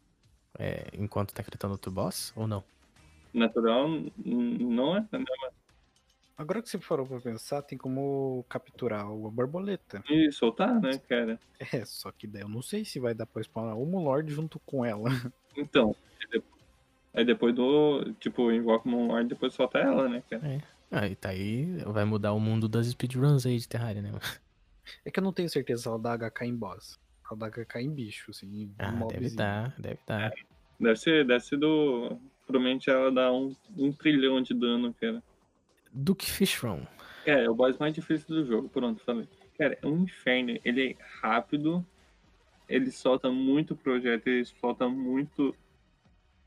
é, 0.59 0.87
enquanto 0.95 1.33
tá 1.33 1.43
enfrentando 1.43 1.73
outro 1.73 1.91
boss? 1.91 2.33
Ou 2.37 2.47
não? 2.47 2.63
Natural 3.33 3.89
não 4.25 4.97
é? 4.97 5.07
Agora 6.37 6.61
que 6.61 6.69
você 6.69 6.79
parou 6.79 7.07
pra 7.07 7.21
pensar, 7.21 7.63
tem 7.63 7.79
como 7.79 8.45
capturar 8.49 9.03
a 9.03 9.05
borboleta. 9.05 10.03
E 10.11 10.33
soltar, 10.33 10.81
né, 10.81 10.99
cara? 11.09 11.39
É, 11.73 11.85
só 11.85 12.11
que 12.11 12.27
daí 12.27 12.43
eu 12.43 12.49
não 12.49 12.61
sei 12.63 12.85
se 12.85 12.99
vai 12.99 13.15
dar 13.15 13.27
pra 13.27 13.43
spawnar 13.43 13.77
o 13.77 14.03
Lord 14.03 14.33
junto 14.33 14.59
com 14.61 14.85
ela. 14.85 15.09
Então. 15.57 15.95
aí 17.13 17.25
depois- 17.25 17.55
do. 17.55 18.13
Tipo, 18.15 18.51
invoca 18.51 18.89
uma 18.89 19.07
Lorde 19.07 19.27
e 19.27 19.29
depois 19.29 19.55
solta 19.55 19.79
ela, 19.79 20.09
né, 20.09 20.21
cara? 20.29 20.61
Ah, 20.91 21.07
e 21.07 21.15
tá 21.15 21.29
aí, 21.29 21.77
vai 21.87 22.05
mudar 22.05 22.33
o 22.33 22.41
mundo 22.41 22.69
das 22.69 22.89
speedruns 22.89 23.47
aí 23.47 23.57
de 23.57 23.69
Terraria, 23.69 24.03
né? 24.03 24.13
É 25.05 25.13
que 25.13 25.21
eu 25.21 25.23
não 25.23 25.33
tenho 25.33 25.49
certeza 25.49 25.83
se 25.83 25.89
ela 25.89 25.97
dá 25.99 26.13
HK 26.19 26.45
em 26.45 26.57
boss. 26.57 26.99
Dá 27.37 27.49
HK 27.49 27.81
em 27.81 27.91
bicho, 27.91 28.31
assim, 28.31 28.47
em 28.62 28.75
Ah, 28.79 28.93
deve 29.09 29.31
dar, 29.35 29.75
deve 29.79 29.99
dar. 30.07 30.33
Deve 30.79 30.97
ser, 30.97 31.27
deve 31.27 31.41
ser 31.41 31.57
do. 31.57 32.18
Provavelmente 32.47 32.91
ela 32.91 33.11
dá 33.11 33.33
um, 33.33 33.55
um 33.77 33.91
trilhão 33.91 34.43
de 34.43 34.53
dano, 34.53 34.93
cara. 34.95 35.22
Duke 35.93 36.31
Fishron. 36.31 36.87
Cara, 37.25 37.43
é 37.43 37.49
o 37.49 37.55
boss 37.55 37.79
mais 37.79 37.95
difícil 37.95 38.29
do 38.29 38.45
jogo, 38.45 38.68
pronto, 38.68 39.03
falei. 39.03 39.27
Cara, 39.57 39.79
é 39.81 39.87
um 39.87 40.03
inferno. 40.03 40.59
Ele 40.64 40.91
é 40.91 40.97
rápido, 41.20 41.85
ele 42.68 42.91
solta 42.91 43.31
muito 43.31 43.75
projeto, 43.77 44.27
ele 44.27 44.45
solta 44.45 44.89
muito. 44.89 45.55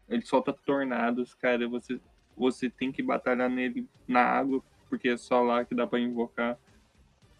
Ele 0.07 0.21
solta 0.21 0.53
tornados, 0.53 1.33
cara. 1.33 1.67
Você, 1.67 1.99
você 2.35 2.69
tem 2.69 2.91
que 2.91 3.01
batalhar 3.01 3.49
nele 3.49 3.87
na 4.07 4.21
água, 4.21 4.61
porque 4.89 5.09
é 5.09 5.17
só 5.17 5.41
lá 5.41 5.65
que 5.65 5.73
dá 5.73 5.87
pra 5.87 5.99
invocar. 5.99 6.57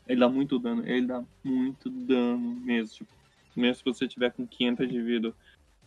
Ele 0.08 0.20
dá 0.20 0.30
muito 0.30 0.58
dano, 0.58 0.88
ele 0.88 1.06
dá 1.06 1.24
muito 1.44 1.90
dano 1.90 2.38
mesmo. 2.62 2.96
Tipo, 2.96 3.17
mesmo 3.60 3.76
se 3.76 3.84
você 3.84 4.08
tiver 4.08 4.32
com 4.32 4.46
500 4.46 4.88
de 4.90 5.02
vida, 5.02 5.34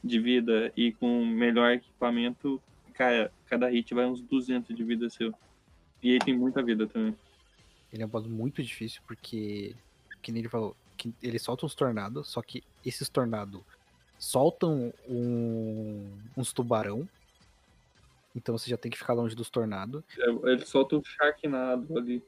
de 0.02 0.18
vida 0.20 0.72
e 0.76 0.92
com 0.92 1.24
melhor 1.24 1.72
equipamento, 1.72 2.60
cara, 2.94 3.32
cada 3.46 3.68
hit 3.68 3.94
vai 3.94 4.06
uns 4.06 4.20
200 4.20 4.74
de 4.74 4.84
vida 4.84 5.08
seu. 5.10 5.32
E 6.02 6.10
ele 6.10 6.20
tem 6.20 6.36
muita 6.36 6.62
vida 6.62 6.86
também. 6.86 7.16
Ele 7.92 8.02
é 8.02 8.06
um 8.06 8.08
boss 8.08 8.26
muito 8.26 8.62
difícil 8.62 9.02
porque, 9.06 9.74
que 10.22 10.32
nem 10.32 10.40
ele 10.40 10.48
falou, 10.48 10.76
que 10.96 11.12
ele 11.22 11.38
solta 11.38 11.66
uns 11.66 11.74
tornados, 11.74 12.28
só 12.28 12.40
que 12.42 12.62
esses 12.84 13.08
tornados 13.08 13.60
soltam 14.18 14.92
um- 15.08 16.10
uns 16.36 16.52
tubarão. 16.52 17.08
Então 18.34 18.56
você 18.56 18.70
já 18.70 18.76
tem 18.76 18.90
que 18.90 18.98
ficar 18.98 19.12
longe 19.12 19.34
dos 19.34 19.50
tornados. 19.50 20.02
É, 20.18 20.28
Ele 20.52 20.64
solta 20.64 20.96
o 20.96 21.02
Sharknado 21.04 21.98
ali. 21.98 22.22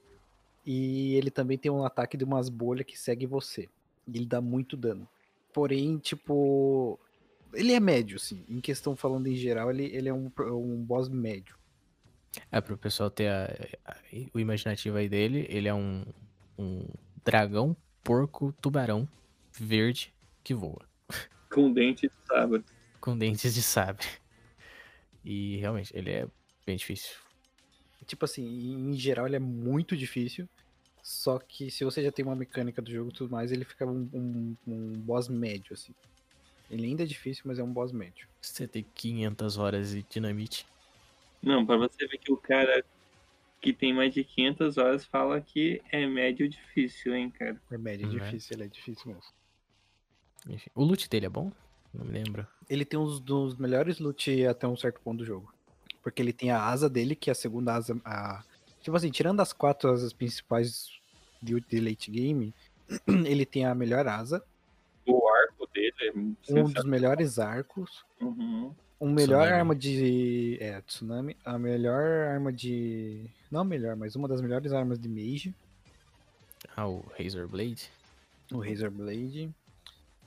E 0.66 1.14
ele 1.14 1.30
também 1.30 1.58
tem 1.58 1.70
um 1.70 1.84
ataque 1.84 2.16
de 2.16 2.24
umas 2.24 2.48
bolhas 2.48 2.86
que 2.86 2.98
segue 2.98 3.26
você. 3.26 3.68
E 4.06 4.16
ele 4.16 4.26
dá 4.26 4.40
muito 4.40 4.76
dano. 4.76 5.08
Porém, 5.52 5.98
tipo. 5.98 6.98
Ele 7.54 7.72
é 7.72 7.80
médio, 7.80 8.16
assim. 8.16 8.44
Em 8.48 8.60
questão 8.60 8.96
falando 8.96 9.26
em 9.26 9.34
geral, 9.36 9.70
ele, 9.70 9.84
ele 9.94 10.08
é 10.08 10.14
um, 10.14 10.30
um 10.38 10.82
boss 10.82 11.08
médio. 11.08 11.54
É, 12.50 12.60
pro 12.62 12.78
pessoal 12.78 13.10
ter 13.10 13.28
a- 13.28 13.54
a- 13.84 13.96
o 14.32 14.40
imaginativo 14.40 14.96
aí 14.96 15.06
dele, 15.06 15.46
ele 15.50 15.68
é 15.68 15.74
um, 15.74 16.02
um 16.58 16.86
dragão, 17.22 17.76
porco, 18.02 18.54
tubarão 18.62 19.06
verde 19.52 20.14
que 20.42 20.54
voa. 20.54 20.80
Com 21.52 21.70
dente 21.70 22.08
de 22.08 22.14
sabre. 22.26 22.64
Com 23.02 23.18
dentes 23.18 23.52
de 23.54 23.62
sabre. 23.62 24.06
E 25.22 25.56
realmente, 25.58 25.94
ele 25.94 26.10
é 26.10 26.26
bem 26.66 26.76
difícil. 26.76 27.16
Tipo 28.06 28.24
assim, 28.24 28.42
em 28.44 28.94
geral 28.94 29.26
ele 29.26 29.36
é 29.36 29.40
muito 29.40 29.94
difícil. 29.96 30.48
Só 31.02 31.38
que 31.38 31.70
se 31.70 31.84
você 31.84 32.02
já 32.02 32.12
tem 32.12 32.24
uma 32.24 32.36
mecânica 32.36 32.80
do 32.80 32.90
jogo 32.90 33.10
e 33.10 33.12
tudo 33.12 33.30
mais, 33.30 33.50
ele 33.50 33.64
fica 33.64 33.84
um, 33.84 34.08
um, 34.12 34.56
um 34.66 34.92
boss 35.00 35.28
médio, 35.28 35.72
assim. 35.74 35.92
Ele 36.70 36.86
ainda 36.86 37.02
é 37.02 37.06
difícil, 37.06 37.42
mas 37.46 37.58
é 37.58 37.62
um 37.62 37.72
boss 37.72 37.92
médio. 37.92 38.26
Você 38.40 38.66
tem 38.68 38.86
500 38.94 39.58
horas 39.58 39.90
de 39.90 40.02
dinamite. 40.04 40.66
Não, 41.42 41.66
pra 41.66 41.76
você 41.76 42.06
ver 42.06 42.18
que 42.18 42.32
o 42.32 42.36
cara 42.36 42.84
que 43.60 43.72
tem 43.72 43.92
mais 43.92 44.14
de 44.14 44.24
500 44.24 44.78
horas 44.78 45.04
fala 45.04 45.40
que 45.40 45.82
é 45.90 46.06
médio 46.06 46.48
difícil, 46.48 47.14
hein, 47.14 47.30
cara. 47.30 47.60
É 47.70 47.76
médio, 47.76 48.06
Uhum. 48.08 48.18
difícil, 48.18 48.54
ele 48.56 48.64
é 48.64 48.68
difícil 48.68 49.06
mesmo. 49.08 49.32
Enfim, 50.48 50.70
o 50.74 50.84
loot 50.84 51.08
dele 51.08 51.26
é 51.26 51.28
bom? 51.28 51.52
Não 51.92 52.04
me 52.04 52.12
lembro. 52.12 52.46
Ele 52.68 52.84
tem 52.84 52.98
uns 52.98 53.20
dos 53.20 53.56
melhores 53.56 53.98
loot 53.98 54.46
até 54.46 54.66
um 54.66 54.76
certo 54.76 55.00
ponto 55.00 55.18
do 55.18 55.24
jogo. 55.24 55.52
Porque 56.02 56.22
ele 56.22 56.32
tem 56.32 56.50
a 56.50 56.64
asa 56.64 56.88
dele, 56.88 57.14
que 57.14 57.30
é 57.30 57.32
a 57.32 57.34
segunda 57.34 57.74
asa. 57.74 58.00
A... 58.04 58.42
Tipo 58.82 58.96
assim, 58.96 59.10
tirando 59.10 59.40
as 59.40 59.52
quatro 59.52 59.90
asas 59.90 60.12
principais 60.12 60.90
de, 61.40 61.60
de 61.60 61.80
late 61.80 62.10
game, 62.10 62.52
ele 63.26 63.46
tem 63.46 63.64
a 63.64 63.74
melhor 63.74 64.06
asa, 64.06 64.42
O 65.06 65.28
arco 65.28 65.66
dele 65.72 66.36
é 66.48 66.52
um 66.54 66.64
dos 66.64 66.84
melhores 66.84 67.38
arcos, 67.38 68.04
Uhum. 68.20 68.72
um 69.00 69.10
melhor 69.12 69.40
Tsunami. 69.42 69.52
arma 69.60 69.74
de. 69.74 70.58
É, 70.60 70.80
tsunami. 70.82 71.36
A 71.44 71.58
melhor 71.58 72.28
arma 72.28 72.52
de. 72.52 73.24
Não 73.50 73.60
a 73.60 73.64
melhor, 73.64 73.96
mas 73.96 74.14
uma 74.16 74.28
das 74.28 74.40
melhores 74.40 74.72
armas 74.72 74.98
de 74.98 75.08
Mage, 75.08 75.54
Ah, 76.76 76.86
o 76.88 77.04
Razor 77.18 77.48
Blade. 77.48 77.90
o 78.52 78.58
Razor 78.60 78.90
Blade. 78.90 79.50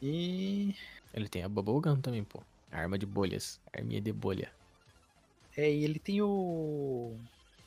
E. 0.02 0.76
Ele 1.14 1.28
tem 1.30 1.44
a 1.44 1.50
Bubble 1.50 1.80
Gun 1.82 2.02
também, 2.02 2.24
pô. 2.24 2.42
Arma 2.72 2.98
de 2.98 3.06
bolhas. 3.06 3.60
Arminha 3.74 4.02
de 4.02 4.12
bolha. 4.12 4.52
É, 5.56 5.72
e 5.72 5.84
ele 5.86 5.98
tem 6.00 6.22
o. 6.22 7.16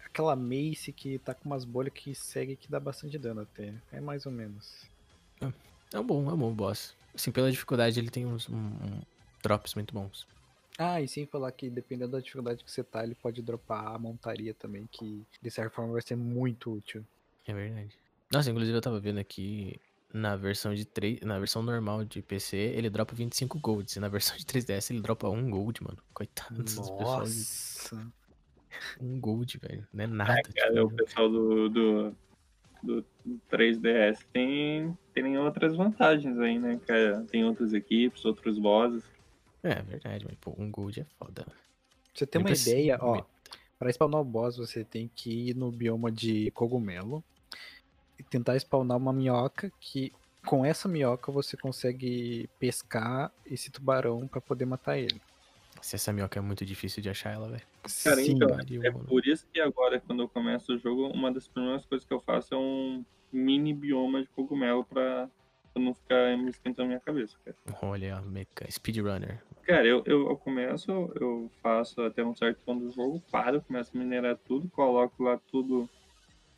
Aquela 0.08 0.34
mace 0.34 0.92
que 0.92 1.18
tá 1.18 1.34
com 1.34 1.48
umas 1.48 1.64
bolhas 1.64 1.92
que 1.92 2.14
segue 2.14 2.56
que 2.56 2.70
dá 2.70 2.80
bastante 2.80 3.18
dano 3.18 3.42
até. 3.42 3.72
É 3.92 4.00
mais 4.00 4.26
ou 4.26 4.32
menos. 4.32 4.82
É 5.92 5.98
um 5.98 6.04
bom, 6.04 6.28
é 6.30 6.34
um 6.34 6.36
bom 6.36 6.52
boss. 6.52 6.94
Assim, 7.14 7.30
pela 7.30 7.50
dificuldade, 7.50 7.98
ele 7.98 8.10
tem 8.10 8.26
uns 8.26 8.48
um- 8.48 8.56
um 8.56 9.00
drops 9.42 9.74
muito 9.74 9.94
bons. 9.94 10.26
Ah, 10.78 11.00
e 11.00 11.08
sem 11.08 11.26
falar 11.26 11.50
que 11.52 11.68
dependendo 11.70 12.12
da 12.12 12.20
dificuldade 12.20 12.62
que 12.62 12.70
você 12.70 12.84
tá, 12.84 13.02
ele 13.02 13.14
pode 13.14 13.42
dropar 13.42 13.86
a 13.94 13.98
montaria 13.98 14.54
também, 14.54 14.86
que 14.90 15.24
de 15.42 15.50
certa 15.50 15.70
forma 15.74 15.92
vai 15.92 16.02
ser 16.02 16.16
muito 16.16 16.72
útil. 16.72 17.04
É 17.46 17.52
verdade. 17.54 17.96
Nossa, 18.30 18.50
inclusive 18.50 18.76
eu 18.76 18.80
tava 18.82 19.00
vendo 19.00 19.18
aqui 19.18 19.80
na 20.12 20.36
versão 20.36 20.74
de 20.74 20.84
3, 20.84 21.20
na 21.22 21.38
versão 21.38 21.62
normal 21.62 22.04
de 22.04 22.22
PC, 22.22 22.56
ele 22.56 22.88
dropa 22.90 23.14
25 23.14 23.58
golds, 23.58 23.96
e 23.96 24.00
na 24.00 24.08
versão 24.08 24.36
de 24.36 24.44
3DS 24.44 24.90
ele 24.92 25.00
dropa 25.00 25.28
1 25.28 25.50
gold, 25.50 25.82
mano. 25.82 25.98
Coitado 26.14 26.62
dessas 26.62 26.90
pessoas. 26.90 27.90
Nossa! 27.90 28.12
1 29.00 29.20
gold, 29.20 29.58
velho. 29.58 29.86
Não 29.92 30.04
é 30.04 30.06
nada. 30.06 30.42
Cara, 30.54 30.84
o 30.84 30.88
tipo, 30.88 31.04
pessoal 31.04 31.28
do, 31.28 31.68
do, 31.68 32.16
do 32.82 33.04
3DS 33.50 34.24
tem, 34.32 34.96
tem 35.14 35.38
outras 35.38 35.76
vantagens 35.76 36.38
aí, 36.38 36.58
né, 36.58 36.80
cara? 36.86 37.24
Tem 37.30 37.44
outras 37.44 37.72
equipes, 37.72 38.24
outros 38.24 38.58
bosses. 38.58 39.04
É 39.62 39.82
verdade, 39.82 40.24
mas 40.28 40.36
pô, 40.40 40.54
1 40.58 40.70
gold 40.70 41.00
é 41.00 41.06
foda. 41.18 41.44
Pra 41.44 41.54
você 42.14 42.26
ter 42.26 42.38
uma 42.38 42.50
ideia, 42.50 42.98
ó, 43.00 43.24
Pra 43.78 43.92
spawnar 43.92 44.20
o 44.20 44.24
boss, 44.24 44.56
você 44.56 44.82
tem 44.82 45.08
que 45.14 45.50
ir 45.50 45.54
no 45.54 45.70
bioma 45.70 46.10
de 46.10 46.50
cogumelo 46.50 47.22
e 48.18 48.24
tentar 48.24 48.56
spawnar 48.58 48.96
uma 48.96 49.12
minhoca 49.12 49.70
que 49.78 50.12
com 50.44 50.64
essa 50.64 50.88
minhoca 50.88 51.30
você 51.30 51.56
consegue 51.56 52.50
pescar 52.58 53.30
esse 53.46 53.70
tubarão 53.70 54.26
pra 54.26 54.40
poder 54.40 54.66
matar 54.66 54.98
ele. 54.98 55.20
Se 55.80 55.96
essa 55.96 56.12
minhoca 56.12 56.38
é 56.38 56.42
muito 56.42 56.64
difícil 56.64 57.02
de 57.02 57.08
achar 57.10 57.32
ela, 57.32 57.48
velho. 57.48 57.62
Cara, 58.04 58.16
Sim, 58.16 58.32
então, 58.32 58.48
Maria, 58.48 58.80
é 58.84 58.90
mano. 58.90 59.04
por 59.04 59.26
isso 59.26 59.46
que 59.52 59.60
agora, 59.60 60.00
quando 60.00 60.22
eu 60.22 60.28
começo 60.28 60.74
o 60.74 60.78
jogo, 60.78 61.08
uma 61.08 61.32
das 61.32 61.48
primeiras 61.48 61.84
coisas 61.86 62.06
que 62.06 62.12
eu 62.12 62.20
faço 62.20 62.54
é 62.54 62.56
um 62.56 63.04
mini 63.32 63.72
bioma 63.72 64.22
de 64.22 64.28
cogumelo 64.28 64.84
pra, 64.84 65.28
pra 65.72 65.82
não 65.82 65.94
ficar 65.94 66.36
me 66.36 66.50
esquentando 66.50 66.88
minha 66.88 67.00
cabeça, 67.00 67.36
cara. 67.44 67.56
Olha, 67.82 68.20
meca, 68.22 68.70
speedrunner. 68.70 69.42
Cara, 69.64 69.86
eu, 69.86 70.02
eu, 70.06 70.30
eu 70.30 70.36
começo, 70.36 70.90
eu 71.20 71.50
faço 71.62 72.00
até 72.02 72.24
um 72.24 72.34
certo 72.34 72.58
ponto 72.64 72.86
do 72.86 72.90
jogo, 72.90 73.22
paro, 73.30 73.60
começo 73.62 73.94
a 73.94 73.98
minerar 73.98 74.36
tudo, 74.36 74.68
coloco 74.70 75.22
lá 75.22 75.38
tudo 75.50 75.88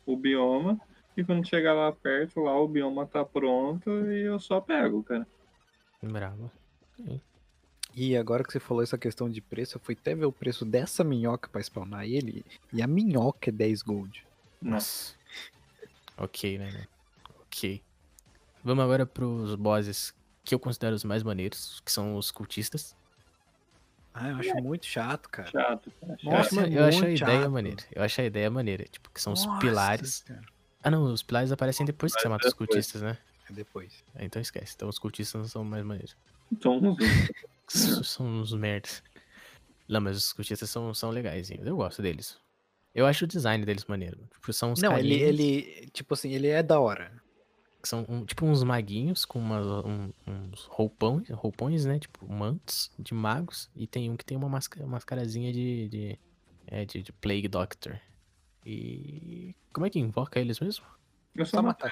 o 0.05 0.15
bioma, 0.15 0.79
E 1.15 1.23
quando 1.23 1.47
chegar 1.47 1.73
lá 1.73 1.91
perto, 1.91 2.39
lá 2.39 2.57
o 2.59 2.67
bioma 2.67 3.05
tá 3.05 3.23
pronto 3.25 3.89
e 4.09 4.21
eu 4.21 4.39
só 4.39 4.61
pego, 4.61 5.03
cara. 5.03 5.27
Bravo. 6.01 6.49
E 7.93 8.15
agora 8.15 8.43
que 8.43 8.51
você 8.51 8.59
falou 8.59 8.81
essa 8.81 8.97
questão 8.97 9.29
de 9.29 9.41
preço, 9.41 9.77
eu 9.77 9.81
fui 9.81 9.95
até 9.99 10.15
ver 10.15 10.25
o 10.25 10.31
preço 10.31 10.63
dessa 10.63 11.03
minhoca 11.03 11.49
pra 11.49 11.61
spawnar 11.61 12.05
ele. 12.05 12.45
E 12.71 12.81
a 12.81 12.87
minhoca 12.87 13.49
é 13.49 13.51
10 13.51 13.81
gold. 13.81 14.25
Nossa. 14.61 15.15
Ok, 16.17 16.57
né, 16.57 16.71
né? 16.71 16.87
Ok. 17.41 17.81
Vamos 18.63 18.83
agora 18.83 19.05
pros 19.05 19.55
bosses 19.55 20.13
que 20.45 20.55
eu 20.55 20.59
considero 20.59 20.95
os 20.95 21.03
mais 21.03 21.23
maneiros, 21.23 21.81
que 21.85 21.91
são 21.91 22.15
os 22.15 22.31
cultistas. 22.31 22.95
Ah, 24.13 24.29
eu 24.29 24.35
acho 24.37 24.57
muito 24.57 24.85
chato, 24.85 25.29
cara. 25.29 25.49
Chato, 25.49 25.91
cara. 25.99 26.17
Nossa, 26.23 26.55
mas 26.55 26.73
eu 26.73 26.83
acho 26.83 27.05
a 27.05 27.09
ideia 27.09 27.41
chato. 27.43 27.51
maneira. 27.51 27.83
Eu 27.93 28.03
acho 28.03 28.21
a 28.21 28.23
ideia 28.25 28.49
maneira. 28.51 28.83
Tipo, 28.85 29.09
que 29.09 29.21
são 29.21 29.33
os 29.33 29.45
Nossa, 29.45 29.59
pilares. 29.59 30.19
cara. 30.23 30.41
Ah, 30.83 30.91
não, 30.91 31.03
os 31.13 31.23
pilares 31.23 31.51
aparecem 31.51 31.85
depois 31.85 32.15
que 32.15 32.21
você 32.21 32.27
mata 32.29 32.47
os 32.47 32.53
cultistas, 32.53 33.01
né? 33.01 33.17
É 33.49 33.53
depois. 33.53 34.03
Ah, 34.15 34.23
Então 34.23 34.41
esquece. 34.41 34.73
Então 34.75 34.89
os 34.89 34.99
cultistas 34.99 35.41
não 35.41 35.47
são 35.47 35.63
mais 35.63 35.83
maneiros. 35.83 36.15
Então, 36.51 36.95
S- 36.99 37.31
são 37.71 38.25
uns 38.25 38.53
merdas. 38.53 39.01
Não, 39.87 39.99
mas 40.01 40.17
os 40.17 40.33
cultistas 40.33 40.69
são, 40.69 40.93
são 40.93 41.09
legaisinhos. 41.09 41.65
Eu 41.67 41.75
gosto 41.75 42.01
deles. 42.01 42.37
Eu 42.93 43.05
acho 43.05 43.25
o 43.25 43.27
design 43.27 43.65
deles 43.65 43.85
maneiro. 43.85 44.27
Tipo, 44.33 44.53
são 44.53 44.71
uns 44.73 44.81
Não, 44.81 44.97
ele, 44.97 45.15
ele, 45.15 45.89
tipo 45.93 46.13
assim, 46.13 46.31
ele 46.31 46.47
é 46.47 46.61
da 46.61 46.79
hora. 46.79 47.11
são 47.83 48.05
um- 48.07 48.23
tipo 48.25 48.45
uns 48.45 48.63
maguinhos 48.63 49.25
com 49.25 49.39
umas, 49.39 49.65
um- 49.65 50.11
uns 50.27 50.65
roupões, 50.65 51.27
roupões, 51.29 51.83
né? 51.85 51.97
Tipo, 51.99 52.31
mantos 52.31 52.91
de 52.99 53.13
magos. 53.13 53.69
E 53.75 53.87
tem 53.87 54.09
um 54.09 54.15
que 54.15 54.23
tem 54.25 54.37
uma 54.37 54.47
máscara, 54.49 54.85
mascarazinha 54.85 55.51
de, 55.51 55.89
de, 55.89 56.19
é, 56.67 56.85
de, 56.85 57.01
de 57.01 57.11
Plague 57.13 57.47
Doctor. 57.47 57.99
E 58.65 59.55
como 59.73 59.85
é 59.85 59.89
que 59.89 59.99
invoca 59.99 60.39
eles 60.39 60.59
mesmo? 60.59 60.85
eu 61.35 61.45
Só 61.45 61.57
só 61.57 61.63
matar. 61.63 61.91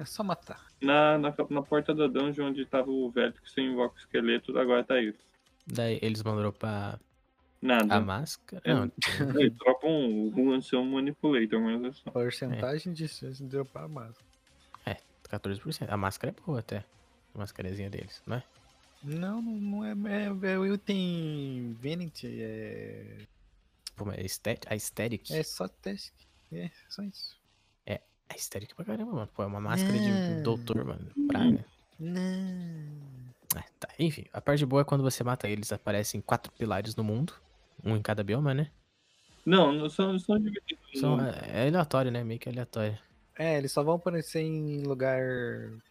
É 0.00 0.04
só 0.04 0.22
matar. 0.22 0.64
na, 0.80 1.18
na, 1.18 1.34
na 1.50 1.62
porta 1.62 1.94
da 1.94 2.06
dungeon 2.06 2.48
onde 2.48 2.64
tava 2.66 2.90
o 2.90 3.10
velho 3.10 3.32
que 3.32 3.50
você 3.50 3.60
invoca 3.62 3.94
o 3.96 3.98
esqueleto, 3.98 4.56
agora 4.58 4.84
tá 4.84 5.00
isso. 5.00 5.18
Daí 5.66 5.98
eles 6.02 6.22
vão 6.22 6.36
dropar 6.36 6.98
Nada. 7.60 7.94
a 7.96 8.00
máscara. 8.00 8.62
É. 8.64 8.72
Não, 8.74 8.90
Ele 9.40 9.50
dropa 9.50 9.86
um, 9.86 10.32
um 10.36 10.52
ancião 10.52 10.84
manipulator, 10.84 11.60
mas 11.60 11.84
é 11.84 11.92
só. 11.92 12.10
Porcentagem 12.10 12.92
de 12.92 13.06
chance 13.08 13.42
de 13.42 13.48
dropar 13.48 13.84
a 13.84 13.88
massa. 13.88 14.28
14%. 15.30 15.86
A 15.90 15.96
máscara 15.98 16.34
é 16.34 16.42
boa 16.46 16.60
até. 16.60 16.82
A 17.34 17.38
mascarazinha 17.38 17.90
deles, 17.90 18.22
não 18.26 18.36
é? 18.38 18.42
Não, 19.02 19.42
não 19.42 19.84
é. 19.84 19.92
É, 19.92 20.52
é 20.52 20.58
o 20.58 20.74
item 20.74 21.76
Vanity. 21.82 22.38
É, 22.40 23.18
Pô, 23.94 24.06
mas 24.06 24.16
a 24.18 24.22
estet- 24.22 24.66
a 24.66 24.72
aesthetic. 24.72 25.30
é 25.30 25.42
só 25.42 25.68
teste. 25.68 26.12
É 26.50 26.70
só 26.88 27.02
isso. 27.02 27.37
É 28.28 28.34
aesthetic 28.34 28.74
pra 28.74 28.84
caramba, 28.84 29.12
mano. 29.12 29.28
Pô, 29.34 29.42
é 29.42 29.46
uma 29.46 29.60
máscara 29.60 29.98
de 29.98 30.10
Não. 30.10 30.42
doutor, 30.42 30.84
mano. 30.84 31.10
Praga. 31.26 31.64
Não. 31.98 33.08
É, 33.56 33.64
tá. 33.80 33.88
Enfim, 33.98 34.24
a 34.32 34.40
parte 34.40 34.64
boa 34.66 34.82
é 34.82 34.84
quando 34.84 35.02
você 35.02 35.24
mata 35.24 35.48
eles, 35.48 35.72
aparecem 35.72 36.20
quatro 36.20 36.52
pilares 36.52 36.94
no 36.94 37.02
mundo. 37.02 37.32
Um 37.84 37.96
em 37.96 38.02
cada 38.02 38.22
bioma, 38.22 38.52
né? 38.52 38.70
Não, 39.46 39.72
não 39.72 39.88
são, 39.88 40.18
são 40.18 40.38
divididos. 40.38 40.78
São, 40.96 41.18
é, 41.20 41.64
é 41.64 41.68
aleatório, 41.68 42.10
né? 42.10 42.22
Meio 42.22 42.38
que 42.38 42.48
aleatório. 42.48 42.98
É, 43.38 43.56
eles 43.56 43.72
só 43.72 43.82
vão 43.82 43.94
aparecer 43.94 44.40
em 44.40 44.82
lugar. 44.82 45.20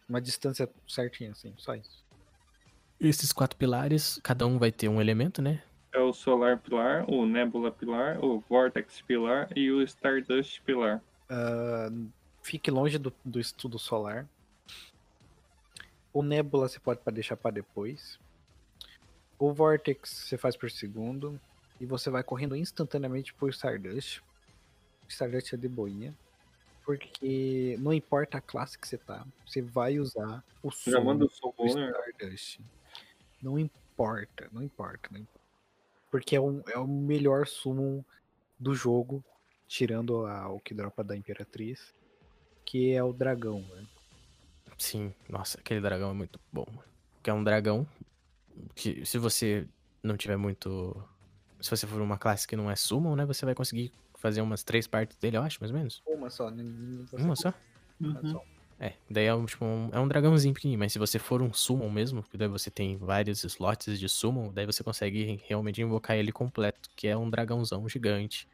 Uma 0.08 0.20
distância 0.20 0.68
certinha, 0.86 1.32
assim. 1.32 1.52
Só 1.56 1.74
isso. 1.74 2.04
Esses 3.00 3.32
quatro 3.32 3.56
pilares, 3.56 4.20
cada 4.22 4.46
um 4.46 4.58
vai 4.58 4.70
ter 4.70 4.88
um 4.88 5.00
elemento, 5.00 5.40
né? 5.40 5.62
É 5.92 5.98
o 5.98 6.12
Solar 6.12 6.58
Pilar, 6.58 7.08
o 7.10 7.24
Nebula 7.24 7.70
Pilar, 7.70 8.22
o 8.22 8.40
Vortex 8.48 9.00
Pilar 9.00 9.48
e 9.56 9.70
o 9.70 9.82
Stardust 9.82 10.60
Pilar. 10.62 11.00
Ah, 11.30 11.90
fique 12.48 12.70
longe 12.70 12.96
do, 12.98 13.12
do 13.24 13.38
estudo 13.38 13.78
solar. 13.78 14.26
O 16.12 16.22
Nebula 16.22 16.66
você 16.68 16.80
pode 16.80 17.00
deixar 17.12 17.36
para 17.36 17.50
depois. 17.50 18.18
O 19.38 19.52
Vortex 19.52 20.10
você 20.10 20.38
faz 20.38 20.56
por 20.56 20.70
segundo. 20.70 21.38
E 21.80 21.86
você 21.86 22.10
vai 22.10 22.24
correndo 22.24 22.56
instantaneamente 22.56 23.32
pro 23.34 23.48
Stardust. 23.50 24.20
O 25.06 25.08
Stardust 25.08 25.52
é 25.52 25.56
de 25.56 25.68
boinha. 25.68 26.12
Porque 26.84 27.76
não 27.80 27.92
importa 27.92 28.38
a 28.38 28.40
classe 28.40 28.78
que 28.78 28.88
você 28.88 28.96
tá, 28.96 29.24
você 29.46 29.60
vai 29.60 29.98
usar 29.98 30.42
o 30.62 30.70
Já 30.70 30.76
sumo 30.92 31.04
manda 31.04 31.24
o 31.26 31.28
do 31.28 31.32
Soul 31.34 31.54
né? 31.74 31.90
Stardust. 31.90 32.60
Não 33.42 33.58
importa, 33.58 34.48
não 34.50 34.62
importa, 34.62 35.08
não 35.12 35.20
importa. 35.20 35.38
Porque 36.10 36.34
é, 36.34 36.40
um, 36.40 36.62
é 36.66 36.78
o 36.78 36.86
melhor 36.88 37.46
summon 37.46 38.02
do 38.58 38.74
jogo, 38.74 39.22
tirando 39.68 40.24
a- 40.24 40.48
o 40.48 40.58
que 40.58 40.72
dropa 40.72 41.04
da 41.04 41.14
Imperatriz, 41.14 41.92
que 42.68 42.92
é 42.92 43.02
o 43.02 43.14
dragão, 43.14 43.62
né? 43.62 43.86
Sim, 44.76 45.14
nossa, 45.26 45.58
aquele 45.58 45.80
dragão 45.80 46.10
é 46.10 46.12
muito 46.12 46.38
bom. 46.52 46.66
mano. 46.68 46.84
Que 47.22 47.30
é 47.30 47.32
um 47.32 47.42
dragão 47.42 47.86
que, 48.74 49.06
se 49.06 49.16
você 49.16 49.66
não 50.02 50.18
tiver 50.18 50.36
muito. 50.36 50.94
Se 51.62 51.70
você 51.70 51.86
for 51.86 52.02
uma 52.02 52.18
classe 52.18 52.46
que 52.46 52.54
não 52.54 52.70
é 52.70 52.76
summon, 52.76 53.16
né? 53.16 53.24
Você 53.24 53.46
vai 53.46 53.54
conseguir 53.54 53.90
fazer 54.18 54.42
umas 54.42 54.62
três 54.62 54.86
partes 54.86 55.16
dele, 55.16 55.38
eu 55.38 55.42
acho, 55.42 55.58
mais 55.60 55.70
ou 55.70 55.78
menos. 55.78 56.02
Uma 56.06 56.28
só, 56.28 56.50
né? 56.50 56.62
Uma 57.14 57.34
só? 57.34 57.54
uma 57.98 58.20
só. 58.28 58.44
É, 58.78 58.92
daí 59.10 59.24
é 59.24 59.34
um, 59.34 59.46
tipo, 59.46 59.64
um, 59.64 59.88
é 59.90 59.98
um 59.98 60.06
dragãozinho 60.06 60.52
pequenininho, 60.52 60.78
mas 60.78 60.92
se 60.92 60.98
você 60.98 61.18
for 61.18 61.40
um 61.40 61.52
summon 61.52 61.90
mesmo, 61.90 62.22
que 62.22 62.36
daí 62.36 62.48
você 62.48 62.70
tem 62.70 62.98
vários 62.98 63.42
slots 63.44 63.98
de 63.98 64.08
summon, 64.10 64.52
daí 64.52 64.66
você 64.66 64.84
consegue 64.84 65.42
realmente 65.48 65.80
invocar 65.80 66.16
ele 66.16 66.30
completo, 66.30 66.90
que 66.94 67.08
é 67.08 67.16
um 67.16 67.30
dragãozão 67.30 67.88
gigante, 67.88 68.46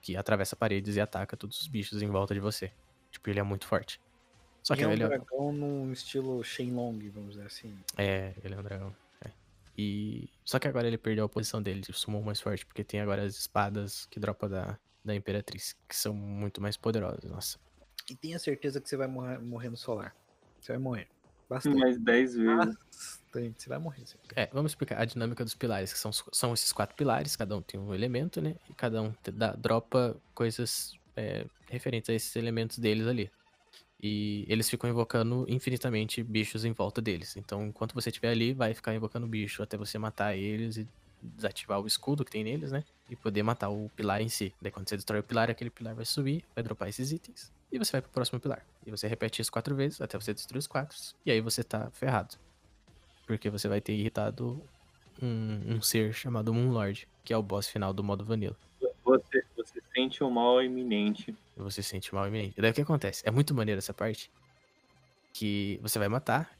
que 0.00 0.16
atravessa 0.16 0.56
paredes 0.56 0.96
e 0.96 1.00
ataca 1.00 1.36
todos 1.36 1.60
os 1.60 1.68
bichos 1.68 2.02
em 2.02 2.08
volta 2.08 2.32
de 2.32 2.40
você. 2.40 2.72
Tipo, 3.14 3.30
ele 3.30 3.38
é 3.40 3.42
muito 3.42 3.66
forte. 3.66 4.00
Só 4.62 4.74
E 4.74 4.78
que 4.78 4.84
é 4.84 4.88
um 4.88 4.92
ele 4.92 5.04
é, 5.04 5.08
dragão 5.08 5.52
num 5.52 5.92
estilo 5.92 6.42
Shenlong, 6.42 6.98
vamos 7.10 7.34
dizer 7.34 7.46
assim. 7.46 7.78
é, 7.96 8.34
ele 8.42 8.54
é 8.54 8.58
um 8.58 8.62
dragão. 8.62 8.94
é. 9.24 9.30
E 9.78 10.28
só 10.44 10.58
que 10.58 10.66
agora 10.68 10.86
ele 10.88 10.98
perdeu 10.98 11.24
a 11.24 11.28
posição 11.28 11.62
dele 11.62 11.80
de 11.80 11.92
summon 11.92 12.22
mais 12.22 12.40
forte, 12.40 12.66
porque 12.66 12.82
tem 12.82 13.00
agora 13.00 13.22
as 13.22 13.36
espadas 13.36 14.06
que 14.06 14.18
dropa 14.18 14.48
da, 14.48 14.78
da 15.04 15.14
Imperatriz, 15.14 15.76
que 15.88 15.94
são 15.96 16.12
muito 16.12 16.60
mais 16.60 16.76
poderosas. 16.76 17.30
Nossa. 17.30 17.58
E 18.10 18.16
tenha 18.16 18.38
certeza 18.38 18.80
que 18.80 18.88
você 18.88 18.96
vai 18.96 19.06
morrer, 19.06 19.38
morrer 19.38 19.70
no 19.70 19.76
solar. 19.76 20.14
Você 20.60 20.72
vai 20.72 20.78
morrer. 20.80 21.08
Bastante. 21.48 21.78
Mais 21.78 21.98
10 21.98 22.34
vezes. 22.34 22.56
Bastante. 22.56 23.62
Você 23.62 23.68
vai 23.68 23.78
morrer. 23.78 24.06
Você... 24.06 24.16
É, 24.34 24.48
vamos 24.52 24.72
explicar 24.72 24.98
a 25.00 25.04
dinâmica 25.04 25.44
dos 25.44 25.54
pilares, 25.54 25.92
que 25.92 25.98
são, 25.98 26.10
são 26.12 26.52
esses 26.54 26.72
quatro 26.72 26.96
pilares, 26.96 27.36
cada 27.36 27.56
um 27.56 27.62
tem 27.62 27.78
um 27.78 27.94
elemento, 27.94 28.40
né? 28.40 28.56
E 28.68 28.74
cada 28.74 29.00
um 29.02 29.12
te 29.12 29.30
dá- 29.30 29.52
dropa 29.52 30.16
coisas 30.34 30.94
é, 31.16 31.46
referentes 31.68 32.10
a 32.10 32.14
esses 32.14 32.34
elementos 32.36 32.78
deles 32.78 33.06
ali. 33.06 33.30
E 34.02 34.44
eles 34.48 34.68
ficam 34.68 34.90
invocando 34.90 35.46
infinitamente 35.48 36.22
bichos 36.22 36.64
em 36.64 36.72
volta 36.72 37.00
deles. 37.00 37.36
Então, 37.36 37.66
enquanto 37.66 37.94
você 37.94 38.10
estiver 38.10 38.30
ali, 38.30 38.52
vai 38.52 38.74
ficar 38.74 38.94
invocando 38.94 39.26
bicho 39.26 39.62
até 39.62 39.76
você 39.76 39.98
matar 39.98 40.36
eles 40.36 40.76
e 40.76 40.88
desativar 41.22 41.80
o 41.80 41.86
escudo 41.86 42.24
que 42.24 42.30
tem 42.30 42.44
neles, 42.44 42.70
né? 42.70 42.84
E 43.08 43.16
poder 43.16 43.42
matar 43.42 43.70
o 43.70 43.90
pilar 43.96 44.20
em 44.20 44.28
si. 44.28 44.52
Daí, 44.60 44.70
quando 44.70 44.88
você 44.88 44.96
destrói 44.96 45.20
o 45.20 45.24
pilar, 45.24 45.50
aquele 45.50 45.70
pilar 45.70 45.94
vai 45.94 46.04
subir, 46.04 46.44
vai 46.54 46.62
dropar 46.62 46.88
esses 46.88 47.12
itens. 47.12 47.50
E 47.72 47.78
você 47.78 47.92
vai 47.92 48.02
pro 48.02 48.10
próximo 48.10 48.38
pilar. 48.38 48.64
E 48.86 48.90
você 48.90 49.08
repete 49.08 49.40
isso 49.40 49.50
quatro 49.50 49.74
vezes 49.74 50.00
até 50.00 50.18
você 50.18 50.34
destruir 50.34 50.58
os 50.58 50.66
quatro. 50.66 50.96
E 51.24 51.30
aí 51.30 51.40
você 51.40 51.64
tá 51.64 51.90
ferrado. 51.90 52.36
Porque 53.26 53.48
você 53.48 53.68
vai 53.68 53.80
ter 53.80 53.94
irritado 53.94 54.62
um, 55.22 55.76
um 55.76 55.82
ser 55.82 56.12
chamado 56.12 56.52
Moonlord, 56.52 57.08
que 57.24 57.32
é 57.32 57.36
o 57.36 57.42
boss 57.42 57.68
final 57.68 57.92
do 57.94 58.04
modo 58.04 58.24
vanilla. 58.24 58.56
Você, 59.04 59.44
sente 59.94 60.24
o 60.24 60.30
mal 60.30 60.62
iminente. 60.62 61.36
Você 61.56 61.82
se 61.82 61.90
sente 61.90 62.14
mal 62.14 62.26
iminente. 62.26 62.54
E 62.56 62.60
daí 62.62 62.70
o 62.70 62.74
que 62.74 62.80
acontece? 62.80 63.22
É 63.26 63.30
muito 63.30 63.54
maneiro 63.54 63.78
essa 63.78 63.94
parte. 63.94 64.30
Que 65.32 65.78
você 65.82 65.98
vai 65.98 66.08
matar. 66.08 66.50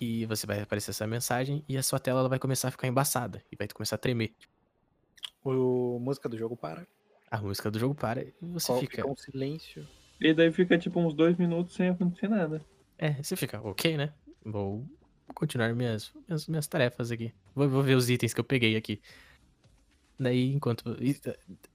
E 0.00 0.24
você 0.26 0.46
vai 0.46 0.60
aparecer 0.60 0.90
essa 0.90 1.06
mensagem. 1.06 1.64
E 1.68 1.76
a 1.76 1.82
sua 1.82 1.98
tela 1.98 2.20
ela 2.20 2.28
vai 2.28 2.38
começar 2.38 2.68
a 2.68 2.70
ficar 2.70 2.88
embaçada. 2.88 3.42
E 3.52 3.56
vai 3.56 3.68
começar 3.68 3.96
a 3.96 3.98
tremer. 3.98 4.32
O 5.44 5.98
música 6.00 6.28
do 6.28 6.36
jogo 6.36 6.56
para. 6.56 6.86
A 7.30 7.38
música 7.38 7.70
do 7.70 7.78
jogo 7.78 7.94
para. 7.94 8.22
E 8.22 8.34
você 8.40 8.66
Qual 8.66 8.80
fica. 8.80 8.96
fica 8.96 9.10
um 9.10 9.16
silêncio. 9.16 9.86
E 10.20 10.32
daí 10.34 10.50
fica 10.50 10.76
tipo 10.78 10.98
uns 11.00 11.14
dois 11.14 11.36
minutos 11.36 11.74
sem 11.74 11.88
acontecer 11.88 12.28
nada. 12.28 12.64
É, 12.98 13.22
você 13.22 13.36
fica, 13.36 13.60
ok, 13.62 13.96
né? 13.96 14.12
Vou 14.44 14.84
continuar 15.34 15.72
minhas, 15.74 16.12
minhas, 16.26 16.48
minhas 16.48 16.66
tarefas 16.66 17.10
aqui. 17.10 17.32
Vou, 17.54 17.68
vou 17.68 17.82
ver 17.82 17.94
os 17.94 18.10
itens 18.10 18.34
que 18.34 18.40
eu 18.40 18.44
peguei 18.44 18.76
aqui. 18.76 19.00
Daí, 20.18 20.52
enquanto. 20.52 20.84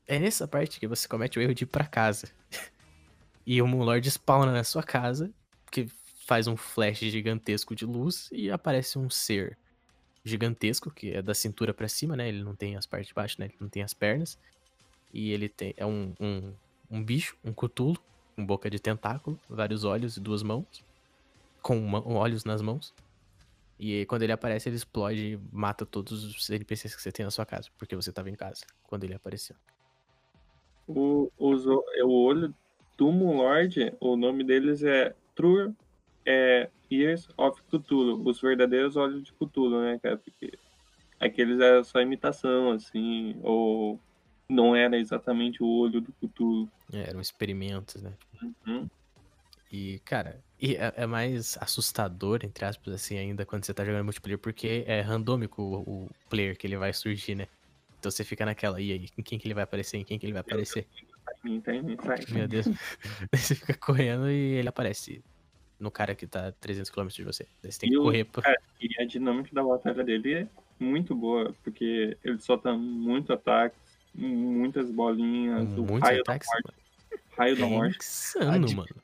É 0.07 0.19
nessa 0.19 0.47
parte 0.47 0.79
que 0.79 0.87
você 0.87 1.07
comete 1.07 1.39
o 1.39 1.41
erro 1.41 1.53
de 1.53 1.63
ir 1.63 1.67
pra 1.67 1.85
casa. 1.85 2.27
E 3.45 3.61
o 3.61 3.67
Moonlord 3.67 4.09
spawna 4.09 4.53
na 4.53 4.63
sua 4.63 4.81
casa, 4.81 5.29
que 5.69 5.85
faz 6.25 6.47
um 6.47 6.55
flash 6.55 6.99
gigantesco 6.99 7.75
de 7.75 7.85
luz 7.85 8.29
e 8.31 8.49
aparece 8.49 8.97
um 8.97 9.09
ser 9.09 9.57
gigantesco, 10.23 10.89
que 10.89 11.11
é 11.11 11.21
da 11.21 11.33
cintura 11.33 11.73
pra 11.73 11.89
cima, 11.89 12.15
né? 12.15 12.29
Ele 12.29 12.41
não 12.41 12.55
tem 12.55 12.77
as 12.77 12.85
partes 12.85 13.09
de 13.09 13.13
baixo, 13.13 13.35
né? 13.39 13.47
Ele 13.47 13.57
não 13.59 13.67
tem 13.67 13.83
as 13.83 13.93
pernas. 13.93 14.39
E 15.13 15.31
ele 15.31 15.49
tem. 15.49 15.73
É 15.75 15.85
um, 15.85 16.13
um, 16.21 16.53
um 16.89 17.03
bicho, 17.03 17.35
um 17.43 17.51
cutulo, 17.51 18.01
com 18.33 18.45
boca 18.45 18.69
de 18.69 18.79
tentáculo, 18.79 19.37
vários 19.49 19.83
olhos 19.83 20.15
e 20.15 20.21
duas 20.21 20.41
mãos 20.41 20.65
com 21.61 21.79
ma- 21.81 22.01
olhos 22.05 22.45
nas 22.45 22.61
mãos. 22.61 22.93
E 23.79 24.05
quando 24.05 24.21
ele 24.23 24.31
aparece, 24.31 24.69
ele 24.69 24.75
explode 24.75 25.33
e 25.33 25.39
mata 25.51 25.85
todos 25.85 26.23
os 26.23 26.49
NPCs 26.49 26.95
que 26.95 27.01
você 27.01 27.11
tem 27.11 27.25
na 27.25 27.31
sua 27.31 27.45
casa, 27.45 27.69
porque 27.77 27.95
você 27.95 28.11
tava 28.11 28.29
em 28.29 28.35
casa 28.35 28.65
quando 28.83 29.03
ele 29.03 29.13
apareceu. 29.13 29.55
O, 30.87 31.31
os 31.37 31.65
o- 31.65 31.83
o 32.03 32.11
olho 32.25 32.53
Tumo 32.97 33.33
Lord, 33.37 33.93
o 33.99 34.15
nome 34.15 34.43
deles 34.43 34.83
é 34.83 35.15
True 35.35 35.73
é, 36.25 36.69
Ears 36.89 37.27
of 37.37 37.61
Cthulhu, 37.63 38.21
os 38.27 38.39
verdadeiros 38.39 38.95
olhos 38.95 39.23
de 39.23 39.33
Cthulhu, 39.33 39.81
né, 39.81 39.99
cara? 40.01 40.17
Porque 40.17 40.57
aqueles 41.19 41.59
era 41.59 41.83
só 41.83 41.99
imitação, 42.01 42.71
assim, 42.71 43.35
ou 43.41 43.99
não 44.47 44.75
era 44.75 44.97
exatamente 44.97 45.63
o 45.63 45.67
olho 45.67 45.99
do 45.99 46.13
Cthulhu. 46.13 46.69
É, 46.91 47.09
eram 47.09 47.19
experimentos, 47.19 48.01
né? 48.01 48.13
Uhum. 48.67 48.87
E, 49.73 49.97
cara, 50.05 50.39
e 50.61 50.75
é, 50.75 50.93
é 50.97 51.05
mais 51.07 51.57
assustador, 51.59 52.41
entre 52.43 52.63
aspas, 52.63 52.93
assim, 52.93 53.17
ainda 53.17 53.43
quando 53.43 53.65
você 53.65 53.73
tá 53.73 53.83
jogando 53.83 54.03
multiplayer, 54.03 54.37
porque 54.37 54.83
é 54.85 55.01
randômico 55.01 55.63
o, 55.63 56.03
o 56.05 56.09
player 56.29 56.55
que 56.55 56.67
ele 56.67 56.77
vai 56.77 56.93
surgir, 56.93 57.33
né? 57.33 57.47
Então 57.97 58.11
você 58.11 58.23
fica 58.23 58.45
naquela, 58.45 58.79
e 58.79 58.91
aí, 58.91 59.07
em 59.17 59.23
quem 59.23 59.39
que 59.39 59.47
ele 59.47 59.55
vai 59.55 59.63
aparecer, 59.63 59.97
em 59.97 60.05
quem 60.05 60.19
que 60.19 60.27
ele 60.27 60.33
vai 60.33 60.41
aparecer? 60.41 60.85
Meu 62.29 62.47
Deus. 62.47 62.67
Você 63.33 63.55
fica 63.55 63.73
correndo 63.75 64.29
e 64.29 64.53
ele 64.59 64.69
aparece 64.69 65.23
no 65.79 65.89
cara 65.89 66.13
que 66.13 66.27
tá 66.27 66.51
300 66.51 66.91
km 66.91 67.07
de 67.07 67.23
você. 67.23 67.47
Você 67.63 67.79
tem 67.79 67.89
que 67.89 67.95
E 67.95 67.97
o- 67.97 68.03
correr 68.03 68.25
pra... 68.25 68.43
Cara, 68.43 68.61
e 68.79 69.01
a 69.01 69.05
dinâmica 69.05 69.49
da 69.53 69.63
batalha 69.63 70.03
dele 70.03 70.33
é 70.33 70.47
muito 70.79 71.15
boa, 71.15 71.51
porque 71.63 72.15
ele 72.23 72.39
solta 72.39 72.73
muito 72.73 73.33
ataques, 73.33 73.79
muitas 74.13 74.91
bolinhas, 74.91 75.63
o 75.73 75.83
muitos 75.83 76.01
raio 76.09 76.21
ataques. 76.21 76.47
da 76.47 76.59
morte. 76.61 76.77
Raio 77.37 77.55
da 77.57 77.65
É 77.65 77.69
morte. 77.69 77.97
insano, 77.97 78.71
mano. 78.75 78.95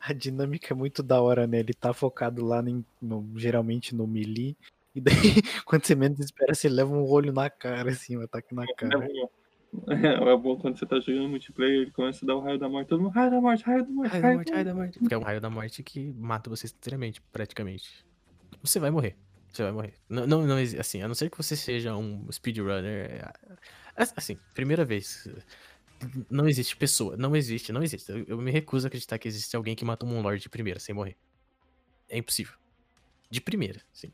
A 0.00 0.12
dinâmica 0.12 0.72
é 0.72 0.76
muito 0.76 1.02
da 1.02 1.20
hora, 1.20 1.46
né? 1.46 1.58
Ele 1.60 1.72
tá 1.74 1.92
focado 1.92 2.44
lá 2.44 2.60
no, 2.62 2.84
no- 3.00 3.32
geralmente 3.38 3.94
no 3.94 4.06
melee. 4.06 4.56
E 4.94 5.00
daí, 5.00 5.10
quando 5.66 5.84
você 5.84 5.94
menos 5.94 6.18
espera, 6.20 6.54
você 6.54 6.68
leva 6.68 6.92
um 6.92 7.04
olho 7.04 7.32
na 7.32 7.48
cara, 7.50 7.90
assim, 7.90 8.16
um 8.16 8.22
ataque 8.22 8.54
na 8.54 8.64
cara. 8.74 9.08
É, 9.88 10.30
é 10.32 10.36
bom 10.36 10.56
quando 10.56 10.78
você 10.78 10.86
tá 10.86 10.98
jogando 11.00 11.28
multiplayer, 11.28 11.82
ele 11.82 11.90
começa 11.90 12.24
a 12.24 12.26
dar 12.26 12.36
o 12.36 12.40
raio 12.40 12.58
da 12.58 12.68
morte, 12.68 12.88
todo 12.88 13.02
mundo, 13.02 13.12
raio 13.12 13.30
da 13.30 13.40
morte, 13.40 13.64
raio 13.64 13.84
da 13.84 13.90
morte, 13.90 14.10
Raio 14.10 14.22
da 14.22 14.26
raio 14.28 14.36
morte, 14.36 14.48
da 14.48 14.54
raio 14.54 14.64
da 14.64 14.74
morte. 14.74 14.98
Porque 14.98 15.14
é 15.14 15.18
um 15.18 15.22
raio 15.22 15.40
da 15.40 15.50
morte 15.50 15.82
que 15.82 16.12
mata 16.14 16.48
você 16.48 16.66
instantaneamente, 16.66 17.20
praticamente. 17.32 17.90
Você 18.62 18.80
vai 18.80 18.90
morrer. 18.90 19.16
Você 19.52 19.62
vai 19.62 19.72
morrer. 19.72 19.94
Não, 20.08 20.26
não, 20.26 20.46
não 20.46 20.56
assim, 20.56 21.02
a 21.02 21.08
não 21.08 21.14
ser 21.14 21.30
que 21.30 21.36
você 21.36 21.56
seja 21.56 21.96
um 21.96 22.30
speedrunner. 22.30 23.10
é, 23.10 23.32
Assim, 24.16 24.36
primeira 24.54 24.84
vez. 24.84 25.28
Não 26.30 26.48
existe 26.48 26.76
pessoa. 26.76 27.16
Não 27.16 27.34
existe, 27.34 27.72
não 27.72 27.82
existe. 27.82 28.10
Eu, 28.10 28.24
eu 28.26 28.38
me 28.38 28.50
recuso 28.50 28.86
a 28.86 28.88
acreditar 28.88 29.18
que 29.18 29.28
existe 29.28 29.56
alguém 29.56 29.74
que 29.74 29.84
matou 29.84 30.08
um 30.08 30.20
Lord 30.20 30.40
de 30.40 30.48
primeira, 30.48 30.78
sem 30.78 30.94
morrer. 30.94 31.16
É 32.08 32.18
impossível. 32.18 32.54
De 33.30 33.40
primeira, 33.40 33.80
sim. 33.92 34.12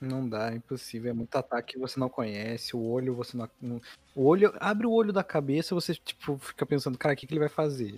Não 0.00 0.26
dá, 0.26 0.50
é 0.50 0.56
impossível. 0.56 1.10
É 1.10 1.14
muito 1.14 1.36
ataque 1.36 1.74
que 1.74 1.78
você 1.78 2.00
não 2.00 2.08
conhece. 2.08 2.74
O 2.74 2.80
olho, 2.80 3.14
você 3.14 3.36
não. 3.36 3.48
O 4.14 4.24
olho. 4.24 4.52
Abre 4.58 4.86
o 4.86 4.92
olho 4.92 5.12
da 5.12 5.22
cabeça 5.22 5.74
você, 5.74 5.94
tipo, 5.94 6.38
fica 6.38 6.64
pensando, 6.64 6.96
cara, 6.96 7.12
o 7.12 7.16
que, 7.16 7.26
que 7.26 7.34
ele 7.34 7.40
vai 7.40 7.50
fazer? 7.50 7.94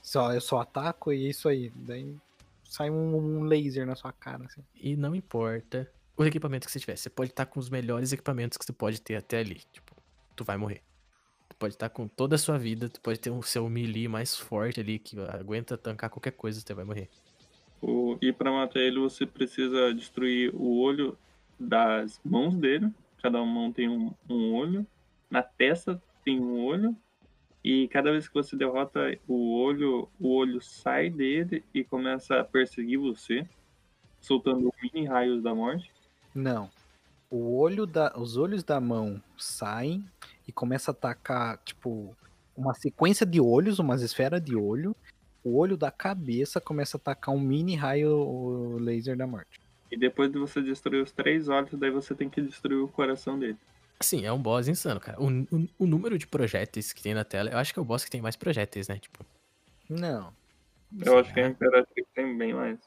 Só, 0.00 0.32
eu 0.32 0.40
só 0.40 0.60
ataco 0.60 1.12
e 1.12 1.26
é 1.26 1.30
isso 1.30 1.48
aí. 1.48 1.72
Daí 1.74 2.16
sai 2.64 2.90
um, 2.90 3.16
um 3.16 3.42
laser 3.42 3.84
na 3.84 3.96
sua 3.96 4.12
cara, 4.12 4.44
assim. 4.44 4.62
E 4.76 4.96
não 4.96 5.14
importa 5.14 5.90
o 6.16 6.24
equipamento 6.24 6.66
que 6.66 6.72
você 6.72 6.78
tiver. 6.78 6.96
Você 6.96 7.10
pode 7.10 7.30
estar 7.30 7.46
com 7.46 7.58
os 7.58 7.68
melhores 7.68 8.12
equipamentos 8.12 8.56
que 8.56 8.64
você 8.64 8.72
pode 8.72 9.00
ter 9.00 9.16
até 9.16 9.40
ali. 9.40 9.60
Tipo, 9.72 9.96
tu 10.36 10.44
vai 10.44 10.56
morrer. 10.56 10.80
Tu 11.50 11.56
pode 11.56 11.74
estar 11.74 11.88
com 11.90 12.08
toda 12.08 12.36
a 12.36 12.38
sua 12.38 12.56
vida, 12.56 12.88
tu 12.88 13.00
pode 13.00 13.18
ter 13.18 13.28
o 13.30 13.42
seu 13.42 13.68
melee 13.68 14.08
mais 14.08 14.36
forte 14.36 14.80
ali, 14.80 14.98
que 14.98 15.18
aguenta 15.20 15.76
tancar 15.76 16.08
qualquer 16.08 16.30
coisa, 16.32 16.60
você 16.60 16.72
vai 16.72 16.84
morrer. 16.84 17.08
O- 17.82 18.16
e 18.22 18.32
pra 18.32 18.50
matar 18.52 18.78
ele, 18.80 19.00
você 19.00 19.26
precisa 19.26 19.92
destruir 19.92 20.54
o 20.54 20.78
olho 20.78 21.18
das 21.58 22.20
mãos 22.24 22.54
dele. 22.54 22.88
Cada 23.22 23.44
mão 23.44 23.72
tem 23.72 23.88
um, 23.88 24.12
um 24.28 24.54
olho. 24.54 24.86
Na 25.28 25.42
testa 25.42 26.00
tem 26.24 26.40
um 26.40 26.64
olho. 26.64 26.96
E 27.62 27.88
cada 27.88 28.10
vez 28.10 28.26
que 28.26 28.32
você 28.34 28.56
derrota 28.56 29.18
o 29.28 29.54
olho, 29.54 30.08
o 30.18 30.34
olho 30.34 30.62
sai 30.62 31.10
dele 31.10 31.62
e 31.74 31.84
começa 31.84 32.40
a 32.40 32.44
perseguir 32.44 32.98
você, 32.98 33.46
soltando 34.20 34.72
mini 34.82 35.06
raios 35.06 35.42
da 35.42 35.54
morte. 35.54 35.90
Não. 36.34 36.70
O 37.30 37.58
olho 37.58 37.86
da, 37.86 38.12
os 38.16 38.36
olhos 38.36 38.64
da 38.64 38.80
mão 38.80 39.22
saem 39.36 40.04
e 40.50 40.52
começa 40.52 40.90
a 40.90 40.92
atacar, 40.92 41.58
tipo, 41.64 42.14
uma 42.56 42.74
sequência 42.74 43.24
de 43.24 43.40
olhos, 43.40 43.78
umas 43.78 44.02
esferas 44.02 44.42
de 44.42 44.56
olho. 44.56 44.94
O 45.42 45.56
olho 45.56 45.76
da 45.76 45.90
cabeça 45.90 46.60
começa 46.60 46.96
a 46.96 47.00
atacar 47.00 47.34
um 47.34 47.40
mini 47.40 47.74
raio 47.76 48.76
laser 48.78 49.16
da 49.16 49.26
morte. 49.26 49.60
E 49.90 49.96
depois 49.96 50.30
de 50.30 50.38
você 50.38 50.60
destruir 50.60 51.02
os 51.02 51.10
três 51.12 51.48
olhos, 51.48 51.70
daí 51.78 51.90
você 51.90 52.14
tem 52.14 52.28
que 52.28 52.40
destruir 52.42 52.82
o 52.82 52.88
coração 52.88 53.38
dele. 53.38 53.56
Assim, 53.98 54.24
é 54.26 54.32
um 54.32 54.40
boss 54.42 54.66
insano, 54.68 55.00
cara. 55.00 55.20
O, 55.20 55.26
o- 55.28 55.68
o 55.78 55.86
número 55.86 56.18
de 56.18 56.26
projéteis 56.26 56.92
que 56.92 57.02
tem 57.02 57.14
na 57.14 57.24
tela, 57.24 57.50
eu 57.50 57.58
acho 57.58 57.72
que 57.72 57.78
é 57.78 57.82
o 57.82 57.84
boss 57.84 58.04
que 58.04 58.10
tem 58.10 58.20
mais 58.20 58.36
projéteis, 58.36 58.88
né? 58.88 58.98
Tipo, 58.98 59.24
Não. 59.88 60.32
Eu 61.04 61.18
acho 61.18 61.32
que 61.32 61.40
a? 61.40 61.48
Imperatriz 61.48 62.06
tem 62.14 62.36
bem 62.36 62.52
mais. 62.52 62.78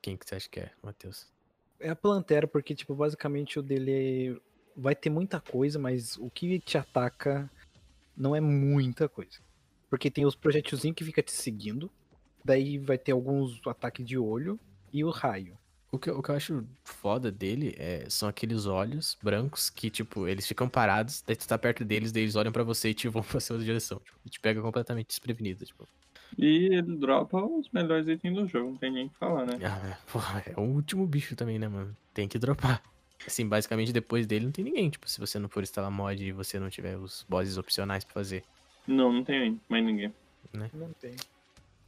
Quem 0.00 0.16
que 0.16 0.26
você 0.26 0.36
acha 0.36 0.48
que 0.48 0.60
é, 0.60 0.70
Matheus? 0.82 1.26
É 1.78 1.90
a 1.90 1.96
Plantera, 1.96 2.46
porque, 2.46 2.74
tipo, 2.74 2.94
basicamente 2.94 3.58
o 3.58 3.62
dele 3.62 3.92
é- 4.36 4.40
vai 4.76 4.94
ter 4.94 5.10
muita 5.10 5.40
coisa, 5.40 5.78
mas 5.78 6.16
o 6.18 6.30
que 6.30 6.58
te 6.60 6.76
ataca 6.78 7.50
não 8.16 8.34
é 8.36 8.40
muita 8.40 9.08
coisa. 9.08 9.38
Porque 9.90 10.10
tem 10.10 10.24
os 10.24 10.34
projetilzinhos 10.34 10.96
que 10.96 11.04
fica 11.04 11.22
te 11.22 11.32
seguindo, 11.32 11.90
daí 12.44 12.78
vai 12.78 12.96
ter 12.98 13.12
alguns 13.12 13.60
ataques 13.66 14.06
de 14.06 14.16
olho 14.18 14.58
e 14.92 15.04
o 15.04 15.10
raio. 15.10 15.56
O 15.90 15.98
que, 15.98 16.08
eu- 16.08 16.18
o 16.18 16.22
que 16.22 16.30
eu 16.30 16.34
acho 16.34 16.66
foda 16.84 17.30
dele 17.30 17.74
é, 17.76 18.06
são 18.08 18.26
aqueles 18.26 18.64
olhos 18.64 19.18
brancos 19.22 19.68
que, 19.68 19.90
tipo, 19.90 20.26
eles 20.26 20.46
ficam 20.46 20.66
parados, 20.66 21.22
daí 21.26 21.36
tu 21.36 21.46
tá 21.46 21.58
perto 21.58 21.84
deles, 21.84 22.10
daí 22.12 22.22
eles 22.22 22.34
olham 22.34 22.50
pra 22.50 22.62
você 22.64 22.88
e 22.90 22.94
te 22.94 23.08
vão 23.08 23.22
pra 23.38 23.40
sua 23.40 23.58
direção. 23.58 23.98
Tipo, 23.98 24.18
e 24.24 24.30
te 24.30 24.40
pega 24.40 24.62
completamente 24.62 25.08
desprevenido, 25.08 25.66
tipo. 25.66 25.86
E 26.38 26.74
ele 26.74 26.96
dropa 26.96 27.44
os 27.44 27.68
melhores 27.70 28.08
itens 28.08 28.34
do 28.34 28.46
jogo, 28.48 28.70
não 28.70 28.78
tem 28.78 28.90
nem 28.90 29.06
o 29.06 29.10
que 29.10 29.18
falar, 29.18 29.44
né? 29.44 29.58
Ah, 29.62 29.88
é, 29.88 30.10
porra, 30.10 30.42
é 30.46 30.58
o 30.58 30.62
último 30.62 31.06
bicho 31.06 31.36
também, 31.36 31.58
né, 31.58 31.68
mano? 31.68 31.94
Tem 32.14 32.26
que 32.26 32.38
dropar. 32.38 32.82
Assim, 33.26 33.48
basicamente 33.48 33.92
depois 33.92 34.26
dele 34.26 34.46
não 34.46 34.52
tem 34.52 34.64
ninguém, 34.64 34.90
tipo, 34.90 35.08
se 35.08 35.20
você 35.20 35.38
não 35.38 35.48
for 35.48 35.62
instalar 35.62 35.90
mod 35.90 36.22
e 36.22 36.32
você 36.32 36.58
não 36.58 36.68
tiver 36.68 36.96
os 36.96 37.24
bosses 37.28 37.56
opcionais 37.56 38.04
pra 38.04 38.14
fazer. 38.14 38.44
Não, 38.86 39.12
não 39.12 39.24
tem 39.24 39.60
mais 39.68 39.84
ninguém. 39.84 40.12
Não 40.52 40.92
tem. 40.94 41.14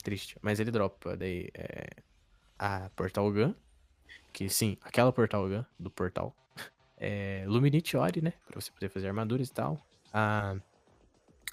Triste. 0.02 0.36
Mas 0.40 0.61
ele 0.61 0.70
dropa 0.70 1.16
daí 1.16 1.51
é, 1.55 1.89
a 2.59 2.90
Portal 2.94 3.32
Gun, 3.32 3.55
que 4.32 4.48
sim, 4.48 4.77
aquela 4.82 5.12
Portal 5.12 5.48
Gun 5.48 5.65
do 5.78 5.90
portal. 5.90 6.35
É, 6.97 7.44
Luminite 7.48 7.97
Ori, 7.97 8.23
né, 8.23 8.32
pra 8.47 8.59
você 8.59 8.70
poder 8.70 8.89
fazer 8.89 9.09
armaduras 9.09 9.48
e 9.48 9.52
tal. 9.52 9.85
A 10.12 10.56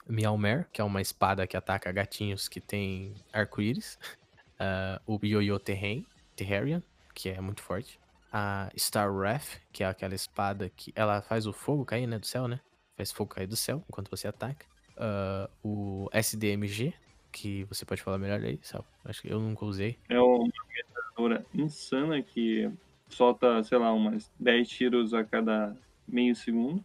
Meowmare, 0.07 0.67
que 0.71 0.79
é 0.79 0.83
uma 0.83 1.01
espada 1.01 1.45
que 1.47 1.57
ataca 1.57 1.91
gatinhos 1.91 2.47
que 2.47 2.61
tem 2.61 3.13
arco-íris. 3.33 3.97
Ah, 4.63 5.01
o 5.07 5.19
Yo-Yo 5.23 5.57
Terrain, 5.57 6.05
Terrarian, 6.35 6.83
que 7.15 7.29
é 7.29 7.41
muito 7.41 7.63
forte. 7.63 7.99
A 8.31 8.71
Star 8.77 9.13
Wrath, 9.13 9.59
que 9.71 9.83
é 9.83 9.87
aquela 9.87 10.15
espada 10.15 10.69
que 10.69 10.91
ela 10.95 11.21
faz 11.21 11.45
o 11.45 11.53
fogo 11.53 11.85
cair, 11.85 12.07
né, 12.07 12.17
do 12.17 12.25
céu, 12.25 12.47
né? 12.47 12.59
Faz 12.95 13.11
fogo 13.11 13.33
cair 13.33 13.47
do 13.47 13.55
céu 13.55 13.83
enquanto 13.89 14.09
você 14.09 14.27
ataca. 14.27 14.65
Ah, 14.97 15.49
o 15.63 16.09
SDMG, 16.13 16.93
que 17.31 17.63
você 17.65 17.85
pode 17.85 18.01
falar 18.01 18.17
melhor 18.17 18.39
aí, 18.39 18.59
Sal. 18.61 18.85
Acho 19.03 19.21
que 19.21 19.31
eu 19.31 19.39
nunca 19.39 19.65
usei. 19.65 19.97
É 20.09 20.19
uma 20.19 20.45
metralhadora 20.45 21.45
insana 21.53 22.21
que 22.21 22.71
solta, 23.09 23.63
sei 23.63 23.77
lá, 23.77 23.91
umas 23.93 24.31
10 24.39 24.69
tiros 24.69 25.13
a 25.13 25.23
cada 25.23 25.75
meio 26.07 26.35
segundo. 26.35 26.83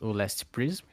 O 0.00 0.12
Last 0.12 0.46
Prism, 0.46 0.84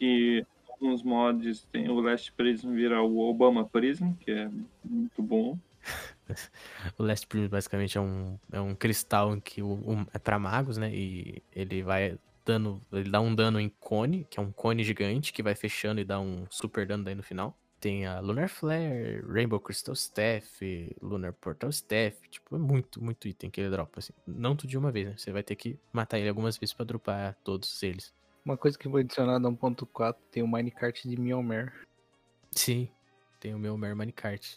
E 0.00 0.44
alguns 0.68 1.02
mods 1.02 1.66
tem 1.72 1.88
o 1.88 2.00
Last 2.00 2.32
Prism 2.32 2.72
vira 2.74 3.02
o 3.02 3.18
Obama 3.18 3.64
Prism, 3.66 4.12
que 4.20 4.30
é 4.30 4.50
muito 4.84 5.22
bom. 5.22 5.58
o 6.98 7.02
Last 7.02 7.26
Prism 7.26 7.48
basicamente 7.48 7.96
é 7.98 8.00
um, 8.00 8.38
é 8.52 8.60
um 8.60 8.74
cristal 8.74 9.38
que 9.40 9.62
o, 9.62 9.68
um- 9.72 10.06
é 10.12 10.18
pra 10.18 10.38
magos, 10.38 10.76
né? 10.76 10.90
E 10.94 11.42
ele 11.54 11.82
vai 11.82 12.18
dando, 12.44 12.80
ele 12.92 13.10
dá 13.10 13.20
um 13.20 13.34
dano 13.34 13.60
em 13.60 13.68
cone, 13.68 14.26
que 14.30 14.38
é 14.38 14.42
um 14.42 14.52
cone 14.52 14.84
gigante 14.84 15.32
que 15.32 15.42
vai 15.42 15.54
fechando 15.54 16.00
e 16.00 16.04
dá 16.04 16.20
um 16.20 16.46
super 16.50 16.86
dano 16.86 17.04
daí 17.04 17.14
no 17.14 17.22
final. 17.22 17.56
Tem 17.78 18.06
a 18.06 18.20
Lunar 18.20 18.48
Flare, 18.48 19.22
Rainbow 19.28 19.60
Crystal 19.60 19.92
Staff, 19.94 20.96
Lunar 21.02 21.32
Portal 21.34 21.68
Staff, 21.70 22.16
tipo, 22.30 22.56
é 22.56 22.58
muito, 22.58 23.02
muito 23.02 23.28
item 23.28 23.50
que 23.50 23.60
ele 23.60 23.70
dropa, 23.70 23.98
assim. 23.98 24.12
Não 24.26 24.56
tudo 24.56 24.70
de 24.70 24.78
uma 24.78 24.90
vez, 24.90 25.06
né? 25.08 25.14
Você 25.16 25.30
vai 25.30 25.42
ter 25.42 25.54
que 25.56 25.78
matar 25.92 26.18
ele 26.18 26.28
algumas 26.28 26.56
vezes 26.56 26.72
pra 26.72 26.86
dropar 26.86 27.34
todos 27.44 27.82
eles. 27.82 28.14
Uma 28.44 28.56
coisa 28.56 28.78
que 28.78 28.88
foi 28.88 29.02
adicionada 29.02 29.46
a 29.46 29.50
1.4 29.50 30.16
tem 30.30 30.42
o 30.42 30.48
minecart 30.48 31.02
de 31.04 31.20
Mjolnir. 31.20 31.72
Sim, 32.52 32.88
tem 33.38 33.54
o 33.54 33.58
meu 33.58 33.76
Minecart. 33.76 34.56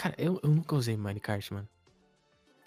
Cara, 0.00 0.14
eu, 0.16 0.40
eu 0.42 0.48
nunca 0.48 0.74
usei 0.74 0.96
Minecart, 0.96 1.50
mano. 1.50 1.68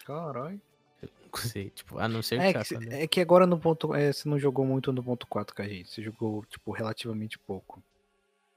Caralho. 0.06 0.60
Nunca 1.02 1.40
usei, 1.40 1.70
tipo, 1.70 1.98
a 1.98 2.06
não 2.06 2.22
ser 2.22 2.38
É, 2.38 2.52
que, 2.52 2.64
cê- 2.64 2.78
é 2.90 3.08
que 3.08 3.20
agora 3.20 3.44
no 3.44 3.58
ponto. 3.58 3.92
É, 3.92 4.12
você 4.12 4.28
não 4.28 4.38
jogou 4.38 4.64
muito 4.64 4.92
no 4.92 5.02
ponto 5.02 5.26
4 5.26 5.52
com 5.52 5.60
a 5.60 5.66
gente. 5.66 5.90
Você 5.90 6.00
jogou, 6.00 6.44
tipo, 6.46 6.70
relativamente 6.70 7.36
pouco. 7.36 7.82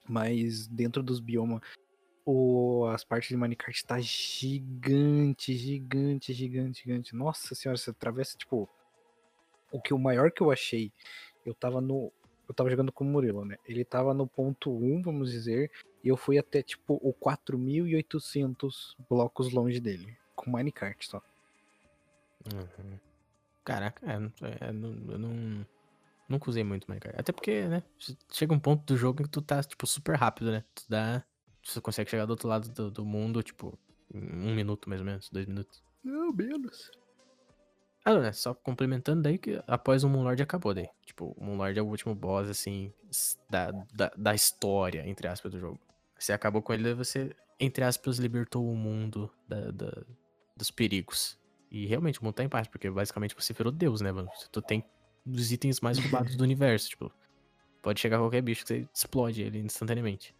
Mas 0.08 0.68
dentro 0.68 1.02
dos 1.02 1.20
biomas, 1.20 1.60
o, 2.24 2.86
as 2.94 3.04
partes 3.04 3.30
de 3.30 3.36
Minecart 3.36 3.82
tá 3.82 3.99
gigante, 3.99 5.58
gigante, 5.58 6.32
gigante, 6.32 6.84
gigante. 6.84 7.16
Nossa 7.16 7.56
senhora, 7.56 7.80
você 7.80 7.90
atravessa, 7.90 8.38
tipo. 8.38 8.70
O 9.72 9.82
que 9.82 9.91
o 9.91 9.98
maior 9.98 10.32
que 10.32 10.41
eu 10.41 10.52
achei, 10.52 10.91
eu 11.44 11.56
tava 11.56 11.82
no. 11.82 12.14
Eu 12.48 12.54
tava 12.54 12.70
jogando 12.70 12.91
com 12.91 13.04
o 13.04 13.08
Murilo, 13.08 13.44
né? 13.44 13.58
Ele 13.68 13.84
tava 13.84 14.14
no 14.14 14.28
ponto 14.28 14.72
1, 14.72 15.02
vamos 15.02 15.32
dizer, 15.32 15.72
E 16.08 16.10
eu 16.10 16.16
fui 16.16 16.38
até, 16.38 16.64
tipo, 16.64 16.98
o 17.04 17.12
4.800 17.12 18.96
blocos 19.10 19.52
longe 19.52 19.78
dele. 19.82 20.18
Com 20.38 20.50
minecart 20.50 21.04
só. 21.06 21.22
Uhum. 22.54 22.98
Caraca, 23.66 24.10
é, 24.10 24.18
não- 24.18 24.32
é, 24.62 24.72
não- 24.72 25.12
eu 25.12 25.20
não. 25.20 25.66
Nunca 26.30 26.50
usei 26.50 26.64
muito 26.64 26.88
Minecraft. 26.88 27.20
Até 27.20 27.34
porque, 27.34 27.68
né? 27.68 27.84
Chega 28.32 28.54
um 28.54 28.60
ponto 28.60 28.86
do 28.86 28.96
jogo 28.96 29.22
em 29.22 29.26
que 29.26 29.32
tu 29.32 29.42
tá, 29.42 29.62
tipo, 29.62 29.86
super 29.86 30.16
rápido, 30.16 30.52
né? 30.52 30.64
Tu 30.74 30.84
dá. 30.88 31.24
Você 31.62 31.82
consegue 31.82 32.10
chegar 32.10 32.26
do 32.26 32.30
outro 32.32 32.48
lado 32.48 32.70
do, 32.70 32.90
do 32.90 33.06
mundo, 33.06 33.44
tipo, 33.44 33.78
em 34.14 34.22
um 34.50 34.56
minuto 34.56 34.88
mais 34.88 35.02
ou 35.02 35.06
menos, 35.06 35.30
dois 35.30 35.46
minutos. 35.46 35.84
Não, 36.02 36.32
menos. 36.32 36.90
Ah, 38.06 38.14
não, 38.14 38.22
né? 38.22 38.32
Só 38.32 38.54
complementando 38.54 39.22
daí 39.24 39.38
que 39.38 39.62
após 39.68 40.06
o 40.06 40.10
Moonlord 40.10 40.42
acabou 40.42 40.74
daí. 40.74 40.88
Tipo, 41.06 41.34
o 41.38 41.44
Moonlord 41.44 41.78
é 41.78 41.82
o 41.82 41.88
último 41.88 42.16
boss, 42.16 42.48
assim, 42.50 42.94
da, 43.50 43.72
da, 43.94 44.12
da 44.18 44.34
história, 44.34 45.06
entre 45.06 45.28
aspas, 45.28 45.52
do 45.52 45.60
jogo. 45.60 45.80
Você 46.19 46.34
acabou 46.34 46.61
com 46.61 46.73
ele, 46.73 46.94
você, 46.94 47.35
entre 47.60 47.84
aspas, 47.84 48.18
libertou 48.18 48.69
o 48.69 48.76
mundo 48.76 49.31
da, 49.48 49.72
da- 49.72 50.03
dos 50.56 50.72
perigos. 50.72 51.38
E 51.69 51.85
realmente, 51.85 52.19
o 52.22 52.23
mundo 52.23 52.34
tá 52.35 52.44
em 52.44 52.49
paz, 52.49 52.68
porque 52.68 52.89
basicamente 52.89 53.35
você 53.35 53.53
virou 53.53 53.72
Deus, 53.72 54.02
né, 54.02 54.11
mano? 54.11 54.30
Tu 54.52 54.61
tem 54.61 54.84
os 55.26 55.52
itens 55.52 55.81
mais 55.81 55.98
roubados 55.99 56.35
do 56.35 56.44
universo, 56.44 56.89
tipo. 56.89 57.11
Pode 57.81 57.99
chegar 57.99 58.18
qualquer 58.18 58.41
bicho 58.41 58.61
que 58.65 58.68
você 58.68 58.88
explode 58.94 59.41
ele 59.41 59.60
instantaneamente. 59.60 60.35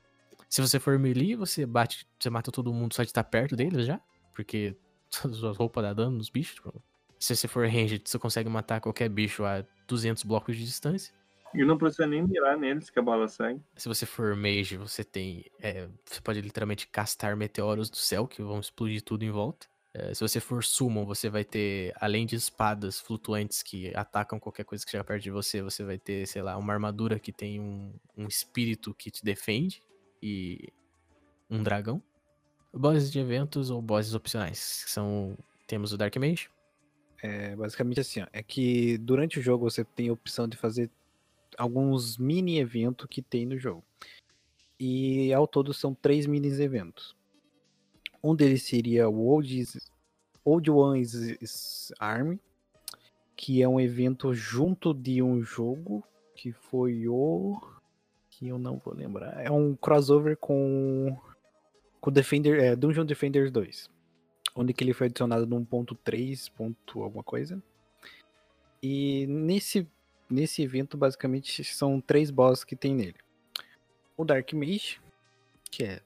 Se 0.49 0.61
você 0.61 0.79
for 0.79 0.97
melee, 0.97 1.35
você 1.35 1.65
bate, 1.65 2.07
você 2.19 2.29
mata 2.29 2.51
todo 2.51 2.73
mundo 2.73 2.93
só 2.93 3.03
de 3.03 3.09
estar 3.09 3.23
perto 3.23 3.55
deles 3.55 3.85
já. 3.85 3.99
Porque 4.33 4.75
suas 5.09 5.57
roupas 5.57 5.83
dão 5.83 5.95
dano 5.95 6.17
nos 6.17 6.29
bichos, 6.29 6.55
tipo. 6.55 6.81
Se 7.19 7.35
você 7.35 7.47
for 7.47 7.67
ranged, 7.67 8.01
você 8.05 8.17
consegue 8.19 8.47
matar 8.49 8.79
qualquer 8.79 9.09
bicho 9.09 9.43
a 9.43 9.65
200 9.87 10.23
blocos 10.23 10.55
de 10.55 10.63
distância. 10.63 11.13
E 11.53 11.63
não 11.63 11.77
precisa 11.77 12.05
nem 12.05 12.21
mirar 12.23 12.57
neles 12.57 12.89
que 12.89 12.99
a 12.99 13.01
bala 13.01 13.27
segue. 13.27 13.61
Se 13.75 13.87
você 13.87 14.05
for 14.05 14.35
mage, 14.35 14.77
você 14.77 15.03
tem. 15.03 15.45
é, 15.59 15.87
você 16.05 16.21
pode 16.21 16.41
literalmente 16.41 16.87
castar 16.87 17.35
meteoros 17.35 17.89
do 17.89 17.97
céu 17.97 18.27
que 18.27 18.41
vão 18.41 18.59
explodir 18.59 19.01
tudo 19.01 19.23
em 19.23 19.31
volta. 19.31 19.67
É, 19.93 20.13
se 20.13 20.21
você 20.21 20.39
for 20.39 20.63
summon, 20.63 21.05
você 21.05 21.29
vai 21.29 21.43
ter, 21.43 21.91
além 21.99 22.25
de 22.25 22.35
espadas 22.35 22.99
flutuantes 22.99 23.63
que 23.63 23.91
atacam 23.95 24.39
qualquer 24.39 24.63
coisa 24.63 24.85
que 24.85 24.91
chega 24.91 25.03
perto 25.03 25.23
de 25.23 25.31
você, 25.31 25.61
você 25.61 25.83
vai 25.83 25.97
ter, 25.97 26.27
sei 26.27 26.43
lá, 26.43 26.55
uma 26.55 26.71
armadura 26.71 27.17
que 27.17 27.31
tem 27.31 27.59
um, 27.59 27.91
um 28.15 28.27
espírito 28.27 28.93
que 28.93 29.09
te 29.09 29.23
defende 29.23 29.81
e 30.21 30.71
um 31.49 31.63
dragão. 31.63 32.01
Bosses 32.71 33.11
de 33.11 33.19
eventos 33.19 33.71
ou 33.71 33.81
bosses 33.81 34.13
opcionais. 34.13 34.83
que 34.83 34.91
São. 34.91 35.35
Temos 35.65 35.91
o 35.91 35.97
Dark 35.97 36.15
Mage. 36.17 36.49
É 37.23 37.55
basicamente 37.55 37.99
assim, 37.99 38.21
ó. 38.21 38.27
É 38.31 38.43
que 38.43 38.97
durante 38.99 39.39
o 39.39 39.41
jogo 39.41 39.69
você 39.69 39.83
tem 39.83 40.09
a 40.09 40.13
opção 40.13 40.47
de 40.47 40.55
fazer 40.55 40.91
alguns 41.57 42.17
mini 42.17 42.59
eventos 42.59 43.07
que 43.09 43.21
tem 43.21 43.45
no 43.45 43.57
jogo. 43.57 43.84
E 44.79 45.34
ao 45.34 45.47
todo 45.47 45.73
são 45.73 45.93
três 45.93 46.25
mini 46.25 46.47
eventos. 46.61 47.15
Um 48.23 48.35
deles 48.35 48.63
seria 48.63 49.09
o 49.09 49.27
Old, 49.27 49.65
Old 50.43 50.71
One's 50.71 51.91
Army, 51.99 52.39
que 53.35 53.61
é 53.61 53.67
um 53.67 53.79
evento 53.79 54.34
junto 54.34 54.93
de 54.93 55.21
um 55.21 55.41
jogo 55.41 56.03
que 56.35 56.51
foi 56.51 57.07
o 57.07 57.59
que 58.29 58.47
eu 58.47 58.59
não 58.59 58.77
vou 58.77 58.93
lembrar. 58.93 59.43
É 59.43 59.51
um 59.51 59.75
crossover 59.75 60.38
com 60.38 61.17
com 61.99 62.11
Defender, 62.11 62.59
é, 62.59 62.75
Dungeon 62.75 63.05
Defenders 63.05 63.51
2 63.51 63.89
onde 64.57 64.73
que 64.73 64.84
ele 64.84 64.93
foi 64.93 65.07
adicionado 65.07 65.45
no 65.45 65.63
1.3, 65.63 66.51
ponto 66.51 67.03
alguma 67.03 67.23
coisa. 67.23 67.61
E 68.81 69.27
nesse, 69.27 69.88
nesse 70.29 70.61
evento, 70.61 70.97
basicamente, 70.97 71.63
são 71.63 71.99
três 72.01 72.29
bosses 72.31 72.63
que 72.63 72.75
tem 72.75 72.93
nele. 72.93 73.15
O 74.15 74.25
Dark 74.25 74.51
Mage, 74.53 74.99
que 75.69 75.83
é 75.83 76.01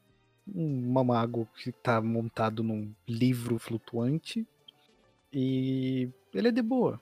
um 0.54 0.92
mago 1.04 1.48
que 1.56 1.72
tá 1.72 2.02
montado 2.02 2.62
num 2.64 2.94
livro 3.08 3.58
flutuante. 3.58 4.46
E 5.32 6.10
ele 6.34 6.50
é 6.50 6.52
de 6.52 6.62
boa. 6.62 7.02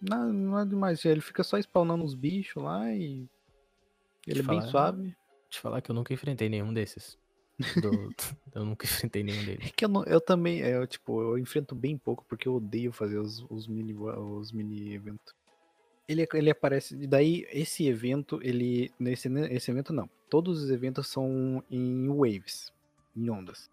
Não, 0.00 0.32
não 0.32 0.58
é 0.58 0.64
demais. 0.64 1.04
Ele 1.04 1.20
fica 1.20 1.44
só 1.44 1.58
spawnando 1.58 2.04
os 2.04 2.14
bichos 2.14 2.62
lá 2.62 2.92
e. 2.92 3.28
Ele 4.26 4.40
é 4.40 4.42
bem 4.42 4.60
falar- 4.60 4.70
suave. 4.70 5.16
Te 5.48 5.60
falar 5.60 5.80
que 5.80 5.90
eu 5.90 5.94
nunca 5.94 6.12
enfrentei 6.14 6.48
nenhum 6.48 6.72
desses. 6.72 7.18
Do- 7.82 8.14
eu 8.54 8.64
nunca 8.64 8.86
enfrentei 8.86 9.22
nenhum 9.22 9.44
deles. 9.44 9.66
É 9.66 9.70
que 9.70 9.84
eu, 9.84 9.88
não- 9.88 10.04
eu 10.04 10.20
também, 10.20 10.62
é, 10.62 10.74
eu, 10.76 10.86
tipo, 10.86 11.20
eu 11.20 11.38
enfrento 11.38 11.74
bem 11.74 11.96
pouco 11.98 12.24
porque 12.28 12.48
eu 12.48 12.54
odeio 12.54 12.92
fazer 12.92 13.18
os, 13.18 13.44
os 13.50 13.66
mini 13.68 13.92
os 13.94 14.50
mini 14.52 14.92
eventos. 14.94 15.34
Ele, 16.10 16.26
ele 16.34 16.50
aparece, 16.50 16.96
e 16.96 17.06
daí 17.06 17.46
esse 17.52 17.86
evento, 17.86 18.40
ele 18.42 18.90
nesse 18.98 19.28
esse 19.28 19.70
evento 19.70 19.92
não. 19.92 20.10
Todos 20.28 20.60
os 20.60 20.68
eventos 20.68 21.06
são 21.06 21.62
em 21.70 22.08
waves, 22.08 22.72
em 23.16 23.30
ondas. 23.30 23.70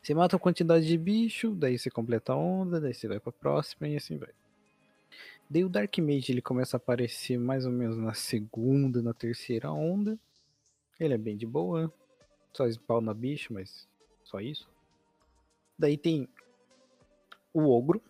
Você 0.00 0.14
mata 0.14 0.36
uma 0.36 0.40
quantidade 0.40 0.86
de 0.86 0.96
bicho, 0.96 1.56
daí 1.56 1.76
você 1.76 1.90
completa 1.90 2.32
a 2.32 2.36
onda, 2.36 2.80
daí 2.80 2.94
você 2.94 3.08
vai 3.08 3.18
pra 3.18 3.32
próxima 3.32 3.88
e 3.88 3.96
assim 3.96 4.16
vai. 4.16 4.30
Daí 5.50 5.64
o 5.64 5.68
Dark 5.68 5.98
Mage 5.98 6.30
ele 6.30 6.40
começa 6.40 6.76
a 6.76 6.78
aparecer 6.78 7.36
mais 7.36 7.66
ou 7.66 7.72
menos 7.72 7.96
na 7.96 8.14
segunda, 8.14 9.02
na 9.02 9.12
terceira 9.12 9.72
onda. 9.72 10.16
Ele 11.00 11.14
é 11.14 11.18
bem 11.18 11.36
de 11.36 11.46
boa, 11.46 11.92
só 12.52 12.64
spawna 12.68 13.12
bicho, 13.12 13.52
mas 13.52 13.88
só 14.22 14.40
isso. 14.40 14.70
Daí 15.76 15.96
tem 15.96 16.28
o 17.52 17.68
ogro. 17.68 18.00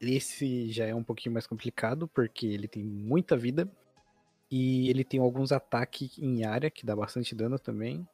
Esse 0.00 0.70
já 0.70 0.86
é 0.86 0.94
um 0.94 1.02
pouquinho 1.02 1.32
mais 1.32 1.46
complicado, 1.46 2.08
porque 2.08 2.46
ele 2.46 2.68
tem 2.68 2.82
muita 2.84 3.36
vida. 3.36 3.68
E 4.50 4.88
ele 4.88 5.04
tem 5.04 5.20
alguns 5.20 5.52
ataques 5.52 6.18
em 6.18 6.44
área, 6.44 6.70
que 6.70 6.86
dá 6.86 6.94
bastante 6.94 7.34
dano 7.34 7.58
também. 7.58 8.06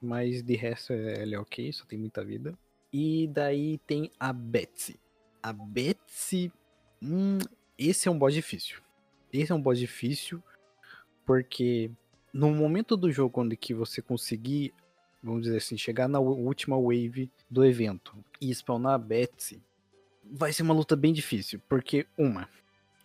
Mas 0.00 0.42
de 0.42 0.54
resto 0.56 0.92
é- 0.92 1.22
ele 1.22 1.34
é 1.34 1.38
ok, 1.38 1.72
só 1.72 1.84
tem 1.84 1.98
muita 1.98 2.24
vida. 2.24 2.56
E 2.92 3.28
daí 3.28 3.78
tem 3.78 4.10
a 4.18 4.32
Betsy. 4.32 4.98
A 5.42 5.52
Betsy. 5.52 6.52
Hum, 7.02 7.38
esse 7.78 8.08
é 8.08 8.10
um 8.10 8.18
boss 8.18 8.34
difícil. 8.34 8.80
Esse 9.32 9.52
é 9.52 9.54
um 9.54 9.62
boss 9.62 9.78
difícil, 9.78 10.42
porque 11.24 11.90
no 12.32 12.50
momento 12.50 12.96
do 12.96 13.10
jogo 13.10 13.40
onde 13.40 13.56
que 13.56 13.72
você 13.72 14.02
conseguir 14.02 14.74
vamos 15.22 15.42
dizer 15.42 15.58
assim, 15.58 15.76
chegar 15.76 16.08
na 16.08 16.18
última 16.18 16.76
wave 16.78 17.30
do 17.48 17.64
evento 17.64 18.16
e 18.40 18.50
spawnar 18.54 18.94
a 18.94 18.98
Betsy, 18.98 19.62
vai 20.30 20.52
ser 20.52 20.62
uma 20.62 20.74
luta 20.74 20.96
bem 20.96 21.12
difícil, 21.12 21.60
porque 21.68 22.06
uma, 22.16 22.48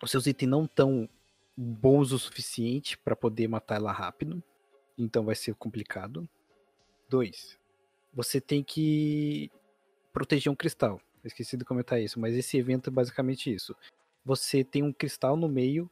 os 0.02 0.10
seus 0.10 0.26
itens 0.26 0.48
não 0.48 0.66
tão 0.66 1.08
bons 1.56 2.12
o 2.12 2.18
suficiente 2.18 2.96
para 2.98 3.16
poder 3.16 3.48
matar 3.48 3.76
ela 3.76 3.92
rápido, 3.92 4.42
então 4.96 5.24
vai 5.24 5.34
ser 5.34 5.54
complicado. 5.54 6.28
Dois, 7.08 7.58
você 8.12 8.40
tem 8.40 8.62
que 8.62 9.50
proteger 10.12 10.50
um 10.50 10.56
cristal. 10.56 11.00
Esqueci 11.24 11.56
de 11.56 11.64
comentar 11.64 12.00
isso, 12.00 12.20
mas 12.20 12.34
esse 12.34 12.56
evento 12.56 12.88
é 12.88 12.92
basicamente 12.92 13.52
isso. 13.52 13.74
Você 14.24 14.62
tem 14.62 14.82
um 14.82 14.92
cristal 14.92 15.36
no 15.36 15.48
meio 15.48 15.90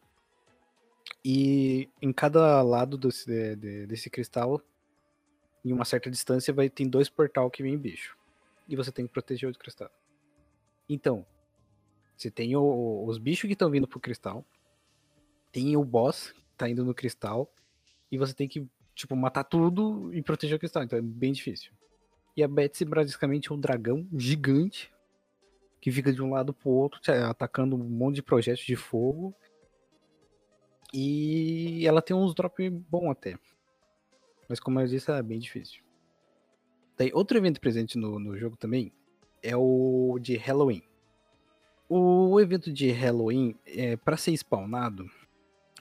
e 1.25 1.89
em 2.01 2.13
cada 2.13 2.63
lado 2.63 2.97
desse, 2.97 3.27
de- 3.27 3.57
de- 3.57 3.87
desse 3.87 4.09
cristal 4.09 4.61
em 5.65 5.73
uma 5.73 5.85
certa 5.85 6.11
distância 6.11 6.53
vai 6.53 6.69
ter 6.69 6.87
dois 6.87 7.09
portal 7.09 7.51
que 7.51 7.63
vem 7.63 7.77
bicho. 7.77 8.17
E 8.69 8.77
você 8.77 8.93
tem 8.93 9.07
que 9.07 9.13
proteger 9.13 9.49
o 9.49 9.59
cristal. 9.59 9.91
Então, 10.89 11.27
você 12.17 12.31
tem 12.31 12.57
o- 12.57 13.05
os 13.07 13.19
bichos 13.19 13.47
que 13.47 13.53
estão 13.53 13.71
vindo 13.71 13.89
pro 13.89 14.01
cristal. 14.01 14.45
Tem 15.51 15.77
o 15.77 15.85
boss 15.85 16.33
que 16.33 16.43
tá 16.57 16.69
indo 16.69 16.85
no 16.85 16.95
cristal. 16.95 17.51
E 18.11 18.19
você 18.19 18.35
tem 18.35 18.49
que, 18.49 18.67
tipo, 18.95 19.17
matar 19.17 19.45
tudo 19.45 20.13
e 20.15 20.23
proteger 20.23 20.57
o 20.57 20.61
cristal. 20.61 20.83
Então 20.83 20.99
é 20.99 21.03
bem 21.03 21.33
difícil. 21.33 21.73
E 22.37 22.43
a 22.43 22.49
Betsy 22.49 22.85
basicamente 22.85 23.51
é 23.51 23.55
um 23.55 23.61
dragão 23.61 24.07
gigante. 24.17 24.93
Que 25.81 25.93
fica 25.93 26.11
de 26.13 26.23
um 26.23 26.31
lado 26.31 26.55
pro 26.55 26.71
outro, 26.71 26.99
atacando 27.29 27.77
um 27.77 27.79
monte 27.79 28.17
de 28.17 28.23
projetos 28.23 28.65
de 28.65 28.75
fogo. 28.75 29.35
E 30.95 31.87
ela 31.87 32.01
tem 32.01 32.17
uns 32.17 32.35
drop 32.35 32.71
bom 32.71 33.11
até. 33.11 33.39
Mas 34.49 34.61
como 34.61 34.81
eu 34.81 34.87
disse, 34.87 35.11
é 35.11 35.23
bem 35.23 35.39
difícil. 35.39 35.83
Daí, 36.97 37.11
outro 37.13 37.37
evento 37.37 37.61
presente 37.61 37.99
no, 37.99 38.19
no 38.19 38.39
jogo 38.39 38.57
também 38.57 38.93
é 39.45 39.55
o 39.55 40.19
de 40.21 40.37
Halloween. 40.37 40.83
O 41.89 42.41
evento 42.41 42.73
de 42.73 42.91
Halloween, 42.91 43.55
é, 43.67 43.95
para 43.97 44.17
ser 44.17 44.33
spawnado. 44.33 45.09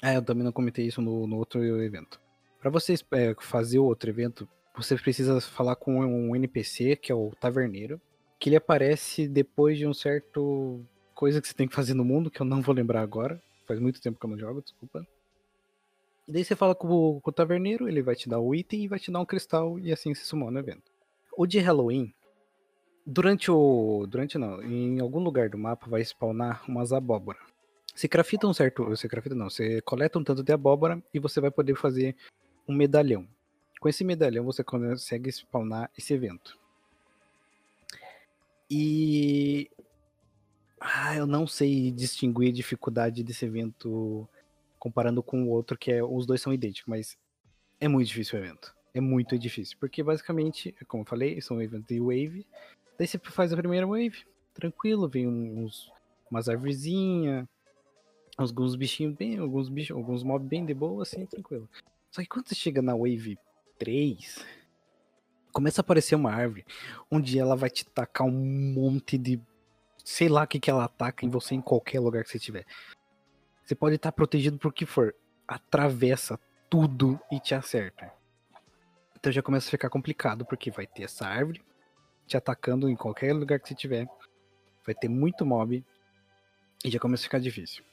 Ah, 0.01 0.13
eu 0.13 0.21
também 0.21 0.43
não 0.43 0.51
comentei 0.51 0.85
isso 0.85 1.01
no, 1.01 1.25
no 1.25 1.37
outro 1.37 1.63
evento. 1.81 2.19
Para 2.59 2.69
você 2.69 2.95
é, 3.13 3.33
fazer 3.39 3.79
o 3.79 3.85
outro 3.85 4.09
evento, 4.09 4.47
você 4.75 4.95
precisa 4.97 5.39
falar 5.39 5.77
com 5.77 6.01
um 6.01 6.35
NPC, 6.35 6.97
que 6.97 7.11
é 7.11 7.15
o 7.15 7.31
Taverneiro. 7.39 8.01
Que 8.37 8.49
ele 8.49 8.57
aparece 8.57 9.27
depois 9.29 9.77
de 9.77 9.87
um 9.87 9.93
certo 9.93 10.85
coisa 11.15 11.39
que 11.41 11.47
você 11.47 11.53
tem 11.53 11.67
que 11.67 11.75
fazer 11.75 11.93
no 11.93 12.03
mundo, 12.03 12.29
que 12.29 12.41
eu 12.41 12.45
não 12.45 12.61
vou 12.61 12.75
lembrar 12.75 13.01
agora. 13.01 13.41
Faz 13.65 13.79
muito 13.79 14.01
tempo 14.01 14.19
que 14.19 14.25
eu 14.25 14.29
não 14.29 14.37
jogo, 14.37 14.61
desculpa. 14.61 15.07
E 16.27 16.33
daí 16.33 16.43
você 16.43 16.55
fala 16.55 16.75
com 16.75 16.87
o, 16.89 17.21
com 17.21 17.29
o 17.29 17.33
taverneiro, 17.33 17.87
ele 17.87 18.01
vai 18.01 18.15
te 18.15 18.27
dar 18.27 18.39
o 18.39 18.53
item 18.53 18.83
e 18.83 18.87
vai 18.89 18.99
te 18.99 19.09
dar 19.09 19.21
um 19.21 19.25
cristal 19.25 19.79
e 19.79 19.91
assim 19.91 20.13
se 20.13 20.25
sumou 20.25 20.51
no 20.51 20.59
evento. 20.59 20.91
O 21.37 21.45
de 21.45 21.59
Halloween, 21.59 22.13
durante 23.05 23.51
o. 23.51 24.05
Durante 24.07 24.37
não, 24.37 24.61
em 24.63 24.99
algum 24.99 25.19
lugar 25.19 25.49
do 25.49 25.57
mapa 25.57 25.89
vai 25.89 26.01
spawnar 26.01 26.63
umas 26.67 26.91
abóbora. 26.93 27.39
Você 27.95 28.07
crafta 28.07 28.47
um 28.47 28.53
certo. 28.53 28.85
Você 28.85 29.07
crafta 29.07 29.35
não, 29.35 29.49
você 29.49 29.81
coleta 29.81 30.17
um 30.17 30.23
tanto 30.23 30.43
de 30.43 30.51
abóbora 30.51 31.01
e 31.13 31.19
você 31.19 31.39
vai 31.39 31.51
poder 31.51 31.75
fazer 31.75 32.15
um 32.67 32.73
medalhão. 32.73 33.27
Com 33.79 33.89
esse 33.89 34.03
medalhão 34.03 34.45
você 34.45 34.63
consegue 34.63 35.31
spawnar 35.31 35.91
esse 35.97 36.13
evento. 36.13 36.57
E. 38.69 39.69
Ah, 40.79 41.15
eu 41.15 41.25
não 41.25 41.47
sei 41.47 41.91
distinguir 41.91 42.49
a 42.49 42.53
dificuldade 42.53 43.23
desse 43.23 43.45
evento 43.45 44.27
comparando 44.77 45.23
com 45.23 45.43
o 45.43 45.49
outro, 45.49 45.77
que 45.77 45.91
é. 45.91 46.03
Os 46.03 46.25
dois 46.25 46.41
são 46.41 46.53
idênticos, 46.53 46.89
mas 46.89 47.17
é 47.79 47.87
muito 47.87 48.07
difícil 48.07 48.39
o 48.39 48.43
evento. 48.43 48.73
É 48.93 49.01
muito 49.01 49.37
difícil. 49.37 49.77
Porque 49.79 50.03
basicamente, 50.03 50.75
como 50.87 51.03
eu 51.03 51.07
falei, 51.07 51.41
são 51.41 51.61
eventos 51.61 51.87
de 51.87 51.99
wave. 51.99 52.45
Daí 52.97 53.07
você 53.07 53.17
faz 53.17 53.51
a 53.51 53.57
primeira 53.57 53.87
wave, 53.87 54.25
tranquilo, 54.53 55.09
vem 55.09 55.27
uns, 55.27 55.91
umas 56.29 56.47
arvorezinhas, 56.47 57.47
alguns 58.37 58.75
bichinhos 58.75 59.15
bem, 59.15 59.37
alguns 59.37 59.69
bichos, 59.69 59.95
alguns 59.95 60.23
mobs 60.23 60.47
bem 60.47 60.65
de 60.65 60.73
boa, 60.73 61.03
assim, 61.03 61.25
tranquilo. 61.25 61.69
Só 62.11 62.21
que 62.21 62.27
quando 62.27 62.47
você 62.47 62.55
chega 62.55 62.81
na 62.81 62.95
wave 62.95 63.37
3, 63.79 64.45
começa 65.51 65.81
a 65.81 65.83
aparecer 65.83 66.15
uma 66.15 66.31
árvore 66.31 66.65
onde 67.09 67.39
ela 67.39 67.55
vai 67.55 67.69
te 67.69 67.85
tacar 67.85 68.27
um 68.27 68.73
monte 68.73 69.17
de. 69.17 69.41
Sei 70.03 70.27
lá 70.27 70.43
o 70.43 70.47
que, 70.47 70.59
que 70.59 70.69
ela 70.69 70.85
ataca 70.85 71.25
em 71.25 71.29
você 71.29 71.55
em 71.55 71.61
qualquer 71.61 71.99
lugar 71.99 72.23
que 72.23 72.29
você 72.29 72.37
estiver. 72.37 72.65
Você 73.63 73.73
pode 73.73 73.95
estar 73.95 74.11
protegido 74.11 74.57
por 74.57 74.73
que 74.73 74.85
for. 74.85 75.15
Atravessa 75.47 76.39
tudo 76.69 77.19
e 77.31 77.39
te 77.39 77.55
acerta. 77.55 78.11
Então 79.17 79.31
já 79.31 79.41
começa 79.41 79.67
a 79.67 79.71
ficar 79.71 79.89
complicado, 79.89 80.45
porque 80.45 80.69
vai 80.69 80.85
ter 80.85 81.03
essa 81.03 81.25
árvore 81.25 81.63
te 82.27 82.37
atacando 82.37 82.89
em 82.89 82.95
qualquer 82.95 83.33
lugar 83.33 83.59
que 83.59 83.67
você 83.67 83.75
tiver. 83.75 84.07
Vai 84.85 84.95
ter 84.95 85.09
muito 85.09 85.45
mob. 85.45 85.83
E 86.83 86.89
já 86.89 86.99
começa 86.99 87.23
a 87.23 87.25
ficar 87.25 87.39
difícil. 87.39 87.83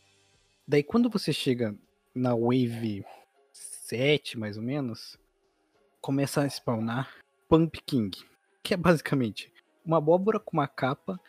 Daí 0.67 0.83
quando 0.83 1.09
você 1.09 1.33
chega 1.33 1.75
na 2.15 2.35
wave 2.35 3.05
7, 3.53 4.39
mais 4.39 4.57
ou 4.57 4.63
menos, 4.63 5.19
começa 6.01 6.43
a 6.43 6.49
spawnar 6.49 7.13
Pumpkin, 7.49 8.11
que 8.63 8.75
é 8.75 8.77
basicamente 8.77 9.53
uma 9.85 9.99
abóbora 9.99 10.39
com 10.39 10.57
uma 10.57 10.69
capa 10.69 11.21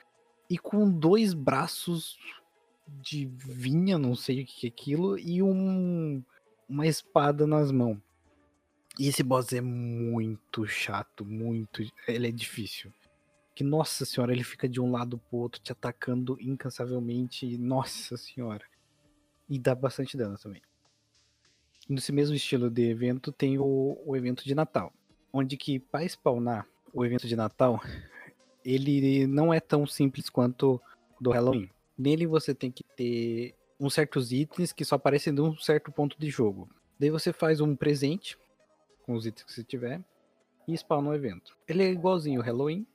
e 0.50 0.58
com 0.58 0.90
dois 0.90 1.34
braços 1.34 2.18
de 2.88 3.26
vinha, 3.26 3.98
não 3.98 4.16
sei 4.16 4.42
o 4.42 4.46
que 4.46 4.68
é 4.68 4.70
aquilo, 4.70 5.18
e 5.18 5.42
um, 5.42 6.24
uma 6.68 6.86
espada 6.86 7.48
nas 7.48 7.72
mãos. 7.72 7.98
E 9.00 9.08
esse 9.08 9.24
boss 9.24 9.54
é 9.54 9.62
muito 9.62 10.68
chato, 10.68 11.26
muito. 11.26 11.82
Ele 12.08 12.28
é 12.28 12.32
difícil. 12.32 12.92
Que 13.56 13.64
nossa 13.64 14.06
senhora, 14.06 14.32
ele 14.32 14.44
fica 14.44 14.68
de 14.68 14.80
um 14.80 14.92
lado 14.92 15.18
pro 15.18 15.40
outro 15.40 15.62
te 15.62 15.72
atacando 15.72 16.38
incansavelmente. 16.40 17.58
Nossa 17.58 18.18
senhora. 18.18 18.66
E 19.50 19.58
dá 19.58 19.74
bastante 19.74 20.18
dano 20.18 20.38
também. 20.38 20.62
Nesse 21.88 22.12
mesmo 22.12 22.36
estilo 22.36 22.70
de 22.70 22.90
evento 22.90 23.32
tem 23.32 23.58
o, 23.58 24.02
o 24.06 24.16
evento 24.16 24.44
de 24.46 24.56
Natal. 24.56 24.94
Onde 25.34 25.58
que 25.58 25.80
para 25.80 26.08
spawnar 26.08 26.68
o 26.94 27.06
evento 27.06 27.28
de 27.28 27.36
Natal, 27.36 27.82
ele 28.64 29.26
não 29.28 29.54
é 29.54 29.60
tão 29.60 29.86
simples 29.86 30.30
quanto 30.30 30.82
do 31.20 31.32
Halloween. 31.32 31.70
Nele 31.98 32.26
você 32.26 32.54
tem 32.54 32.72
que 32.72 32.84
ter 32.96 33.56
uns 33.80 33.94
certos 33.94 34.32
itens 34.32 34.72
que 34.72 34.86
só 34.86 34.96
aparecem 34.96 35.34
de 35.34 35.42
um 35.42 35.58
certo 35.58 35.92
ponto 35.92 36.18
de 36.20 36.30
jogo. 36.30 36.70
Daí 37.00 37.10
você 37.10 37.34
faz 37.34 37.60
um 37.62 37.76
presente 37.76 38.38
com 39.12 39.18
os 39.18 39.26
itens 39.26 39.44
que 39.44 39.52
você 39.52 39.64
tiver 39.64 40.02
e 40.66 40.74
spawna 40.74 41.10
o 41.10 41.14
evento. 41.14 41.58
Ele 41.68 41.84
é 41.84 41.92
igualzinho 41.92 42.40
o 42.40 42.44
Halloween. 42.44 42.88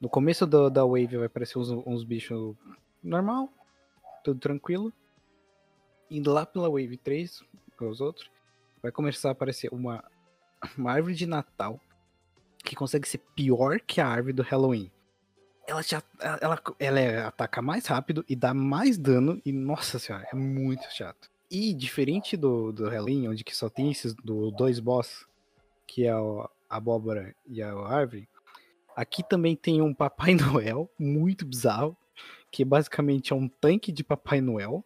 No 0.00 0.08
começo 0.08 0.46
do, 0.46 0.70
da 0.70 0.84
wave 0.84 1.16
vai 1.16 1.26
aparecer 1.26 1.58
uns, 1.58 1.70
uns 1.70 2.04
bichos 2.04 2.54
normal, 3.02 3.52
tudo 4.22 4.38
tranquilo. 4.38 4.92
Indo 6.08 6.32
lá 6.32 6.46
pela 6.46 6.68
wave 6.70 6.96
3, 6.96 7.42
com 7.76 7.88
os 7.88 8.00
outros, 8.00 8.30
vai 8.80 8.92
começar 8.92 9.30
a 9.30 9.32
aparecer 9.32 9.68
uma, 9.72 10.04
uma 10.76 10.92
árvore 10.92 11.16
de 11.16 11.26
Natal 11.26 11.80
que 12.58 12.76
consegue 12.76 13.08
ser 13.08 13.18
pior 13.34 13.80
que 13.80 14.00
a 14.00 14.06
árvore 14.06 14.32
do 14.34 14.42
Halloween. 14.42 14.88
Ela, 15.66 15.80
ela, 16.40 16.62
ela 16.78 17.00
é- 17.00 17.24
ataca 17.24 17.60
mais 17.60 17.84
rápido 17.86 18.24
e 18.28 18.36
dá 18.36 18.54
mais 18.54 18.96
dano, 18.96 19.42
e 19.44 19.50
nossa 19.50 19.98
senhora, 19.98 20.28
é 20.32 20.36
muito 20.36 20.84
chato. 20.94 21.28
E 21.50 21.72
diferente 21.72 22.36
do, 22.36 22.72
do 22.72 22.88
Halloween, 22.88 23.28
onde 23.28 23.44
que 23.44 23.56
só 23.56 23.68
tem 23.68 23.90
esses 23.90 24.14
do, 24.14 24.50
dois 24.50 24.80
boss, 24.80 25.26
que 25.86 26.04
é 26.04 26.10
a 26.10 26.50
abóbora 26.68 27.34
e 27.46 27.62
a 27.62 27.72
árvore, 27.72 28.28
aqui 28.94 29.22
também 29.22 29.56
tem 29.56 29.80
um 29.80 29.94
Papai 29.94 30.34
Noel 30.36 30.90
muito 30.98 31.46
bizarro, 31.46 31.96
que 32.50 32.64
basicamente 32.64 33.32
é 33.32 33.36
um 33.36 33.48
tanque 33.48 33.90
de 33.90 34.04
Papai 34.04 34.40
Noel 34.40 34.84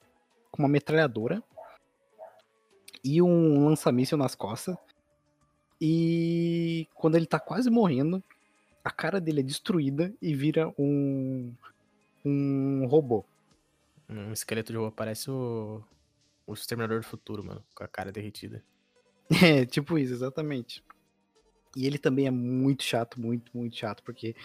com 0.50 0.62
uma 0.62 0.68
metralhadora 0.68 1.42
e 3.02 3.20
um 3.20 3.66
lança-míssil 3.66 4.16
nas 4.16 4.34
costas. 4.34 4.76
E 5.80 6.86
quando 6.94 7.16
ele 7.16 7.26
tá 7.26 7.40
quase 7.40 7.68
morrendo, 7.68 8.22
a 8.84 8.90
cara 8.90 9.20
dele 9.20 9.40
é 9.40 9.42
destruída 9.42 10.14
e 10.22 10.32
vira 10.34 10.72
um 10.78 11.52
um 12.24 12.86
robô. 12.86 13.24
Um 14.08 14.32
esqueleto 14.32 14.72
de 14.72 14.78
roupa 14.78 14.94
parece 14.96 15.30
o. 15.30 15.82
O 16.52 16.54
Exterminador 16.54 17.00
do 17.00 17.06
Futuro, 17.06 17.42
mano. 17.42 17.64
Com 17.74 17.82
a 17.82 17.88
cara 17.88 18.12
derretida. 18.12 18.62
É, 19.42 19.64
tipo 19.64 19.96
isso, 19.96 20.12
exatamente. 20.12 20.84
E 21.74 21.86
ele 21.86 21.96
também 21.96 22.26
é 22.26 22.30
muito 22.30 22.82
chato, 22.82 23.18
muito, 23.18 23.50
muito 23.56 23.74
chato, 23.74 24.02
porque 24.02 24.36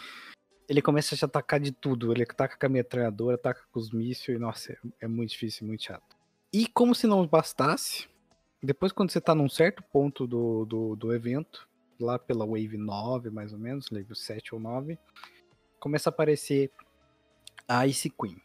ele 0.70 0.82
começa 0.82 1.14
a 1.14 1.18
te 1.18 1.26
atacar 1.26 1.60
de 1.60 1.74
tudo. 1.74 2.14
Ele 2.14 2.24
ataca 2.24 2.58
com 2.58 2.66
a 2.66 2.70
metralhadora, 2.70 3.36
ataca 3.36 3.66
com 3.70 3.80
os 3.82 3.92
mísseis, 3.92 4.38
e 4.38 4.40
nossa, 4.40 4.72
é, 4.72 4.78
é 5.02 5.08
muito 5.08 5.32
difícil, 5.32 5.68
muito 5.68 5.84
chato. 5.84 6.16
E 6.54 6.68
como 6.68 6.96
se 6.96 7.06
não 7.06 7.28
bastasse, 7.28 8.08
depois 8.64 8.94
quando 8.94 9.12
você 9.12 9.20
tá 9.20 9.36
num 9.36 9.50
certo 9.50 9.84
ponto 9.84 10.26
do, 10.26 10.64
do, 10.64 10.96
do 10.96 11.14
evento, 11.14 11.68
lá 12.00 12.18
pela 12.18 12.46
Wave 12.46 12.78
9, 12.78 13.30
mais 13.30 13.52
ou 13.52 13.60
menos, 13.60 13.90
Wave 13.90 14.16
7 14.16 14.56
ou 14.56 14.62
9, 14.62 14.98
começa 15.82 16.10
a 16.10 16.12
aparecer 16.12 16.72
a 17.68 17.86
Ice 17.86 18.10
Queen. 18.10 18.42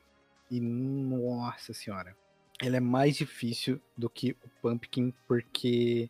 E 0.50 0.60
nossa 0.60 1.72
senhora, 1.72 2.16
ela 2.62 2.76
é 2.76 2.80
mais 2.80 3.16
difícil 3.16 3.80
do 3.98 4.08
que 4.08 4.36
o 4.44 4.48
Pumpkin, 4.62 5.12
porque 5.26 6.08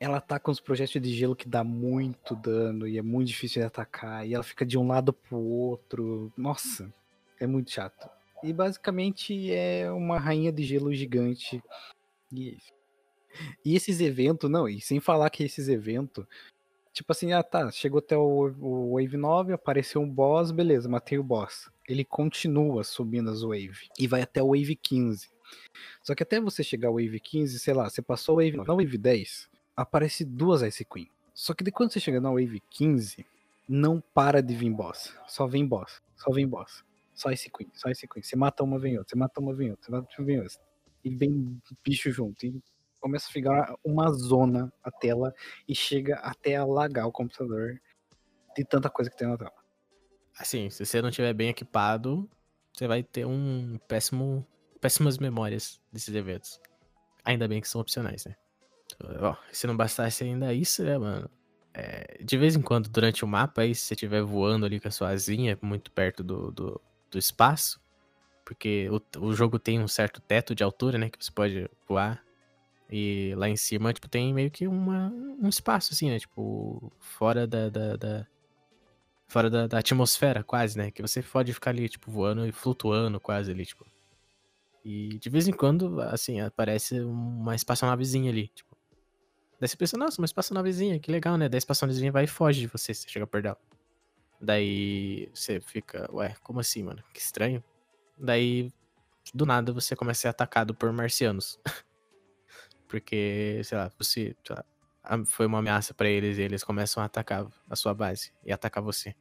ela 0.00 0.20
tá 0.20 0.40
com 0.40 0.50
os 0.50 0.58
projéteis 0.58 1.02
de 1.02 1.14
gelo 1.14 1.36
que 1.36 1.48
dá 1.48 1.62
muito 1.62 2.34
dano 2.34 2.88
e 2.88 2.98
é 2.98 3.02
muito 3.02 3.28
difícil 3.28 3.62
de 3.62 3.66
atacar. 3.66 4.26
E 4.26 4.34
ela 4.34 4.42
fica 4.42 4.66
de 4.66 4.76
um 4.76 4.88
lado 4.88 5.12
pro 5.12 5.38
outro. 5.38 6.32
Nossa, 6.36 6.92
é 7.38 7.46
muito 7.46 7.70
chato. 7.70 8.10
E 8.42 8.52
basicamente 8.52 9.52
é 9.52 9.90
uma 9.92 10.18
rainha 10.18 10.50
de 10.50 10.64
gelo 10.64 10.92
gigante. 10.92 11.62
E, 12.32 12.50
é 12.50 12.82
e 13.64 13.76
esses 13.76 14.00
eventos, 14.00 14.50
não, 14.50 14.68
e 14.68 14.80
sem 14.80 14.98
falar 14.98 15.30
que 15.30 15.44
esses 15.44 15.68
eventos. 15.68 16.26
Tipo 16.92 17.12
assim, 17.12 17.32
ah 17.32 17.44
tá, 17.44 17.70
chegou 17.70 18.00
até 18.00 18.16
o, 18.16 18.52
o 18.60 18.94
Wave 18.94 19.16
9, 19.16 19.52
apareceu 19.52 20.02
um 20.02 20.10
boss, 20.10 20.50
beleza, 20.50 20.88
matei 20.88 21.16
o 21.16 21.22
boss. 21.22 21.70
Ele 21.88 22.04
continua 22.04 22.82
subindo 22.82 23.30
as 23.30 23.42
Wave. 23.42 23.88
E 23.98 24.08
vai 24.08 24.20
até 24.20 24.42
o 24.42 24.48
Wave 24.48 24.74
15. 24.74 25.31
Só 26.02 26.14
que 26.14 26.22
até 26.22 26.40
você 26.40 26.62
chegar 26.62 26.88
ao 26.88 26.94
Wave 26.94 27.20
15, 27.20 27.58
sei 27.58 27.74
lá, 27.74 27.88
você 27.88 28.02
passou 28.02 28.36
o 28.36 28.38
Wave 28.38 28.56
9, 28.56 28.68
na 28.68 28.74
Wave 28.74 28.98
10, 28.98 29.48
aparece 29.76 30.24
duas 30.24 30.62
Ice 30.62 30.84
Queen. 30.84 31.08
Só 31.34 31.54
que 31.54 31.64
de 31.64 31.70
quando 31.70 31.92
você 31.92 32.00
chega 32.00 32.20
na 32.20 32.30
Wave 32.30 32.62
15, 32.70 33.26
não 33.68 34.00
para 34.00 34.42
de 34.42 34.54
vir 34.54 34.70
boss. 34.70 35.14
Só 35.26 35.46
vem 35.46 35.66
boss. 35.66 36.02
Só 36.16 36.30
vem 36.30 36.46
boss. 36.46 36.84
Só 37.14 37.30
Ice 37.30 37.50
Queen, 37.50 37.70
só 37.74 37.90
Ice 37.90 38.06
Queen. 38.06 38.22
Você 38.22 38.36
mata 38.36 38.62
uma, 38.62 38.78
vem 38.78 38.98
outra. 38.98 39.10
Você 39.10 39.18
mata 39.18 39.40
uma, 39.40 39.54
vem 39.54 39.70
outra. 39.70 39.86
Você 39.86 39.92
mata 39.92 40.08
uma, 40.18 40.26
vem 40.26 40.40
outra. 40.40 40.60
E 41.04 41.10
vem 41.14 41.60
bicho 41.84 42.10
junto. 42.10 42.44
E 42.44 42.62
começa 43.00 43.28
a 43.28 43.32
ficar 43.32 43.74
uma 43.84 44.10
zona 44.12 44.72
a 44.82 44.90
tela 44.90 45.34
e 45.68 45.74
chega 45.74 46.16
até 46.16 46.56
a 46.56 46.64
lagar 46.64 47.06
o 47.06 47.12
computador 47.12 47.80
de 48.56 48.64
tanta 48.64 48.88
coisa 48.88 49.10
que 49.10 49.16
tem 49.16 49.26
na 49.26 49.36
tela. 49.36 49.52
Assim, 50.38 50.70
se 50.70 50.84
você 50.84 51.02
não 51.02 51.10
tiver 51.10 51.32
bem 51.34 51.48
equipado, 51.48 52.28
você 52.72 52.86
vai 52.86 53.02
ter 53.02 53.26
um 53.26 53.78
péssimo. 53.88 54.46
Péssimas 54.82 55.16
memórias 55.16 55.80
desses 55.90 56.14
eventos. 56.14 56.60
Ainda 57.24 57.48
bem 57.48 57.60
que 57.62 57.68
são 57.68 57.80
opcionais, 57.80 58.26
né? 58.26 58.34
Ó, 59.20 59.34
se 59.50 59.66
não 59.66 59.76
bastasse 59.76 60.24
ainda 60.24 60.52
isso, 60.52 60.82
né, 60.84 60.98
mano? 60.98 61.30
É, 61.72 62.18
de 62.22 62.36
vez 62.36 62.54
em 62.54 62.60
quando, 62.60 62.90
durante 62.90 63.24
o 63.24 63.28
mapa, 63.28 63.62
aí, 63.62 63.74
se 63.74 63.82
você 63.82 63.94
estiver 63.94 64.22
voando 64.22 64.66
ali 64.66 64.78
com 64.78 64.88
a 64.88 64.90
sua 64.90 65.08
asinha 65.08 65.58
muito 65.62 65.90
perto 65.90 66.22
do, 66.22 66.50
do, 66.50 66.80
do 67.10 67.18
espaço, 67.18 67.80
porque 68.44 68.90
o, 68.90 69.00
o 69.26 69.32
jogo 69.32 69.58
tem 69.58 69.80
um 69.80 69.88
certo 69.88 70.20
teto 70.20 70.54
de 70.54 70.62
altura, 70.64 70.98
né, 70.98 71.08
que 71.08 71.24
você 71.24 71.32
pode 71.32 71.70
voar. 71.88 72.22
E 72.90 73.32
lá 73.36 73.48
em 73.48 73.56
cima, 73.56 73.92
tipo, 73.92 74.08
tem 74.08 74.34
meio 74.34 74.50
que 74.50 74.66
uma, 74.68 75.08
um 75.40 75.48
espaço, 75.48 75.94
assim, 75.94 76.10
né? 76.10 76.18
Tipo, 76.18 76.92
fora 77.00 77.46
da. 77.46 77.70
da, 77.70 77.96
da- 77.96 78.26
fora 79.26 79.48
da, 79.48 79.66
da 79.66 79.78
atmosfera, 79.78 80.42
quase, 80.44 80.76
né? 80.76 80.90
Que 80.90 81.00
você 81.00 81.22
pode 81.22 81.54
ficar 81.54 81.70
ali, 81.70 81.88
tipo, 81.88 82.10
voando 82.10 82.46
e 82.46 82.52
flutuando 82.52 83.18
quase 83.18 83.50
ali, 83.50 83.64
tipo. 83.64 83.86
E 84.84 85.18
de 85.18 85.30
vez 85.30 85.46
em 85.46 85.52
quando, 85.52 86.00
assim, 86.00 86.40
aparece 86.40 87.00
uma 87.00 87.54
espaçonavezinha 87.54 88.30
ali, 88.30 88.48
tipo. 88.48 88.76
Daí 89.60 89.68
você 89.68 89.76
pensa, 89.76 89.96
nossa, 89.96 90.20
uma 90.20 90.24
espaçonavezinha, 90.24 90.98
que 90.98 91.10
legal, 91.10 91.36
né? 91.36 91.48
Daí 91.48 91.56
a 91.56 91.58
espaçonavezinha 91.58 92.10
vai 92.10 92.24
e 92.24 92.26
foge 92.26 92.60
de 92.60 92.66
você, 92.66 92.92
você 92.92 93.08
chega 93.08 93.26
perto 93.26 93.44
dela. 93.44 93.58
Daí 94.40 95.30
você 95.32 95.60
fica, 95.60 96.10
ué, 96.12 96.34
como 96.42 96.58
assim, 96.58 96.82
mano? 96.82 97.02
Que 97.14 97.20
estranho. 97.20 97.62
Daí, 98.18 98.72
do 99.32 99.46
nada, 99.46 99.72
você 99.72 99.94
começa 99.94 100.18
a 100.18 100.22
ser 100.22 100.28
atacado 100.28 100.74
por 100.74 100.92
marcianos. 100.92 101.60
Porque, 102.88 103.60
sei 103.64 103.78
lá, 103.78 103.90
você 103.96 104.36
sei 104.44 104.56
lá, 104.56 104.64
foi 105.26 105.46
uma 105.46 105.60
ameaça 105.60 105.94
pra 105.94 106.08
eles 106.08 106.38
e 106.38 106.42
eles 106.42 106.64
começam 106.64 107.00
a 107.00 107.06
atacar 107.06 107.46
a 107.70 107.76
sua 107.76 107.94
base 107.94 108.32
e 108.44 108.52
atacar 108.52 108.82
você. 108.82 109.14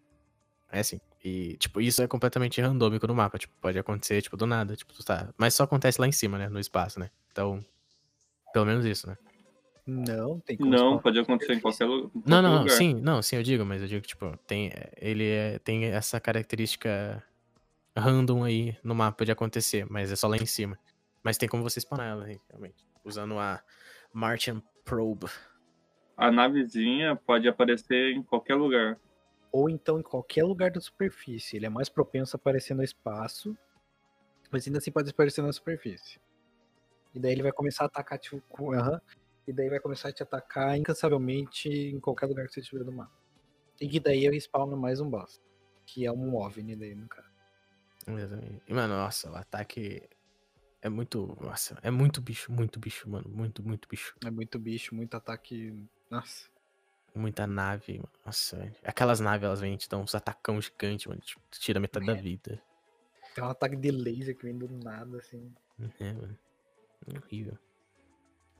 É 0.71 0.79
assim. 0.79 0.99
E, 1.23 1.57
tipo, 1.57 1.81
isso 1.81 2.01
é 2.01 2.07
completamente 2.07 2.61
randômico 2.61 3.05
no 3.05 3.13
mapa. 3.13 3.37
Tipo, 3.37 3.53
pode 3.61 3.77
acontecer, 3.77 4.21
tipo, 4.21 4.37
do 4.37 4.47
nada. 4.47 4.75
Tipo, 4.75 4.93
tu 4.93 5.03
tá... 5.03 5.33
Mas 5.37 5.53
só 5.53 5.63
acontece 5.63 5.99
lá 5.99 6.07
em 6.07 6.11
cima, 6.11 6.37
né? 6.37 6.47
No 6.49 6.59
espaço, 6.59 6.99
né? 6.99 7.09
Então, 7.31 7.63
pelo 8.53 8.65
menos 8.65 8.85
isso, 8.85 9.07
né? 9.07 9.17
Não, 9.85 10.39
tem 10.39 10.55
como 10.57 10.69
Não, 10.69 10.99
pode 10.99 11.19
acontecer 11.19 11.53
em 11.53 11.59
qualquer, 11.59 11.85
lu- 11.85 12.11
em 12.15 12.19
Não, 12.19 12.21
qualquer 12.21 12.41
não, 12.41 12.53
não, 12.53 12.61
lugar. 12.61 12.77
sim, 12.77 12.93
não, 13.01 13.21
sim, 13.21 13.35
eu 13.35 13.43
digo, 13.43 13.65
mas 13.65 13.81
eu 13.81 13.87
digo 13.87 14.01
que, 14.01 14.09
tipo, 14.09 14.37
tem, 14.47 14.71
ele 14.97 15.27
é, 15.27 15.59
tem 15.59 15.85
essa 15.85 16.19
característica 16.19 17.21
random 17.97 18.43
aí 18.43 18.77
no 18.83 18.95
mapa 18.95 19.25
de 19.25 19.31
acontecer, 19.31 19.85
mas 19.89 20.11
é 20.11 20.15
só 20.15 20.27
lá 20.27 20.37
em 20.37 20.45
cima. 20.45 20.77
Mas 21.23 21.37
tem 21.37 21.49
como 21.49 21.63
você 21.63 21.79
spawnar 21.79 22.07
ela 22.07 22.25
aí, 22.25 22.39
realmente. 22.49 22.85
Usando 23.03 23.37
a 23.37 23.61
Martian 24.13 24.61
Probe. 24.85 25.27
A 26.15 26.31
navezinha 26.31 27.15
pode 27.15 27.47
aparecer 27.47 28.13
em 28.15 28.23
qualquer 28.23 28.55
lugar. 28.55 28.97
Ou 29.51 29.69
então 29.69 29.99
em 29.99 30.03
qualquer 30.03 30.43
lugar 30.43 30.71
da 30.71 30.79
superfície. 30.79 31.57
Ele 31.57 31.65
é 31.65 31.69
mais 31.69 31.89
propenso 31.89 32.35
a 32.35 32.37
aparecer 32.37 32.73
no 32.73 32.83
espaço, 32.83 33.57
mas 34.51 34.65
ainda 34.65 34.79
assim 34.79 34.91
pode 34.91 35.09
aparecer 35.09 35.41
na 35.41 35.51
superfície. 35.51 36.19
E 37.13 37.19
daí 37.19 37.33
ele 37.33 37.43
vai 37.43 37.51
começar 37.51 37.83
a 37.83 37.87
atacar, 37.87 38.17
tipo, 38.17 38.39
com- 38.47 38.73
e 39.47 39.51
daí 39.51 39.69
vai 39.69 39.79
começar 39.79 40.09
a 40.09 40.13
te 40.13 40.23
atacar 40.23 40.77
incansavelmente 40.77 41.67
em 41.67 41.99
qualquer 41.99 42.27
lugar 42.27 42.45
que 42.47 42.53
você 42.53 42.61
estiver 42.61 42.85
no 42.85 42.91
mapa. 42.91 43.11
E 43.81 43.87
que 43.87 43.99
daí 43.99 44.23
eu 44.23 44.33
spawno 44.35 44.77
mais 44.77 45.01
um 45.01 45.09
boss, 45.09 45.41
que 45.85 46.05
é 46.05 46.11
um 46.11 46.35
OVNI 46.35 46.75
daí 46.75 46.95
no 46.95 47.07
caso. 47.07 47.27
Exatamente. 48.07 48.61
E, 48.67 48.73
mano, 48.73 48.93
nossa, 48.95 49.29
o 49.31 49.35
ataque 49.35 50.07
é 50.81 50.89
muito, 50.89 51.37
nossa, 51.41 51.77
é 51.81 51.91
muito 51.91 52.21
bicho, 52.21 52.51
muito 52.51 52.79
bicho, 52.79 53.09
mano, 53.09 53.27
muito, 53.29 53.63
muito 53.63 53.87
bicho. 53.89 54.15
É 54.25 54.31
muito 54.31 54.57
bicho, 54.59 54.95
muito 54.95 55.15
ataque. 55.17 55.73
Nossa. 56.09 56.49
Muita 57.13 57.45
nave, 57.45 57.93
mano. 57.97 58.09
Nossa, 58.25 58.57
velho. 58.57 58.75
Aquelas 58.83 59.19
naves, 59.19 59.43
elas 59.45 59.59
vêm 59.59 59.75
te 59.75 59.89
dão 59.89 60.01
uns 60.01 60.15
atacão 60.15 60.61
gigante, 60.61 61.09
mano, 61.09 61.19
tipo, 61.21 61.41
tira 61.51 61.79
metade 61.79 62.05
da 62.05 62.13
É. 62.13 62.21
vida. 62.21 62.61
Tem 63.35 63.43
um 63.43 63.47
ataque 63.47 63.75
de 63.75 63.91
laser 63.91 64.35
que 64.37 64.43
vem 64.43 64.57
do 64.57 64.69
nada, 64.69 65.17
assim. 65.17 65.53
É, 65.99 66.13
mano. 66.13 66.37
É 67.13 67.17
horrível. 67.17 67.57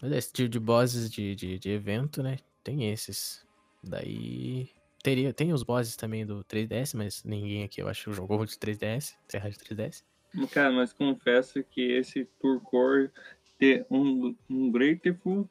Mas 0.02 0.12
esse 0.14 0.34
tipo 0.34 0.50
de 0.50 0.60
bosses 0.60 1.10
de, 1.12 1.36
de, 1.36 1.60
de 1.60 1.70
evento, 1.70 2.24
né? 2.24 2.38
Tem 2.64 2.92
esses. 2.92 3.46
Daí. 3.84 4.70
Teria, 5.04 5.34
tem 5.34 5.52
os 5.52 5.64
bosses 5.64 5.96
também 5.96 6.26
do 6.26 6.44
3DS, 6.44 6.96
mas 6.96 7.24
ninguém 7.24 7.64
aqui, 7.64 7.82
eu 7.82 7.88
acho, 7.88 8.14
jogou 8.14 8.46
de 8.46 8.54
3DS. 8.56 9.16
Serra 9.28 9.50
de 9.50 9.58
3DS. 9.58 10.04
Cara, 10.52 10.72
mas 10.72 10.94
confesso 10.94 11.64
que 11.64 11.82
esse 11.82 12.26
Turcor 12.40 13.10
ter 13.58 13.86
um, 13.90 14.36
um 14.50 14.72
Grateful, 14.72 15.50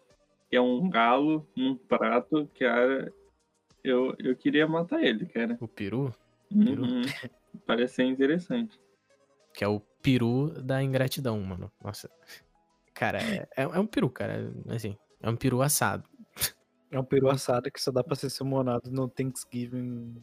é 0.51 0.61
um 0.61 0.89
galo, 0.89 1.47
num 1.57 1.77
prato, 1.77 2.49
cara, 2.59 3.13
eu, 3.83 4.15
eu 4.19 4.37
queria 4.37 4.67
matar 4.67 5.03
ele, 5.03 5.27
cara. 5.27 5.57
O 5.61 5.69
peru, 5.69 6.13
Peru? 6.51 6.83
Uhum. 6.83 7.03
Parece 7.67 7.95
ser 7.95 8.05
interessante. 8.05 8.79
que 9.55 9.65
é 9.65 9.69
o 9.69 9.81
peru 10.03 10.51
da 10.63 10.83
ingratidão, 10.83 11.41
mano. 11.41 11.71
Nossa. 11.83 12.11
Cara, 12.95 13.19
é, 13.19 13.49
é, 13.57 13.63
é 13.63 13.79
um 13.79 13.87
peru, 13.87 14.11
cara. 14.11 14.53
Assim, 14.69 14.97
é 15.21 15.31
um 15.31 15.37
peru 15.37 15.63
assado. 15.63 16.09
É 16.91 16.99
um 16.99 17.05
peru 17.05 17.29
assado 17.29 17.71
que 17.71 17.81
só 17.81 17.93
dá 17.93 18.03
pra 18.03 18.17
ser 18.17 18.31
summonado 18.31 18.91
no 18.91 19.09
Thanksgiving, 19.09 20.17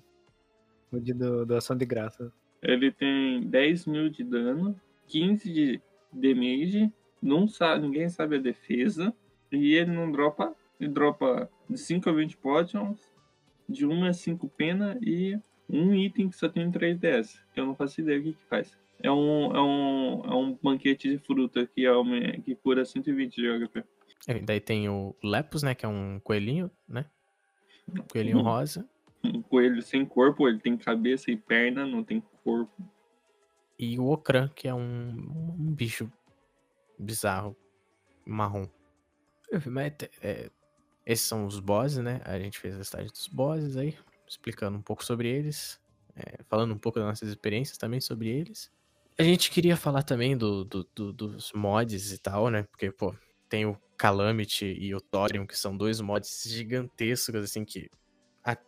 no 0.91 0.99
dia 0.99 1.15
do, 1.15 1.45
da 1.45 1.57
ação 1.57 1.77
de 1.77 1.85
graça. 1.85 2.31
Ele 2.61 2.91
tem 2.91 3.41
10 3.47 3.85
mil 3.85 4.09
de 4.09 4.23
dano, 4.23 4.79
15 5.07 5.51
de 5.51 5.81
damage, 6.11 6.91
não 7.21 7.47
sabe, 7.47 7.83
ninguém 7.83 8.09
sabe 8.09 8.35
a 8.35 8.41
defesa, 8.41 9.13
e 9.51 9.73
ele 9.73 9.91
não 9.91 10.11
dropa, 10.11 10.55
ele 10.79 10.89
dropa 10.91 11.49
de 11.69 11.77
5 11.77 12.09
a 12.09 12.13
20 12.13 12.37
potions, 12.37 13.13
de 13.67 13.85
1 13.85 14.05
a 14.05 14.13
5 14.13 14.47
pena 14.49 14.97
e 15.01 15.37
um 15.69 15.93
item 15.93 16.29
que 16.29 16.35
só 16.37 16.47
tem 16.47 16.71
3DS, 16.71 17.39
que 17.53 17.59
eu 17.59 17.65
não 17.65 17.75
faço 17.75 17.99
ideia 18.01 18.19
o 18.19 18.23
que, 18.23 18.33
que 18.33 18.45
faz. 18.45 18.77
É 19.01 19.11
um, 19.11 19.55
é, 19.55 19.61
um, 19.61 20.21
é 20.25 20.35
um 20.35 20.57
banquete 20.61 21.09
de 21.09 21.17
fruta 21.19 21.67
que, 21.67 21.85
aume- 21.85 22.41
que 22.41 22.55
cura 22.55 22.83
120 22.85 23.35
de 23.35 23.47
HP. 23.47 23.83
É, 24.27 24.39
Daí 24.39 24.59
tem 24.59 24.89
o 24.89 25.15
Lepus, 25.23 25.61
né? 25.63 25.75
Que 25.75 25.85
é 25.85 25.89
um 25.89 26.19
coelhinho, 26.23 26.71
né? 26.87 27.05
Coelhinho 28.11 28.37
Uhum. 28.37 28.43
rosa. 28.43 28.89
Um 29.23 29.41
coelho 29.41 29.81
sem 29.81 30.05
corpo, 30.05 30.47
ele 30.47 30.59
tem 30.59 30.75
cabeça 30.77 31.29
e 31.29 31.37
perna, 31.37 31.85
não 31.85 32.03
tem 32.03 32.21
corpo. 32.43 32.71
E 33.77 33.99
o 33.99 34.07
Okran, 34.09 34.47
que 34.55 34.67
é 34.67 34.73
um, 34.73 35.09
um 35.59 35.73
bicho 35.75 36.11
bizarro, 36.97 37.55
marrom. 38.25 38.65
Mas, 39.67 39.93
é, 40.21 40.49
esses 41.05 41.25
são 41.27 41.45
os 41.45 41.59
bosses, 41.59 41.99
né? 41.99 42.21
A 42.25 42.39
gente 42.39 42.59
fez 42.59 42.77
a 42.77 42.81
estágio 42.81 43.11
dos 43.11 43.27
bosses 43.27 43.77
aí, 43.77 43.97
explicando 44.27 44.77
um 44.77 44.81
pouco 44.81 45.03
sobre 45.05 45.29
eles, 45.29 45.79
é, 46.15 46.43
falando 46.49 46.73
um 46.73 46.77
pouco 46.79 46.99
das 46.99 47.07
nossas 47.07 47.29
experiências 47.29 47.77
também 47.77 48.01
sobre 48.01 48.29
eles. 48.29 48.71
A 49.17 49.23
gente 49.23 49.49
queria 49.49 49.75
falar 49.77 50.03
também 50.03 50.37
do, 50.37 50.63
do- 50.63 50.87
do- 50.95 51.13
dos 51.13 51.51
mods 51.53 52.11
e 52.11 52.17
tal, 52.19 52.49
né? 52.49 52.63
Porque, 52.63 52.91
pô, 52.91 53.15
tem 53.49 53.65
o 53.65 53.77
Calamity 53.97 54.65
e 54.65 54.93
o 54.93 55.01
Thorium, 55.01 55.47
que 55.47 55.57
são 55.57 55.75
dois 55.75 55.99
mods 56.01 56.43
gigantescos, 56.45 57.35
assim, 57.35 57.65
que 57.65 57.89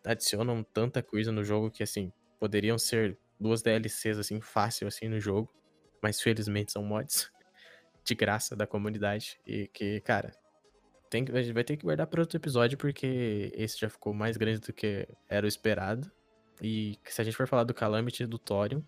adicionam 0.03 0.63
tanta 0.63 1.03
coisa 1.03 1.31
no 1.31 1.43
jogo 1.43 1.69
que, 1.71 1.83
assim, 1.83 2.11
poderiam 2.39 2.77
ser 2.77 3.17
duas 3.39 3.61
DLCs, 3.61 4.17
assim, 4.17 4.41
fácil, 4.41 4.87
assim, 4.87 5.07
no 5.07 5.19
jogo. 5.19 5.53
Mas, 6.01 6.21
felizmente, 6.21 6.71
são 6.71 6.83
mods 6.83 7.29
de 8.05 8.15
graça 8.15 8.55
da 8.55 8.65
comunidade. 8.67 9.39
E 9.45 9.67
que, 9.67 10.01
cara, 10.01 10.33
tem 11.09 11.25
a 11.33 11.41
gente 11.41 11.53
vai 11.53 11.63
ter 11.63 11.75
que 11.75 11.83
guardar 11.83 12.07
para 12.07 12.21
outro 12.21 12.37
episódio, 12.37 12.77
porque 12.77 13.51
esse 13.55 13.79
já 13.79 13.89
ficou 13.89 14.13
mais 14.13 14.37
grande 14.37 14.59
do 14.59 14.71
que 14.71 15.07
era 15.27 15.45
o 15.45 15.49
esperado. 15.49 16.09
E 16.61 16.97
se 17.05 17.21
a 17.21 17.23
gente 17.23 17.35
for 17.35 17.47
falar 17.47 17.63
do 17.63 17.73
Calamity 17.73 18.23
e 18.23 18.27
do 18.27 18.37
Thorium, 18.37 18.83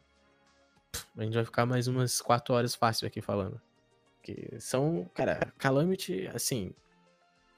a 1.18 1.24
gente 1.24 1.34
vai 1.34 1.46
ficar 1.46 1.66
mais 1.66 1.88
umas 1.88 2.22
4 2.22 2.54
horas 2.54 2.76
fácil 2.76 3.08
aqui 3.08 3.22
falando. 3.22 3.60
Que 4.22 4.60
são, 4.60 5.10
cara, 5.16 5.52
Calamity, 5.58 6.28
assim, 6.34 6.74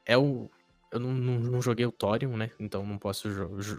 é 0.06 0.18
o. 0.18 0.50
Eu 0.92 1.00
não, 1.00 1.12
não, 1.12 1.40
não 1.40 1.62
joguei 1.62 1.86
o 1.86 1.92
Thorium, 1.92 2.38
né? 2.38 2.52
Então 2.60 2.86
não 2.86 3.00
posso 3.00 3.28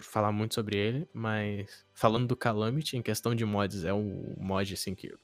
falar 0.02 0.32
muito 0.32 0.54
sobre 0.54 0.76
ele. 0.76 1.08
Mas 1.14 1.86
falando 1.94 2.26
do 2.26 2.36
Calamity, 2.36 2.96
em 2.96 3.02
questão 3.02 3.34
de 3.34 3.44
mods, 3.44 3.84
é 3.84 3.92
o 3.92 4.34
mod, 4.36 4.74
assim, 4.74 4.94
que 4.94 5.14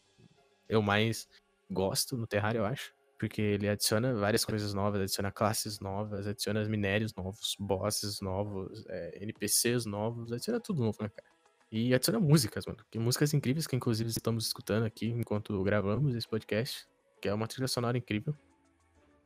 eu 0.69 0.81
mais 0.81 1.29
gosto 1.69 2.17
no 2.17 2.27
Terraria, 2.27 2.61
eu 2.61 2.65
acho. 2.65 2.95
Porque 3.21 3.43
ele 3.43 3.69
adiciona 3.69 4.15
várias 4.15 4.47
coisas 4.47 4.73
novas, 4.73 5.03
adiciona 5.03 5.31
classes 5.31 5.79
novas, 5.79 6.27
adiciona 6.27 6.65
minérios 6.65 7.15
novos, 7.15 7.55
bosses 7.61 8.19
novos, 8.23 8.83
é, 8.89 9.19
NPCs 9.23 9.85
novos, 9.85 10.33
adiciona 10.33 10.59
tudo 10.59 10.83
novo, 10.83 10.97
né, 11.03 11.11
cara? 11.11 11.29
E 11.71 11.93
adiciona 11.95 12.19
músicas, 12.19 12.65
mano. 12.65 12.79
Que 12.91 12.99
músicas 12.99 13.35
incríveis 13.35 13.67
que 13.67 13.77
inclusive 13.77 14.09
estamos 14.09 14.47
escutando 14.47 14.87
aqui 14.87 15.11
enquanto 15.11 15.63
gravamos 15.63 16.15
esse 16.15 16.27
podcast. 16.27 16.89
Que 17.21 17.29
é 17.29 17.35
uma 17.35 17.47
trilha 17.47 17.69
sonora 17.69 17.99
incrível. 17.99 18.35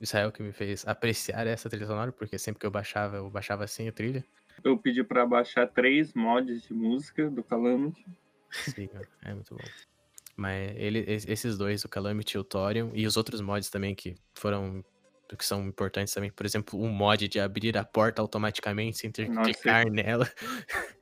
Israel 0.00 0.32
que 0.32 0.42
me 0.42 0.52
fez 0.52 0.84
apreciar 0.88 1.46
essa 1.46 1.70
trilha 1.70 1.86
sonora, 1.86 2.10
porque 2.10 2.36
sempre 2.36 2.58
que 2.58 2.66
eu 2.66 2.72
baixava, 2.72 3.18
eu 3.18 3.30
baixava 3.30 3.64
sem 3.68 3.88
a 3.88 3.92
trilha. 3.92 4.24
Eu 4.64 4.76
pedi 4.76 5.04
pra 5.04 5.24
baixar 5.24 5.68
três 5.68 6.12
mods 6.14 6.62
de 6.64 6.74
música 6.74 7.30
do 7.30 7.44
Calamity. 7.44 8.04
Sim, 8.50 8.88
cara, 8.88 9.08
é 9.22 9.34
muito 9.34 9.54
bom. 9.54 9.93
Mas 10.36 10.72
ele, 10.76 11.00
es- 11.06 11.26
esses 11.28 11.56
dois, 11.56 11.84
o 11.84 11.88
Calamity 11.88 12.36
e 12.36 12.40
o 12.40 12.44
Thorium, 12.44 12.90
e 12.94 13.06
os 13.06 13.16
outros 13.16 13.40
mods 13.40 13.70
também 13.70 13.94
que 13.94 14.14
foram. 14.34 14.84
que 15.38 15.44
são 15.44 15.66
importantes 15.66 16.12
também. 16.12 16.30
Por 16.30 16.44
exemplo, 16.46 16.78
o 16.80 16.88
mod 16.88 17.26
de 17.28 17.38
abrir 17.40 17.76
a 17.78 17.84
porta 17.84 18.20
automaticamente 18.22 18.98
sem 18.98 19.10
ter 19.10 19.26
que 19.26 19.32
Nossa, 19.32 19.52
clicar 19.52 19.90
nela. 19.90 20.26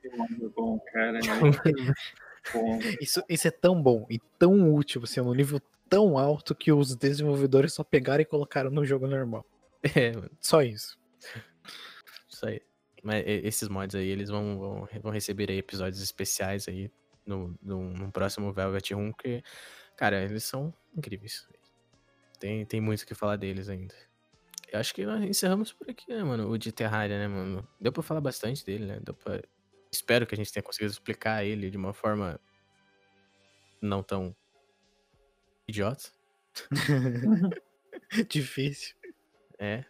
Que 0.01 0.09
mod 0.17 0.49
bom, 0.55 0.79
cara. 0.93 1.19
é 1.67 2.53
bom. 2.53 2.79
Isso, 3.01 3.23
isso 3.29 3.49
é 3.49 3.51
tão 3.51 3.81
bom 3.83 4.07
e 4.11 4.19
tão 4.39 4.75
útil, 4.75 5.03
assim, 5.05 5.21
num 5.21 5.35
nível 5.35 5.61
tão 5.89 6.17
alto 6.19 6.55
que 6.55 6.73
os 6.73 6.95
desenvolvedores 6.97 7.75
só 7.75 7.85
pegaram 7.85 8.23
e 8.23 8.27
colocaram 8.27 8.71
no 8.71 8.85
jogo 8.85 9.07
normal. 9.07 9.45
É, 9.97 10.13
mano, 10.13 10.31
Só 10.41 10.63
isso. 10.63 10.97
isso 12.29 12.47
aí. 12.47 12.61
Mas 13.03 13.25
esses 13.27 13.69
mods 13.69 13.97
aí, 13.97 14.07
eles 14.09 14.29
vão, 14.31 14.59
vão, 14.59 14.89
vão 15.03 15.11
receber 15.13 15.51
aí 15.51 15.59
episódios 15.59 16.01
especiais 16.01 16.69
aí 16.69 16.89
no, 17.27 17.57
no, 17.63 17.91
no 17.91 18.13
próximo 18.13 18.53
Velvet 18.53 18.95
Room, 18.95 19.13
que, 19.13 19.43
cara, 19.97 20.23
eles 20.23 20.45
são 20.45 20.73
incríveis. 20.97 21.47
Tem, 22.39 22.65
tem 22.67 22.81
muito 22.81 23.03
o 23.03 23.07
que 23.07 23.15
falar 23.15 23.37
deles 23.37 23.69
ainda. 23.69 23.95
Eu 24.73 24.81
acho 24.81 24.95
que 24.95 25.05
nós 25.05 25.23
encerramos 25.23 25.73
por 25.73 25.89
aqui, 25.91 26.11
né, 26.13 26.25
mano? 26.25 26.49
O 26.49 26.57
de 26.59 26.73
Terraria, 26.73 27.19
né, 27.19 27.29
mano? 27.29 27.69
Deu 27.81 27.93
pra 27.93 28.03
falar 28.03 28.21
bastante 28.21 28.65
dele, 28.65 28.87
né? 28.87 29.01
Deu 29.01 29.15
pra... 29.15 29.43
Espero 29.93 30.27
que 30.27 30.35
a 30.35 30.37
gente 30.39 30.51
tenha 30.53 30.63
conseguido 30.63 30.91
explicar 30.93 31.45
ele 31.45 31.71
de 31.71 31.77
uma 31.77 31.93
forma 31.93 32.41
não 33.81 34.03
tão 34.03 34.35
idiota. 35.69 36.11
Difícil. 38.29 38.95
É, 39.59 39.85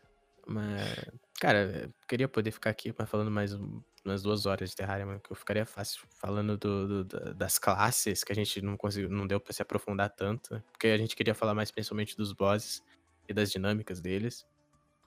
mas. 0.46 0.94
Cara, 1.40 1.84
eu 1.84 1.94
queria 2.08 2.28
poder 2.28 2.50
ficar 2.50 2.70
aqui 2.70 2.92
falando 3.06 3.30
mais 3.30 3.52
um- 3.54 3.82
umas 4.04 4.22
duas 4.22 4.46
horas 4.46 4.70
de 4.70 4.76
Terraria, 4.76 5.06
mano, 5.06 5.20
que 5.20 5.30
eu 5.30 5.36
ficaria 5.36 5.64
fácil 5.66 6.02
falando 6.20 6.56
do, 6.58 6.88
do- 6.88 7.04
da- 7.04 7.32
das 7.32 7.58
classes 7.58 8.24
que 8.24 8.32
a 8.32 8.34
gente 8.34 8.60
não 8.60 8.76
conseguiu, 8.76 9.08
não 9.08 9.26
deu 9.26 9.40
pra 9.40 9.52
se 9.52 9.62
aprofundar 9.62 10.10
tanto, 10.10 10.54
né? 10.54 10.62
porque 10.72 10.88
a 10.88 10.98
gente 10.98 11.14
queria 11.16 11.34
falar 11.34 11.54
mais 11.54 11.70
principalmente 11.70 12.16
dos 12.16 12.32
bosses 12.32 12.82
e 13.28 13.32
das 13.34 13.50
dinâmicas 13.52 14.00
deles. 14.00 14.44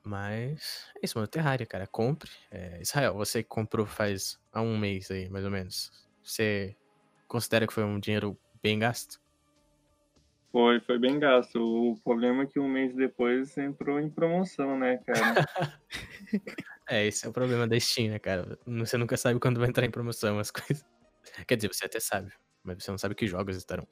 Mas 0.04 0.88
é 0.98 1.00
isso, 1.06 1.18
mano. 1.18 1.28
Terraria, 1.28 1.66
cara. 1.66 1.88
Compre. 1.88 2.30
É, 2.52 2.80
Israel, 2.82 3.16
você 3.16 3.42
que 3.42 3.50
comprou 3.50 3.86
faz 3.88 4.38
há 4.54 4.62
um 4.62 4.78
mês 4.78 5.10
aí, 5.10 5.28
mais 5.30 5.44
ou 5.44 5.50
menos. 5.52 5.90
Você 6.24 6.78
considera 7.28 7.66
que 7.66 7.74
foi 7.74 7.84
um 7.84 8.00
dinheiro 8.00 8.40
bem 8.62 8.78
gasto? 8.78 9.20
Foi, 10.52 10.80
foi 10.80 10.98
bem 11.00 11.20
gasto. 11.20 11.60
O 11.60 12.00
problema 12.04 12.44
é 12.44 12.46
que 12.46 12.60
um 12.60 12.70
mês 12.70 12.96
depois 12.96 13.58
entrou 13.58 14.00
em 14.00 14.10
promoção, 14.10 14.78
né, 14.78 14.98
cara? 15.06 15.34
É, 16.88 17.06
esse 17.06 17.26
é 17.26 17.30
o 17.30 17.34
problema 17.34 17.68
da 17.68 17.80
Steam, 17.80 18.12
né, 18.12 18.20
cara? 18.20 18.60
Você 18.66 18.98
nunca 18.98 19.18
sabe 19.18 19.40
quando 19.40 19.60
vai 19.60 19.70
entrar 19.70 19.86
em 19.86 19.92
promoção 19.92 20.38
as 20.40 20.52
coisas. 20.52 20.86
Quer 21.48 21.56
dizer, 21.56 21.74
você 21.74 21.86
até 21.86 22.00
sabe, 22.00 22.32
mas 22.64 22.84
você 22.84 22.92
não 22.92 22.98
sabe 22.98 23.16
que 23.16 23.26
jogos 23.28 23.58
estarão. 23.58 23.88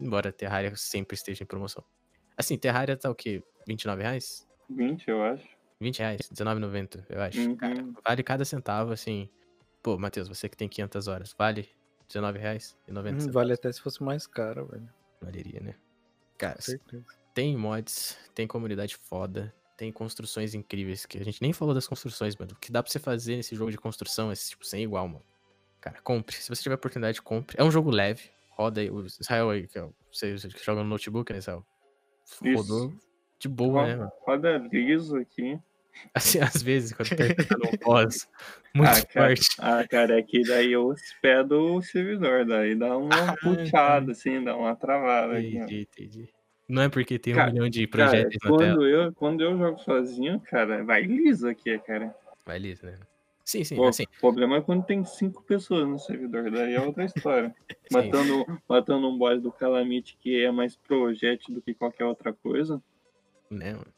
Embora 0.00 0.32
Terraria 0.32 0.74
sempre 0.76 1.14
esteja 1.14 1.44
em 1.44 1.46
promoção. 1.46 1.84
Assim, 2.36 2.56
Terraria 2.56 2.96
tá 2.96 3.10
o 3.10 3.14
quê? 3.14 3.42
29 3.66 4.02
reais? 4.02 4.48
20, 4.70 5.08
eu 5.08 5.22
acho. 5.22 5.46
20 5.80 5.98
reais, 5.98 6.20
R$19,90, 6.30 7.04
eu 7.10 7.20
acho. 7.20 7.40
Uhum. 7.40 7.56
Cara, 7.56 7.86
vale 8.04 8.22
cada 8.22 8.44
centavo, 8.44 8.92
assim. 8.92 9.28
Pô, 9.82 9.98
Matheus, 9.98 10.28
você 10.28 10.48
que 10.48 10.56
tem 10.56 10.68
500 10.68 11.08
horas, 11.08 11.34
vale 11.38 11.68
R$19,90? 12.08 13.28
Hum, 13.28 13.30
vale 13.30 13.52
até 13.52 13.70
se 13.70 13.80
fosse 13.80 14.02
mais 14.02 14.26
caro, 14.26 14.66
velho. 14.66 14.88
Valeria, 15.20 15.60
né? 15.60 15.74
Cara, 16.38 16.56
Com 16.56 16.62
certeza. 16.62 17.04
tem 17.34 17.56
mods, 17.56 18.18
tem 18.34 18.46
comunidade 18.46 18.96
foda, 18.96 19.54
tem 19.76 19.92
construções 19.92 20.54
incríveis, 20.54 21.06
que 21.06 21.18
a 21.18 21.24
gente 21.24 21.42
nem 21.42 21.52
falou 21.52 21.74
das 21.74 21.86
construções, 21.86 22.36
mano. 22.36 22.52
O 22.52 22.56
que 22.56 22.70
dá 22.70 22.82
pra 22.82 22.90
você 22.90 22.98
fazer 22.98 23.36
nesse 23.36 23.54
jogo 23.54 23.70
de 23.70 23.78
construção 23.78 24.30
é, 24.30 24.34
tipo, 24.34 24.64
sem 24.64 24.82
igual, 24.82 25.08
mano. 25.08 25.24
Cara, 25.80 26.00
compre. 26.02 26.36
Se 26.36 26.48
você 26.48 26.62
tiver 26.62 26.76
oportunidade, 26.76 27.20
compre. 27.20 27.56
É 27.58 27.64
um 27.64 27.70
jogo 27.70 27.90
leve. 27.90 28.30
Roda 28.50 28.80
aí. 28.80 28.90
O 28.90 29.04
Israel 29.04 29.50
aí, 29.50 29.66
que 29.66 29.78
é 29.78 29.82
o, 29.82 29.94
você 30.12 30.36
joga 30.62 30.82
no 30.82 30.88
notebook, 30.88 31.32
né, 31.32 31.38
Israel? 31.38 31.64
Isso. 32.42 32.56
Rodou 32.56 32.94
de 33.38 33.48
boa, 33.48 33.86
né, 33.86 33.96
mano? 33.96 34.12
Roda 34.22 34.58
liso 34.72 35.16
aqui. 35.16 35.58
Assim, 36.14 36.40
às 36.40 36.62
vezes, 36.62 36.92
quando 36.92 37.10
tá 37.10 37.24
no 37.58 37.78
boss 37.78 38.28
muito 38.74 38.90
ah, 38.90 39.06
cara, 39.06 39.28
forte. 39.28 39.48
ah, 39.60 39.86
cara, 39.88 40.18
é 40.18 40.22
que 40.22 40.42
daí 40.42 40.72
eu 40.72 40.88
hospedo 40.88 41.76
o 41.76 41.80
servidor, 41.82 42.44
daí 42.44 42.74
dá 42.74 42.98
uma 42.98 43.08
Ah, 43.30 43.36
puxada, 43.36 44.10
assim, 44.10 44.42
dá 44.42 44.56
uma 44.56 44.74
travada 44.74 45.38
aqui. 45.38 45.56
Entendi, 45.56 45.88
entendi. 45.92 46.28
Não 46.68 46.82
é 46.82 46.88
porque 46.88 47.18
tem 47.18 47.34
um 47.34 47.36
Cara, 47.36 47.50
milhão 47.52 47.68
de 47.68 47.86
Cara, 47.86 48.08
projetos 48.10 48.38
na 48.42 48.56
tela. 48.56 48.58
quando 48.74 48.86
eu, 48.86 49.12
quando 49.12 49.40
eu 49.42 49.58
jogo 49.58 49.78
sozinho, 49.80 50.40
cara, 50.40 50.82
vai 50.84 51.02
liso 51.02 51.48
aqui, 51.48 51.78
cara. 51.80 52.14
Vai 52.44 52.58
liso, 52.58 52.86
né? 52.86 52.98
Sim, 53.44 53.62
sim, 53.62 53.78
O 53.78 53.84
assim. 53.84 54.04
problema 54.18 54.56
é 54.56 54.60
quando 54.62 54.86
tem 54.86 55.04
cinco 55.04 55.42
pessoas 55.42 55.86
no 55.86 55.98
servidor, 55.98 56.50
daí 56.50 56.74
é 56.74 56.80
outra 56.80 57.04
história. 57.04 57.54
Matando, 57.92 58.46
matando 58.66 59.06
um 59.06 59.18
boss 59.18 59.42
do 59.42 59.52
Calamite 59.52 60.16
que 60.18 60.42
é 60.42 60.50
mais 60.50 60.74
projete 60.74 61.52
do 61.52 61.60
que 61.60 61.74
qualquer 61.74 62.06
outra 62.06 62.32
coisa. 62.32 62.82
né, 63.50 63.72
mano? 63.74 63.92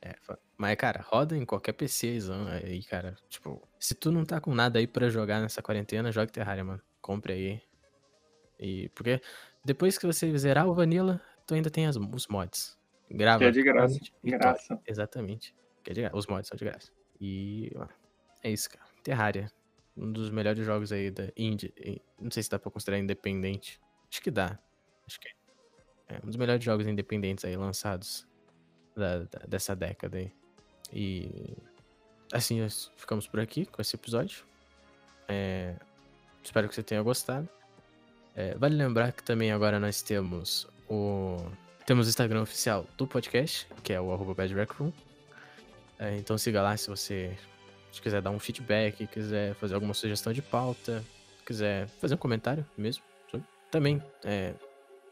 É, 0.00 0.14
mas, 0.56 0.76
cara, 0.76 1.00
roda 1.00 1.36
em 1.36 1.44
qualquer 1.44 1.72
PCzão 1.72 2.46
aí, 2.48 2.82
cara. 2.84 3.16
Tipo, 3.28 3.68
se 3.78 3.94
tu 3.94 4.10
não 4.10 4.24
tá 4.24 4.40
com 4.40 4.54
nada 4.54 4.78
aí 4.78 4.86
pra 4.86 5.08
jogar 5.08 5.40
nessa 5.40 5.62
quarentena, 5.62 6.10
jogue 6.12 6.32
Terraria, 6.32 6.64
mano. 6.64 6.80
Compre 7.00 7.32
aí. 7.32 7.62
E, 8.58 8.88
porque 8.90 9.20
depois 9.64 9.98
que 9.98 10.06
você 10.06 10.36
zerar 10.38 10.68
o 10.68 10.74
Vanilla, 10.74 11.20
tu 11.46 11.54
ainda 11.54 11.70
tem 11.70 11.86
as- 11.86 11.96
os 11.96 12.26
mods. 12.28 12.78
Grava. 13.10 13.38
Que 13.40 13.44
é 13.44 13.50
de 13.50 13.62
graça. 13.62 13.98
e 14.24 14.30
Graça. 14.30 14.80
Exatamente. 14.86 15.54
Que 15.82 15.90
é 15.90 15.94
de 15.94 16.00
graça. 16.02 16.16
Os 16.16 16.26
mods 16.26 16.48
são 16.48 16.56
de 16.56 16.64
graça. 16.64 16.90
E, 17.20 17.70
ó, 17.76 17.86
é 18.42 18.50
isso, 18.50 18.70
cara. 18.70 18.84
Terraria. 19.02 19.50
Um 19.96 20.10
dos 20.10 20.30
melhores 20.30 20.64
jogos 20.64 20.90
aí 20.92 21.10
da 21.10 21.28
indie. 21.36 21.72
Não 22.20 22.30
sei 22.30 22.42
se 22.42 22.48
dá 22.50 22.58
pra 22.58 22.70
considerar 22.70 22.98
independente. 22.98 23.78
Acho 24.10 24.22
que 24.22 24.30
dá. 24.30 24.58
Acho 25.06 25.20
que 25.20 25.28
é. 25.28 25.32
É 26.14 26.18
um 26.22 26.26
dos 26.26 26.36
melhores 26.36 26.64
jogos 26.64 26.86
independentes 26.86 27.44
aí 27.44 27.56
lançados 27.56 28.26
da- 28.96 29.18
da- 29.24 29.46
dessa 29.46 29.74
década 29.76 30.18
aí. 30.18 30.32
E 30.92 31.56
assim 32.32 32.60
nós 32.60 32.90
ficamos 32.96 33.26
por 33.26 33.40
aqui 33.40 33.66
com 33.66 33.80
esse 33.82 33.94
episódio. 33.96 34.44
É, 35.28 35.76
espero 36.42 36.68
que 36.68 36.74
você 36.74 36.82
tenha 36.82 37.02
gostado. 37.02 37.48
É, 38.34 38.54
vale 38.56 38.74
lembrar 38.74 39.12
que 39.12 39.22
também 39.22 39.52
agora 39.52 39.78
nós 39.78 40.00
temos 40.02 40.66
o 40.92 41.36
temos 41.86 42.06
o 42.06 42.10
Instagram 42.10 42.42
oficial 42.42 42.86
do 42.96 43.06
podcast, 43.06 43.66
que 43.82 43.92
é 43.92 44.00
o 44.00 44.12
arroba 44.12 44.34
Bad 44.34 44.54
Rec 44.54 44.70
Room. 44.72 44.92
É, 45.98 46.16
então 46.16 46.36
siga 46.36 46.62
lá 46.62 46.76
se 46.76 46.88
você 46.88 47.36
se 47.90 48.00
quiser 48.00 48.22
dar 48.22 48.30
um 48.30 48.38
feedback, 48.38 49.06
quiser 49.06 49.54
fazer 49.54 49.74
alguma 49.74 49.94
sugestão 49.94 50.32
de 50.32 50.40
pauta, 50.40 51.04
quiser 51.44 51.88
fazer 52.00 52.14
um 52.14 52.18
comentário 52.18 52.64
mesmo. 52.76 53.02
sobre. 53.30 53.46
Também 53.70 54.02
é, 54.24 54.54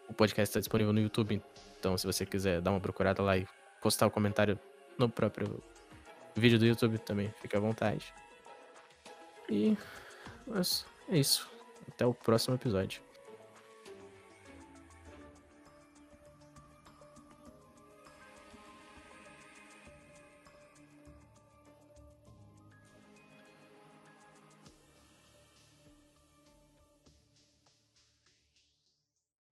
o 0.09 0.13
podcast 0.13 0.51
está 0.51 0.61
disponível 0.61 0.93
no 0.93 1.01
YouTube, 1.01 1.43
então 1.79 1.97
se 1.97 2.07
você 2.07 2.25
quiser 2.25 2.61
dar 2.61 2.71
uma 2.71 2.81
procurada 2.81 3.23
lá 3.23 3.37
e 3.37 3.47
postar 3.81 4.07
o 4.07 4.11
comentário 4.11 4.59
no 4.99 5.09
próprio 5.09 5.63
vídeo 6.37 6.59
do 6.59 6.67
YouTube 6.67 6.99
também, 6.99 7.33
fique 7.41 7.57
à 7.57 7.61
vontade. 7.61 8.13
E 9.49 9.77
mas 10.47 10.85
é 11.09 11.19
isso. 11.19 11.49
Até 11.89 12.07
o 12.07 12.15
próximo 12.15 12.55
episódio. 12.55 13.10